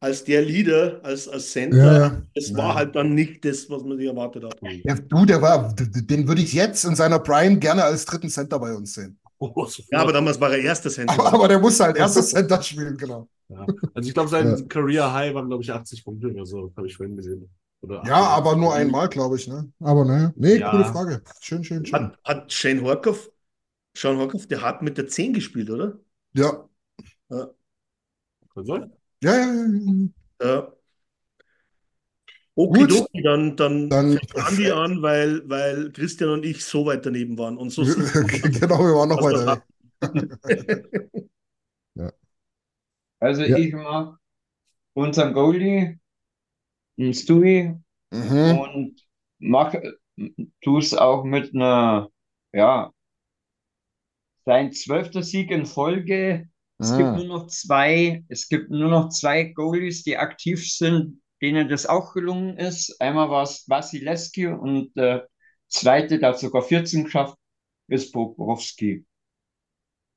als 0.00 0.24
der 0.24 0.40
Leader, 0.42 1.00
als, 1.02 1.28
als 1.28 1.50
Center, 1.50 1.76
Ja, 1.76 2.22
es 2.34 2.54
war 2.54 2.74
halt 2.76 2.96
dann 2.96 3.14
nicht 3.14 3.44
das, 3.44 3.68
was 3.68 3.82
man 3.82 3.98
sich 3.98 4.06
erwartet 4.06 4.44
hat. 4.44 4.58
Ja, 4.62 4.94
du, 4.94 5.26
der 5.26 5.42
war, 5.42 5.74
den 5.74 6.26
würde 6.28 6.40
ich 6.40 6.54
jetzt 6.54 6.84
in 6.84 6.96
seiner 6.96 7.18
Prime 7.18 7.58
gerne 7.58 7.84
als 7.84 8.06
dritten 8.06 8.30
Center 8.30 8.58
bei 8.58 8.74
uns 8.74 8.94
sehen. 8.94 9.18
Oh. 9.38 9.68
Ja, 9.90 10.00
aber 10.00 10.12
damals 10.12 10.40
war 10.40 10.50
er 10.52 10.58
erster 10.60 10.88
Center. 10.88 11.12
Aber, 11.12 11.32
aber 11.32 11.48
der 11.48 11.58
musste 11.58 11.84
halt 11.84 11.96
erstes 11.96 12.30
Center 12.30 12.62
spielen, 12.62 12.96
genau. 12.96 13.28
Ja. 13.48 13.66
Also 13.94 14.08
ich 14.08 14.14
glaube, 14.14 14.28
sein 14.28 14.46
Ja. 14.58 14.62
Career 14.66 15.12
High 15.12 15.34
waren, 15.34 15.48
glaube 15.48 15.62
ich, 15.62 15.72
80 15.72 16.04
Punkte 16.04 16.28
oder 16.32 16.44
so, 16.44 16.72
habe 16.76 16.86
ich 16.86 16.96
vorhin 16.96 17.16
gesehen. 17.16 17.48
Oder 17.80 18.02
Ja, 18.06 18.16
aber 18.28 18.56
nur 18.56 18.74
einmal, 18.74 19.08
glaube 19.08 19.36
ich, 19.36 19.46
ne? 19.48 19.70
Aber 19.80 20.04
ne, 20.04 20.32
nee, 20.36 20.56
Ja. 20.58 20.70
coole 20.70 20.84
Frage. 20.84 21.22
Schön, 21.40 21.64
schön, 21.64 21.86
schön. 21.86 21.94
Hat, 21.98 22.18
hat 22.24 22.52
Shane 22.52 22.82
Horkoff, 22.82 23.30
Sean 23.96 24.18
Horkoff, 24.18 24.46
der 24.48 24.62
hat 24.62 24.82
mit 24.82 24.98
der 24.98 25.06
10 25.08 25.32
gespielt, 25.32 25.70
oder? 25.70 25.98
Ja, 26.34 26.68
Ja. 27.30 27.48
Kann 28.54 28.66
sein. 28.66 28.92
ja, 29.22 29.32
ja, 29.36 29.46
ja, 29.54 29.66
ja. 30.40 30.46
Ja. 30.46 30.72
Okidoki, 32.54 33.22
dann, 33.22 33.56
dann, 33.56 33.88
Dann- 33.88 34.18
Andi 34.34 34.70
an, 34.72 35.00
weil, 35.00 35.48
weil 35.48 35.92
Christian 35.92 36.30
und 36.30 36.44
ich 36.44 36.64
so 36.64 36.84
weit 36.86 37.06
daneben 37.06 37.38
waren. 37.38 37.56
Und 37.56 37.70
so 37.70 37.82
genau, 37.84 38.80
wir 38.80 38.94
waren 38.96 39.08
noch 39.10 39.22
Also, 39.22 39.46
weiter 39.46 39.62
weg. 40.02 41.28
Also 43.20 43.42
Ja. 43.44 43.56
ich 43.56 43.72
mag 43.74 44.18
unseren 44.94 45.34
Goalie, 45.34 45.98
den 46.98 47.14
Stewie, 47.14 47.76
Mhm. 48.12 48.68
und 48.70 49.00
mach, 49.38 49.74
tu 50.62 50.78
es 50.78 50.94
auch 50.94 51.24
mit 51.24 51.54
einer, 51.54 52.10
ja, 52.52 52.92
sein 54.44 54.72
zwölfter 54.72 55.22
Sieg 55.22 55.50
in 55.50 55.66
Folge. 55.66 56.48
Es 56.80 56.94
gibt 56.94 57.12
Ah. 57.12 57.14
nur 57.14 57.24
noch 57.26 57.46
zwei, 57.48 58.24
es 58.28 58.48
gibt 58.48 58.70
nur 58.70 58.88
noch 58.88 59.08
zwei 59.10 59.44
Goalies, 59.44 60.04
die 60.04 60.16
aktiv 60.16 60.70
sind, 60.70 61.20
denen 61.42 61.68
das 61.68 61.86
auch 61.86 62.14
gelungen 62.14 62.56
ist. 62.56 63.00
Einmal 63.00 63.30
war 63.30 63.42
es 63.42 63.68
Wasilewski 63.68 64.46
und 64.48 64.94
der 64.96 65.28
zweite, 65.68 66.18
der 66.18 66.30
hat 66.30 66.38
sogar 66.40 66.62
14 66.62 67.04
geschafft, 67.04 67.36
ist 67.88 68.12
Bobrovsky. 68.12 69.04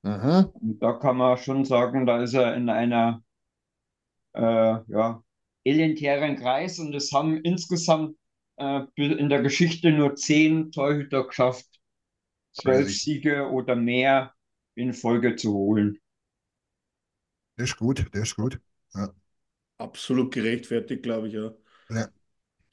Mhm. 0.03 0.49
Und 0.53 0.80
da 0.80 0.94
kann 0.94 1.18
man 1.18 1.38
schon 1.38 1.65
sagen, 1.65 2.06
da 2.06 2.22
ist 2.22 2.34
er 2.34 2.56
in 2.56 2.69
einer 2.69 3.23
äh, 4.34 4.41
ja, 4.41 5.23
elitären 5.64 6.36
Kreis 6.38 6.80
und 6.80 6.94
es 6.95 7.11
haben 7.11 7.41
insgesamt 7.44 8.18
äh, 8.57 8.82
in 8.95 9.30
der 9.30 9.41
Geschichte 9.41 9.91
nur 9.91 10.15
zehn 10.15 10.72
Torhüter 10.72 11.26
geschafft, 11.28 11.68
zwölf. 12.53 12.90
Siege 12.90 13.49
oder 13.49 13.76
mehr 13.76 14.34
in 14.76 14.94
Folge 14.94 15.36
zu 15.36 15.53
holen. 15.53 15.99
Der 17.57 17.65
ist 17.65 17.78
gut, 17.78 18.06
der 18.14 18.23
ist 18.23 18.36
gut. 18.36 18.60
absolut 19.78 20.34
gerechtfertigt, 20.34 21.03
glaube 21.03 21.28
ich, 21.28 21.34
ja. 21.34 21.53
Ja. 21.90 22.07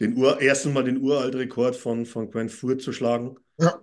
Den 0.00 0.16
Ur, 0.16 0.40
erstens 0.40 0.72
mal 0.72 0.84
den 0.84 0.98
Uraltrekord 0.98 1.74
von, 1.74 2.06
von 2.06 2.30
Grant 2.30 2.52
Furt 2.52 2.80
zu 2.80 2.92
schlagen. 2.92 3.36
Ja. 3.58 3.80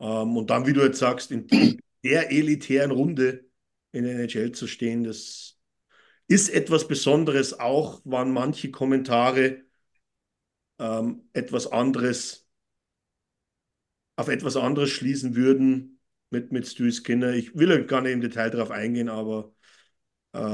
Ähm, 0.00 0.36
und 0.36 0.50
dann, 0.50 0.66
wie 0.66 0.72
du 0.72 0.82
jetzt 0.82 0.98
sagst, 0.98 1.30
in, 1.30 1.46
in 1.46 1.80
der 2.04 2.30
elitären 2.32 2.90
Runde 2.90 3.46
in 3.92 4.04
der 4.04 4.14
NHL 4.16 4.52
zu 4.52 4.66
stehen, 4.66 5.04
das 5.04 5.58
ist 6.28 6.50
etwas 6.50 6.88
Besonderes, 6.88 7.58
auch 7.60 8.02
waren 8.04 8.32
manche 8.32 8.70
Kommentare 8.70 9.62
ähm, 10.78 11.28
etwas 11.32 11.66
anderes, 11.66 12.46
auf 14.16 14.28
etwas 14.28 14.56
anderes 14.56 14.90
schließen 14.90 15.34
würden 15.36 16.00
mit, 16.30 16.52
mit 16.52 16.66
Stu 16.66 16.90
Skinner. 16.90 17.32
Ich 17.34 17.54
will 17.56 17.70
ja 17.70 17.78
gar 17.82 18.00
nicht 18.02 18.12
im 18.12 18.20
Detail 18.20 18.50
darauf 18.50 18.70
eingehen, 18.70 19.08
aber 19.08 19.54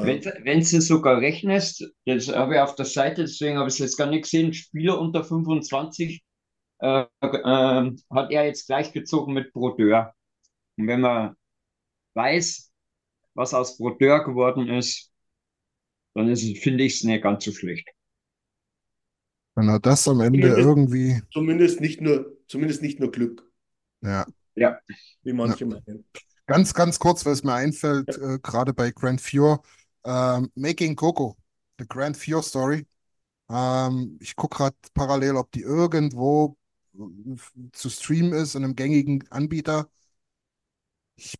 Wenn, 0.02 0.20
Äh, 0.20 0.30
wenn 0.44 0.60
du 0.60 0.80
sogar 0.80 1.20
rechnest, 1.20 1.84
das 2.06 2.28
habe 2.28 2.54
ich 2.54 2.60
auf 2.60 2.74
der 2.74 2.86
Seite, 2.86 3.22
deswegen 3.22 3.58
habe 3.58 3.68
ich 3.68 3.74
es 3.74 3.78
jetzt 3.80 3.96
gar 3.98 4.06
nicht 4.08 4.22
gesehen, 4.22 4.52
Spieler 4.54 4.98
unter 5.00 5.24
25 5.24 6.22
äh, 6.80 7.02
äh, 7.22 7.92
hat 8.10 8.30
er 8.30 8.46
jetzt 8.46 8.66
gleichgezogen 8.66 9.34
mit 9.34 9.52
Brodeur. 9.52 10.14
Und 10.78 10.88
wenn 10.88 11.00
man 11.02 11.36
weiß, 12.14 12.72
was 13.34 13.54
aus 13.54 13.78
Brodeur 13.78 14.24
geworden 14.24 14.68
ist, 14.68 15.12
dann 16.14 16.28
ist, 16.28 16.42
finde 16.58 16.84
ich 16.84 16.94
es 16.96 17.04
nicht 17.04 17.22
ganz 17.22 17.44
so 17.44 17.52
schlecht. 17.52 17.88
Wenn 19.54 19.68
er 19.68 19.78
das 19.80 20.08
am 20.08 20.20
Ende 20.20 20.38
Zumindest- 20.48 20.68
irgendwie, 20.68 21.22
zumindest 21.32 21.80
nicht 21.80 22.00
nur, 22.00 22.36
zumindest 22.48 22.82
nicht 22.82 23.00
nur 23.00 23.10
Glück, 23.10 23.48
ja. 24.02 24.26
Ja, 24.54 24.78
wie 25.22 25.32
manche 25.32 25.66
meinen. 25.66 26.04
Ganz, 26.46 26.74
ganz 26.74 26.98
kurz, 26.98 27.24
weil 27.24 27.32
es 27.34 27.44
mir 27.44 27.54
einfällt, 27.54 28.16
äh, 28.18 28.38
gerade 28.42 28.74
bei 28.74 28.90
Grand 28.90 29.20
Fjord, 29.20 29.64
ähm, 30.04 30.50
Making 30.54 30.96
Coco, 30.96 31.36
The 31.78 31.86
Grand 31.88 32.16
Fjord 32.16 32.44
Story. 32.44 32.86
Ähm, 33.50 34.18
ich 34.20 34.36
gucke 34.36 34.58
gerade 34.58 34.76
parallel, 34.94 35.36
ob 35.36 35.50
die 35.52 35.62
irgendwo 35.62 36.56
äh, 36.94 37.00
zu 37.72 37.90
streamen 37.90 38.32
ist 38.32 38.54
in 38.56 38.64
einem 38.64 38.76
gängigen 38.76 39.24
Anbieter. 39.30 39.88
Ich 41.16 41.34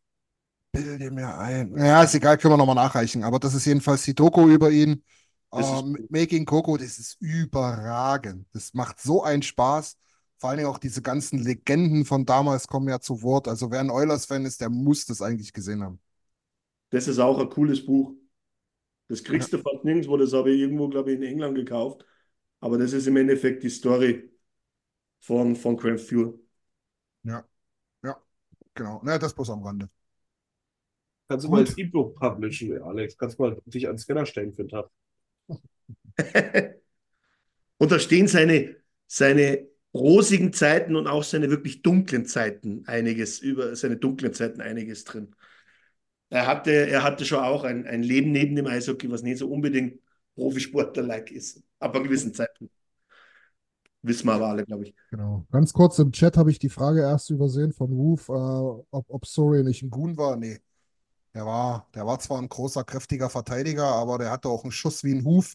bilde 0.72 1.10
mir 1.10 1.38
ein. 1.38 1.76
Ja, 1.76 2.02
ist 2.02 2.14
egal, 2.14 2.38
können 2.38 2.54
wir 2.54 2.58
nochmal 2.58 2.74
nachreichen. 2.74 3.24
Aber 3.24 3.38
das 3.38 3.54
ist 3.54 3.66
jedenfalls 3.66 4.02
die 4.02 4.14
Doku 4.14 4.48
über 4.48 4.70
ihn. 4.70 5.02
Ähm. 5.52 6.06
Making 6.10 6.44
Coco, 6.44 6.76
das 6.76 6.98
ist 6.98 7.16
überragend. 7.20 8.46
Das 8.52 8.72
macht 8.74 9.00
so 9.00 9.22
einen 9.22 9.42
Spaß. 9.42 9.96
Vor 10.38 10.50
allen 10.50 10.58
Dingen 10.58 10.70
auch 10.70 10.78
diese 10.78 11.02
ganzen 11.02 11.38
Legenden 11.38 12.04
von 12.04 12.24
damals 12.24 12.66
kommen 12.66 12.88
ja 12.88 13.00
zu 13.00 13.22
Wort. 13.22 13.48
Also 13.48 13.70
wer 13.70 13.80
ein 13.80 13.90
Oilers-Fan 13.90 14.46
ist, 14.46 14.60
der 14.60 14.70
muss 14.70 15.04
das 15.06 15.20
eigentlich 15.20 15.52
gesehen 15.52 15.82
haben. 15.82 16.00
Das 16.90 17.08
ist 17.08 17.18
auch 17.18 17.38
ein 17.38 17.48
cooles 17.50 17.84
Buch. 17.84 18.14
Das 19.08 19.24
kriegst 19.24 19.52
du 19.52 19.58
fast 19.58 19.84
nirgendwo, 19.84 20.16
das 20.16 20.32
habe 20.32 20.52
ich 20.52 20.60
irgendwo, 20.60 20.88
glaube 20.88 21.10
ich, 21.10 21.18
in 21.18 21.24
England 21.24 21.56
gekauft. 21.56 22.04
Aber 22.60 22.78
das 22.78 22.92
ist 22.92 23.06
im 23.08 23.16
Endeffekt 23.16 23.62
die 23.64 23.68
Story 23.68 24.30
von, 25.18 25.56
von 25.56 25.76
Grand 25.76 26.00
Fuel. 26.00 26.38
Ja, 27.24 27.44
ja, 28.04 28.16
genau. 28.72 29.00
Na, 29.02 29.18
das 29.18 29.34
bloß 29.34 29.50
am 29.50 29.62
Rande. 29.62 29.90
Kannst 31.30 31.44
du 31.44 31.48
Gut. 31.48 31.58
mal 31.58 31.64
als 31.64 31.78
E-Book 31.78 32.18
publishen, 32.18 32.82
Alex? 32.82 33.16
Kannst 33.16 33.38
du 33.38 33.44
mal 33.44 33.56
dich 33.64 33.88
an 33.88 33.96
Scanner 33.96 34.26
stellen 34.26 34.52
für 34.52 34.64
den 34.64 34.68
Tag? 34.68 34.90
Und 37.78 37.92
da 37.92 38.00
stehen 38.00 38.26
seine, 38.26 38.74
seine 39.06 39.68
rosigen 39.94 40.52
Zeiten 40.52 40.96
und 40.96 41.06
auch 41.06 41.22
seine 41.22 41.48
wirklich 41.48 41.82
dunklen 41.82 42.26
Zeiten 42.26 42.82
einiges, 42.86 43.38
über 43.38 43.76
seine 43.76 43.96
dunklen 43.96 44.34
Zeiten 44.34 44.60
einiges 44.60 45.04
drin. 45.04 45.36
Er 46.30 46.48
hatte, 46.48 46.72
er 46.72 47.04
hatte 47.04 47.24
schon 47.24 47.38
auch 47.38 47.62
ein, 47.62 47.86
ein 47.86 48.02
Leben 48.02 48.32
neben 48.32 48.56
dem 48.56 48.66
Eishockey, 48.66 49.08
was 49.08 49.22
nicht 49.22 49.38
so 49.38 49.48
unbedingt 49.48 50.00
Profisportler-like 50.34 51.30
ist. 51.30 51.62
Ab 51.78 51.94
einem 51.94 52.04
gewissen 52.04 52.34
Zeitpunkt. 52.34 52.74
Wissen 54.02 54.26
wir 54.26 54.32
aber 54.32 54.48
alle, 54.48 54.64
glaube 54.64 54.84
ich. 54.84 54.94
Genau. 55.10 55.46
Ganz 55.52 55.72
kurz 55.72 55.96
im 56.00 56.10
Chat 56.10 56.36
habe 56.36 56.50
ich 56.50 56.58
die 56.58 56.68
Frage 56.68 57.02
erst 57.02 57.30
übersehen 57.30 57.72
von 57.72 57.92
Ruf, 57.92 58.28
äh, 58.28 58.32
ob, 58.32 59.04
ob 59.08 59.26
Sorry 59.26 59.62
nicht 59.62 59.82
ein 59.82 59.90
Goon 59.90 60.16
war. 60.16 60.36
Nee. 60.36 60.58
Der 61.34 61.46
war, 61.46 61.88
der 61.94 62.06
war 62.06 62.18
zwar 62.18 62.38
ein 62.40 62.48
großer, 62.48 62.84
kräftiger 62.84 63.30
Verteidiger, 63.30 63.84
aber 63.86 64.18
der 64.18 64.30
hatte 64.30 64.48
auch 64.48 64.64
einen 64.64 64.72
Schuss 64.72 65.04
wie 65.04 65.12
ein 65.14 65.24
Huf. 65.24 65.54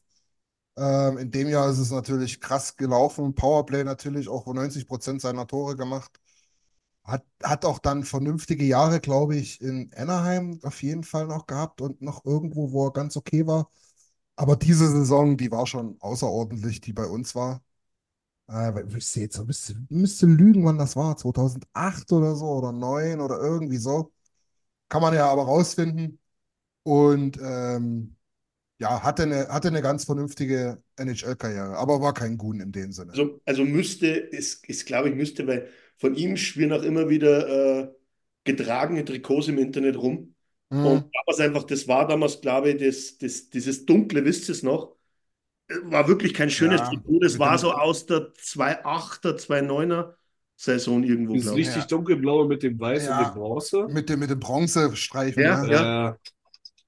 Ähm, 0.78 1.18
in 1.20 1.32
dem 1.32 1.50
Jahr 1.50 1.70
ist 1.72 1.80
es 1.80 1.92
natürlich 1.92 2.42
krass 2.42 2.78
gelaufen. 2.78 3.36
Powerplay 3.36 3.84
natürlich 3.84 4.30
auch 4.30 4.48
90 4.54 4.88
Prozent 4.88 5.22
seiner 5.22 5.48
Tore 5.48 5.76
gemacht. 5.78 6.20
Hat, 7.04 7.26
hat 7.44 7.66
auch 7.66 7.80
dann 7.80 8.04
vernünftige 8.04 8.66
Jahre, 8.66 9.00
glaube 9.02 9.36
ich, 9.38 9.62
in 9.62 9.92
Anaheim 9.96 10.60
auf 10.64 10.84
jeden 10.84 11.04
Fall 11.04 11.28
noch 11.28 11.48
gehabt 11.48 11.82
und 11.82 12.02
noch 12.02 12.26
irgendwo, 12.26 12.72
wo 12.72 12.88
er 12.88 12.94
ganz 12.94 13.18
okay 13.18 13.48
war. 13.48 13.70
Aber 14.38 14.56
diese 14.58 14.90
Saison, 14.90 15.38
die 15.38 15.52
war 15.52 15.68
schon 15.68 15.98
außerordentlich, 16.02 16.82
die 16.82 16.94
bei 16.94 17.06
uns 17.08 17.36
war. 17.36 17.64
Äh, 18.50 18.84
ich 18.98 19.08
sehe 19.08 19.24
jetzt, 19.24 19.44
müsste, 19.46 19.76
müsste 19.90 20.26
lügen, 20.28 20.66
wann 20.66 20.78
das 20.78 20.96
war. 20.96 21.18
2008 21.18 22.12
oder 22.14 22.36
so 22.36 22.48
oder 22.48 22.72
9 22.72 23.22
oder 23.22 23.40
irgendwie 23.40 23.78
so. 23.78 24.12
Kann 24.96 25.02
man 25.02 25.14
ja 25.14 25.28
aber 25.28 25.44
rausfinden. 25.44 26.20
Und 26.84 27.38
ähm, 27.42 28.16
ja, 28.80 29.04
hatte 29.04 29.24
eine, 29.24 29.50
hatte 29.50 29.68
eine 29.68 29.82
ganz 29.82 30.06
vernünftige 30.06 30.82
NHL-Karriere, 30.96 31.76
aber 31.78 32.00
war 32.00 32.14
kein 32.14 32.38
Goon 32.38 32.62
in 32.62 32.72
dem 32.72 32.94
Sinne. 32.94 33.12
Also, 33.12 33.42
also 33.46 33.66
müsste, 33.66 34.08
ist, 34.08 34.66
ist 34.70 34.86
glaube 34.86 35.10
ich, 35.10 35.16
müsste, 35.16 35.48
weil 35.48 35.70
von 35.98 36.16
ihm 36.16 36.38
schwirren 36.38 36.72
auch 36.72 36.84
immer 36.84 37.10
wieder 37.10 37.84
äh, 37.84 37.92
getragene 38.46 39.04
Trikots 39.04 39.50
im 39.50 39.58
Internet 39.58 39.98
rum. 39.98 40.34
Mhm. 40.70 40.86
Und 40.86 41.12
damals 41.14 41.40
einfach, 41.42 41.64
das 41.66 41.90
war 41.90 42.08
damals, 42.08 42.40
glaube 42.40 42.72
ich, 42.72 42.78
das, 42.82 43.18
das, 43.18 43.50
dieses 43.50 43.86
Dunkle, 43.86 44.24
wisst 44.24 44.48
ihr 44.50 44.56
es 44.56 44.64
noch? 44.64 44.96
Äh, 45.68 45.76
War 45.84 46.08
wirklich 46.08 46.34
kein 46.34 46.50
schönes 46.50 46.80
Ja, 46.80 46.88
Trikot. 46.90 47.20
Das 47.20 47.38
war 47.38 47.58
so 47.58 47.74
aus 47.74 48.06
der 48.06 48.34
2.8er, 48.36 49.38
2.9er 49.38 50.16
Saison 50.58 51.04
irgendwo, 51.04 51.34
Dieses 51.34 51.48
glaube 51.48 51.60
ich. 51.62 51.68
richtig 51.68 51.84
Ja. 51.84 51.88
dunkelblaue 51.90 52.48
mit 52.48 52.64
dem 52.64 52.80
Weiß 52.80 53.06
Ja. 53.08 53.20
und 53.20 53.28
dem 53.28 53.34
Bronze. 53.42 53.88
Mit 53.90 54.10
dem, 54.10 54.20
mit 54.20 54.30
dem 54.30 54.40
Bronzestreifen. 54.40 55.44
Ja, 55.44 55.62
ne? 55.64 55.72
ja. 55.72 56.10
Äh, 56.12 56.16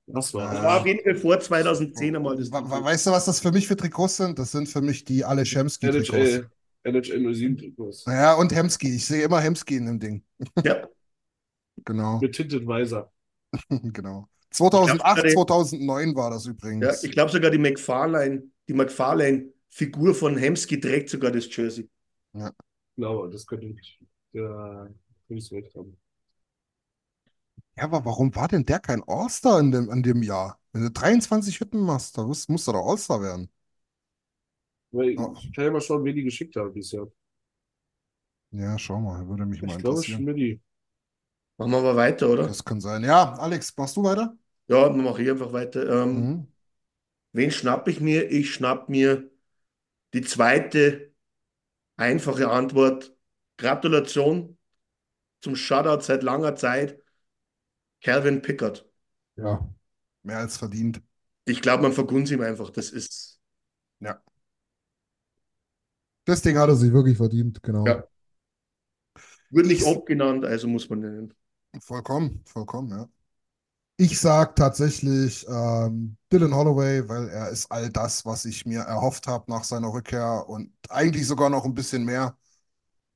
das 0.07 0.34
war. 0.34 0.53
Das 0.53 0.64
war 0.64 0.80
auf 0.80 0.85
jeden 0.85 1.03
Fall 1.03 1.15
vor 1.15 1.38
2010 1.39 2.15
einmal 2.15 2.38
das. 2.38 2.49
Weißt 2.49 3.07
du, 3.07 3.11
was 3.11 3.26
das 3.26 3.41
für 3.41 3.52
mich 3.52 3.68
für 3.68 3.76
Trikots 3.76 4.18
sind? 4.18 4.39
Das 4.39 4.52
sind 4.53 4.69
für 4.69 4.81
mich 4.81 5.03
die 5.03 5.26
alle 5.26 5.44
Hemsky-Trikots. 5.44 6.10
NHL, 6.14 6.49
NHL 6.84 7.34
07 7.35 7.57
Trikots. 7.57 8.06
Ja, 8.06 8.35
und 8.35 8.56
Hemsky. 8.56 8.95
Ich 8.95 9.06
sehe 9.06 9.23
immer 9.23 9.41
Hemsky 9.41 9.76
in 9.76 9.85
dem 9.88 9.99
Ding. 9.99 10.23
Ja, 10.64 10.88
Genau, 11.85 12.19
Mit 12.19 12.34
Tinted 12.35 12.65
Weiser. 12.65 13.11
genau. 13.69 14.27
2008, 14.52 15.26
Ich 15.26 15.34
glaub, 15.34 15.48
2009 15.49 16.15
war 16.15 16.31
das 16.31 16.45
ja, 16.45 16.52
übrigens. 16.52 17.03
ich 17.03 17.11
glaube 17.11 17.31
sogar 17.31 17.52
die 17.52 17.57
McFarlane, 17.57 18.44
die 18.68 18.73
McFarlane-Figur 18.73 20.15
von 20.15 20.38
Hemsky 20.38 20.80
trägt 20.80 21.10
sogar 21.10 21.31
das 21.31 21.53
Jersey. 21.53 21.88
Genau, 22.98 23.28
das 23.28 23.45
könnte 23.48 23.68
ich. 23.68 23.99
Der 24.34 24.94
ich 25.30 25.52
recht 25.53 25.74
haben. 25.76 25.98
Ja, 27.78 27.84
aber 27.86 28.03
warum 28.06 28.36
war 28.36 28.48
denn 28.49 28.65
der 28.65 28.80
kein 28.80 29.03
All-Star 29.07 29.60
in 29.61 29.72
dem, 29.72 29.90
in 29.91 30.03
dem 30.03 30.22
Jahr? 30.24 30.60
Wenn 30.74 30.84
du 30.84 30.91
23 30.91 31.60
Hütten 31.61 31.80
machst, 31.80 32.18
da 32.18 32.24
musst, 32.24 32.49
musst 32.49 32.68
du 32.68 32.72
doch 32.74 32.86
All-Star 32.88 33.22
werden. 33.22 33.49
Weil 34.91 35.11
Ja. 35.18 35.34
Ich 35.34 35.53
kann 35.53 35.64
ja 35.65 35.72
mal 35.72 35.80
schauen, 35.82 36.03
wen 36.03 36.15
die 36.15 36.24
geschickt 36.24 36.56
haben 36.57 36.74
dieses 36.74 36.91
Jahr. 36.91 37.07
Ja, 38.52 38.78
schau 38.78 38.99
mal, 38.99 39.26
würde 39.30 39.45
mich 39.45 39.64
mal 39.64 39.76
Ich 39.76 39.78
glaube, 39.78 40.03
interessieren. 40.03 40.03
Schmidti. 40.03 40.61
Machen 41.57 41.72
wir 41.74 41.80
aber 41.80 41.95
weiter, 41.95 42.30
oder? 42.30 42.49
Das 42.49 42.64
kann 42.64 42.82
sein. 42.82 43.03
Ja, 43.03 43.34
Alex, 43.36 43.76
machst 43.78 43.98
du 43.98 44.03
weiter? 44.03 44.36
Ja, 44.68 44.90
dann 44.90 45.03
mache 45.03 45.24
ich 45.24 45.30
einfach 45.30 45.53
weiter. 45.53 46.03
Ähm, 46.03 46.30
Mhm. 46.30 46.48
Wen 47.34 47.52
schnapp 47.52 47.88
ich 47.88 48.02
mir? 48.02 48.30
Ich 48.32 48.53
schnapp 48.53 48.90
mir 48.90 49.30
die 50.14 50.22
zweite 50.22 51.07
einfache 51.98 52.49
Antwort. 52.49 53.14
Gratulation 53.57 54.57
zum 55.41 55.56
Shutout 55.56 56.02
seit 56.02 56.24
langer 56.24 56.56
Zeit. 56.56 57.02
Calvin 58.02 58.41
Pickard. 58.41 58.88
Ja. 59.36 59.68
Mehr 60.24 60.38
als 60.40 60.57
verdient. 60.57 61.02
Ich 61.45 61.61
glaube, 61.61 61.84
man 61.84 61.94
vergunst 61.94 62.32
ihm 62.32 62.41
einfach. 62.41 62.69
Das 62.69 62.90
ist. 62.90 63.40
Ja. 63.99 64.22
Das 66.26 66.41
Ding 66.41 66.57
hat 66.57 66.69
er 66.69 66.76
sich 66.76 66.91
wirklich 66.91 67.18
verdient, 67.18 67.64
genau. 67.64 67.86
Ja. 67.86 68.03
Wird 69.49 69.68
nicht 69.68 69.84
oft 69.84 70.06
genannt, 70.06 70.44
also 70.44 70.68
muss 70.68 70.90
man 70.90 70.99
nennen. 70.99 71.34
Vollkommen, 71.80 72.44
vollkommen, 72.45 72.90
ja. 72.90 73.10
Ich 73.99 74.19
sag 74.19 74.56
tatsächlich 74.56 75.45
ähm, 75.49 76.18
Dylan 76.32 76.53
Holloway, 76.53 77.07
weil 77.10 77.30
er 77.30 77.49
ist 77.49 77.72
all 77.72 77.90
das, 77.90 78.26
was 78.26 78.45
ich 78.45 78.65
mir 78.65 78.82
erhofft 78.82 79.26
habe 79.26 79.49
nach 79.52 79.64
seiner 79.64 79.91
Rückkehr 79.91 80.48
und 80.48 80.72
eigentlich 80.90 81.26
sogar 81.26 81.49
noch 81.49 81.65
ein 81.65 81.74
bisschen 81.74 82.06
mehr. 82.06 82.38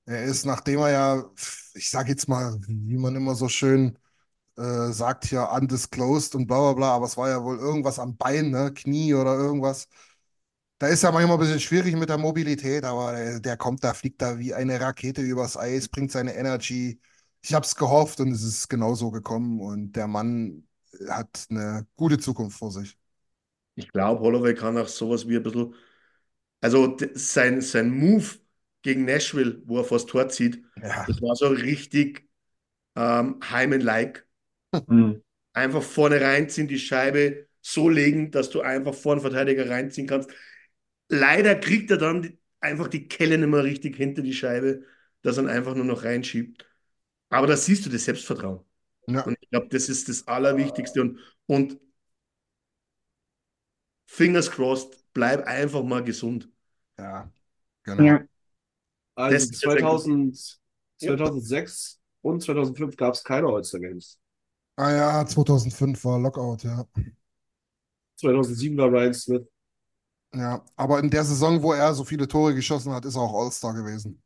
Er 0.05 0.23
ist, 0.23 0.45
nachdem 0.45 0.79
er 0.81 0.91
ja, 0.91 1.25
ich 1.75 1.89
sag 1.91 2.09
jetzt 2.09 2.29
mal, 2.29 2.59
wie 2.67 2.97
man 2.97 3.15
immer 3.15 3.35
so 3.35 3.49
schön 3.49 3.99
äh, 4.57 4.91
sagt 4.91 5.25
hier, 5.27 5.49
undisclosed 5.51 6.35
und 6.35 6.47
bla 6.47 6.59
bla 6.59 6.73
bla, 6.73 6.95
aber 6.95 7.05
es 7.07 7.17
war 7.17 7.29
ja 7.29 7.43
wohl 7.43 7.59
irgendwas 7.59 7.99
am 7.99 8.17
Bein, 8.17 8.51
ne? 8.51 8.73
Knie 8.73 9.13
oder 9.15 9.35
irgendwas. 9.35 9.87
Da 10.79 10.87
ist 10.87 11.03
ja 11.03 11.11
manchmal 11.11 11.37
ein 11.37 11.39
bisschen 11.39 11.59
schwierig 11.59 11.95
mit 11.95 12.09
der 12.09 12.17
Mobilität, 12.17 12.83
aber 12.85 13.11
der, 13.13 13.39
der 13.39 13.57
kommt 13.57 13.83
da, 13.83 13.93
fliegt 13.93 14.21
da 14.21 14.39
wie 14.39 14.53
eine 14.53 14.81
Rakete 14.81 15.21
übers 15.21 15.55
Eis, 15.57 15.87
bringt 15.89 16.11
seine 16.11 16.35
Energy. 16.35 16.99
Ich 17.43 17.53
habe 17.53 17.65
es 17.65 17.75
gehofft 17.75 18.19
und 18.19 18.31
es 18.31 18.41
ist 18.43 18.67
genauso 18.69 19.11
gekommen 19.11 19.59
und 19.61 19.93
der 19.93 20.07
Mann 20.07 20.67
hat 21.09 21.47
eine 21.49 21.87
gute 21.95 22.17
Zukunft 22.19 22.57
vor 22.59 22.71
sich. 22.71 22.97
Ich 23.75 23.89
glaube, 23.91 24.21
Holloway 24.21 24.53
kann 24.55 24.77
auch 24.77 24.87
sowas 24.87 25.27
wie 25.27 25.37
ein 25.37 25.43
bisschen. 25.43 25.75
Also 26.61 26.97
sein, 27.15 27.61
sein 27.61 27.91
Move 27.91 28.25
gegen 28.83 29.05
Nashville, 29.05 29.61
wo 29.65 29.79
er 29.79 29.85
vors 29.85 30.05
Tor 30.05 30.29
zieht, 30.29 30.63
Ja, 30.75 31.07
das 31.07 31.21
war 31.21 31.35
so 31.35 31.47
richtig 31.49 32.29
ähm, 32.95 33.39
Heimen-like. 33.49 34.27
Mhm. 34.87 35.21
Einfach 35.53 35.83
vorne 35.83 36.21
reinziehen, 36.21 36.67
die 36.67 36.79
Scheibe 36.79 37.47
so 37.61 37.89
legen, 37.89 38.31
dass 38.31 38.49
du 38.49 38.61
einfach 38.61 38.93
vor 38.95 39.15
den 39.15 39.21
Verteidiger 39.21 39.69
reinziehen 39.69 40.07
kannst. 40.07 40.29
Leider 41.09 41.55
kriegt 41.55 41.91
er 41.91 41.97
dann 41.97 42.21
die, 42.23 42.39
einfach 42.61 42.87
die 42.87 43.07
Kelle 43.07 43.37
nicht 43.37 43.49
mehr 43.49 43.63
richtig 43.63 43.97
hinter 43.97 44.21
die 44.23 44.33
Scheibe, 44.33 44.85
dass 45.23 45.37
er 45.37 45.43
ihn 45.45 45.49
einfach 45.49 45.75
nur 45.75 45.85
noch 45.85 46.03
reinschiebt. 46.03 46.65
Aber 47.29 47.47
da 47.47 47.57
siehst 47.57 47.85
du 47.85 47.89
das 47.91 48.05
Selbstvertrauen. 48.05 48.65
Ja, 49.07 49.23
Und 49.23 49.37
ich 49.41 49.49
glaube, 49.49 49.67
das 49.69 49.89
ist 49.89 50.09
das 50.09 50.27
Allerwichtigste. 50.27 51.01
Und, 51.01 51.19
und 51.47 51.79
fingers 54.05 54.49
crossed, 54.51 55.03
bleib 55.13 55.45
einfach 55.45 55.83
mal 55.83 56.03
gesund. 56.03 56.49
Ja, 56.97 57.31
genau. 57.83 58.03
Ja. 58.03 58.21
Also 59.15 59.33
Das 59.35 59.43
ist 59.43 59.51
jetzt 59.51 59.61
2000, 59.61 60.59
2006 60.97 61.99
und 62.21 62.41
2005 62.41 62.95
gab 62.95 63.13
es 63.13 63.23
keine 63.23 63.47
All-Star 63.47 63.79
Games. 63.81 64.19
Ah 64.77 64.91
ja, 64.91 65.25
2005 65.25 66.03
war 66.05 66.19
Lockout, 66.19 66.63
ja. 66.63 66.85
2007 68.15 68.77
war 68.77 68.89
Ryan 68.89 69.13
Smith. 69.13 69.47
Ja, 70.33 70.63
aber 70.75 70.99
in 70.99 71.09
der 71.09 71.23
Saison, 71.25 71.61
wo 71.61 71.73
er 71.73 71.93
so 71.93 72.03
viele 72.05 72.27
Tore 72.27 72.53
geschossen 72.55 72.91
hat, 72.93 73.05
ist 73.05 73.15
er 73.15 73.21
auch 73.21 73.33
All-Star 73.43 73.73
gewesen. 73.73 74.21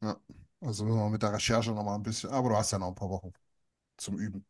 Ja, 0.00 0.16
also 0.60 0.84
müssen 0.84 0.98
wir 0.98 1.08
mit 1.10 1.22
der 1.22 1.32
Recherche 1.32 1.72
nochmal 1.72 1.96
ein 1.96 2.02
bisschen, 2.02 2.30
aber 2.30 2.50
du 2.50 2.56
hast 2.56 2.70
ja 2.72 2.78
noch 2.78 2.88
ein 2.88 2.94
paar 2.94 3.10
Wochen 3.10 3.32
zum 3.96 4.18
Üben. 4.18 4.44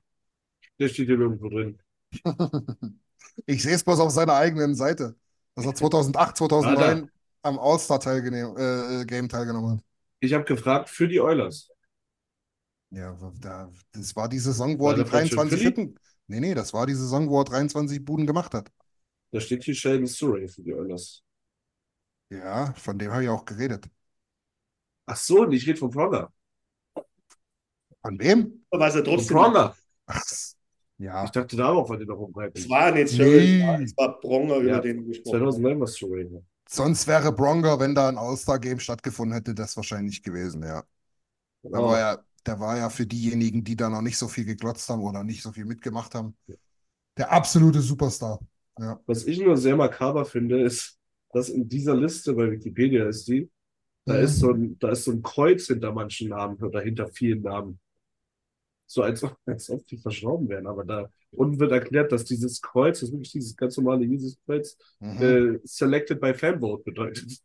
Der 0.78 0.89
steht 0.89 1.07
hier 1.07 1.19
irgendwo 1.19 1.49
drin. 1.49 1.78
Ich 3.47 3.62
sehe 3.62 3.74
es 3.74 3.85
bloß 3.85 4.01
auf 4.01 4.11
seiner 4.11 4.35
eigenen 4.35 4.74
Seite, 4.74 5.16
dass 5.55 5.65
er 5.65 5.74
2008, 5.74 6.37
2009 6.37 7.11
am 7.43 7.59
All-Star-Game 7.59 9.28
teilgenommen 9.28 9.78
hat. 9.78 9.85
Ich 10.20 10.35
habe 10.35 10.45
gefragt 10.45 10.89
für 10.89 11.09
die 11.09 11.20
Oilers. 11.20 11.70
Ja, 12.91 13.16
da, 13.41 13.70
das 13.93 14.16
war 14.16 14.28
die 14.28 14.39
Saison, 14.39 14.78
wo 14.78 14.87
War 14.87 14.93
er 14.93 14.97
die 14.97 15.05
der 15.05 15.11
Patrick 15.11 15.32
23 15.32 15.59
Philly? 15.59 15.65
Hütten. 15.65 15.99
Nee, 16.27 16.41
nee, 16.41 16.55
das 16.55 16.73
war 16.73 16.87
die 16.87 16.95
Saison, 16.95 17.28
wo 17.28 17.41
er 17.41 17.45
23 17.45 18.05
Buden 18.05 18.27
gemacht 18.27 18.53
hat. 18.55 18.70
Da 19.32 19.41
steht 19.41 19.65
hier 19.65 19.74
Sheldon 19.74 20.07
Surrey 20.07 20.47
für 20.49 20.62
die 20.62 20.73
Oilers. 20.74 21.24
Ja, 22.31 22.73
von 22.74 22.99
dem 22.99 23.12
habe 23.12 23.23
ich 23.24 23.28
auch 23.28 23.45
geredet. 23.45 23.89
Ach 25.06 25.16
so, 25.16 25.43
und 25.43 25.52
ich 25.52 25.66
rede 25.66 25.78
von 25.78 25.90
Pronger. 25.90 26.32
Von 28.02 28.18
wem? 28.18 28.64
Weiß 28.70 28.94
er 28.97 29.05
Von 29.05 29.14
trotzdem. 29.16 29.36
Pronger. 29.36 29.74
Ach, 30.06 30.22
ja. 30.98 31.24
Ich 31.24 31.31
dachte, 31.31 31.56
darauf 31.56 31.89
wollte 31.89 32.02
ich 32.05 32.09
noch 32.09 32.18
rumreiten. 32.18 32.60
Es 32.60 32.68
war 32.68 32.90
nicht 32.93 33.09
so, 33.09 33.22
Nee. 33.22 33.62
es 33.85 33.97
war 33.97 34.20
Bronger, 34.20 34.56
über 34.56 34.70
Ja, 34.70 34.81
den 34.81 34.98
wir 35.01 35.09
gesprochen 35.09 35.40
haben. 35.40 35.51
2009 35.52 35.81
war 35.81 35.86
Surrey. 35.86 36.28
Sonst 36.68 37.06
wäre 37.09 37.32
Bronger, 37.32 37.81
wenn 37.81 37.94
da 37.94 38.09
ein 38.09 38.16
All-Star-Game 38.18 38.78
stattgefunden 38.81 39.35
hätte, 39.35 39.55
das 39.55 39.77
wahrscheinlich 39.77 40.22
gewesen, 40.22 40.62
ja. 40.62 40.82
Da 40.82 40.85
Genau. 41.68 41.85
war 41.89 41.98
ja, 41.98 42.18
der 42.47 42.60
war 42.60 42.77
ja 42.78 42.89
für 42.90 43.06
diejenigen, 43.06 43.64
die 43.64 43.77
da 43.77 43.89
noch 43.90 44.02
nicht 44.02 44.18
so 44.18 44.28
viel 44.28 44.44
geglotzt 44.44 44.89
haben 44.89 45.02
oder 45.02 45.24
nicht 45.24 45.43
so 45.43 45.52
viel 45.52 45.64
mitgemacht 45.66 46.14
haben, 46.14 46.36
der 47.18 47.32
absolute 47.32 47.81
Superstar. 47.81 48.40
Ja. 48.78 49.01
Was 49.06 49.24
ich 49.27 49.40
nur 49.40 49.56
sehr 49.56 49.77
makaber 49.77 50.24
finde, 50.24 50.62
ist, 50.62 50.98
dass 51.32 51.48
in 51.48 51.68
dieser 51.68 51.94
Liste, 51.97 52.32
bei 52.35 52.51
Wikipedia 52.51 53.09
ist 53.09 53.28
die, 53.28 53.51
da 54.05 54.16
Mhm. 54.16 54.24
ist 54.24 54.39
so 54.39 54.51
ein, 54.52 54.78
da 54.78 54.90
ist 54.90 55.05
so 55.05 55.12
ein 55.12 55.22
Kreuz 55.22 55.66
hinter 55.66 55.93
manchen 55.93 56.28
Namen 56.31 56.56
oder 56.62 56.81
hinter 56.81 57.09
vielen 57.09 57.43
Namen. 57.43 57.78
So 58.86 59.02
als, 59.02 59.22
ob- 59.22 59.36
als 59.47 59.70
ob 59.70 59.86
die 59.86 59.97
verschrauben 59.98 60.48
wären. 60.48 60.66
Aber 60.66 60.85
da 60.85 61.09
unten 61.31 61.60
wird 61.60 61.70
erklärt, 61.72 62.10
dass 62.10 62.24
dieses 62.24 62.60
Kreuz, 62.60 63.01
das 63.01 63.09
ist 63.10 63.12
wirklich 63.12 63.32
dieses 63.32 63.56
ganz 63.56 63.77
normale 63.77 64.05
Jesus-Kreuz, 64.05 64.77
Mhm. 65.01 65.22
äh, 65.22 65.59
selected 65.64 66.20
by 66.20 66.35
Fanvote 66.35 66.82
bedeutet. 66.82 67.39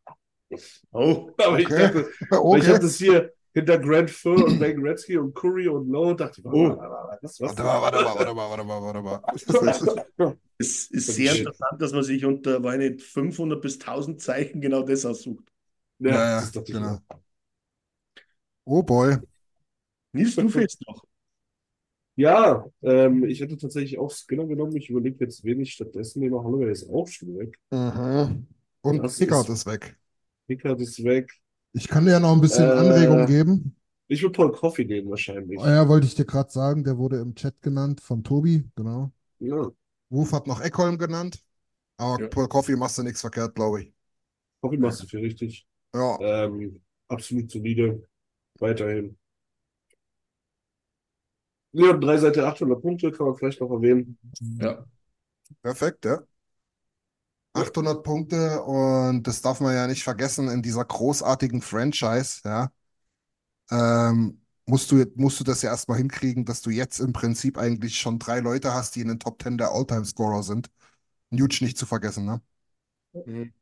Oh, 0.92 1.30
Aber 1.38 1.60
ich 1.60 1.68
Okay. 1.68 1.78
dachte, 1.78 2.10
weil 2.30 2.62
ich 2.62 2.66
Okay. 2.66 2.68
habe 2.68 2.80
das 2.80 2.96
hier 2.96 3.32
hinter 3.54 3.78
Grant 3.78 4.10
Fuhr 4.10 4.48
und 4.48 4.60
Wayne 4.60 4.82
Gretzky 4.82 5.18
und 5.18 5.34
Curry 5.36 5.68
und 5.68 5.88
Lowe, 5.90 6.16
dachte 6.16 6.42
ich, 6.42 6.46
Oh. 6.46 6.76
was, 7.22 7.40
was, 7.40 7.40
Warte 7.42 7.64
mal, 7.64 7.82
warte 7.82 8.04
mal, 8.04 8.16
warte 8.16 8.34
mal, 8.34 8.50
warte 8.50 8.64
mal, 8.64 8.82
warte 8.82 9.02
mal. 9.02 10.36
es 10.58 10.90
ist 10.90 11.08
sehr 11.08 11.36
interessant, 11.36 11.82
dass 11.82 11.94
man 11.94 12.04
sich 12.04 12.26
unter, 12.26 12.64
weiß 12.64 12.78
nicht, 12.80 13.02
500 13.04 13.62
bis 13.62 13.78
1000 13.80 14.20
Zeichen 14.22 14.62
genau 14.62 14.82
das 14.84 15.06
aussucht. 15.06 15.44
Ja, 16.00 16.12
Ja, 16.12 16.42
das 16.42 16.52
dachte 16.52 16.72
ich 16.72 16.78
genau. 16.78 17.00
Oh 18.66 18.82
boy. 18.84 19.18
Nils, 20.14 20.36
du 20.36 20.50
fehlst 20.50 20.82
noch. 20.88 21.04
Ja, 22.18 22.66
ähm, 22.82 23.26
ich 23.26 23.42
hätte 23.42 23.58
tatsächlich 23.58 24.00
auch 24.00 24.10
Skinner 24.12 24.46
genommen. 24.46 24.76
Ich 24.78 24.90
überlege 24.90 25.26
jetzt, 25.26 25.44
wen 25.44 25.60
ich 25.60 25.74
stattdessen 25.74 26.22
nehme. 26.22 26.42
Holloway 26.42 26.72
ist 26.72 26.90
auch 26.90 27.08
schon 27.08 27.38
weg. 27.38 27.60
Mhm. 27.72 28.48
Und 28.82 29.04
Das 29.04 29.18
Pickard 29.18 29.50
ist- 29.50 29.54
ist 29.60 29.66
weg. 29.66 29.98
Pickard 30.48 30.80
ist 30.80 31.04
weg. 31.04 31.30
Ich 31.74 31.88
kann 31.90 32.06
dir 32.06 32.12
ja 32.12 32.20
noch 32.22 32.32
ein 32.34 32.40
bisschen 32.40 32.70
Äh, 32.70 32.74
Anregung 32.74 33.26
geben. 33.26 33.76
Ich 34.08 34.22
würde 34.22 34.32
Paul 34.34 34.52
Coffey 34.54 34.86
nehmen 34.86 35.10
wahrscheinlich. 35.10 35.60
Ah 35.60 35.70
ja, 35.72 35.90
wollte 35.90 36.08
ich 36.08 36.16
dir 36.16 36.26
gerade 36.26 36.50
sagen, 36.52 36.84
der 36.84 36.98
wurde 36.98 37.20
im 37.20 37.36
Chat 37.36 37.62
genannt 37.62 38.00
von 38.00 38.24
Tobi, 38.24 38.70
genau. 38.76 39.12
Ja, 39.40 39.70
Ruf 40.12 40.32
hat 40.32 40.48
noch 40.48 40.62
Eckholm 40.62 40.98
genannt. 40.98 41.44
Aber 41.98 42.22
Ja. 42.22 42.28
Paul 42.28 42.48
Coffey 42.48 42.76
machst 42.78 42.98
du 42.98 43.04
nichts 43.04 43.22
verkehrt, 43.22 43.56
glaube 43.56 43.82
ich. 43.82 43.94
Coffey 44.62 44.78
machst 44.78 45.02
du 45.04 45.08
viel 45.08 45.20
richtig. 45.20 45.68
Ja. 45.96 46.20
Ähm, 46.20 46.82
absolut 47.08 47.50
solide. 47.50 48.08
Weiterhin. 48.60 49.18
Leon 51.72 52.00
Dreiseite 52.00 52.46
800 52.46 52.82
Punkte, 52.82 53.12
kann 53.12 53.28
man 53.28 53.36
vielleicht 53.36 53.60
noch 53.62 53.72
erwähnen. 53.72 54.18
Ja. 54.60 54.86
Perfekt, 55.62 56.06
ja. 56.06 56.22
800 57.54 58.04
Punkte 58.04 58.62
und 58.64 59.24
das 59.24 59.42
darf 59.42 59.62
man 59.62 59.74
ja 59.74 59.88
nicht 59.88 60.04
vergessen 60.04 60.50
in 60.50 60.62
dieser 60.62 60.84
großartigen 60.84 61.62
Franchise, 61.62 62.42
ja. 62.44 62.72
Ähm, 63.72 64.42
musst 64.66 64.92
du, 64.92 65.06
musst 65.16 65.40
du 65.40 65.44
das 65.44 65.62
ja 65.62 65.70
erstmal 65.70 65.98
hinkriegen, 65.98 66.46
dass 66.46 66.62
du 66.62 66.70
jetzt 66.70 67.00
im 67.00 67.14
Prinzip 67.14 67.58
eigentlich 67.58 67.98
schon 67.98 68.20
drei 68.20 68.40
Leute 68.40 68.74
hast, 68.74 68.96
die 68.96 69.02
in 69.02 69.08
den 69.08 69.20
Top 69.20 69.42
10 69.42 69.58
der 69.58 69.72
All-Time-Scorer 69.72 70.44
sind. 70.44 70.70
Nuge 71.30 71.58
nicht 71.62 71.78
zu 71.78 71.86
vergessen, 71.86 72.26
ne? 72.26 72.42
Mhm. 73.14 73.54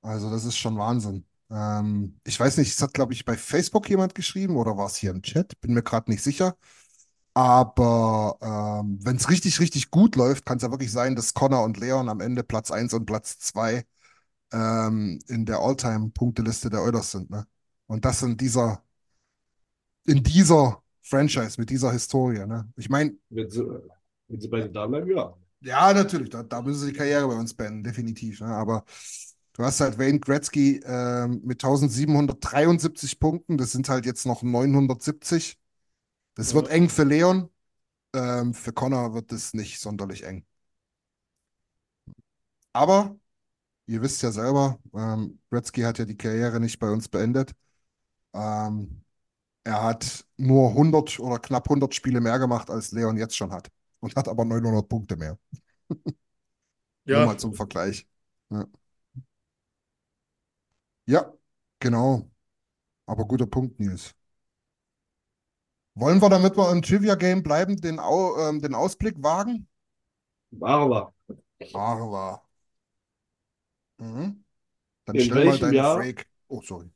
Also 0.00 0.30
das 0.30 0.44
ist 0.44 0.56
schon 0.56 0.78
Wahnsinn. 0.78 1.24
Ähm, 1.50 2.20
ich 2.24 2.38
weiß 2.38 2.58
nicht, 2.58 2.72
es 2.72 2.82
hat, 2.82 2.94
glaube 2.94 3.12
ich, 3.12 3.24
bei 3.24 3.36
Facebook 3.36 3.88
jemand 3.88 4.14
geschrieben 4.14 4.56
oder 4.56 4.76
war 4.76 4.86
es 4.86 4.96
hier 4.96 5.10
im 5.10 5.22
Chat? 5.22 5.60
Bin 5.60 5.74
mir 5.74 5.82
gerade 5.82 6.10
nicht 6.10 6.22
sicher. 6.22 6.56
Aber 7.34 8.38
ähm, 8.42 8.98
wenn 9.02 9.16
es 9.16 9.30
richtig, 9.30 9.60
richtig 9.60 9.90
gut 9.90 10.16
läuft, 10.16 10.44
kann 10.44 10.56
es 10.56 10.62
ja 10.64 10.70
wirklich 10.70 10.92
sein, 10.92 11.14
dass 11.16 11.34
Connor 11.34 11.64
und 11.64 11.78
Leon 11.78 12.08
am 12.08 12.20
Ende 12.20 12.42
Platz 12.42 12.70
1 12.70 12.94
und 12.94 13.06
Platz 13.06 13.38
2 13.38 13.84
ähm, 14.52 15.20
in 15.28 15.46
der 15.46 15.58
All-Time-Punkteliste 15.60 16.70
der 16.70 16.82
Oilers 16.82 17.12
sind. 17.12 17.30
Ne? 17.30 17.46
Und 17.86 18.04
das 18.04 18.22
in 18.22 18.36
dieser, 18.36 18.82
in 20.06 20.22
dieser 20.22 20.82
Franchise, 21.02 21.60
mit 21.60 21.70
dieser 21.70 21.92
Historie. 21.92 22.46
Ne? 22.46 22.68
Ich 22.76 22.88
meine, 22.88 23.16
Wenn 23.30 23.48
sie, 23.50 23.64
wenn 24.28 24.40
sie 24.40 24.48
beide 24.48 24.70
da 24.70 24.86
bleiben, 24.86 25.10
ja. 25.10 25.34
ja, 25.60 25.92
natürlich, 25.92 26.30
da, 26.30 26.42
da 26.42 26.60
müssen 26.60 26.80
sie 26.80 26.92
die 26.92 26.98
Karriere 26.98 27.28
bei 27.28 27.34
uns 27.34 27.54
beenden, 27.54 27.84
definitiv. 27.84 28.40
Ne? 28.40 28.48
Aber 28.48 28.84
du 29.58 29.64
hast 29.64 29.80
halt 29.82 29.98
Wayne 29.98 30.20
Gretzky 30.20 30.82
ähm, 30.86 31.42
mit 31.44 31.60
1773 31.60 33.20
Punkten, 33.20 33.58
das 33.58 33.72
sind 33.72 33.90
halt 33.90 34.06
jetzt 34.06 34.26
noch 34.26 34.42
970. 34.44 35.58
Das 36.36 36.54
wird 36.54 36.68
eng 36.70 36.90
für 36.90 37.04
Leon. 37.04 37.50
Ähm, 38.14 38.54
für 38.54 38.72
Connor 38.74 39.14
wird 39.14 39.32
es 39.32 39.54
nicht 39.54 39.80
sonderlich 39.80 40.24
eng. 40.24 40.46
Aber 42.72 43.16
ihr 43.86 44.02
wisst 44.02 44.22
ja 44.22 44.32
selber, 44.32 44.80
ähm, 44.94 45.40
Gretzky 45.50 45.82
hat 45.82 45.98
ja 45.98 46.06
die 46.06 46.16
Karriere 46.18 46.60
nicht 46.60 46.78
bei 46.80 46.90
uns 46.90 47.08
beendet. 47.08 47.54
Ähm, 48.34 49.04
er 49.64 49.82
hat 49.84 50.26
nur 50.36 50.74
100 50.74 51.20
oder 51.20 51.38
knapp 51.40 51.68
100 51.70 51.94
Spiele 51.94 52.20
mehr 52.20 52.38
gemacht, 52.40 52.70
als 52.70 52.92
Leon 52.92 53.16
jetzt 53.18 53.36
schon 53.36 53.52
hat. 53.52 53.68
Und 54.00 54.16
hat 54.16 54.28
aber 54.28 54.44
900 54.46 54.88
Punkte 54.88 55.16
mehr. 55.16 55.38
Nur 57.10 57.20
Ja, 57.20 57.24
mal 57.24 57.38
zum 57.38 57.54
Vergleich. 57.54 58.06
Ja. 58.50 58.66
Ja, 61.08 61.32
genau. 61.80 62.30
Aber 63.06 63.24
guter 63.24 63.46
Punkt, 63.46 63.80
Nils. 63.80 64.14
Wollen 65.94 66.20
wir, 66.20 66.28
damit 66.28 66.54
wir 66.56 66.70
im 66.70 66.82
Trivia-Game 66.82 67.42
bleiben, 67.42 67.80
den, 67.80 67.98
Au 67.98 68.36
ähm, 68.38 68.60
den 68.60 68.74
Ausblick 68.74 69.14
wagen? 69.22 69.66
Machen 70.50 70.90
wir. 70.90 72.42
Mhm. 73.96 74.44
Dann 75.06 75.16
In 75.16 75.22
stell 75.22 75.34
mal 75.34 75.46
welchem 75.46 75.60
deine 75.62 75.76
Jahr? 75.76 75.96
Frage. 75.96 76.24
Oh, 76.48 76.60
sorry. 76.60 76.90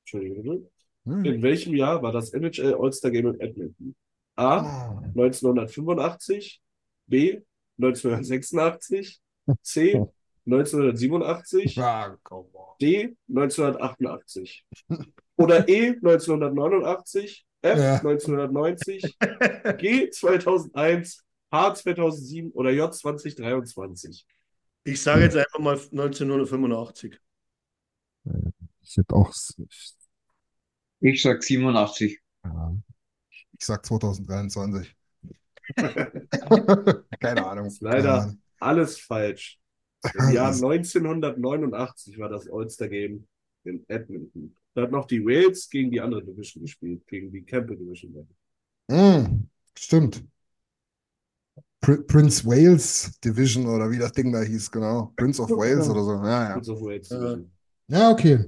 Entschuldigung. 0.00 0.70
Hm. 1.04 1.24
In 1.26 1.42
welchem 1.42 1.74
Jahr 1.74 2.02
war 2.02 2.12
das 2.12 2.32
NHL 2.32 2.74
All-Star 2.74 3.10
Game 3.10 3.26
in 3.28 3.40
Edmonton? 3.40 3.96
A. 4.36 4.92
Oh. 4.92 4.98
1985, 5.14 6.62
B. 7.06 7.42
1986, 7.78 9.20
C. 9.60 10.06
1987, 10.46 11.78
Ah. 11.78 12.16
D. 12.80 13.16
1988 13.28 14.64
oder 15.36 15.68
E. 15.68 15.88
1989, 15.88 17.46
F. 17.62 17.78
Ja. 17.78 17.94
1990, 17.96 19.18
G. 19.78 20.10
2001, 20.10 21.24
H. 21.52 21.74
2007 21.74 22.50
oder 22.52 22.70
J. 22.70 22.94
2023. 22.94 24.26
ich 24.84 25.02
sage 25.02 25.22
jetzt 25.22 25.36
einfach 25.36 25.58
mal 25.58 25.74
1985. 25.76 27.18
Ich 28.82 28.96
hätte 28.96 29.14
auch. 29.14 29.32
Ich 31.00 31.22
sag 31.22 31.42
87. 31.42 32.20
Ja. 32.44 32.76
Ich 33.58 33.64
sag 33.64 33.84
2023. 33.84 34.94
Keine 37.20 37.46
Ahnung. 37.46 37.74
Leider. 37.80 38.02
Keine 38.02 38.12
Ahnung. 38.12 38.42
Alles 38.60 39.00
falsch. 39.00 39.58
Im 40.14 40.30
Jahr 40.30 40.52
1989 40.54 42.18
war 42.18 42.28
das 42.28 42.48
All-Star 42.50 42.88
Game 42.88 43.26
in 43.64 43.84
Edmonton. 43.88 44.54
Da 44.74 44.82
hat 44.82 44.90
noch 44.90 45.06
die 45.06 45.24
Wales 45.24 45.68
gegen 45.70 45.90
die 45.90 46.00
andere 46.00 46.22
Division 46.24 46.62
gespielt, 46.62 47.06
gegen 47.06 47.32
die 47.32 47.42
Campbell 47.44 47.76
Division. 47.76 48.28
Hm, 48.90 49.48
stimmt. 49.78 50.22
Pr 51.80 52.02
Prince 52.06 52.44
Wales 52.44 53.18
Division 53.24 53.66
oder 53.66 53.90
wie 53.90 53.98
das 53.98 54.12
Ding 54.12 54.32
da 54.32 54.40
hieß, 54.42 54.70
genau. 54.70 55.12
Prince 55.16 55.40
of 55.42 55.50
Wales 55.50 55.86
Ja. 55.86 55.92
oder 55.92 56.02
so. 56.04 56.12
Ja, 56.24 56.48
ja. 56.48 56.52
Prince 56.54 56.72
of 56.72 56.80
Wales. 56.82 57.10
Äh, 57.10 57.38
Ja, 57.88 58.10
okay. 58.10 58.44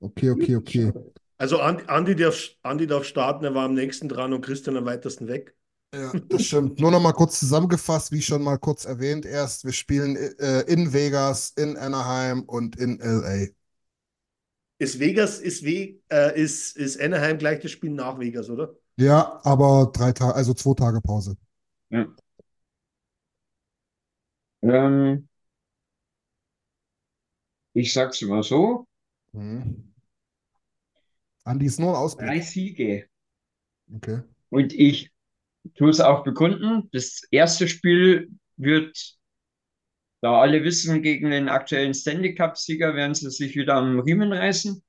Okay, 0.00 0.30
okay, 0.30 0.56
okay. 0.56 0.92
Also 1.38 1.58
Andi, 1.60 1.84
Andi, 1.86 2.16
darf, 2.16 2.50
Andi 2.62 2.86
darf 2.86 3.04
starten, 3.04 3.44
er 3.44 3.54
war 3.54 3.64
am 3.66 3.74
nächsten 3.74 4.08
dran 4.08 4.32
und 4.32 4.40
Christian 4.42 4.76
am 4.76 4.84
weitesten 4.86 5.28
weg. 5.28 5.54
Ja, 5.94 6.14
das 6.30 6.42
stimmt. 6.44 6.78
Nur 6.80 6.90
noch 6.90 7.00
mal 7.00 7.12
kurz 7.12 7.38
zusammengefasst, 7.40 8.12
wie 8.12 8.20
schon 8.22 8.42
mal 8.42 8.58
kurz 8.58 8.84
erwähnt 8.84 9.24
erst, 9.24 9.64
wir 9.64 9.72
spielen 9.72 10.16
äh, 10.16 10.60
in 10.62 10.92
Vegas, 10.92 11.50
in 11.56 11.76
Anaheim 11.76 12.42
und 12.42 12.76
in 12.76 13.00
LA. 13.00 13.46
Ist 14.78 14.98
Vegas, 15.00 15.38
ist, 15.40 15.64
We 15.64 16.00
äh, 16.10 16.38
ist, 16.40 16.76
ist 16.76 17.00
Anaheim 17.00 17.38
gleich 17.38 17.60
das 17.60 17.70
Spiel 17.70 17.90
nach 17.90 18.18
Vegas, 18.18 18.50
oder? 18.50 18.74
Ja, 18.98 19.40
aber 19.44 19.90
drei 19.94 20.12
Tage, 20.12 20.34
also 20.34 20.52
zwei 20.54 20.74
Tage 20.74 21.00
Pause. 21.00 21.36
Ja. 21.90 22.06
Ähm, 24.62 25.28
ich 27.74 27.92
sag's 27.92 28.22
mal 28.22 28.42
so, 28.42 28.86
Mhm. 29.32 29.94
Andi 31.44 31.64
ist 31.66 31.80
nur 31.80 31.90
ein 31.90 31.96
Ausblick. 31.96 32.28
drei 32.28 32.40
Siege. 32.42 33.08
Okay. 33.96 34.22
Und 34.50 34.72
ich 34.72 35.10
tue 35.74 35.90
es 35.90 36.00
auch 36.00 36.24
bekunden. 36.24 36.88
Das 36.92 37.22
erste 37.30 37.68
Spiel 37.68 38.30
wird, 38.56 39.16
da 40.20 40.40
alle 40.40 40.64
wissen, 40.64 41.02
gegen 41.02 41.30
den 41.30 41.48
aktuellen 41.48 41.94
Stanley 41.94 42.34
Cup-Sieger 42.34 42.94
werden 42.94 43.14
sie 43.14 43.30
sich 43.30 43.56
wieder 43.56 43.74
am 43.74 44.00
Riemen 44.00 44.32
reißen. 44.32 44.82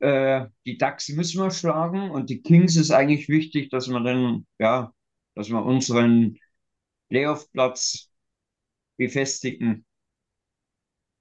Äh, 0.00 0.46
die 0.66 0.76
Ducks 0.76 1.08
müssen 1.10 1.42
wir 1.42 1.50
schlagen 1.50 2.10
und 2.10 2.28
die 2.30 2.42
Kings 2.42 2.76
ist 2.76 2.90
eigentlich 2.90 3.28
wichtig, 3.28 3.70
dass 3.70 3.88
wir 3.88 4.00
dann, 4.00 4.46
ja, 4.58 4.92
dass 5.34 5.48
wir 5.48 5.64
unseren 5.64 6.38
Playoff-Platz 7.08 8.10
befestigen. 8.96 9.86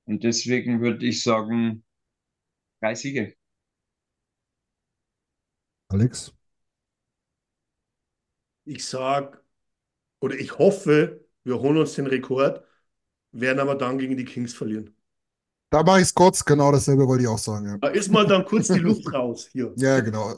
Und 0.05 0.23
deswegen 0.23 0.81
würde 0.81 1.05
ich 1.05 1.23
sagen, 1.23 1.83
drei 2.81 2.95
Siege. 2.95 3.35
Alex? 5.89 6.33
Ich 8.65 8.85
sag, 8.87 9.41
oder 10.21 10.35
ich 10.37 10.57
hoffe, 10.59 11.25
wir 11.43 11.59
holen 11.61 11.77
uns 11.79 11.95
den 11.95 12.07
Rekord, 12.07 12.65
werden 13.31 13.59
aber 13.59 13.75
dann 13.75 13.97
gegen 13.99 14.17
die 14.17 14.25
Kings 14.25 14.53
verlieren. 14.55 14.95
Da 15.69 15.81
mache 15.83 15.97
ich 15.99 16.03
es 16.03 16.13
kurz, 16.13 16.45
genau 16.45 16.71
dasselbe 16.71 17.07
wollte 17.07 17.23
ich 17.23 17.29
auch 17.29 17.37
sagen. 17.39 17.67
Ja, 17.67 17.77
Da 17.81 17.89
ist 17.89 18.09
mal 18.11 18.25
dann 18.25 18.45
kurz 18.45 18.71
die 18.71 18.79
Luft 18.79 19.11
raus 19.13 19.49
hier. 19.51 19.75
ja 19.75 19.99
genau. 19.99 20.33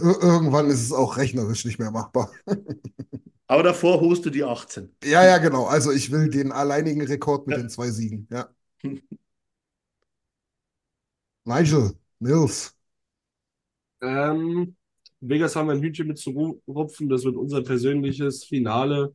Ir 0.00 0.22
irgendwann 0.22 0.68
ist 0.70 0.82
es 0.82 0.92
auch 0.92 1.16
rechnerisch 1.16 1.64
nicht 1.64 1.78
mehr 1.78 1.90
machbar. 1.90 2.30
Aber 3.46 3.62
davor 3.62 4.00
holst 4.00 4.24
du 4.24 4.30
die 4.30 4.42
18. 4.44 4.94
Ja, 5.04 5.24
ja, 5.24 5.38
genau. 5.38 5.66
Also 5.66 5.92
ich 5.92 6.10
will 6.10 6.28
den 6.30 6.52
alleinigen 6.52 7.02
Rekord 7.02 7.46
mit 7.46 7.56
den 7.56 7.68
zwei 7.68 7.90
Siegen. 7.90 8.26
Ja. 8.30 8.48
Nigel, 11.44 11.96
Nils. 12.20 12.74
Ähm, 14.00 14.76
Vegas 15.20 15.56
haben 15.56 15.68
wir 15.68 15.74
ein 15.74 15.82
Hühnchen 15.82 16.06
mit 16.06 16.18
zu 16.18 16.60
rupfen. 16.66 17.08
Das 17.08 17.24
wird 17.24 17.36
unser 17.36 17.62
persönliches 17.62 18.44
Finale. 18.44 19.14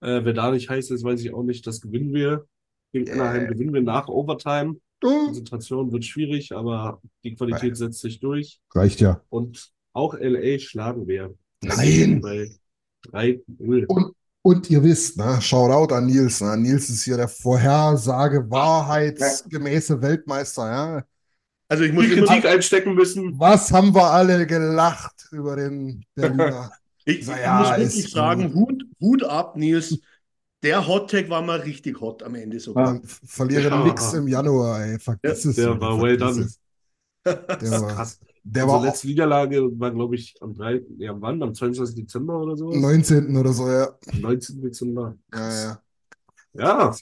Äh, 0.00 0.24
wer 0.24 0.32
da 0.32 0.50
nicht 0.50 0.68
heiß 0.68 0.90
ist, 0.90 1.04
weiß 1.04 1.20
ich 1.20 1.32
auch 1.34 1.42
nicht. 1.42 1.66
Das 1.66 1.80
gewinnen 1.80 2.12
wir. 2.12 2.46
Gegen 2.92 3.10
Anaheim 3.10 3.48
gewinnen 3.48 3.72
wir 3.72 3.82
nach 3.82 4.08
Overtime. 4.08 4.76
Oh, 5.04 5.24
Konzentration 5.26 5.90
wird 5.90 6.04
schwierig, 6.04 6.52
aber 6.52 7.00
die 7.24 7.34
Qualität 7.34 7.76
setzt 7.76 8.00
sich 8.00 8.20
durch. 8.20 8.60
reicht 8.72 9.00
ja. 9.00 9.20
Und 9.30 9.72
auch 9.92 10.14
LA 10.14 10.58
schlagen 10.58 11.08
wir. 11.08 11.34
Nein. 11.62 12.20
Bei 12.20 12.50
3-0. 13.10 13.86
Und, 13.86 14.14
und 14.42 14.70
ihr 14.70 14.82
wisst, 14.82 15.16
ne, 15.16 15.40
Shoutout 15.40 15.94
an 15.94 16.06
Nils. 16.06 16.40
Ne? 16.40 16.56
Nils 16.56 16.88
ist 16.88 17.02
hier 17.02 17.16
der 17.16 17.28
Vorhersage 17.28 18.48
wahrheitsgemäße 18.48 20.00
Weltmeister. 20.00 20.70
Ja? 20.70 21.04
Also 21.72 21.84
ich 21.84 21.92
muss 21.92 22.04
Die 22.04 22.12
immer, 22.12 22.26
Kritik 22.26 22.44
einstecken 22.46 22.94
müssen. 22.94 23.38
Was 23.40 23.72
haben 23.72 23.94
wir 23.94 24.04
alle 24.04 24.46
gelacht 24.46 25.28
über 25.32 25.56
den 25.56 26.04
Berliner? 26.14 26.70
ich, 27.06 27.20
ich 27.20 27.26
Na 27.26 27.40
ja, 27.40 27.58
muss 27.60 27.78
wirklich 27.78 28.10
sagen, 28.10 28.54
Hut, 28.54 28.84
Hut 29.00 29.24
ab, 29.24 29.56
Nils. 29.56 29.98
Der 30.62 30.86
Hottag 30.86 31.28
war 31.30 31.40
mal 31.42 31.60
richtig 31.60 31.98
hot 32.00 32.22
am 32.22 32.34
Ende 32.34 32.60
sogar. 32.60 32.84
Dann 32.84 33.02
verliere 33.04 33.68
Ja. 33.70 33.84
nix 33.84 34.12
im 34.12 34.28
Januar, 34.28 34.82
ey. 34.84 34.98
Vergiss 34.98 35.44
es. 35.46 35.56
der 35.56 35.80
war 35.80 36.00
well 36.00 36.16
done. 36.16 36.42
es. 36.42 36.60
Der 37.24 37.80
war, 37.80 37.94
Krass. 37.94 38.18
der 38.44 38.64
Unsere 38.64 38.78
war 38.80 38.86
letzte 38.86 39.06
Niederlage 39.06 39.80
war, 39.80 39.90
glaube 39.92 40.14
ich, 40.14 40.34
am 40.40 40.54
3. 40.54 40.82
Ja, 40.98 41.20
wann? 41.20 41.42
Am 41.42 41.54
22. 41.54 41.96
Dezember 41.96 42.38
oder 42.38 42.56
so? 42.56 42.70
19. 42.70 43.36
oder 43.36 43.52
so, 43.52 43.68
ja. 43.70 43.88
Am 44.12 44.20
19. 44.20 44.60
Dezember. 44.60 45.16
Ja, 45.32 45.52
ja. 45.64 45.82
Ja, 46.54 46.94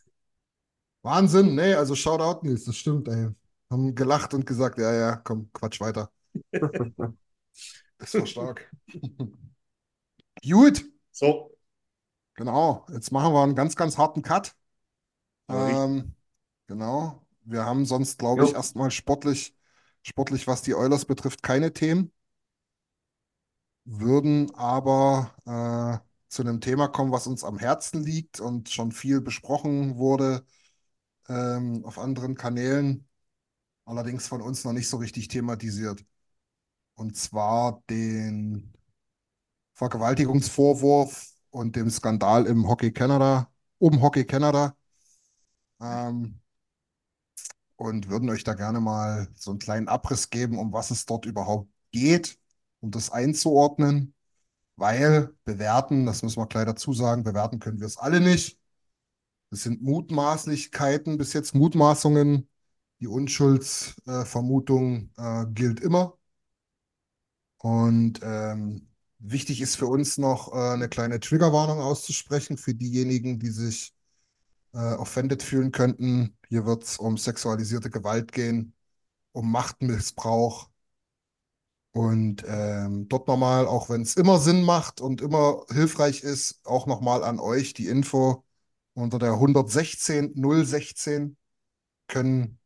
Wahnsinn, 1.02 1.54
nee, 1.54 1.74
also 1.74 1.94
Shoutout, 1.94 2.46
Nils, 2.46 2.64
das 2.64 2.76
stimmt, 2.76 3.08
ey. 3.08 3.28
Haben 3.70 3.94
gelacht 3.94 4.34
und 4.34 4.46
gesagt, 4.46 4.78
ja, 4.78 4.92
ja, 4.92 5.16
komm, 5.16 5.50
Quatsch 5.52 5.80
weiter. 5.80 6.10
Das 7.98 8.16
war 8.18 8.26
stark. 8.26 8.70
Gut, 10.42 10.82
So, 11.12 11.52
genau. 12.34 12.86
Jetzt 12.92 13.12
machen 13.12 13.32
wir 13.34 13.42
einen 13.42 13.54
ganz, 13.54 13.76
ganz 13.76 13.98
harten 13.98 14.22
Cut. 14.22 14.54
Ähm, 15.50 16.16
genau. 16.68 17.26
Wir 17.44 17.64
haben 17.66 17.86
sonst, 17.86 18.18
glaube 18.18 18.44
ich, 18.44 18.54
erstmal 18.54 18.90
sportlich, 18.90 19.56
sportlich, 20.02 20.46
was 20.46 20.62
die 20.62 20.74
Oilers 20.74 21.04
betrifft, 21.06 21.42
keine 21.42 21.72
Themen. 21.72 22.12
Würden 23.84 24.54
aber 24.54 25.34
äh, 25.46 26.06
zu 26.28 26.42
einem 26.42 26.60
Thema 26.60 26.88
kommen, 26.88 27.12
was 27.12 27.26
uns 27.26 27.44
am 27.44 27.58
Herzen 27.58 28.02
liegt 28.04 28.38
und 28.40 28.68
schon 28.70 28.92
viel 28.92 29.20
besprochen 29.20 29.96
wurde 29.96 30.44
ähm, 31.28 31.84
auf 31.86 31.98
anderen 31.98 32.36
Kanälen, 32.36 33.08
allerdings 33.90 34.28
von 34.28 34.40
uns 34.40 34.64
noch 34.64 34.72
nicht 34.72 34.88
so 34.88 34.96
richtig 34.98 35.28
thematisiert. 35.28 36.04
Und 36.94 37.16
zwar 37.16 37.82
den 37.90 38.72
Vergewaltigungsvorwurf 39.74 41.30
und 41.50 41.76
dem 41.76 41.90
Skandal 41.90 42.46
im 42.46 42.68
Hockey 42.68 42.92
Canada, 42.92 43.50
um 43.78 44.02
Hockey 44.02 44.24
Canada. 44.24 44.76
Ähm, 45.80 46.40
und 47.76 48.10
würden 48.10 48.28
euch 48.28 48.44
da 48.44 48.52
gerne 48.54 48.80
mal 48.80 49.28
so 49.34 49.50
einen 49.50 49.58
kleinen 49.58 49.88
Abriss 49.88 50.28
geben, 50.28 50.58
um 50.58 50.72
was 50.72 50.90
es 50.90 51.06
dort 51.06 51.24
überhaupt 51.24 51.70
geht, 51.92 52.38
um 52.80 52.90
das 52.90 53.10
einzuordnen. 53.10 54.14
Weil 54.76 55.34
bewerten, 55.44 56.04
das 56.04 56.22
müssen 56.22 56.40
wir 56.40 56.46
gleich 56.46 56.66
dazu 56.66 56.92
sagen, 56.92 57.22
bewerten 57.24 57.58
können 57.58 57.80
wir 57.80 57.86
es 57.86 57.96
alle 57.96 58.20
nicht. 58.20 58.58
Es 59.50 59.62
sind 59.62 59.82
Mutmaßlichkeiten, 59.82 61.16
bis 61.16 61.32
jetzt 61.32 61.54
Mutmaßungen. 61.54 62.49
Die 63.00 63.08
Unschuldsvermutung 63.08 65.10
äh, 65.16 65.46
gilt 65.52 65.80
immer. 65.80 66.18
Und 67.58 68.20
ähm, 68.22 68.88
wichtig 69.18 69.60
ist 69.60 69.76
für 69.76 69.86
uns 69.86 70.18
noch 70.18 70.52
äh, 70.52 70.74
eine 70.74 70.88
kleine 70.88 71.20
Triggerwarnung 71.20 71.80
auszusprechen 71.80 72.56
für 72.56 72.74
diejenigen, 72.74 73.38
die 73.38 73.50
sich 73.50 73.94
äh, 74.72 74.94
offended 74.94 75.42
fühlen 75.42 75.72
könnten. 75.72 76.36
Hier 76.48 76.66
wird 76.66 76.84
es 76.84 76.98
um 76.98 77.16
sexualisierte 77.18 77.90
Gewalt 77.90 78.32
gehen, 78.32 78.74
um 79.32 79.50
Machtmissbrauch. 79.52 80.70
Und 81.92 82.44
ähm, 82.46 83.08
dort 83.08 83.26
nochmal, 83.26 83.66
auch 83.66 83.90
wenn 83.90 84.02
es 84.02 84.16
immer 84.16 84.38
Sinn 84.38 84.62
macht 84.62 85.00
und 85.00 85.20
immer 85.20 85.64
hilfreich 85.70 86.22
ist, 86.22 86.60
auch 86.64 86.86
nochmal 86.86 87.24
an 87.24 87.40
euch 87.40 87.74
die 87.74 87.88
Info 87.88 88.44
unter 88.94 89.18
der 89.18 89.32
116 89.32 90.34
016 90.36 91.36
können, 92.06 92.59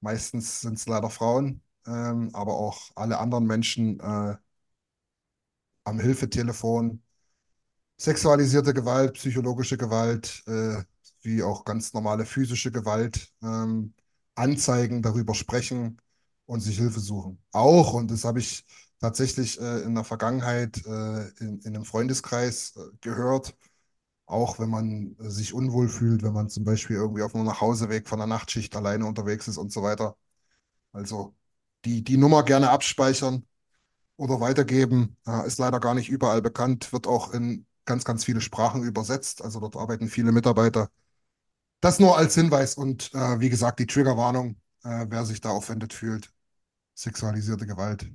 meistens 0.00 0.60
sind 0.60 0.74
es 0.78 0.86
leider 0.86 1.10
Frauen, 1.10 1.62
ähm, 1.86 2.30
aber 2.34 2.54
auch 2.54 2.90
alle 2.96 3.18
anderen 3.18 3.46
Menschen 3.46 4.00
äh, 4.00 4.36
am 5.84 6.00
Hilfetelefon, 6.00 7.02
sexualisierte 7.98 8.74
Gewalt, 8.74 9.14
psychologische 9.14 9.76
Gewalt, 9.78 10.42
äh, 10.46 10.82
wie 11.22 11.42
auch 11.42 11.64
ganz 11.64 11.92
normale 11.94 12.26
physische 12.26 12.72
Gewalt 12.72 13.32
ähm, 13.42 13.94
anzeigen, 14.34 15.02
darüber 15.02 15.34
sprechen 15.34 16.00
und 16.46 16.60
sich 16.60 16.78
Hilfe 16.78 17.00
suchen. 17.00 17.42
Auch, 17.52 17.94
und 17.94 18.10
das 18.10 18.24
habe 18.24 18.40
ich 18.40 18.64
tatsächlich 19.00 19.60
äh, 19.60 19.80
in 19.82 19.94
der 19.94 20.04
Vergangenheit 20.04 20.78
äh, 20.86 21.28
in, 21.40 21.60
in 21.60 21.76
einem 21.76 21.84
Freundeskreis 21.84 22.74
äh, 22.76 22.96
gehört, 23.00 23.56
auch 24.28 24.58
wenn 24.58 24.70
man 24.70 25.16
äh, 25.20 25.30
sich 25.30 25.54
unwohl 25.54 25.88
fühlt, 25.88 26.22
wenn 26.22 26.32
man 26.34 26.48
zum 26.50 26.64
Beispiel 26.64 26.96
irgendwie 26.96 27.22
auf 27.22 27.34
einem 27.34 27.46
Nachhauseweg 27.46 28.08
von 28.08 28.18
der 28.18 28.28
Nachtschicht 28.28 28.76
alleine 28.76 29.06
unterwegs 29.06 29.48
ist 29.48 29.58
und 29.58 29.72
so 29.72 29.82
weiter. 29.82 30.16
Also 30.92 31.34
die, 31.84 32.04
die 32.04 32.16
Nummer 32.18 32.44
gerne 32.44 32.70
abspeichern 32.70 33.46
oder 34.16 34.40
weitergeben. 34.40 35.16
Äh, 35.26 35.46
ist 35.46 35.58
leider 35.58 35.80
gar 35.80 35.94
nicht 35.94 36.08
überall 36.10 36.42
bekannt, 36.42 36.92
wird 36.92 37.06
auch 37.06 37.32
in 37.34 37.66
ganz, 37.86 38.04
ganz 38.04 38.24
viele 38.24 38.40
Sprachen 38.40 38.82
übersetzt. 38.84 39.42
Also 39.42 39.60
dort 39.60 39.76
arbeiten 39.76 40.08
viele 40.08 40.32
Mitarbeiter. 40.32 40.90
Das 41.80 42.00
nur 42.00 42.16
als 42.18 42.34
Hinweis 42.34 42.74
und 42.74 43.14
äh, 43.14 43.40
wie 43.40 43.50
gesagt, 43.50 43.80
die 43.80 43.86
Triggerwarnung, 43.86 44.56
äh, 44.84 45.06
wer 45.08 45.24
sich 45.26 45.40
da 45.40 45.50
offended 45.50 45.92
fühlt. 45.92 46.32
Sexualisierte 46.94 47.66
Gewalt. 47.66 48.10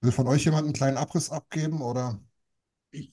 Will 0.00 0.12
von 0.12 0.26
euch 0.28 0.44
jemand 0.44 0.64
einen 0.64 0.72
kleinen 0.72 0.96
Abriss 0.96 1.30
abgeben 1.30 1.82
oder? 1.82 2.20
ich, 2.90 3.12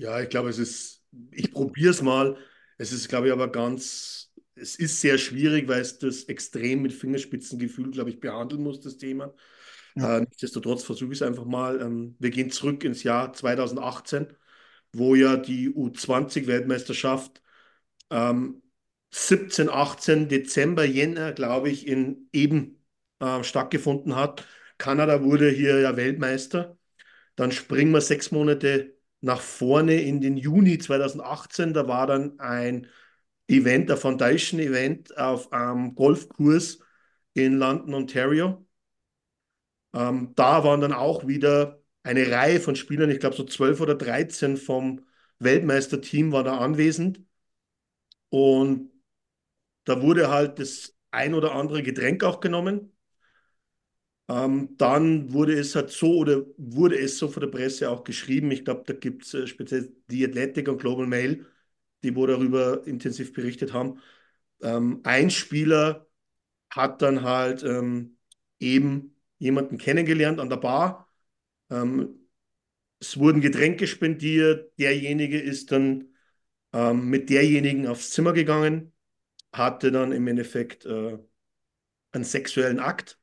Ja, 0.00 0.20
ich 0.20 0.28
glaube, 0.30 0.48
es 0.48 0.58
ist, 0.58 1.04
ich 1.30 1.52
probiere 1.52 1.90
es 1.90 2.00
mal. 2.02 2.36
Es 2.78 2.92
ist, 2.92 3.08
glaube 3.08 3.26
ich, 3.26 3.32
aber 3.32 3.48
ganz, 3.52 4.32
es 4.54 4.76
ist 4.76 5.00
sehr 5.00 5.18
schwierig, 5.18 5.68
weil 5.68 5.80
es 5.82 5.98
das 5.98 6.24
extrem 6.24 6.80
mit 6.82 6.92
Fingerspitzengefühl, 6.92 7.90
glaube 7.90 8.10
ich, 8.10 8.18
behandeln 8.20 8.62
muss, 8.62 8.80
das 8.80 8.96
Thema. 8.96 9.34
Ja. 9.96 10.18
Äh, 10.18 10.20
nichtsdestotrotz 10.22 10.84
versuche 10.84 11.12
ich 11.12 11.18
es 11.20 11.22
einfach 11.22 11.44
mal. 11.44 11.80
Ähm, 11.82 12.16
wir 12.18 12.30
gehen 12.30 12.50
zurück 12.50 12.84
ins 12.84 13.02
Jahr 13.02 13.32
2018, 13.34 14.28
wo 14.92 15.14
ja 15.14 15.36
die 15.36 15.68
U20-Weltmeisterschaft 15.70 17.42
ähm, 18.10 18.62
17, 19.10 19.68
18 19.70 20.28
Dezember, 20.28 20.84
Jänner, 20.84 21.32
glaube 21.32 21.70
ich, 21.70 21.86
in 21.86 22.28
eben 22.32 22.84
äh, 23.20 23.42
stattgefunden 23.44 24.16
hat. 24.16 24.46
Kanada 24.78 25.22
wurde 25.24 25.50
hier 25.50 25.80
ja 25.80 25.96
Weltmeister. 25.96 26.78
Dann 27.36 27.52
springen 27.52 27.92
wir 27.92 28.00
sechs 28.00 28.30
Monate 28.32 28.96
nach 29.20 29.40
vorne 29.40 30.00
in 30.02 30.20
den 30.20 30.36
Juni 30.36 30.78
2018. 30.78 31.72
Da 31.74 31.88
war 31.88 32.06
dann 32.06 32.38
ein 32.40 32.86
Event, 33.48 33.88
der 33.90 33.96
Foundation 33.96 34.60
Event 34.60 35.16
auf 35.18 35.52
einem 35.52 35.94
Golfkurs 35.94 36.80
in 37.34 37.58
London, 37.58 37.94
Ontario. 37.94 38.66
Ähm, 39.94 40.32
da 40.36 40.64
waren 40.64 40.80
dann 40.80 40.92
auch 40.92 41.26
wieder 41.26 41.82
eine 42.02 42.30
Reihe 42.30 42.60
von 42.60 42.76
Spielern, 42.76 43.10
ich 43.10 43.20
glaube 43.20 43.36
so 43.36 43.44
12 43.44 43.80
oder 43.80 43.94
13 43.94 44.56
vom 44.56 45.04
Weltmeisterteam 45.38 46.32
war 46.32 46.44
da 46.44 46.58
anwesend. 46.58 47.20
Und 48.30 48.90
da 49.84 50.02
wurde 50.02 50.30
halt 50.30 50.58
das 50.58 50.96
ein 51.10 51.34
oder 51.34 51.54
andere 51.54 51.82
Getränk 51.82 52.24
auch 52.24 52.40
genommen. 52.40 52.92
Ähm, 54.30 54.76
dann 54.78 55.32
wurde 55.34 55.54
es 55.58 55.76
halt 55.76 55.90
so 55.90 56.18
oder 56.18 56.44
wurde 56.58 56.98
es 56.98 57.18
so 57.18 57.28
von 57.28 57.42
der 57.42 57.48
Presse 57.50 57.90
auch 57.90 58.04
geschrieben. 58.04 58.52
Ich 58.52 58.64
glaube, 58.64 58.84
da 58.86 58.94
gibt 58.94 59.24
es 59.24 59.34
äh, 59.34 59.48
speziell 59.48 59.92
die 60.10 60.24
Athletic 60.26 60.68
und 60.68 60.78
Global 60.80 61.06
Mail, 61.08 61.46
die 62.04 62.16
wo 62.16 62.26
darüber 62.26 62.86
intensiv 62.86 63.34
berichtet 63.34 63.72
haben. 63.74 64.00
Ähm, 64.62 65.00
ein 65.04 65.30
Spieler 65.30 66.08
hat 66.70 67.02
dann 67.02 67.22
halt 67.22 67.62
ähm, 67.64 68.18
eben 68.60 69.16
jemanden 69.38 69.78
kennengelernt 69.78 70.40
an 70.40 70.50
der 70.50 70.58
Bar. 70.58 71.08
Ähm, 71.70 72.28
es 73.00 73.18
wurden 73.18 73.40
Getränke 73.42 73.86
spendiert. 73.86 74.72
Derjenige 74.78 75.40
ist 75.40 75.72
dann 75.72 76.14
ähm, 76.72 77.08
mit 77.10 77.30
derjenigen 77.30 77.86
aufs 77.88 78.10
Zimmer 78.12 78.32
gegangen, 78.34 78.92
hatte 79.52 79.92
dann 79.92 80.12
im 80.12 80.26
Endeffekt 80.28 80.86
äh, 80.86 81.18
einen 82.12 82.24
sexuellen 82.24 82.80
Akt, 82.80 83.19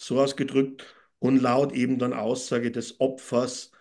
so 0.00 0.20
ausgedrückt, 0.20 0.84
und 1.18 1.38
laut 1.42 1.72
eben 1.72 1.98
dann 1.98 2.12
Aussage 2.14 2.70
des 2.72 3.00
Opfers 3.00 3.72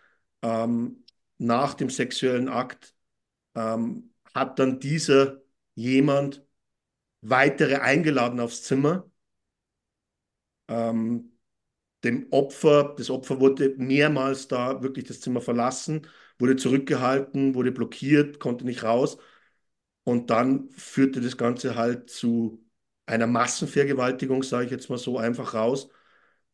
ähm, 0.41 1.05
nach 1.37 1.73
dem 1.73 1.89
sexuellen 1.89 2.49
Akt 2.49 2.93
ähm, 3.55 4.13
hat 4.35 4.59
dann 4.59 4.79
dieser 4.79 5.41
jemand 5.75 6.45
weitere 7.21 7.77
eingeladen 7.77 8.39
aufs 8.41 8.63
Zimmer. 8.63 9.09
Ähm, 10.67 11.31
dem 12.03 12.27
Opfer, 12.31 12.95
das 12.97 13.09
Opfer 13.09 13.39
wurde 13.39 13.75
mehrmals 13.77 14.47
da 14.47 14.83
wirklich 14.83 15.05
das 15.07 15.21
Zimmer 15.21 15.41
verlassen, 15.41 16.07
wurde 16.39 16.55
zurückgehalten, 16.57 17.55
wurde 17.55 17.71
blockiert, 17.71 18.39
konnte 18.39 18.65
nicht 18.65 18.83
raus. 18.83 19.17
Und 20.03 20.29
dann 20.29 20.69
führte 20.71 21.21
das 21.21 21.37
Ganze 21.37 21.75
halt 21.75 22.09
zu 22.09 22.63
einer 23.05 23.27
Massenvergewaltigung, 23.27 24.43
sage 24.43 24.65
ich 24.65 24.71
jetzt 24.71 24.89
mal 24.89 24.97
so 24.97 25.17
einfach 25.17 25.53
raus. 25.53 25.89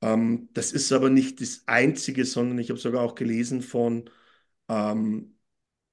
Ähm, 0.06 0.50
das 0.54 0.72
ist 0.72 0.92
aber 0.92 1.10
nicht 1.10 1.42
das 1.42 1.64
Einzige, 1.68 2.26
sondern 2.26 2.60
ich 2.60 2.70
habe 2.70 2.80
sogar 2.80 3.02
auch 3.04 3.16
gelesen 3.16 3.62
von 3.64 4.10
ähm, 4.70 5.38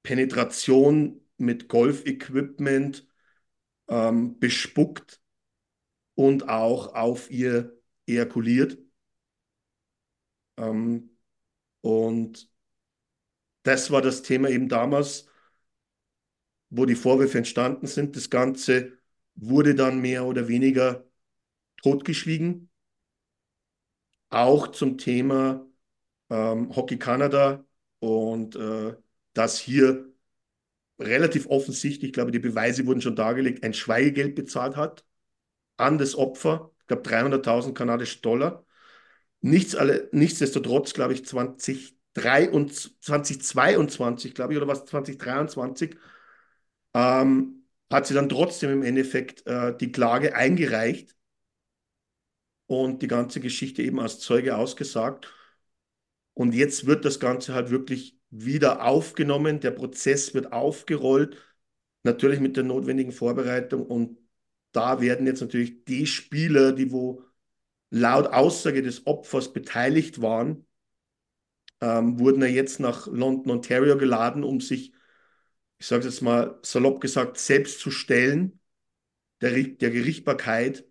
Penetration 0.04 1.20
mit 1.38 1.68
Golfequipment, 1.68 3.08
ähm, 3.88 4.38
bespuckt 4.40 5.20
und 6.16 6.48
auch 6.48 6.94
auf 6.94 7.30
ihr 7.30 7.78
ejakuliert. 8.06 8.78
Ähm, 10.56 11.10
und 11.82 12.50
das 13.64 13.90
war 13.90 14.02
das 14.02 14.22
Thema 14.22 14.48
eben 14.50 14.68
damals, 14.68 15.26
wo 16.70 16.86
die 16.86 16.94
Vorwürfe 16.96 17.38
entstanden 17.38 17.86
sind. 17.86 18.16
Das 18.16 18.30
Ganze 18.30 18.98
wurde 19.34 19.74
dann 19.74 20.00
mehr 20.00 20.24
oder 20.26 20.48
weniger 20.48 21.04
totgeschwiegen. 21.82 22.70
Auch 24.32 24.68
zum 24.68 24.98
Thema 24.98 25.66
ähm, 26.30 26.74
Hockey 26.76 26.98
Kanada 26.98 27.64
und 28.00 28.56
äh, 28.56 28.96
dass 29.34 29.58
hier 29.58 30.06
relativ 30.98 31.46
offensichtlich, 31.48 32.08
ich 32.10 32.12
glaube, 32.14 32.32
die 32.32 32.38
Beweise 32.40 32.86
wurden 32.86 33.02
schon 33.02 33.16
dargelegt, 33.16 33.64
ein 33.64 33.74
Schweigegeld 33.74 34.34
bezahlt 34.36 34.76
hat 34.76 35.04
an 35.78 35.98
das 35.98 36.16
Opfer, 36.16 36.72
ich 36.80 36.88
glaube 36.88 37.02
300.000 37.02 37.74
kanadische 37.76 38.20
Dollar. 38.22 38.64
Nichts 39.42 39.74
alle, 39.76 40.08
nichtsdestotrotz, 40.12 40.94
glaube 40.94 41.14
ich, 41.14 41.26
2023, 41.26 43.00
2022, 43.00 44.34
glaube 44.34 44.54
ich, 44.54 44.58
oder 44.58 44.68
was, 44.68 44.86
2023, 44.86 45.96
ähm, 46.94 47.66
hat 47.90 48.06
sie 48.06 48.14
dann 48.14 48.28
trotzdem 48.28 48.70
im 48.70 48.82
Endeffekt 48.82 49.46
äh, 49.46 49.76
die 49.76 49.92
Klage 49.92 50.34
eingereicht 50.36 51.16
und 52.66 53.02
die 53.02 53.08
ganze 53.08 53.40
Geschichte 53.40 53.82
eben 53.82 54.00
als 54.00 54.20
Zeuge 54.20 54.56
ausgesagt. 54.56 55.32
Und 56.34 56.54
jetzt 56.54 56.86
wird 56.86 57.04
das 57.04 57.20
Ganze 57.20 57.54
halt 57.54 57.70
wirklich 57.70 58.18
wieder 58.30 58.84
aufgenommen, 58.84 59.60
der 59.60 59.72
Prozess 59.72 60.34
wird 60.34 60.52
aufgerollt, 60.52 61.36
natürlich 62.04 62.40
mit 62.40 62.56
der 62.56 62.64
notwendigen 62.64 63.12
Vorbereitung 63.12 63.86
und 63.86 64.18
da 64.72 65.00
werden 65.02 65.26
jetzt 65.26 65.40
natürlich 65.42 65.84
die 65.84 66.06
Spieler, 66.06 66.72
die 66.72 66.90
wo 66.92 67.24
laut 67.90 68.28
Aussage 68.28 68.82
des 68.82 69.06
Opfers 69.06 69.52
beteiligt 69.52 70.22
waren, 70.22 70.66
ähm, 71.80 72.18
wurden 72.18 72.40
ja 72.42 72.48
jetzt 72.48 72.80
nach 72.80 73.06
London, 73.06 73.50
Ontario 73.52 73.98
geladen, 73.98 74.44
um 74.44 74.60
sich, 74.60 74.94
ich 75.78 75.86
sage 75.86 76.04
jetzt 76.04 76.22
mal 76.22 76.58
salopp 76.62 77.00
gesagt, 77.00 77.38
selbst 77.38 77.80
zu 77.80 77.90
stellen, 77.90 78.60
der, 79.42 79.52
der 79.62 79.90
Gerichtbarkeit 79.90 80.86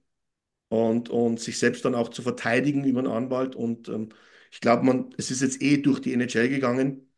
und, 0.72 1.10
und 1.10 1.40
sich 1.42 1.60
selbst 1.60 1.84
dann 1.86 1.96
auch 1.96 2.10
zu 2.10 2.22
verteidigen 2.22 2.86
über 2.86 3.00
einen 3.00 3.12
Anwalt. 3.12 3.56
Und 3.58 3.90
ähm, 3.90 4.10
ich 4.52 4.62
glaube, 4.62 4.86
man, 4.86 5.14
es 5.18 5.30
ist 5.32 5.42
jetzt 5.42 5.62
eh 5.62 5.78
durch 5.78 6.00
die 6.00 6.14
NHL 6.14 6.50
gegangen, 6.50 7.12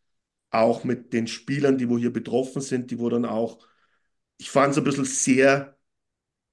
auch 0.52 0.84
mit 0.84 1.14
den 1.14 1.28
Spielern, 1.28 1.78
die 1.78 1.90
wo 1.90 1.98
hier 2.00 2.12
betroffen 2.14 2.62
sind, 2.64 2.92
die 2.92 3.00
wo 3.00 3.10
dann 3.10 3.26
auch, 3.26 3.60
ich 4.38 4.50
fand 4.52 4.72
es 4.74 4.80
ein 4.80 4.84
bisschen 4.86 5.06
sehr 5.06 5.78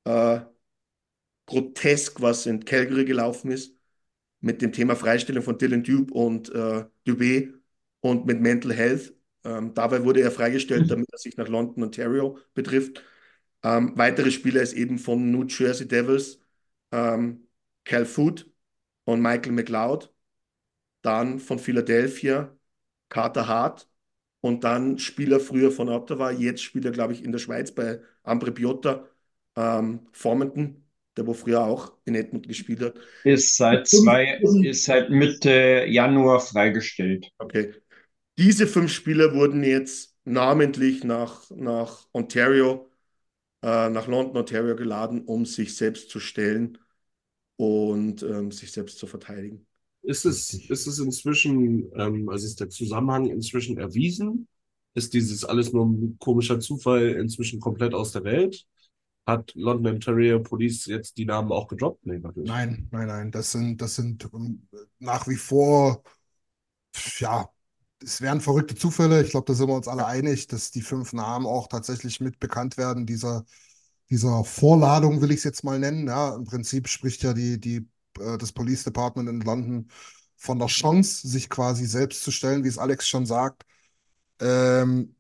äh, 0.05 0.41
grotesk, 1.47 2.21
was 2.21 2.47
in 2.47 2.65
Calgary 2.65 3.05
gelaufen 3.07 3.51
ist, 3.51 3.75
mit 4.41 4.63
dem 4.63 4.73
Thema 4.73 4.97
Freistellung 4.97 5.43
von 5.45 5.59
Dylan 5.59 5.83
Dube 5.85 6.13
und 6.15 6.51
äh, 6.51 6.85
Dubé 7.07 7.55
und 8.01 8.27
mit 8.27 8.41
Mental 8.41 8.75
Health. 8.75 9.15
Ähm, 9.45 9.75
dabei 9.75 10.05
wurde 10.05 10.21
er 10.23 10.31
freigestellt, 10.31 10.85
mhm. 10.85 10.89
damit 10.89 11.09
er 11.13 11.19
sich 11.19 11.37
nach 11.39 11.49
London, 11.49 11.85
Ontario 11.85 12.39
betrifft. 12.55 13.03
Ähm, 13.63 13.93
weitere 13.97 14.31
Spieler 14.31 14.63
ist 14.63 14.75
eben 14.75 14.99
von 14.99 15.31
New 15.31 15.47
Jersey 15.47 15.89
Devils, 15.89 16.40
ähm, 16.93 17.49
Cal 17.85 18.05
Food 18.05 18.51
und 19.05 19.21
Michael 19.21 19.53
McLeod. 19.53 20.12
Dann 21.03 21.39
von 21.39 21.59
Philadelphia, 21.59 22.57
Carter 23.09 23.49
Hart. 23.49 23.89
Und 24.43 24.65
dann 24.65 24.99
Spieler 24.99 25.39
früher 25.39 25.71
von 25.71 25.91
Ottawa, 25.91 26.31
jetzt 26.31 26.62
Spieler, 26.62 26.93
glaube 26.93 27.12
ich, 27.12 27.23
in 27.23 27.31
der 27.31 27.39
Schweiz 27.39 27.73
bei 27.73 28.01
Ambre 28.23 28.53
Piotta, 28.53 29.07
ähm, 29.55 30.09
Formanton, 30.12 30.83
der 31.17 31.27
wo 31.27 31.35
früher 31.35 31.62
auch 31.62 31.93
in 32.07 32.15
Edmund 32.15 32.49
gespielt 32.49 32.81
hat. 32.81 32.95
Ist 33.25 33.57
seit 33.57 33.87
zwei, 33.87 34.41
ist 34.62 34.85
seit 34.85 35.11
Mitte 35.11 35.85
Januar 35.87 36.41
freigestellt. 36.41 37.31
Okay. 37.37 37.75
Diese 38.39 38.67
fünf 38.67 38.91
Spieler 38.93 39.35
wurden 39.35 39.62
jetzt 39.62 40.17
namentlich 40.25 41.05
nach, 41.05 41.51
nach 41.51 42.07
Ontario, 42.15 42.90
äh, 43.62 43.89
nach 43.91 44.07
London, 44.07 44.37
Ontario 44.37 44.77
geladen, 44.77 45.24
um 45.24 45.47
sich 45.47 45.77
selbst 45.77 46.11
zu 46.11 46.20
stellen 46.20 46.78
und 47.57 48.23
ähm, 48.23 48.51
sich 48.51 48.73
selbst 48.73 48.99
zu 48.99 49.07
verteidigen. 49.07 49.66
Ist 50.03 50.24
es, 50.24 50.55
ist 50.55 50.87
es 50.87 50.99
inzwischen, 50.99 51.91
ähm, 51.95 52.28
also 52.28 52.47
ist 52.47 52.61
der 52.61 52.70
Zusammenhang 52.70 53.27
inzwischen 53.27 53.78
erwiesen? 53.78 54.49
Ist 54.95 55.15
dieses 55.15 55.45
alles 55.45 55.73
nur 55.73 55.87
ein 55.87 56.16
komischer 56.19 56.59
Zufall 56.59 57.11
inzwischen 57.11 57.61
komplett 57.61 57.95
aus 57.95 58.12
der 58.12 58.24
Welt? 58.24 58.66
Hat 59.27 59.53
London 59.55 59.95
Ontario 59.95 60.41
Police 60.41 60.87
jetzt 60.87 61.19
die 61.19 61.27
Namen 61.27 61.53
auch 61.53 61.69
gedroppt? 61.69 62.07
Nee, 62.07 62.19
nein, 62.19 62.89
nein, 62.91 63.07
nein. 63.07 63.31
Das 63.31 63.53
sind, 63.53 63.81
das 63.81 63.97
sind 63.97 64.28
ähm, 64.32 64.66
nach 64.99 65.28
wie 65.28 65.37
vor, 65.37 66.03
ja, 67.19 67.49
es 68.03 68.21
wären 68.21 68.41
verrückte 68.41 68.75
Zufälle. 68.75 69.23
Ich 69.23 69.31
glaube, 69.31 69.47
da 69.47 69.55
sind 69.55 69.69
wir 69.69 69.75
uns 69.75 69.89
alle 69.89 70.07
einig, 70.07 70.47
dass 70.47 70.71
die 70.71 70.83
fünf 70.83 71.13
Namen 71.13 71.47
auch 71.47 71.69
tatsächlich 71.69 72.21
mit 72.21 72.41
bekannt 72.41 72.77
werden. 72.77 73.07
Dieser, 73.07 73.45
dieser 74.11 74.45
Vorladung 74.45 75.21
will 75.21 75.31
ich 75.31 75.39
es 75.39 75.45
jetzt 75.45 75.65
mal 75.65 75.79
nennen. 75.79 76.07
Ja, 76.09 76.35
im 76.35 76.45
Prinzip 76.45 76.89
spricht 76.89 77.23
ja 77.23 77.35
die, 77.35 77.61
die 77.61 77.89
äh, 78.19 78.39
das 78.39 78.53
Police 78.53 78.85
Department 78.85 79.29
in 79.29 79.41
London 79.41 79.91
von 80.37 80.59
der 80.59 80.69
Chance, 80.69 81.29
sich 81.29 81.51
quasi 81.51 81.87
selbst 81.87 82.23
zu 82.23 82.31
stellen, 82.31 82.65
wie 82.65 82.69
es 82.69 82.79
Alex 82.79 83.09
schon 83.09 83.27
sagt. 83.27 83.65
Ähm, 84.41 85.15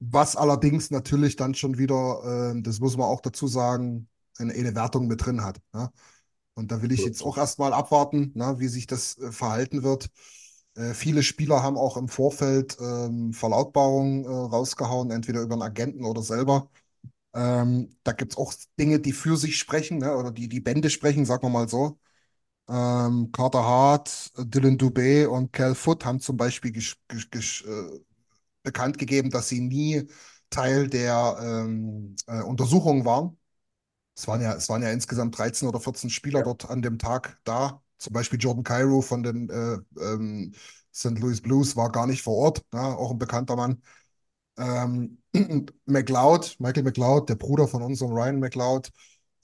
was 0.00 0.36
allerdings 0.36 0.90
natürlich 0.90 1.36
dann 1.36 1.54
schon 1.54 1.78
wieder, 1.78 2.50
ähm, 2.52 2.62
das 2.62 2.80
muss 2.80 2.96
man 2.96 3.06
auch 3.06 3.20
dazu 3.20 3.46
sagen, 3.46 4.08
eine, 4.38 4.52
eine 4.52 4.74
Wertung 4.74 5.06
mit 5.06 5.24
drin 5.24 5.42
hat. 5.42 5.60
Ne? 5.72 5.90
Und 6.54 6.72
da 6.72 6.82
will 6.82 6.92
ich 6.92 7.04
jetzt 7.04 7.22
auch 7.22 7.36
erstmal 7.36 7.72
abwarten, 7.72 8.32
ne, 8.34 8.56
wie 8.58 8.68
sich 8.68 8.86
das 8.86 9.18
äh, 9.18 9.32
verhalten 9.32 9.82
wird. 9.82 10.08
Äh, 10.76 10.94
viele 10.94 11.22
Spieler 11.22 11.62
haben 11.62 11.76
auch 11.76 11.96
im 11.96 12.08
Vorfeld 12.08 12.76
ähm, 12.80 13.32
Verlautbarungen 13.32 14.24
äh, 14.24 14.28
rausgehauen, 14.28 15.10
entweder 15.10 15.40
über 15.42 15.54
einen 15.54 15.62
Agenten 15.62 16.04
oder 16.04 16.22
selber. 16.22 16.70
Ähm, 17.34 17.96
da 18.04 18.12
gibt 18.12 18.32
es 18.32 18.38
auch 18.38 18.54
Dinge, 18.80 19.00
die 19.00 19.12
für 19.12 19.36
sich 19.36 19.58
sprechen, 19.58 19.98
ne, 19.98 20.16
oder 20.16 20.32
die 20.32 20.48
die 20.48 20.60
Bände 20.60 20.90
sprechen, 20.90 21.26
sagen 21.26 21.44
wir 21.44 21.50
mal 21.50 21.68
so. 21.68 21.98
Ähm, 22.68 23.30
Carter 23.32 23.64
Hart, 23.64 24.32
Dylan 24.38 24.78
Dubé 24.78 25.26
und 25.28 25.52
Cal 25.52 25.74
Foot 25.74 26.04
haben 26.04 26.20
zum 26.20 26.36
Beispiel 26.38 26.72
gesch 26.72 26.96
gesch 27.08 27.30
gesch 27.30 27.64
äh, 27.66 28.00
bekannt 28.64 28.98
gegeben, 28.98 29.30
dass 29.30 29.48
sie 29.48 29.60
nie 29.60 30.08
Teil 30.50 30.88
der 30.88 31.38
ähm, 31.42 32.16
äh, 32.28 32.42
Untersuchung 32.42 33.04
waren. 33.06 33.38
Es 34.16 34.28
waren 34.28 34.42
ja, 34.42 34.54
es 34.56 34.68
waren 34.70 34.82
ja 34.82 34.90
insgesamt 34.92 35.38
13 35.38 35.68
oder 35.68 35.80
14 35.80 36.10
Spieler 36.10 36.40
Ja. 36.40 36.46
dort 36.46 36.70
an 36.70 36.82
dem 36.82 36.98
Tag 36.98 37.38
da. 37.44 37.83
Zum 37.98 38.12
Beispiel 38.12 38.38
Jordan 38.40 38.64
Cairo 38.64 39.00
von 39.02 39.22
den 39.22 39.48
äh, 39.50 39.78
ähm, 40.00 40.52
St. 40.94 41.18
Louis 41.18 41.40
Blues 41.40 41.76
war 41.76 41.90
gar 41.90 42.06
nicht 42.06 42.22
vor 42.22 42.36
Ort, 42.36 42.64
ne? 42.72 42.80
Auch 42.80 43.10
ein 43.12 43.18
bekannter 43.18 43.56
Mann. 43.56 43.82
Ähm, 44.56 45.18
McLeod, 45.86 46.56
Michael 46.60 46.84
McLeod, 46.84 47.28
der 47.28 47.34
Bruder 47.36 47.68
von 47.68 47.82
unserem 47.82 48.12
Ryan 48.12 48.38
McLeod, 48.40 48.90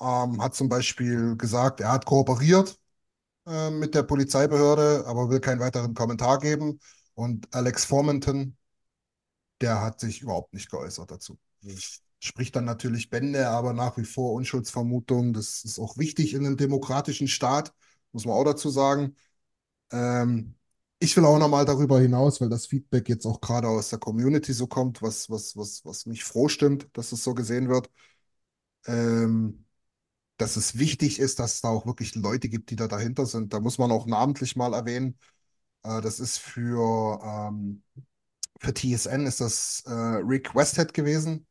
ähm, 0.01 0.43
hat 0.43 0.55
zum 0.55 0.68
Beispiel 0.68 1.36
gesagt, 1.36 1.81
er 1.81 1.93
hat 1.93 2.06
kooperiert 2.06 2.78
äh, 3.47 3.70
mit 3.70 3.94
der 3.94 4.02
Polizeibehörde, 4.05 5.05
aber 5.06 5.31
will 5.31 5.40
keinen 5.40 5.60
weiteren 5.60 5.94
Kommentar 5.94 6.39
geben. 6.39 6.81
Und 7.14 7.52
Alex 7.55 7.85
Formenton, 7.85 8.56
der 9.60 9.81
hat 9.81 10.01
sich 10.01 10.22
überhaupt 10.22 10.55
nicht 10.55 10.70
geäußert 10.70 11.10
dazu. 11.10 11.39
Spricht 12.18 12.56
dann 12.56 12.64
natürlich 12.64 13.10
Bände, 13.10 13.48
aber 13.48 13.72
nach 13.72 13.97
wie 13.97 14.05
vor 14.05 14.32
Unschuldsvermutung. 14.35 15.32
Das 15.32 15.64
ist 15.64 15.78
auch 15.78 15.97
wichtig 15.98 16.35
in 16.35 16.47
einem 16.47 16.56
demokratischen 16.56 17.28
Staat, 17.28 17.72
muss 18.12 18.24
man 18.26 18.34
auch 18.34 18.44
dazu 18.44 18.70
sagen. 18.70 19.16
Ähm, 19.92 20.56
ich 21.00 21.16
will 21.16 21.24
auch 21.24 21.38
nochmal 21.38 21.64
darüber 21.64 22.00
hinaus, 22.00 22.40
weil 22.40 22.48
das 22.50 22.66
Feedback 22.66 23.08
jetzt 23.08 23.26
auch 23.26 23.40
gerade 23.40 23.68
aus 23.68 23.90
der 23.90 23.98
Community 23.98 24.52
so 24.52 24.66
kommt, 24.66 25.02
was, 25.02 25.30
was, 25.30 25.56
was, 25.56 25.84
was 25.84 26.06
mich 26.06 26.24
froh 26.24 26.48
stimmt, 26.48 26.88
dass 26.94 27.12
es 27.12 27.24
so 27.24 27.34
gesehen 27.34 27.68
wird. 27.68 27.90
Ähm, 28.86 29.66
dass 30.38 30.56
es 30.56 30.78
wichtig 30.78 31.18
ist, 31.20 31.38
dass 31.38 31.54
es 31.56 31.60
da 31.62 31.68
auch 31.68 31.86
wirklich 31.86 32.14
Leute 32.16 32.48
gibt, 32.48 32.70
die 32.70 32.76
da 32.76 32.88
dahinter 32.88 33.26
sind. 33.26 33.52
Da 33.52 33.60
muss 33.60 33.78
man 33.78 33.92
auch 33.92 34.06
namentlich 34.06 34.56
mal 34.56 34.74
erwähnen. 34.74 35.18
Äh, 35.84 36.00
das 36.02 36.20
ist 36.20 36.38
für, 36.38 37.20
ähm, 37.24 37.82
für 38.60 38.74
TSN 38.74 39.26
ist 39.26 39.40
das 39.40 39.84
äh, 39.86 39.92
Rick 39.92 40.54
Westhead 40.54 40.94
gewesen, 40.94 41.46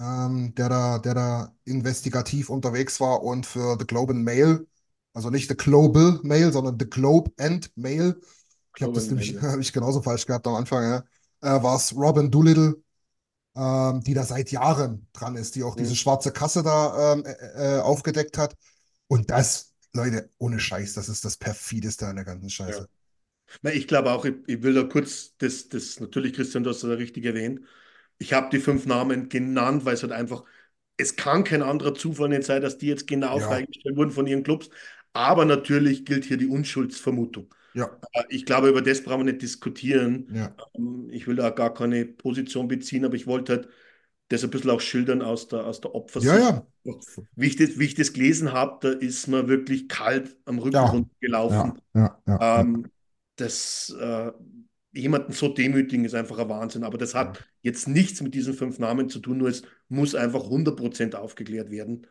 ähm, 0.00 0.54
der 0.56 0.68
da, 0.70 0.98
der 0.98 1.14
da 1.14 1.56
investigativ 1.64 2.50
unterwegs 2.50 3.00
war 3.00 3.22
und 3.22 3.46
für 3.46 3.76
The 3.78 3.86
Globe 3.86 4.12
and 4.14 4.24
Mail, 4.24 4.66
also 5.16 5.30
nicht 5.30 5.48
The 5.48 5.56
Global 5.56 6.20
Mail, 6.22 6.52
sondern 6.52 6.78
The 6.78 6.88
Globe 6.90 7.32
and 7.38 7.70
Mail. 7.76 8.20
Ich 8.76 8.82
habe 8.82 8.92
das 8.94 9.08
and 9.08 9.10
nämlich 9.10 9.32
Mail, 9.32 9.36
ja. 9.36 9.42
hab 9.52 9.60
ich 9.60 9.72
genauso 9.72 10.02
falsch 10.02 10.26
gehabt 10.26 10.46
am 10.46 10.54
Anfang, 10.56 10.84
ja. 10.84 11.04
Äh, 11.42 11.62
war 11.62 11.76
es 11.76 11.94
Robin 11.96 12.30
Doolittle, 12.30 12.76
ähm, 13.56 14.02
die 14.02 14.14
da 14.14 14.24
seit 14.24 14.52
Jahren 14.52 15.08
dran 15.12 15.36
ist, 15.36 15.56
die 15.56 15.64
auch 15.64 15.76
diese 15.76 15.92
Mhm. 15.92 15.96
schwarze 15.96 16.32
Kasse 16.32 16.62
da 16.62 17.14
ähm, 17.14 17.24
äh, 17.26 17.80
aufgedeckt 17.80 18.38
hat. 18.38 18.56
Und 19.08 19.30
das, 19.30 19.74
Leute, 19.94 20.30
ohne 20.38 20.60
Scheiß, 20.60 20.94
das 20.94 21.08
ist 21.08 21.24
das 21.24 21.36
perfideste 21.38 22.06
an 22.08 22.16
der 22.16 22.26
ganzen 22.26 22.50
Scheiße. 22.50 22.88
Na, 23.62 23.72
ich 23.72 23.86
glaube 23.88 24.10
auch, 24.12 24.24
ich, 24.24 24.34
ich 24.46 24.62
will 24.62 24.74
da 24.74 24.82
kurz, 24.84 25.36
das, 25.38 25.68
das 25.68 26.00
natürlich, 26.00 26.32
Christian, 26.34 26.64
du 26.64 26.70
hast 26.70 26.82
das 26.82 26.90
richtig 26.98 27.24
erwähnt. 27.24 27.60
Ich 28.18 28.32
habe 28.32 28.48
die 28.50 28.60
fünf 28.60 28.86
Namen 28.86 29.28
genannt, 29.28 29.84
weil 29.84 29.94
es 29.94 30.02
halt 30.02 30.12
einfach, 30.12 30.44
es 30.96 31.16
kann 31.16 31.44
kein 31.44 31.62
anderer 31.62 31.94
Zufall 31.94 32.28
nicht 32.30 32.44
sein, 32.44 32.62
dass 32.62 32.78
die 32.78 32.86
jetzt 32.88 33.06
genau 33.06 33.40
Ja. 33.40 33.40
freigestellt 33.40 33.96
wurden 33.96 34.10
von 34.12 34.26
ihren 34.26 34.42
Clubs. 34.42 34.70
Aber 35.16 35.44
natürlich 35.44 36.04
gilt 36.04 36.24
hier 36.24 36.36
die 36.36 36.46
Unschuldsvermutung. 36.46 37.54
Ja, 37.74 37.90
Äh, 38.12 38.24
Ich 38.28 38.44
glaube, 38.46 38.68
über 38.68 38.82
das 38.82 39.02
brauchen 39.02 39.26
wir 39.26 39.32
nicht 39.32 39.42
diskutieren. 39.42 40.32
ja, 40.34 40.54
Ähm, 40.74 41.08
Ich 41.10 41.26
will 41.26 41.36
da 41.36 41.50
gar 41.50 41.72
keine 41.74 42.04
Position 42.06 42.68
beziehen, 42.68 43.04
aber 43.04 43.14
ich 43.14 43.26
wollte 43.26 43.52
halt 43.54 43.68
das 44.28 44.42
ein 44.44 44.50
bisschen 44.50 44.70
auch 44.70 44.80
schildern 44.80 45.22
aus 45.22 45.48
der, 45.48 45.64
aus 45.66 45.80
der 45.80 45.94
ja, 45.94 45.94
Opfersicht. 45.94 46.38
ja, 46.38 46.66
Wie 47.36 47.46
ich 47.46 47.56
das, 47.56 47.78
wie 47.78 47.84
ich 47.84 47.94
das 47.94 48.12
gelesen 48.12 48.52
habe, 48.52 48.78
da 48.80 48.98
ist 48.98 49.26
mir 49.28 49.48
wirklich 49.48 49.88
kalt 49.88 50.36
am 50.44 50.58
Rücken 50.58 50.76
Ja. 50.76 50.86
runtergelaufen. 50.86 51.78
ja, 51.94 52.20
ja, 52.26 52.40
ja. 52.54 52.60
Ähm, 52.60 52.90
das, 53.36 53.90
äh, 54.00 54.32
jemanden 54.92 55.32
so 55.32 55.48
demütigen 55.48 56.04
ist 56.04 56.14
einfach 56.14 56.38
ein 56.38 56.48
Wahnsinn. 56.48 56.84
Aber 56.84 56.98
das 56.98 57.14
hat 57.14 57.44
jetzt 57.62 57.86
nichts 57.88 58.20
mit 58.22 58.34
diesen 58.34 58.54
fünf 58.54 58.78
Namen 58.78 59.08
zu 59.10 59.20
tun, 59.20 59.38
nur 59.38 59.48
es 59.48 59.62
muss 59.88 60.14
einfach 60.14 60.48
100% 60.48 61.14
aufgeklärt 61.16 61.70
werden. 61.70 62.06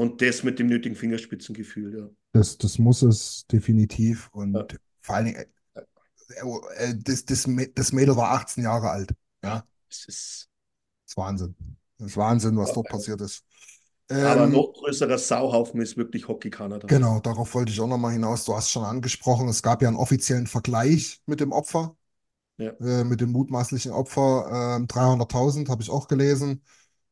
Und 0.00 0.22
das 0.22 0.42
mit 0.42 0.58
dem 0.58 0.66
nötigen 0.68 0.96
Fingerspitzengefühl, 0.96 1.94
ja. 1.98 2.10
Das, 2.32 2.58
das 2.58 2.78
muss 2.78 3.02
es 3.02 3.46
definitiv. 3.50 4.28
Und 4.32 4.56
Ja. 4.56 4.66
vor 5.02 5.16
allen 5.16 5.26
Dingen, 5.26 5.44
äh, 5.74 6.84
äh, 6.90 6.94
das, 6.96 7.24
das, 7.24 7.48
das 7.74 7.92
Mädel 7.92 8.16
war 8.16 8.32
18 8.32 8.64
Jahre 8.64 8.90
alt. 8.90 9.14
Ja, 9.42 9.66
Das 9.88 10.04
ist 10.06 10.48
das 11.04 11.12
ist 11.12 11.16
Wahnsinn. 11.16 11.54
Das 11.98 12.08
ist 12.12 12.16
Wahnsinn, 12.16 12.56
was 12.56 12.72
dort 12.72 12.88
passiert 12.88 13.20
ist. 13.20 13.44
aber 14.22 14.46
Ähm, 14.46 14.52
noch 14.52 14.72
größerer 14.72 15.18
Sauhaufen 15.18 15.80
ist 15.82 15.96
wirklich 15.98 16.26
Hockey 16.28 16.48
Kanada. 16.50 16.88
Genau, 16.88 17.20
darauf 17.20 17.54
wollte 17.54 17.72
ich 17.72 17.80
auch 17.80 17.86
nochmal 17.86 18.12
hinaus. 18.12 18.44
Du 18.44 18.54
hast 18.54 18.70
schon 18.70 18.84
angesprochen, 18.84 19.48
es 19.48 19.62
gab 19.62 19.80
ja 19.82 19.88
einen 19.88 19.96
offiziellen 19.96 20.46
Vergleich 20.48 21.20
mit 21.26 21.38
dem 21.40 21.52
Opfer, 21.52 21.96
Ja. 22.58 22.74
äh, 22.80 23.04
mit 23.04 23.20
dem 23.20 23.32
mutmaßlichen 23.32 23.92
Opfer. 23.92 24.76
Ähm, 24.78 24.88
300.000 24.88 25.68
habe 25.70 25.82
ich 25.82 25.90
auch 25.90 26.08
gelesen 26.08 26.62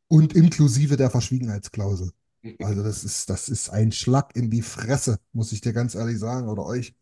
und 0.09 0.35
inklusive 0.35 0.97
der 0.97 1.10
Verschwiegenheitsklausel. 1.10 2.12
Also 2.60 2.82
das 2.82 3.05
ist, 3.05 3.31
das 3.31 3.48
ist 3.48 3.70
ein 3.70 3.93
Schlag 3.93 4.35
in 4.36 4.51
die 4.51 4.62
Fresse, 4.62 5.19
muss 5.32 5.52
ich 5.52 5.60
dir 5.60 5.73
ganz 5.73 5.94
ehrlich 5.94 6.19
sagen, 6.19 6.48
oder 6.48 6.65
euch. 6.66 6.94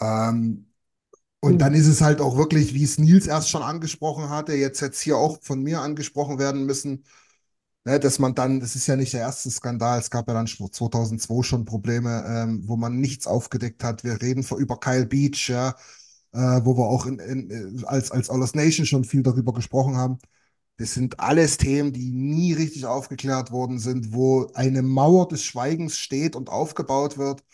Ähm, 0.00 0.66
und 1.40 1.60
dann 1.60 1.74
ist 1.74 1.88
es 1.88 2.02
halt 2.02 2.20
auch 2.20 2.36
wirklich, 2.38 2.74
wie 2.74 2.84
es 2.84 2.98
Nils 2.98 3.26
erst 3.26 3.50
schon 3.50 3.62
angesprochen 3.62 4.30
hatte, 4.30 4.54
jetzt 4.54 4.80
jetzt 4.80 5.00
hier 5.00 5.18
auch 5.18 5.40
von 5.42 5.62
mir 5.62 5.80
angesprochen 5.82 6.38
werden 6.38 6.66
müssen, 6.66 7.04
ne, 7.84 8.00
dass 8.00 8.18
man 8.20 8.34
dann, 8.34 8.60
das 8.60 8.76
ist 8.76 8.86
ja 8.88 8.96
nicht 8.96 9.12
der 9.14 9.22
erste 9.22 9.50
Skandal, 9.50 10.00
es 10.00 10.10
gab 10.10 10.28
ja 10.28 10.34
dann 10.34 10.48
schon 10.48 10.72
2002 10.72 11.42
schon 11.44 11.64
Probleme, 11.66 12.24
ähm, 12.28 12.62
wo 12.68 12.76
man 12.76 13.00
nichts 13.00 13.26
aufgedeckt 13.26 13.84
hat. 13.84 14.04
Wir 14.04 14.22
reden 14.22 14.42
vor, 14.44 14.58
über 14.58 14.78
Kyle 14.80 15.06
Beach, 15.06 15.48
ja, 15.50 15.70
äh, 16.32 16.38
wo 16.64 16.76
wir 16.78 16.86
auch 16.86 17.06
in, 17.06 17.18
in, 17.20 17.80
äh, 17.80 17.86
als, 17.86 18.10
als 18.12 18.30
All 18.30 18.40
Nation 18.54 18.86
schon 18.86 19.04
viel 19.04 19.22
darüber 19.22 19.52
gesprochen 19.54 19.96
haben. 19.96 20.18
Das 20.78 20.94
sind 20.94 21.20
alles 21.20 21.58
Themen, 21.58 21.92
die 21.92 22.10
nie 22.10 22.52
richtig 22.54 22.86
aufgeklärt 22.86 23.52
worden 23.52 23.78
sind, 23.78 24.12
wo 24.12 24.50
eine 24.54 24.82
Mauer 24.82 25.28
des 25.28 25.44
Schweigens 25.44 25.98
steht 25.98 26.34
und 26.36 26.48
aufgebaut 26.48 27.18
wird. 27.18 27.44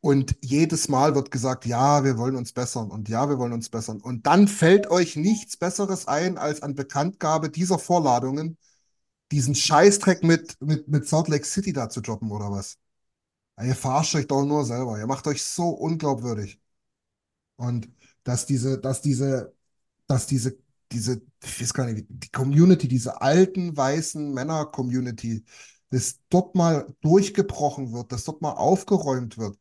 Und 0.00 0.36
jedes 0.42 0.88
Mal 0.88 1.14
wird 1.14 1.30
gesagt, 1.30 1.64
ja, 1.64 2.02
wir 2.04 2.18
wollen 2.18 2.34
uns 2.34 2.52
bessern 2.52 2.90
und 2.90 3.08
ja, 3.08 3.28
wir 3.28 3.38
wollen 3.38 3.52
uns 3.52 3.68
bessern. 3.68 4.00
Und 4.00 4.26
dann 4.26 4.48
fällt 4.48 4.90
euch 4.90 5.14
nichts 5.16 5.56
Besseres 5.56 6.08
ein, 6.08 6.38
als 6.38 6.62
an 6.62 6.74
Bekanntgabe 6.74 7.50
dieser 7.50 7.78
Vorladungen 7.78 8.58
diesen 9.30 9.54
Scheißdreck 9.54 10.24
mit, 10.24 10.60
mit, 10.60 10.88
mit 10.88 11.08
Salt 11.08 11.28
Lake 11.28 11.44
City 11.46 11.72
da 11.72 11.88
zu 11.88 12.00
droppen 12.00 12.30
oder 12.32 12.50
was? 12.50 12.78
Ihr 13.62 13.76
verarscht 13.76 14.14
euch 14.16 14.26
doch 14.26 14.44
nur 14.44 14.64
selber. 14.64 14.98
Ihr 14.98 15.06
macht 15.06 15.26
euch 15.26 15.44
so 15.44 15.68
unglaubwürdig. 15.68 16.60
Und 17.56 17.88
dass 18.24 18.46
diese, 18.46 18.78
dass 18.80 19.02
diese, 19.02 19.54
dass 20.06 20.26
diese, 20.26 20.58
diese, 20.92 21.22
ich 21.42 21.60
weiß 21.60 21.74
gar 21.74 21.86
nicht, 21.86 22.06
die 22.08 22.30
Community, 22.30 22.88
diese 22.88 23.20
alten 23.20 23.76
weißen 23.76 24.32
Männer-Community, 24.32 25.44
dass 25.90 26.20
dort 26.30 26.54
mal 26.54 26.94
durchgebrochen 27.02 27.92
wird, 27.92 28.12
dass 28.12 28.24
dort 28.24 28.42
mal 28.42 28.52
aufgeräumt 28.52 29.38
wird, 29.38 29.56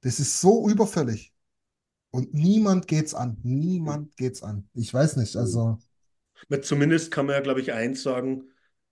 das 0.00 0.20
ist 0.20 0.40
so 0.40 0.68
überfällig. 0.68 1.32
Und 2.10 2.32
niemand 2.32 2.86
geht's 2.86 3.14
an. 3.14 3.38
Niemand 3.42 4.16
geht's 4.16 4.42
an. 4.42 4.68
Ich 4.74 4.94
weiß 4.94 5.16
nicht, 5.16 5.36
also. 5.36 5.78
Zumindest 6.62 7.10
kann 7.10 7.26
man 7.26 7.34
ja, 7.36 7.40
glaube 7.40 7.60
ich, 7.60 7.72
eins 7.72 8.02
sagen, 8.02 8.44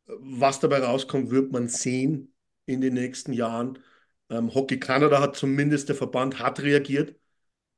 was 0.07 0.61
dabei 0.61 0.83
rauskommt, 0.83 1.31
wird 1.31 1.53
man 1.53 1.69
sehen 1.69 2.35
in 2.67 2.81
den 2.81 2.95
nächsten 2.95 3.33
Jahren. 3.33 3.79
Ähm, 4.31 4.53
Hockey 4.55 4.79
Kanada 4.81 5.21
hat 5.21 5.37
zumindest, 5.37 5.89
der 5.89 5.97
Verband 5.97 6.41
hat 6.41 6.61
reagiert, 6.61 7.15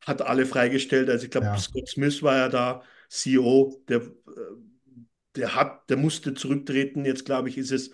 hat 0.02 0.22
alle 0.22 0.46
freigestellt. 0.46 1.10
Also 1.10 1.24
ich 1.26 1.30
glaube, 1.30 1.48
Ja. 1.48 1.56
Scott 1.58 1.88
Smith 1.88 2.22
war 2.22 2.36
ja 2.36 2.48
da, 2.48 2.82
CEO, 3.08 3.82
der, 3.88 3.98
äh, 4.02 4.10
der 5.36 5.54
hat, 5.54 5.88
der 5.90 5.96
musste 5.96 6.34
zurücktreten. 6.34 7.04
Jetzt, 7.04 7.24
glaube 7.24 7.48
ich, 7.48 7.58
ist 7.58 7.72
es 7.72 7.90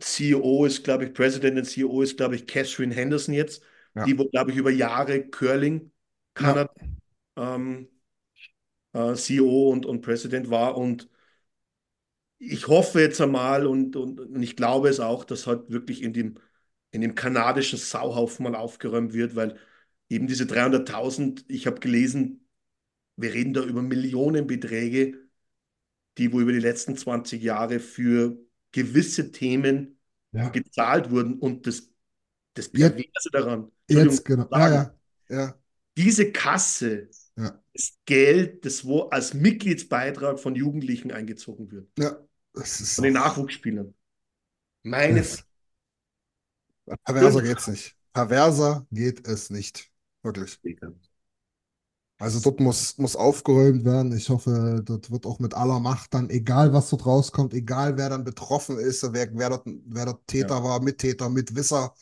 CEO 0.00 0.64
ist, 0.66 0.84
glaube 0.84 1.06
ich, 1.06 1.14
President 1.14 1.58
und 1.58 1.64
CEO 1.66 2.02
ist, 2.02 2.16
glaube 2.16 2.36
ich, 2.36 2.46
Catherine 2.46 2.94
Henderson 2.94 3.34
jetzt, 3.34 3.62
Ja. 3.94 4.06
die, 4.06 4.14
glaube 4.16 4.50
ich, 4.52 4.56
über 4.56 4.70
Jahre 4.70 5.28
Curling 5.28 5.92
Kanada 6.34 6.70
ähm, 7.36 7.88
äh, 8.94 9.14
CEO 9.14 9.70
und, 9.72 9.86
und 9.86 10.02
President 10.02 10.50
war. 10.50 10.76
Und 10.76 11.08
ich 12.38 12.66
hoffe 12.68 13.00
jetzt 13.00 13.20
einmal 13.20 13.66
und, 13.66 13.96
und, 13.96 14.18
und 14.20 14.42
ich 14.42 14.56
glaube 14.56 14.88
es 14.88 15.00
auch, 15.00 15.24
dass 15.24 15.46
halt 15.46 15.70
wirklich 15.70 16.02
in 16.02 16.12
dem, 16.12 16.38
in 16.90 17.00
dem 17.00 17.14
kanadischen 17.14 17.78
Sauhaufen 17.78 18.44
mal 18.44 18.54
aufgeräumt 18.56 19.12
wird, 19.12 19.36
weil 19.36 19.58
eben 20.08 20.26
diese 20.26 20.46
300.000, 20.46 21.44
ich 21.48 21.66
habe 21.66 21.80
gelesen, 21.80 22.41
wir 23.16 23.32
reden 23.34 23.52
da 23.54 23.64
über 23.64 23.82
Millionenbeträge, 23.82 25.18
die 26.18 26.32
wo 26.32 26.40
über 26.40 26.52
die 26.52 26.58
letzten 26.60 26.96
20 26.96 27.42
Jahre 27.42 27.80
für 27.80 28.38
gewisse 28.72 29.30
Themen 29.32 29.98
Ja. 30.32 30.48
gezahlt 30.48 31.10
wurden. 31.10 31.38
Und 31.38 31.66
das, 31.66 31.88
das 32.54 32.70
Jetzt- 32.72 32.96
Perverse 32.96 33.30
daran, 33.32 33.72
Jetzt, 33.88 34.24
genau. 34.24 34.48
Sagen, 34.48 34.96
ja, 35.28 35.36
ja, 35.36 35.58
diese 35.96 36.32
Kasse 36.32 37.08
ist 37.74 37.98
Geld, 38.04 38.64
das 38.64 38.84
wo 38.84 39.02
als 39.08 39.32
Mitgliedsbeitrag 39.34 40.38
von 40.38 40.54
Jugendlichen 40.54 41.10
eingezogen 41.10 41.70
wird, 41.70 41.88
von 42.54 43.04
den 43.04 43.14
Nachwuchsspielern. 43.14 43.94
Meine 44.82 45.20
Das- 45.20 45.44
Perverser 47.04 47.42
geht's 47.42 47.68
nicht. 47.68 47.96
Perverser 48.12 48.86
geht 48.90 49.26
es 49.26 49.48
nicht. 49.50 49.90
Wirklich. 50.22 50.58
Also 52.22 52.38
dort 52.38 52.60
muss, 52.60 52.98
muss 52.98 53.16
aufgeräumt 53.16 53.84
werden. 53.84 54.16
Ich 54.16 54.28
hoffe, 54.28 54.80
dort 54.84 55.10
wird 55.10 55.26
auch 55.26 55.40
mit 55.40 55.54
aller 55.54 55.80
Macht 55.80 56.14
dann, 56.14 56.30
egal 56.30 56.72
was 56.72 56.88
dort 56.90 57.04
rauskommt, 57.04 57.52
egal 57.52 57.96
wer 57.98 58.10
dann 58.10 58.22
betroffen 58.22 58.78
ist, 58.78 59.02
wer, 59.12 59.28
wer 59.36 59.50
dort, 59.50 59.66
wer 59.66 60.06
dort 60.06 60.24
Täter 60.28 60.62
war, 60.62 60.80
Mittäter, 60.80 61.28
Mitwisser, 61.28 61.92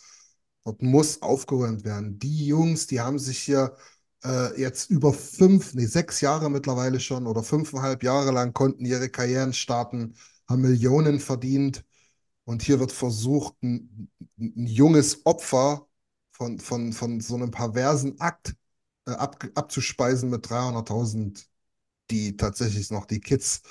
dort 0.65 0.83
muss 0.83 1.23
aufgeräumt 1.23 1.85
werden. 1.85 2.19
Die 2.19 2.47
Jungs, 2.47 2.87
die 2.87 3.01
haben 3.01 3.19
sich 3.19 3.39
hier 3.39 3.75
äh, 4.23 4.61
jetzt 4.61 4.91
über 4.91 5.15
fünf, 5.15 5.73
nee, 5.75 5.87
sechs 5.87 6.21
Jahre 6.21 6.51
mittlerweile 6.51 7.01
schon 7.01 7.27
oder 7.27 7.43
fünfeinhalb 7.43 8.03
Jahre 8.03 8.31
lang 8.31 8.53
konnten 8.53 8.85
ihre 8.85 9.09
Karrieren 9.09 9.55
starten, 9.55 10.15
haben 10.47 10.61
Millionen 10.61 11.21
verdient. 11.21 11.83
Und 12.45 12.63
hier 12.63 12.79
wird 12.81 12.93
versucht, 12.93 13.55
ein, 13.63 14.11
ein 14.39 14.67
junges 14.67 15.25
Opfer 15.25 15.87
von, 16.33 16.59
von, 16.59 16.93
von 16.93 17.21
so 17.21 17.37
einem 17.37 17.51
perversen 17.51 18.21
Akt 18.21 18.55
ab, 19.19 19.45
abzuspeisen 19.55 20.31
mit 20.31 20.49
300.000, 20.49 21.49
die 22.11 22.37
tatsächlich 22.37 22.91
noch 22.91 23.07
die 23.07 23.21
Kids, 23.21 23.63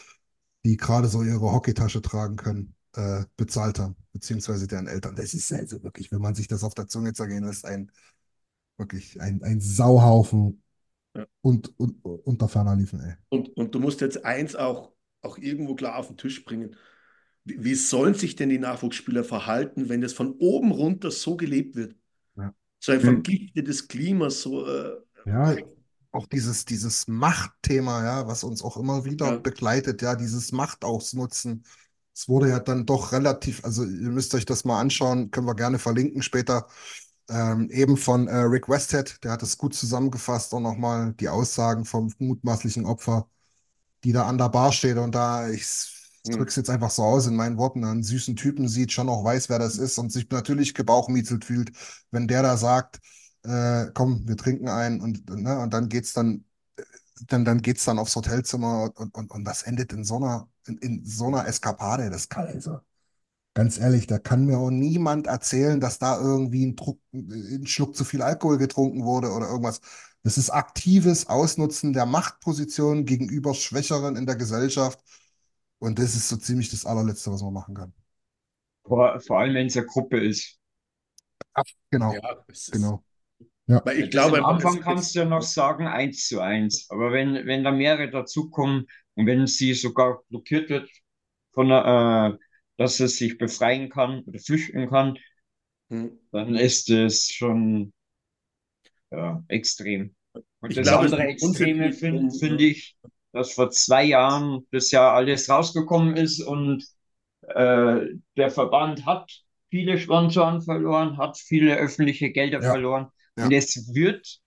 die 0.66 0.78
gerade 0.78 1.08
so 1.08 1.24
ihre 1.24 1.40
Hockeytasche 1.52 2.02
tragen 2.02 2.36
können, 2.38 2.76
äh, 2.96 3.24
bezahlt 3.38 3.80
haben, 3.80 3.96
beziehungsweise 4.14 4.68
deren 4.68 4.88
Eltern. 4.88 5.16
Das 5.16 5.34
ist 5.34 5.52
also 5.54 5.84
wirklich, 5.84 6.12
wenn 6.12 6.22
man 6.22 6.36
sich 6.36 6.48
das 6.48 6.64
auf 6.64 6.74
der 6.76 6.88
Zunge 6.88 7.14
zergehen 7.14 7.44
lässt, 7.46 7.66
ein 7.66 7.92
wirklich 8.78 9.22
ein, 9.22 9.44
ein 9.44 9.62
Sauhaufen 9.62 10.64
Ja. 11.16 11.26
und, 11.42 11.78
und 11.80 12.04
unter 12.06 12.50
ferner 12.50 12.76
liefen, 12.76 13.02
ey. 13.02 13.16
Und, 13.30 13.56
und 13.58 13.76
du 13.76 13.80
musst 13.80 14.02
jetzt 14.02 14.26
eins 14.26 14.56
auch, 14.56 14.94
auch 15.22 15.38
irgendwo 15.38 15.76
klar 15.76 15.98
auf 15.98 16.08
den 16.08 16.18
Tisch 16.18 16.44
bringen. 16.46 16.76
Wie, 17.46 17.64
wie 17.64 17.76
sollen 17.76 18.14
sich 18.14 18.36
denn 18.36 18.50
die 18.50 18.60
Nachwuchsspieler 18.60 19.24
verhalten, 19.24 19.90
wenn 19.90 20.02
das 20.02 20.14
von 20.14 20.34
oben 20.40 20.72
runter 20.72 21.12
so 21.12 21.38
gelebt 21.38 21.76
wird? 21.76 21.96
Ja. 22.36 22.54
So 22.80 22.92
ein 22.94 23.02
Hm. 23.02 23.22
vergiftetes 23.24 23.88
Klima, 23.88 24.30
so 24.30 24.68
äh, 24.68 24.98
Ja, 25.26 25.56
auch 26.12 26.28
dieses, 26.28 26.66
dieses 26.66 27.08
Machtthema, 27.08 28.04
ja, 28.04 28.28
was 28.28 28.44
uns 28.44 28.64
auch 28.64 28.78
immer 28.78 29.06
wieder 29.06 29.32
Ja. 29.32 29.40
begleitet, 29.44 30.02
ja, 30.02 30.16
dieses 30.16 30.52
Machtausnutzen. 30.52 31.66
Es 32.16 32.28
wurde 32.28 32.50
ja 32.50 32.60
dann 32.60 32.86
doch 32.86 33.12
relativ, 33.12 33.64
also 33.64 33.84
ihr 33.84 34.10
müsst 34.10 34.34
euch 34.36 34.46
das 34.46 34.66
mal 34.66 34.80
anschauen, 34.82 35.32
können 35.32 35.48
wir 35.48 35.56
gerne 35.56 35.80
verlinken 35.80 36.22
später. 36.24 36.68
Ähm, 37.30 37.70
eben 37.72 37.98
von 37.98 38.28
äh, 38.28 38.36
Rick 38.38 38.70
Westhead, 38.70 39.24
der 39.24 39.32
hat 39.34 39.44
es 39.44 39.58
gut 39.58 39.76
zusammengefasst 39.76 40.54
und 40.54 40.64
nochmal 40.64 41.14
die 41.14 41.30
Aussagen 41.30 41.86
vom 41.86 42.14
mutmaßlichen 42.20 42.86
Opfer, 42.86 43.30
die 44.04 44.12
da 44.14 44.26
an 44.28 44.38
der 44.38 44.50
Bar 44.50 44.72
steht 44.72 44.98
und 44.98 45.14
da, 45.16 45.50
ich 45.50 45.66
Hm. 46.26 46.32
drücke 46.32 46.50
es 46.50 46.56
jetzt 46.56 46.70
einfach 46.70 46.92
so 46.92 47.04
aus 47.04 47.28
in 47.28 47.36
meinen 47.36 47.58
Worten, 47.58 47.84
einen 47.84 48.04
süßen 48.04 48.36
Typen 48.36 48.68
sieht, 48.68 48.92
schon 48.92 49.10
auch 49.10 49.24
weiß, 49.24 49.50
wer 49.50 49.60
das 49.60 49.78
ist 49.78 49.98
und 49.98 50.12
sich 50.12 50.30
natürlich 50.30 50.74
gebauchmietzelt 50.74 51.46
fühlt, 51.46 51.72
wenn 52.12 52.28
der 52.28 52.44
da 52.44 52.58
sagt, 52.58 53.00
äh, 53.44 53.88
komm, 53.94 54.28
wir 54.28 54.38
trinken 54.38 54.68
ein 54.70 55.02
und, 55.02 55.30
ne, 55.30 55.60
und 55.60 55.74
dann 55.74 55.90
geht's 55.90 56.14
dann, 56.14 56.46
dann, 57.28 57.46
dann 57.46 57.62
geht's 57.62 57.86
dann 57.86 58.00
aufs 58.00 58.16
Hotelzimmer 58.16 58.92
und, 58.98 59.16
und, 59.16 59.32
und 59.32 59.46
das 59.46 59.64
endet 59.64 59.94
in 59.94 60.04
so 60.04 60.18
einer, 60.18 60.50
in, 60.68 60.78
in 60.80 61.06
so 61.06 61.28
einer 61.28 61.48
Eskapade. 61.48 62.10
Das 62.10 62.30
kann 62.30 62.48
also, 62.48 62.80
ganz 63.54 63.78
ehrlich, 63.80 64.08
da 64.08 64.20
kann 64.20 64.46
mir 64.46 64.58
auch 64.60 64.70
niemand 64.72 65.28
erzählen, 65.28 65.80
dass 65.82 66.00
da 66.00 66.20
irgendwie 66.20 66.66
ein, 66.66 66.76
Druck, 66.76 67.00
ein 67.14 67.66
Schluck 67.68 67.96
zu 67.96 68.06
viel 68.06 68.22
Alkohol 68.22 68.58
getrunken 68.58 69.04
wurde 69.06 69.32
oder 69.32 69.50
irgendwas. 69.50 69.82
Das 70.24 70.38
ist 70.38 70.50
aktives 70.52 71.28
Ausnutzen 71.28 71.94
der 71.94 72.06
Machtposition 72.06 73.06
gegenüber 73.06 73.54
Schwächeren 73.56 74.16
in 74.16 74.26
der 74.26 74.36
Gesellschaft. 74.36 75.00
Und 75.80 76.00
das 76.00 76.16
ist 76.16 76.30
so 76.30 76.38
ziemlich 76.38 76.70
das 76.72 76.86
allerletzte, 76.86 77.32
was 77.32 77.42
man 77.42 77.54
machen 77.54 77.76
kann. 77.76 77.94
Vor, 78.86 79.20
vor 79.22 79.40
allem, 79.40 79.54
wenn 79.56 79.68
es 79.68 79.78
eine 79.78 79.86
Gruppe 79.86 80.20
ist. 80.20 80.60
Genau, 81.92 82.14
ja, 82.14 82.46
genau. 82.72 83.04
Ja, 83.70 83.84
Weil 83.84 84.00
ich 84.00 84.10
Das 84.12 84.12
glaube, 84.12 84.38
am 84.40 84.46
Anfang 84.46 84.82
kannst 84.82 85.16
du 85.16 85.20
ja 85.20 85.26
noch 85.26 85.42
sagen, 85.44 85.88
eins 85.88 86.28
zu 86.28 86.42
eins. 86.42 86.88
Aber 86.90 87.12
wenn, 87.12 87.46
wenn 87.46 87.64
da 87.64 87.72
mehrere 87.72 88.10
dazukommen 88.10 88.88
und 89.16 89.26
wenn 89.28 89.48
sie 89.48 89.74
sogar 89.74 90.24
blockiert 90.30 90.70
wird, 90.70 90.90
von, 91.54 91.72
äh, 91.72 92.38
dass 92.78 93.00
es 93.00 93.18
sich 93.18 93.38
befreien 93.38 93.90
kann 93.90 94.22
oder 94.26 94.40
flüchten 94.40 94.90
kann, 94.90 95.18
Hm. 95.90 96.10
dann 96.32 96.56
ist 96.56 96.90
es 96.90 97.30
schon 97.32 97.94
ja, 99.12 99.44
extrem. 99.48 100.16
Und 100.62 100.76
Ich 100.76 100.78
das 100.78 100.92
glaube, 100.92 101.08
andere 101.08 101.24
ist 101.28 101.28
Extreme 101.28 101.92
finde 101.94 102.32
find 102.32 102.62
ich, 102.62 102.98
dass 103.32 103.54
vor 103.54 103.72
zwei 103.72 104.04
Jahren 104.06 104.68
das 104.72 104.92
ja 104.92 105.14
alles 105.14 105.50
rausgekommen 105.50 106.16
ist 106.18 106.42
und 106.42 106.84
äh, 107.44 108.02
der 108.38 108.52
Verband 108.52 109.06
hat 109.06 109.32
viele 109.70 109.98
Sponsoren 110.00 110.62
verloren, 110.62 111.18
hat 111.18 111.38
viele 111.38 111.78
öffentliche 111.78 112.32
Gelder 112.32 112.62
Ja, 112.62 112.64
verloren. 112.64 113.08
Ja. 113.40 113.46
Und 113.46 113.54
es 113.54 113.94
wird 113.94 114.40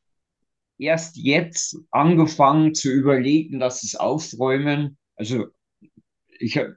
erst 0.79 1.17
jetzt 1.17 1.77
angefangen 1.91 2.75
zu 2.75 2.91
überlegen, 2.91 3.61
dass 3.61 3.81
sie 3.81 3.89
es 3.89 3.97
aufräumen. 3.97 4.99
Also 5.17 5.47
ich 6.39 6.57
habe, 6.59 6.77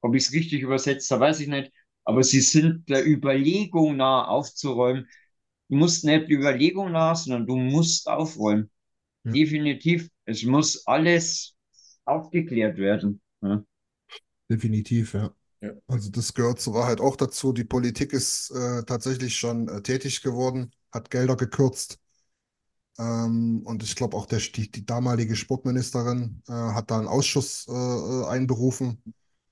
ob 0.00 0.14
ich 0.14 0.24
es 0.24 0.32
richtig 0.32 0.62
übersetzt 0.62 1.10
habe, 1.10 1.22
weiß 1.22 1.40
ich 1.40 1.48
nicht. 1.48 1.72
Aber 2.04 2.24
sie 2.24 2.40
sind 2.40 2.88
der 2.88 3.06
Überlegung 3.06 3.96
nah 3.96 4.26
aufzuräumen. 4.26 5.06
Du 5.68 5.76
musst 5.76 6.04
nicht 6.04 6.28
der 6.28 6.38
Überlegung 6.38 6.92
nah, 6.92 7.14
sondern 7.14 7.46
du 7.46 7.56
musst 7.56 8.08
aufräumen. 8.08 8.70
Ja. 9.24 9.32
Definitiv. 9.32 10.08
Es 10.24 10.42
muss 10.44 10.86
alles 10.86 11.56
aufgeklärt 12.04 12.78
werden. 12.78 13.20
Ja. 13.42 13.64
definitiv, 14.50 15.14
ja. 15.14 15.34
Ja. 15.62 15.72
Also 15.86 16.10
das 16.10 16.32
gehört 16.34 16.60
zur 16.60 16.74
Wahrheit 16.74 17.00
auch 17.00 17.16
dazu. 17.16 17.52
Die 17.52 17.64
Politik 17.64 18.12
ist 18.12 18.50
äh, 18.50 18.82
tatsächlich 18.84 19.36
schon 19.36 19.68
äh, 19.68 19.82
tätig 19.82 20.22
geworden, 20.22 20.72
hat 20.92 21.10
Gelder 21.10 21.36
gekürzt. 21.36 21.98
Ähm, 22.98 23.62
und 23.64 23.82
ich 23.82 23.96
glaube 23.96 24.16
auch 24.16 24.26
der, 24.26 24.40
die, 24.40 24.70
die 24.70 24.84
damalige 24.86 25.36
Sportministerin 25.36 26.42
äh, 26.48 26.52
hat 26.52 26.90
da 26.90 26.98
einen 26.98 27.08
Ausschuss 27.08 27.66
äh, 27.68 27.72
äh, 27.72 28.26
einberufen, 28.26 29.02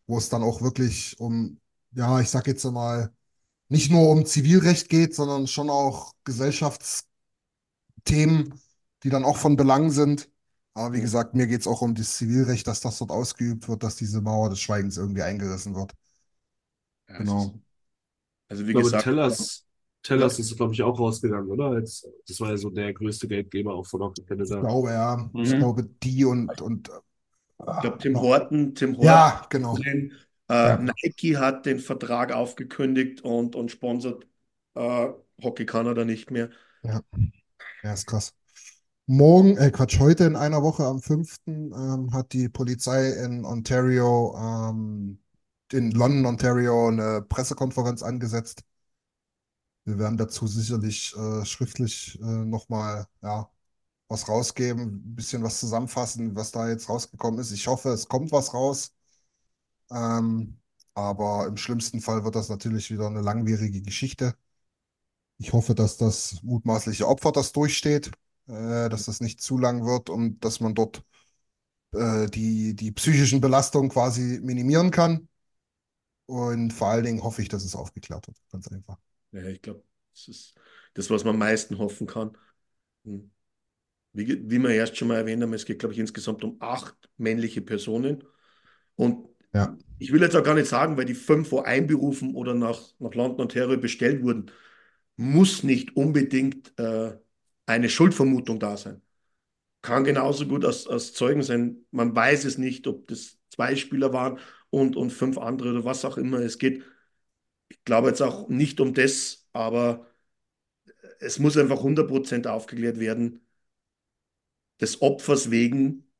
wo 0.06 0.18
es 0.18 0.28
dann 0.28 0.42
auch 0.42 0.62
wirklich 0.62 1.18
um, 1.20 1.60
ja, 1.92 2.20
ich 2.20 2.30
sag 2.30 2.46
jetzt 2.46 2.64
mal, 2.64 3.12
nicht 3.68 3.90
nur 3.90 4.10
um 4.10 4.26
Zivilrecht 4.26 4.88
geht, 4.90 5.14
sondern 5.16 5.46
schon 5.48 5.70
auch 5.70 6.14
Gesellschaftsthemen, 6.24 7.08
die 9.02 9.10
dann 9.10 9.24
auch 9.24 9.36
von 9.36 9.56
Belang 9.56 9.90
sind. 9.90 10.30
Aber 10.74 10.92
wie 10.94 11.00
gesagt, 11.00 11.34
mir 11.34 11.46
geht 11.46 11.60
es 11.62 11.66
auch 11.66 11.82
um 11.82 11.94
das 11.94 12.16
Zivilrecht, 12.16 12.66
dass 12.66 12.80
das 12.80 12.98
dort 12.98 13.10
ausgeübt 13.10 13.68
wird, 13.68 13.82
dass 13.82 13.96
diese 13.96 14.20
Mauer 14.20 14.50
des 14.50 14.60
Schweigens 14.60 14.96
irgendwie 14.96 15.22
eingerissen 15.22 15.74
wird. 15.74 15.92
Ja, 17.08 17.24
Genau. 17.24 17.60
Also 18.48 18.66
wie 18.66 18.74
Ich 18.74 18.80
glaube, 18.80 18.94
gesagt, 18.94 18.96
Tellers, 18.96 19.66
Tellers 20.02 20.38
ist, 20.38 20.56
glaube 20.56 20.72
ich, 20.74 20.82
auch 20.82 20.98
rausgegangen, 20.98 21.50
oder? 21.50 21.66
Als, 21.66 22.08
das 22.26 22.40
war 22.40 22.50
ja 22.50 22.56
so 22.56 22.70
der 22.70 22.92
größte 22.94 23.28
Geldgeber 23.28 23.74
auch 23.74 23.86
von 23.86 24.00
Hockey 24.02 24.22
Ich 24.22 24.26
Canada. 24.26 24.60
glaube, 24.60 24.90
ja. 24.90 25.30
Ich 25.34 25.52
Mhm. 25.52 25.58
glaube, 25.58 25.84
die 26.02 26.24
und, 26.24 26.60
und 26.62 26.88
ich 26.88 27.80
glaube, 27.80 27.98
Tim 27.98 28.12
noch- 28.12 28.22
Horton, 28.22 28.74
Tim 28.74 28.96
Horton 28.96 29.04
Ja, 29.04 29.46
genau. 29.50 29.76
drin. 29.76 30.12
Äh, 30.48 30.54
Ja. 30.54 30.78
Nike 30.78 31.36
hat 31.36 31.66
den 31.66 31.78
Vertrag 31.80 32.32
aufgekündigt 32.32 33.20
und, 33.22 33.54
und 33.56 33.70
sponsert 33.70 34.26
äh, 34.74 35.08
Hockey 35.42 35.66
Kanada 35.66 36.04
nicht 36.04 36.30
mehr. 36.30 36.50
Ja. 36.82 37.00
Ja, 37.82 37.92
ist 37.92 38.06
krass. 38.06 38.34
Morgen, 39.06 39.56
äh 39.56 39.70
Quatsch, 39.70 39.98
heute 40.00 40.24
in 40.24 40.36
einer 40.36 40.62
Woche 40.62 40.84
am 40.84 41.00
5. 41.00 41.38
Ähm, 41.46 42.10
hat 42.12 42.32
die 42.32 42.48
Polizei 42.48 43.10
in 43.24 43.44
Ontario, 43.44 44.34
ähm, 44.38 45.18
in 45.72 45.90
London, 45.92 46.26
Ontario, 46.26 46.88
eine 46.88 47.22
Pressekonferenz 47.28 48.02
angesetzt. 48.02 48.62
Wir 49.88 49.98
werden 49.98 50.18
dazu 50.18 50.46
sicherlich 50.46 51.16
äh, 51.16 51.44
schriftlich 51.46 52.18
äh, 52.20 52.24
nochmal 52.24 53.06
ja, 53.22 53.50
was 54.08 54.28
rausgeben, 54.28 54.82
ein 54.82 55.14
bisschen 55.16 55.42
was 55.42 55.60
zusammenfassen, 55.60 56.36
was 56.36 56.52
da 56.52 56.68
jetzt 56.68 56.88
rausgekommen 56.90 57.40
ist. 57.40 57.52
Ich 57.52 57.68
hoffe, 57.68 57.90
es 57.90 58.08
kommt 58.08 58.32
was 58.32 58.54
raus. 58.54 58.94
Ähm, 59.90 60.58
aber 60.94 61.46
im 61.46 61.56
schlimmsten 61.56 62.00
Fall 62.00 62.24
wird 62.24 62.34
das 62.36 62.48
natürlich 62.48 62.90
wieder 62.90 63.06
eine 63.06 63.22
langwierige 63.22 63.82
Geschichte. 63.82 64.36
Ich 65.38 65.52
hoffe, 65.52 65.74
dass 65.74 65.96
das 65.96 66.42
mutmaßliche 66.42 67.06
Opfer 67.06 67.32
das 67.32 67.52
durchsteht, 67.52 68.10
äh, 68.48 68.88
dass 68.88 69.04
das 69.06 69.20
nicht 69.20 69.40
zu 69.40 69.58
lang 69.58 69.84
wird 69.84 70.10
und 70.10 70.40
dass 70.44 70.60
man 70.60 70.74
dort 70.74 71.02
äh, 71.92 72.28
die, 72.28 72.74
die 72.76 72.92
psychischen 72.92 73.40
Belastungen 73.40 73.90
quasi 73.90 74.40
minimieren 74.42 74.90
kann. 74.90 75.28
Und 76.26 76.72
vor 76.72 76.88
allen 76.88 77.04
Dingen 77.04 77.22
hoffe 77.22 77.42
ich, 77.42 77.48
dass 77.48 77.64
es 77.64 77.74
aufgeklärt 77.76 78.26
wird. 78.28 78.38
Ganz 78.52 78.68
einfach. 78.68 78.98
Ja, 79.32 79.44
ich 79.46 79.60
glaube, 79.62 79.82
das 80.12 80.28
ist 80.28 80.54
das, 80.94 81.10
was 81.10 81.24
man 81.24 81.34
am 81.34 81.38
meisten 81.40 81.78
hoffen 81.78 82.06
kann. 82.06 82.36
Hm. 83.04 83.30
Wie, 84.12 84.26
wie 84.50 84.58
wir 84.58 84.70
erst 84.70 84.96
schon 84.96 85.08
mal 85.08 85.16
erwähnt 85.18 85.42
haben, 85.42 85.52
es 85.54 85.66
geht, 85.66 85.78
glaube 85.80 85.94
ich, 85.94 86.00
insgesamt 86.00 86.44
um 86.44 86.56
acht 86.60 86.96
männliche 87.18 87.60
Personen. 87.62 88.24
Und 88.96 89.28
Ja. 89.52 89.76
ich 89.98 90.12
will 90.12 90.22
jetzt 90.22 90.36
auch 90.36 90.44
gar 90.44 90.54
nicht 90.54 90.68
sagen, 90.68 90.96
weil 90.96 91.04
die 91.06 91.14
fünf 91.14 91.52
wo 91.52 91.60
einberufen 91.60 92.34
oder 92.34 92.54
nach, 92.54 92.80
nach 92.98 93.14
London, 93.14 93.42
Ontario 93.42 93.78
bestellt 93.78 94.22
wurden, 94.22 94.50
muss 95.16 95.62
nicht 95.64 95.96
unbedingt 95.96 96.78
äh, 96.78 97.16
eine 97.66 97.88
Schuldvermutung 97.90 98.60
da 98.60 98.76
sein. 98.76 99.02
Kann 99.82 100.04
genauso 100.04 100.46
gut 100.46 100.64
als, 100.64 100.86
als 100.86 101.12
Zeugen 101.14 101.42
sein. 101.42 101.86
Man 101.90 102.14
weiß 102.14 102.44
es 102.44 102.58
nicht, 102.58 102.86
ob 102.86 103.06
das 103.08 103.38
zwei 103.50 103.76
Spieler 103.76 104.12
waren 104.12 104.38
und, 104.70 104.96
und 104.96 105.10
fünf 105.12 105.38
andere 105.38 105.70
oder 105.70 105.84
was 105.84 106.04
auch 106.04 106.18
immer. 106.18 106.40
Es 106.40 106.58
geht, 106.58 106.82
ich 107.68 107.84
glaube 107.84 108.08
jetzt 108.08 108.22
auch 108.22 108.48
nicht 108.48 108.80
um 108.80 108.94
das, 108.94 109.48
aber 109.52 110.06
es 111.20 111.38
muss 111.38 111.56
einfach 111.56 111.82
100% 111.82 112.46
aufgeklärt 112.46 112.98
werden, 113.00 113.40
des 114.80 115.02
Opfers 115.02 115.50
wegen 115.50 116.10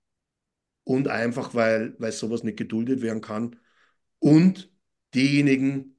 und 0.85 1.09
einfach, 1.09 1.55
weil, 1.55 1.95
weil 2.01 2.13
sowas 2.13 2.45
nicht 2.45 2.59
geduldet 2.59 3.03
werden 3.03 3.21
kann. 3.23 3.57
Und 4.21 4.73
diejenigen, 5.15 5.99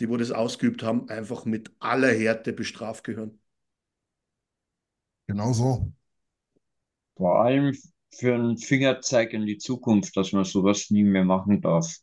die 0.00 0.08
wo 0.10 0.16
das 0.16 0.32
ausgeübt 0.32 0.82
haben, 0.82 1.08
einfach 1.10 1.44
mit 1.46 1.72
aller 1.80 2.12
Härte 2.12 2.52
bestraft 2.54 3.04
gehören. 3.04 3.40
Genau 5.26 5.52
so. 5.54 5.92
Vor 7.16 7.40
allem 7.40 7.72
für 8.12 8.34
einen 8.34 8.58
Fingerzeig 8.58 9.32
in 9.32 9.46
die 9.46 9.58
Zukunft, 9.58 10.16
dass 10.16 10.32
man 10.32 10.44
sowas 10.44 10.90
nie 10.90 11.04
mehr 11.04 11.24
machen 11.24 11.60
darf. 11.60 11.98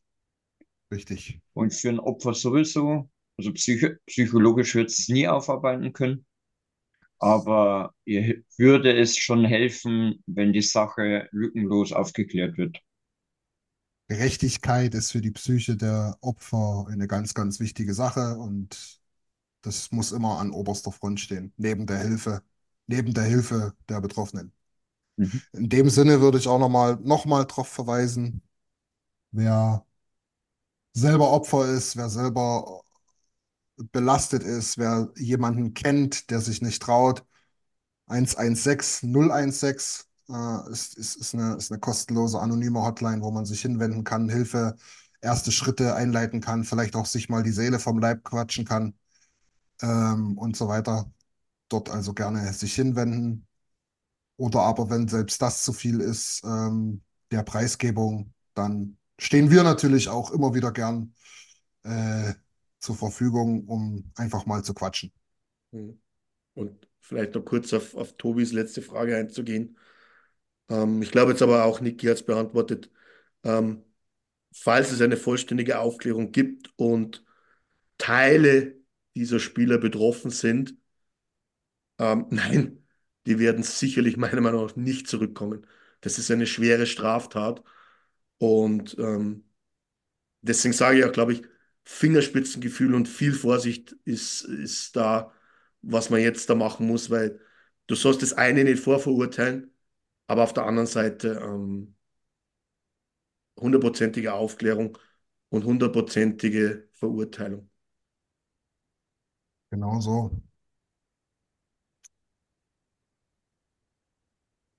Richtig. 0.92 1.40
Und 1.54 1.74
für 1.74 1.90
ein 1.90 2.00
Opfer 2.00 2.34
sowieso, 2.34 3.10
also 3.38 3.52
psycho 3.54 3.90
psychologisch 4.06 4.76
wird 4.76 4.90
es 4.92 5.10
nie 5.10 5.28
aufarbeiten 5.28 5.92
können. 5.94 6.26
Aber 7.20 7.94
ihr 8.06 8.44
würde 8.58 8.98
es 8.98 9.18
schon 9.18 9.46
helfen, 9.46 10.24
wenn 10.28 10.54
die 10.54 10.62
Sache 10.64 11.30
lückenlos 11.32 11.94
aufgeklärt 11.94 12.58
wird. 12.58 12.82
Gerechtigkeit 14.10 14.94
ist 14.96 15.12
für 15.12 15.22
die 15.22 15.32
Psyche 15.32 15.76
der 15.76 16.18
Opfer 16.22 16.86
eine 16.90 17.08
ganz, 17.08 17.34
ganz 17.34 17.60
wichtige 17.60 17.94
Sache 17.94 18.38
und 18.38 19.02
das 19.64 19.92
muss 19.92 20.12
immer 20.14 20.40
an 20.40 20.52
oberster 20.52 20.92
Front 20.94 21.20
stehen, 21.22 21.54
neben 21.58 21.88
der 21.88 22.00
Hilfe, 22.00 22.44
neben 22.88 23.14
der 23.14 23.26
Hilfe 23.26 23.76
der 23.90 24.02
Betroffenen. 24.02 24.54
Mhm. 25.18 25.38
In 25.54 25.70
dem 25.70 25.90
Sinne 25.90 26.22
würde 26.22 26.38
ich 26.38 26.48
auch 26.48 26.60
nochmal 26.60 26.98
noch 27.04 27.26
mal 27.26 27.46
darauf 27.46 27.68
verweisen, 27.70 28.42
wer 29.32 29.87
selber 30.98 31.32
Opfer 31.32 31.68
ist, 31.68 31.96
wer 31.98 32.10
selber 32.10 32.82
belastet 33.92 34.44
ist, 34.44 34.78
wer 34.78 35.10
jemanden 35.16 35.74
kennt, 35.74 36.30
der 36.32 36.42
sich 36.42 36.62
nicht 36.62 36.82
traut, 36.82 37.24
116 38.08 39.14
016 39.14 40.06
äh, 40.30 40.72
ist, 40.72 40.98
ist, 40.98 41.16
ist, 41.18 41.36
eine, 41.36 41.56
ist 41.56 41.72
eine 41.72 41.80
kostenlose 41.80 42.40
anonyme 42.40 42.82
Hotline, 42.84 43.22
wo 43.22 43.32
man 43.32 43.46
sich 43.46 43.62
hinwenden 43.62 44.04
kann, 44.04 44.30
Hilfe, 44.30 44.76
erste 45.22 45.52
Schritte 45.52 45.96
einleiten 45.96 46.42
kann, 46.42 46.64
vielleicht 46.64 46.96
auch 46.96 47.06
sich 47.06 47.30
mal 47.30 47.44
die 47.44 47.52
Seele 47.52 47.80
vom 47.80 48.00
Leib 48.00 48.24
quatschen 48.24 48.66
kann 48.66 48.96
ähm, 49.82 50.38
und 50.38 50.58
so 50.58 50.68
weiter. 50.68 51.12
Dort 51.70 51.90
also 51.90 52.14
gerne 52.14 52.54
sich 52.54 52.74
hinwenden. 52.76 53.48
Oder 54.38 54.62
aber 54.62 54.90
wenn 54.90 55.08
selbst 55.08 55.42
das 55.42 55.64
zu 55.64 55.74
viel 55.74 56.00
ist, 56.02 56.44
ähm, 56.46 57.04
der 57.32 57.44
Preisgebung, 57.44 58.34
dann 58.54 58.98
stehen 59.20 59.52
wir 59.52 59.64
natürlich 59.64 60.10
auch 60.10 60.32
immer 60.32 60.54
wieder 60.54 60.72
gern 60.72 61.14
äh, 61.84 62.34
zur 62.80 62.96
Verfügung, 62.96 63.66
um 63.68 64.12
einfach 64.16 64.46
mal 64.46 64.64
zu 64.64 64.74
quatschen. 64.74 65.12
Mhm. 65.72 66.00
Und 66.54 66.88
vielleicht 67.00 67.36
noch 67.36 67.46
kurz 67.46 67.74
auf, 67.74 67.96
auf 67.96 68.18
Tobis 68.18 68.52
letzte 68.52 68.82
Frage 68.82 69.16
einzugehen. 69.16 69.78
Ähm, 70.70 71.02
ich 71.02 71.12
glaube 71.12 71.32
jetzt 71.32 71.42
aber 71.42 71.66
auch, 71.66 71.82
Niki 71.82 72.08
hat 72.08 72.18
es 72.18 72.26
beantwortet. 72.26 72.92
Ähm, 73.44 73.84
falls 74.54 74.92
es 74.92 75.02
eine 75.02 75.18
vollständige 75.18 75.80
Aufklärung 75.80 76.32
gibt 76.32 76.72
und 76.78 77.26
Teile 77.98 78.78
dieser 79.16 79.40
Spieler 79.40 79.78
betroffen 79.78 80.32
sind, 80.32 80.76
ähm, 82.00 82.28
nein, 82.32 82.86
die 83.26 83.40
werden 83.40 83.64
sicherlich 83.64 84.18
meiner 84.18 84.42
Meinung 84.42 84.66
nach 84.66 84.76
nicht 84.76 85.08
zurückkommen. 85.08 85.66
Das 86.02 86.18
ist 86.20 86.32
eine 86.32 86.48
schwere 86.48 86.86
Straftat. 86.86 87.64
Und 88.40 88.98
ähm, 89.00 89.46
deswegen 90.42 90.74
sage 90.74 91.00
ich 91.00 91.06
auch, 91.06 91.12
glaube 91.12 91.34
ich, 91.34 91.44
Fingerspitzengefühl 91.84 92.96
und 92.96 93.08
viel 93.08 93.34
Vorsicht 93.34 93.96
ist, 94.06 94.44
ist 94.44 94.96
da, 94.96 95.34
was 95.82 96.10
man 96.10 96.22
jetzt 96.22 96.50
da 96.50 96.56
machen 96.56 96.88
muss, 96.88 97.10
weil 97.10 97.40
du 97.88 97.96
sollst 97.96 98.22
das 98.22 98.34
eine 98.34 98.64
nicht 98.64 98.84
vorverurteilen, 98.84 99.72
aber 100.28 100.44
auf 100.44 100.54
der 100.54 100.66
anderen 100.66 100.88
Seite 100.88 101.42
ähm, 101.44 101.96
hundertprozentige 103.60 104.34
Aufklärung 104.34 104.98
und 105.50 105.64
hundertprozentige 105.66 106.88
Verurteilung. 106.94 107.70
Genau 109.72 110.02
so. 110.02 110.42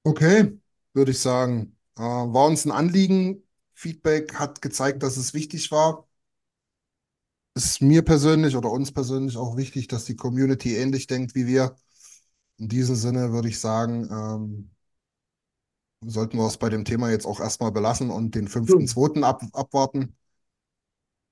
Okay, 0.05 0.59
würde 0.95 1.11
ich 1.13 1.21
sagen. 1.21 1.77
Äh, 1.97 2.01
war 2.03 2.47
uns 2.47 2.65
ein 2.65 2.73
Anliegen. 2.73 3.43
Feedback 3.79 4.35
hat 4.35 4.61
gezeigt, 4.61 5.03
dass 5.05 5.17
es 5.17 5.35
wichtig 5.35 5.71
war. 5.71 6.09
Ist 7.55 7.83
mir 7.83 8.03
persönlich 8.03 8.57
oder 8.57 8.71
uns 8.71 8.93
persönlich 8.93 9.37
auch 9.37 9.57
wichtig, 9.57 9.89
dass 9.89 10.05
die 10.05 10.17
Community 10.17 10.77
ähnlich 10.77 11.07
denkt 11.07 11.35
wie 11.35 11.47
wir. 11.47 11.77
In 12.59 12.69
diesem 12.69 12.97
Sinne 12.97 13.33
würde 13.33 13.49
ich 13.49 13.61
sagen, 13.61 14.09
ähm, 14.11 14.71
sollten 16.05 16.39
wir 16.39 16.47
es 16.47 16.57
bei 16.59 16.69
dem 16.71 16.85
Thema 16.85 17.09
jetzt 17.11 17.25
auch 17.27 17.39
erstmal 17.41 17.71
belassen 17.73 18.11
und 18.11 18.35
den 18.35 18.49
5.2. 18.49 19.23
Ab, 19.25 19.43
abwarten. 19.53 20.17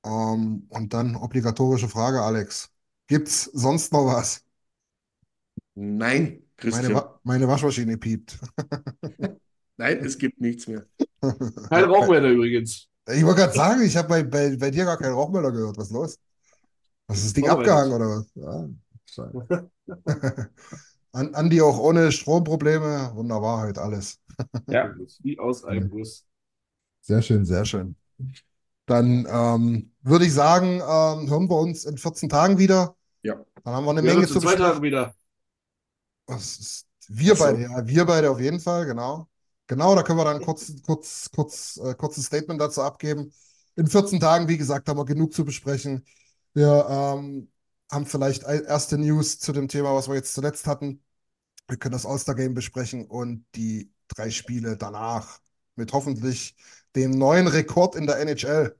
Ähm, 0.05 0.66
und 0.70 0.94
dann 0.94 1.16
obligatorische 1.16 1.89
Frage, 1.89 2.23
Alex. 2.23 2.70
Gibt's 3.09 3.44
sonst 3.44 3.93
noch 3.93 4.06
was? 4.06 4.44
Nein, 5.74 6.43
Meine, 6.62 6.89
Christian. 6.89 6.94
Wa 6.94 7.20
meine 7.23 7.48
Waschmaschine 7.48 7.97
piept. 7.98 8.39
Nein, 9.77 10.05
es 10.05 10.16
gibt 10.19 10.40
nichts 10.40 10.66
mehr. 10.66 10.86
Kein 11.69 11.85
Rauchmelder 11.85 12.31
übrigens. 12.31 12.89
Ich 13.09 13.24
wollte 13.24 13.43
gerade 13.43 13.53
sagen, 13.53 13.82
ich 13.82 13.97
habe 13.97 14.09
bei, 14.09 14.23
bei, 14.24 14.57
bei 14.57 14.70
dir 14.70 14.85
gar 14.85 14.98
keinen 14.98 15.15
Rauchmelder 15.15 15.53
gehört. 15.53 15.77
Was 15.77 15.89
ist 15.89 15.93
los? 15.93 16.19
Was 17.07 17.19
ist 17.19 17.27
das 17.27 17.32
Ding 17.35 17.48
abgehangen 17.48 17.93
oder 17.93 18.07
was? 18.07 18.31
Ja, 18.35 18.69
schade. 19.05 19.70
An, 21.12 21.35
Andi 21.35 21.62
auch 21.62 21.78
ohne 21.78 22.11
Stromprobleme. 22.11 23.12
Wunderbar, 23.15 23.61
halt 23.61 23.78
alles. 23.78 24.19
Ja. 24.69 24.94
Wie 25.23 25.39
aus 25.39 25.65
einem 25.65 25.89
Guss. 25.89 26.27
Sehr 27.01 27.23
schön, 27.23 27.47
sehr 27.47 27.65
schön. 27.65 27.97
Dann 28.85 29.27
ähm, 29.31 29.93
würde 30.03 30.27
ich 30.27 30.35
sagen, 30.35 30.74
ähm, 30.74 31.31
hören 31.31 31.48
wir 31.48 31.59
uns 31.59 31.85
in 31.86 31.97
14 31.97 32.28
Tagen 32.28 32.59
wieder. 32.59 32.97
Ja. 33.23 33.43
Dann 33.65 33.74
haben 33.74 33.85
wir 33.86 33.93
eine 33.93 34.03
Wir 34.03 34.12
Menge 34.12 34.27
zu 34.27 34.35
in 34.35 34.40
zwei 34.40 34.51
besprechen. 34.51 34.73
Tagen 34.73 34.82
wieder. 34.82 35.15
Was 36.27 36.59
ist, 36.59 36.86
wir 37.09 37.35
so. 37.35 37.44
beide, 37.44 37.62
ja, 37.62 37.86
wir 37.86 38.05
beide 38.05 38.31
auf 38.31 38.40
jeden 38.40 38.61
Fall, 38.61 38.85
genau. 38.85 39.27
Genau, 39.68 39.94
da 39.97 40.02
können 40.02 40.18
wir 40.18 40.24
dann 40.24 40.40
kurz, 40.43 40.72
kurz, 40.82 41.30
kurz, 41.34 41.76
äh, 41.82 41.94
kurzes 41.94 42.26
Statement 42.26 42.60
dazu 42.60 42.82
abgeben. 42.82 43.32
In 43.74 43.88
14 43.88 44.20
Tagen, 44.20 44.48
wie 44.48 44.56
gesagt, 44.59 44.88
haben 44.88 44.98
wir 44.98 45.05
genug 45.05 45.32
zu 45.34 45.44
besprechen. 45.44 46.05
Wir 46.55 46.86
ähm, 46.88 47.51
haben 47.90 48.06
vielleicht 48.06 48.44
ein- 48.47 48.64
erste 48.64 48.97
News 48.98 49.38
zu 49.40 49.52
dem 49.52 49.68
Thema, 49.68 49.94
was 49.94 50.09
wir 50.09 50.14
jetzt 50.14 50.34
zuletzt 50.34 50.66
hatten. 50.66 51.02
Wir 51.68 51.78
können 51.78 51.93
das 51.94 52.06
All-Star-Game 52.06 52.55
besprechen 52.55 53.06
und 53.06 53.47
die 53.56 53.93
drei 54.09 54.30
Spiele 54.30 54.76
danach 54.76 55.40
mit 55.76 55.93
hoffentlich 55.93 56.56
dem 56.97 57.12
neuen 57.12 57.48
Rekord 57.48 57.97
in 57.97 58.06
der 58.06 58.20
NHL. 58.20 58.76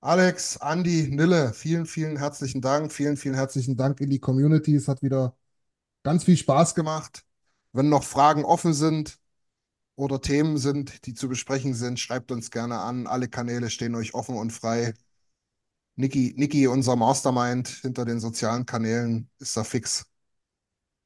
Alex, 0.00 0.56
Andi, 0.58 1.08
Nille, 1.10 1.52
vielen, 1.52 1.86
vielen 1.86 2.16
herzlichen 2.16 2.60
Dank. 2.60 2.92
Vielen, 2.92 3.16
vielen 3.16 3.34
herzlichen 3.34 3.76
Dank 3.76 4.00
in 4.00 4.10
die 4.10 4.20
Community. 4.20 4.74
Es 4.76 4.88
hat 4.88 5.02
wieder 5.02 5.36
ganz 6.04 6.24
viel 6.24 6.36
Spaß 6.36 6.74
gemacht. 6.74 7.24
Wenn 7.76 7.90
noch 7.90 8.04
Fragen 8.04 8.44
offen 8.44 8.74
sind 8.74 9.18
oder 9.96 10.20
Themen 10.22 10.58
sind, 10.58 11.06
die 11.06 11.14
zu 11.14 11.28
besprechen 11.28 11.74
sind, 11.74 12.00
schreibt 12.00 12.32
uns 12.32 12.50
gerne 12.50 12.78
an. 12.80 13.06
Alle 13.06 13.28
Kanäle 13.28 13.70
stehen 13.70 13.94
euch 13.96 14.14
offen 14.14 14.36
und 14.36 14.52
frei. 14.52 14.94
Niki, 15.96 16.34
Niki, 16.36 16.66
unser 16.68 16.96
Mastermind 16.96 17.68
hinter 17.68 18.04
den 18.04 18.20
sozialen 18.20 18.66
Kanälen, 18.66 19.30
ist 19.38 19.56
da 19.56 19.64
fix. 19.64 20.06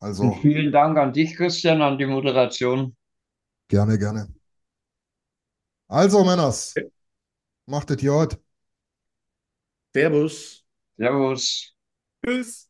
Also 0.01 0.34
Und 0.34 0.36
vielen 0.36 0.70
Dank 0.70 0.97
an 0.98 1.12
dich, 1.12 1.34
Christian, 1.36 1.82
an 1.82 1.98
die 1.98 2.06
Moderation. 2.06 2.94
gerne, 3.68 3.98
gerne. 3.98 4.28
Also, 5.88 6.24
Männers, 6.24 6.80
macht 7.66 7.90
es 7.92 7.98
gut. 8.02 8.38
Servus. 9.94 10.64
Servus. 10.98 11.74
Tschüss. 12.24 12.69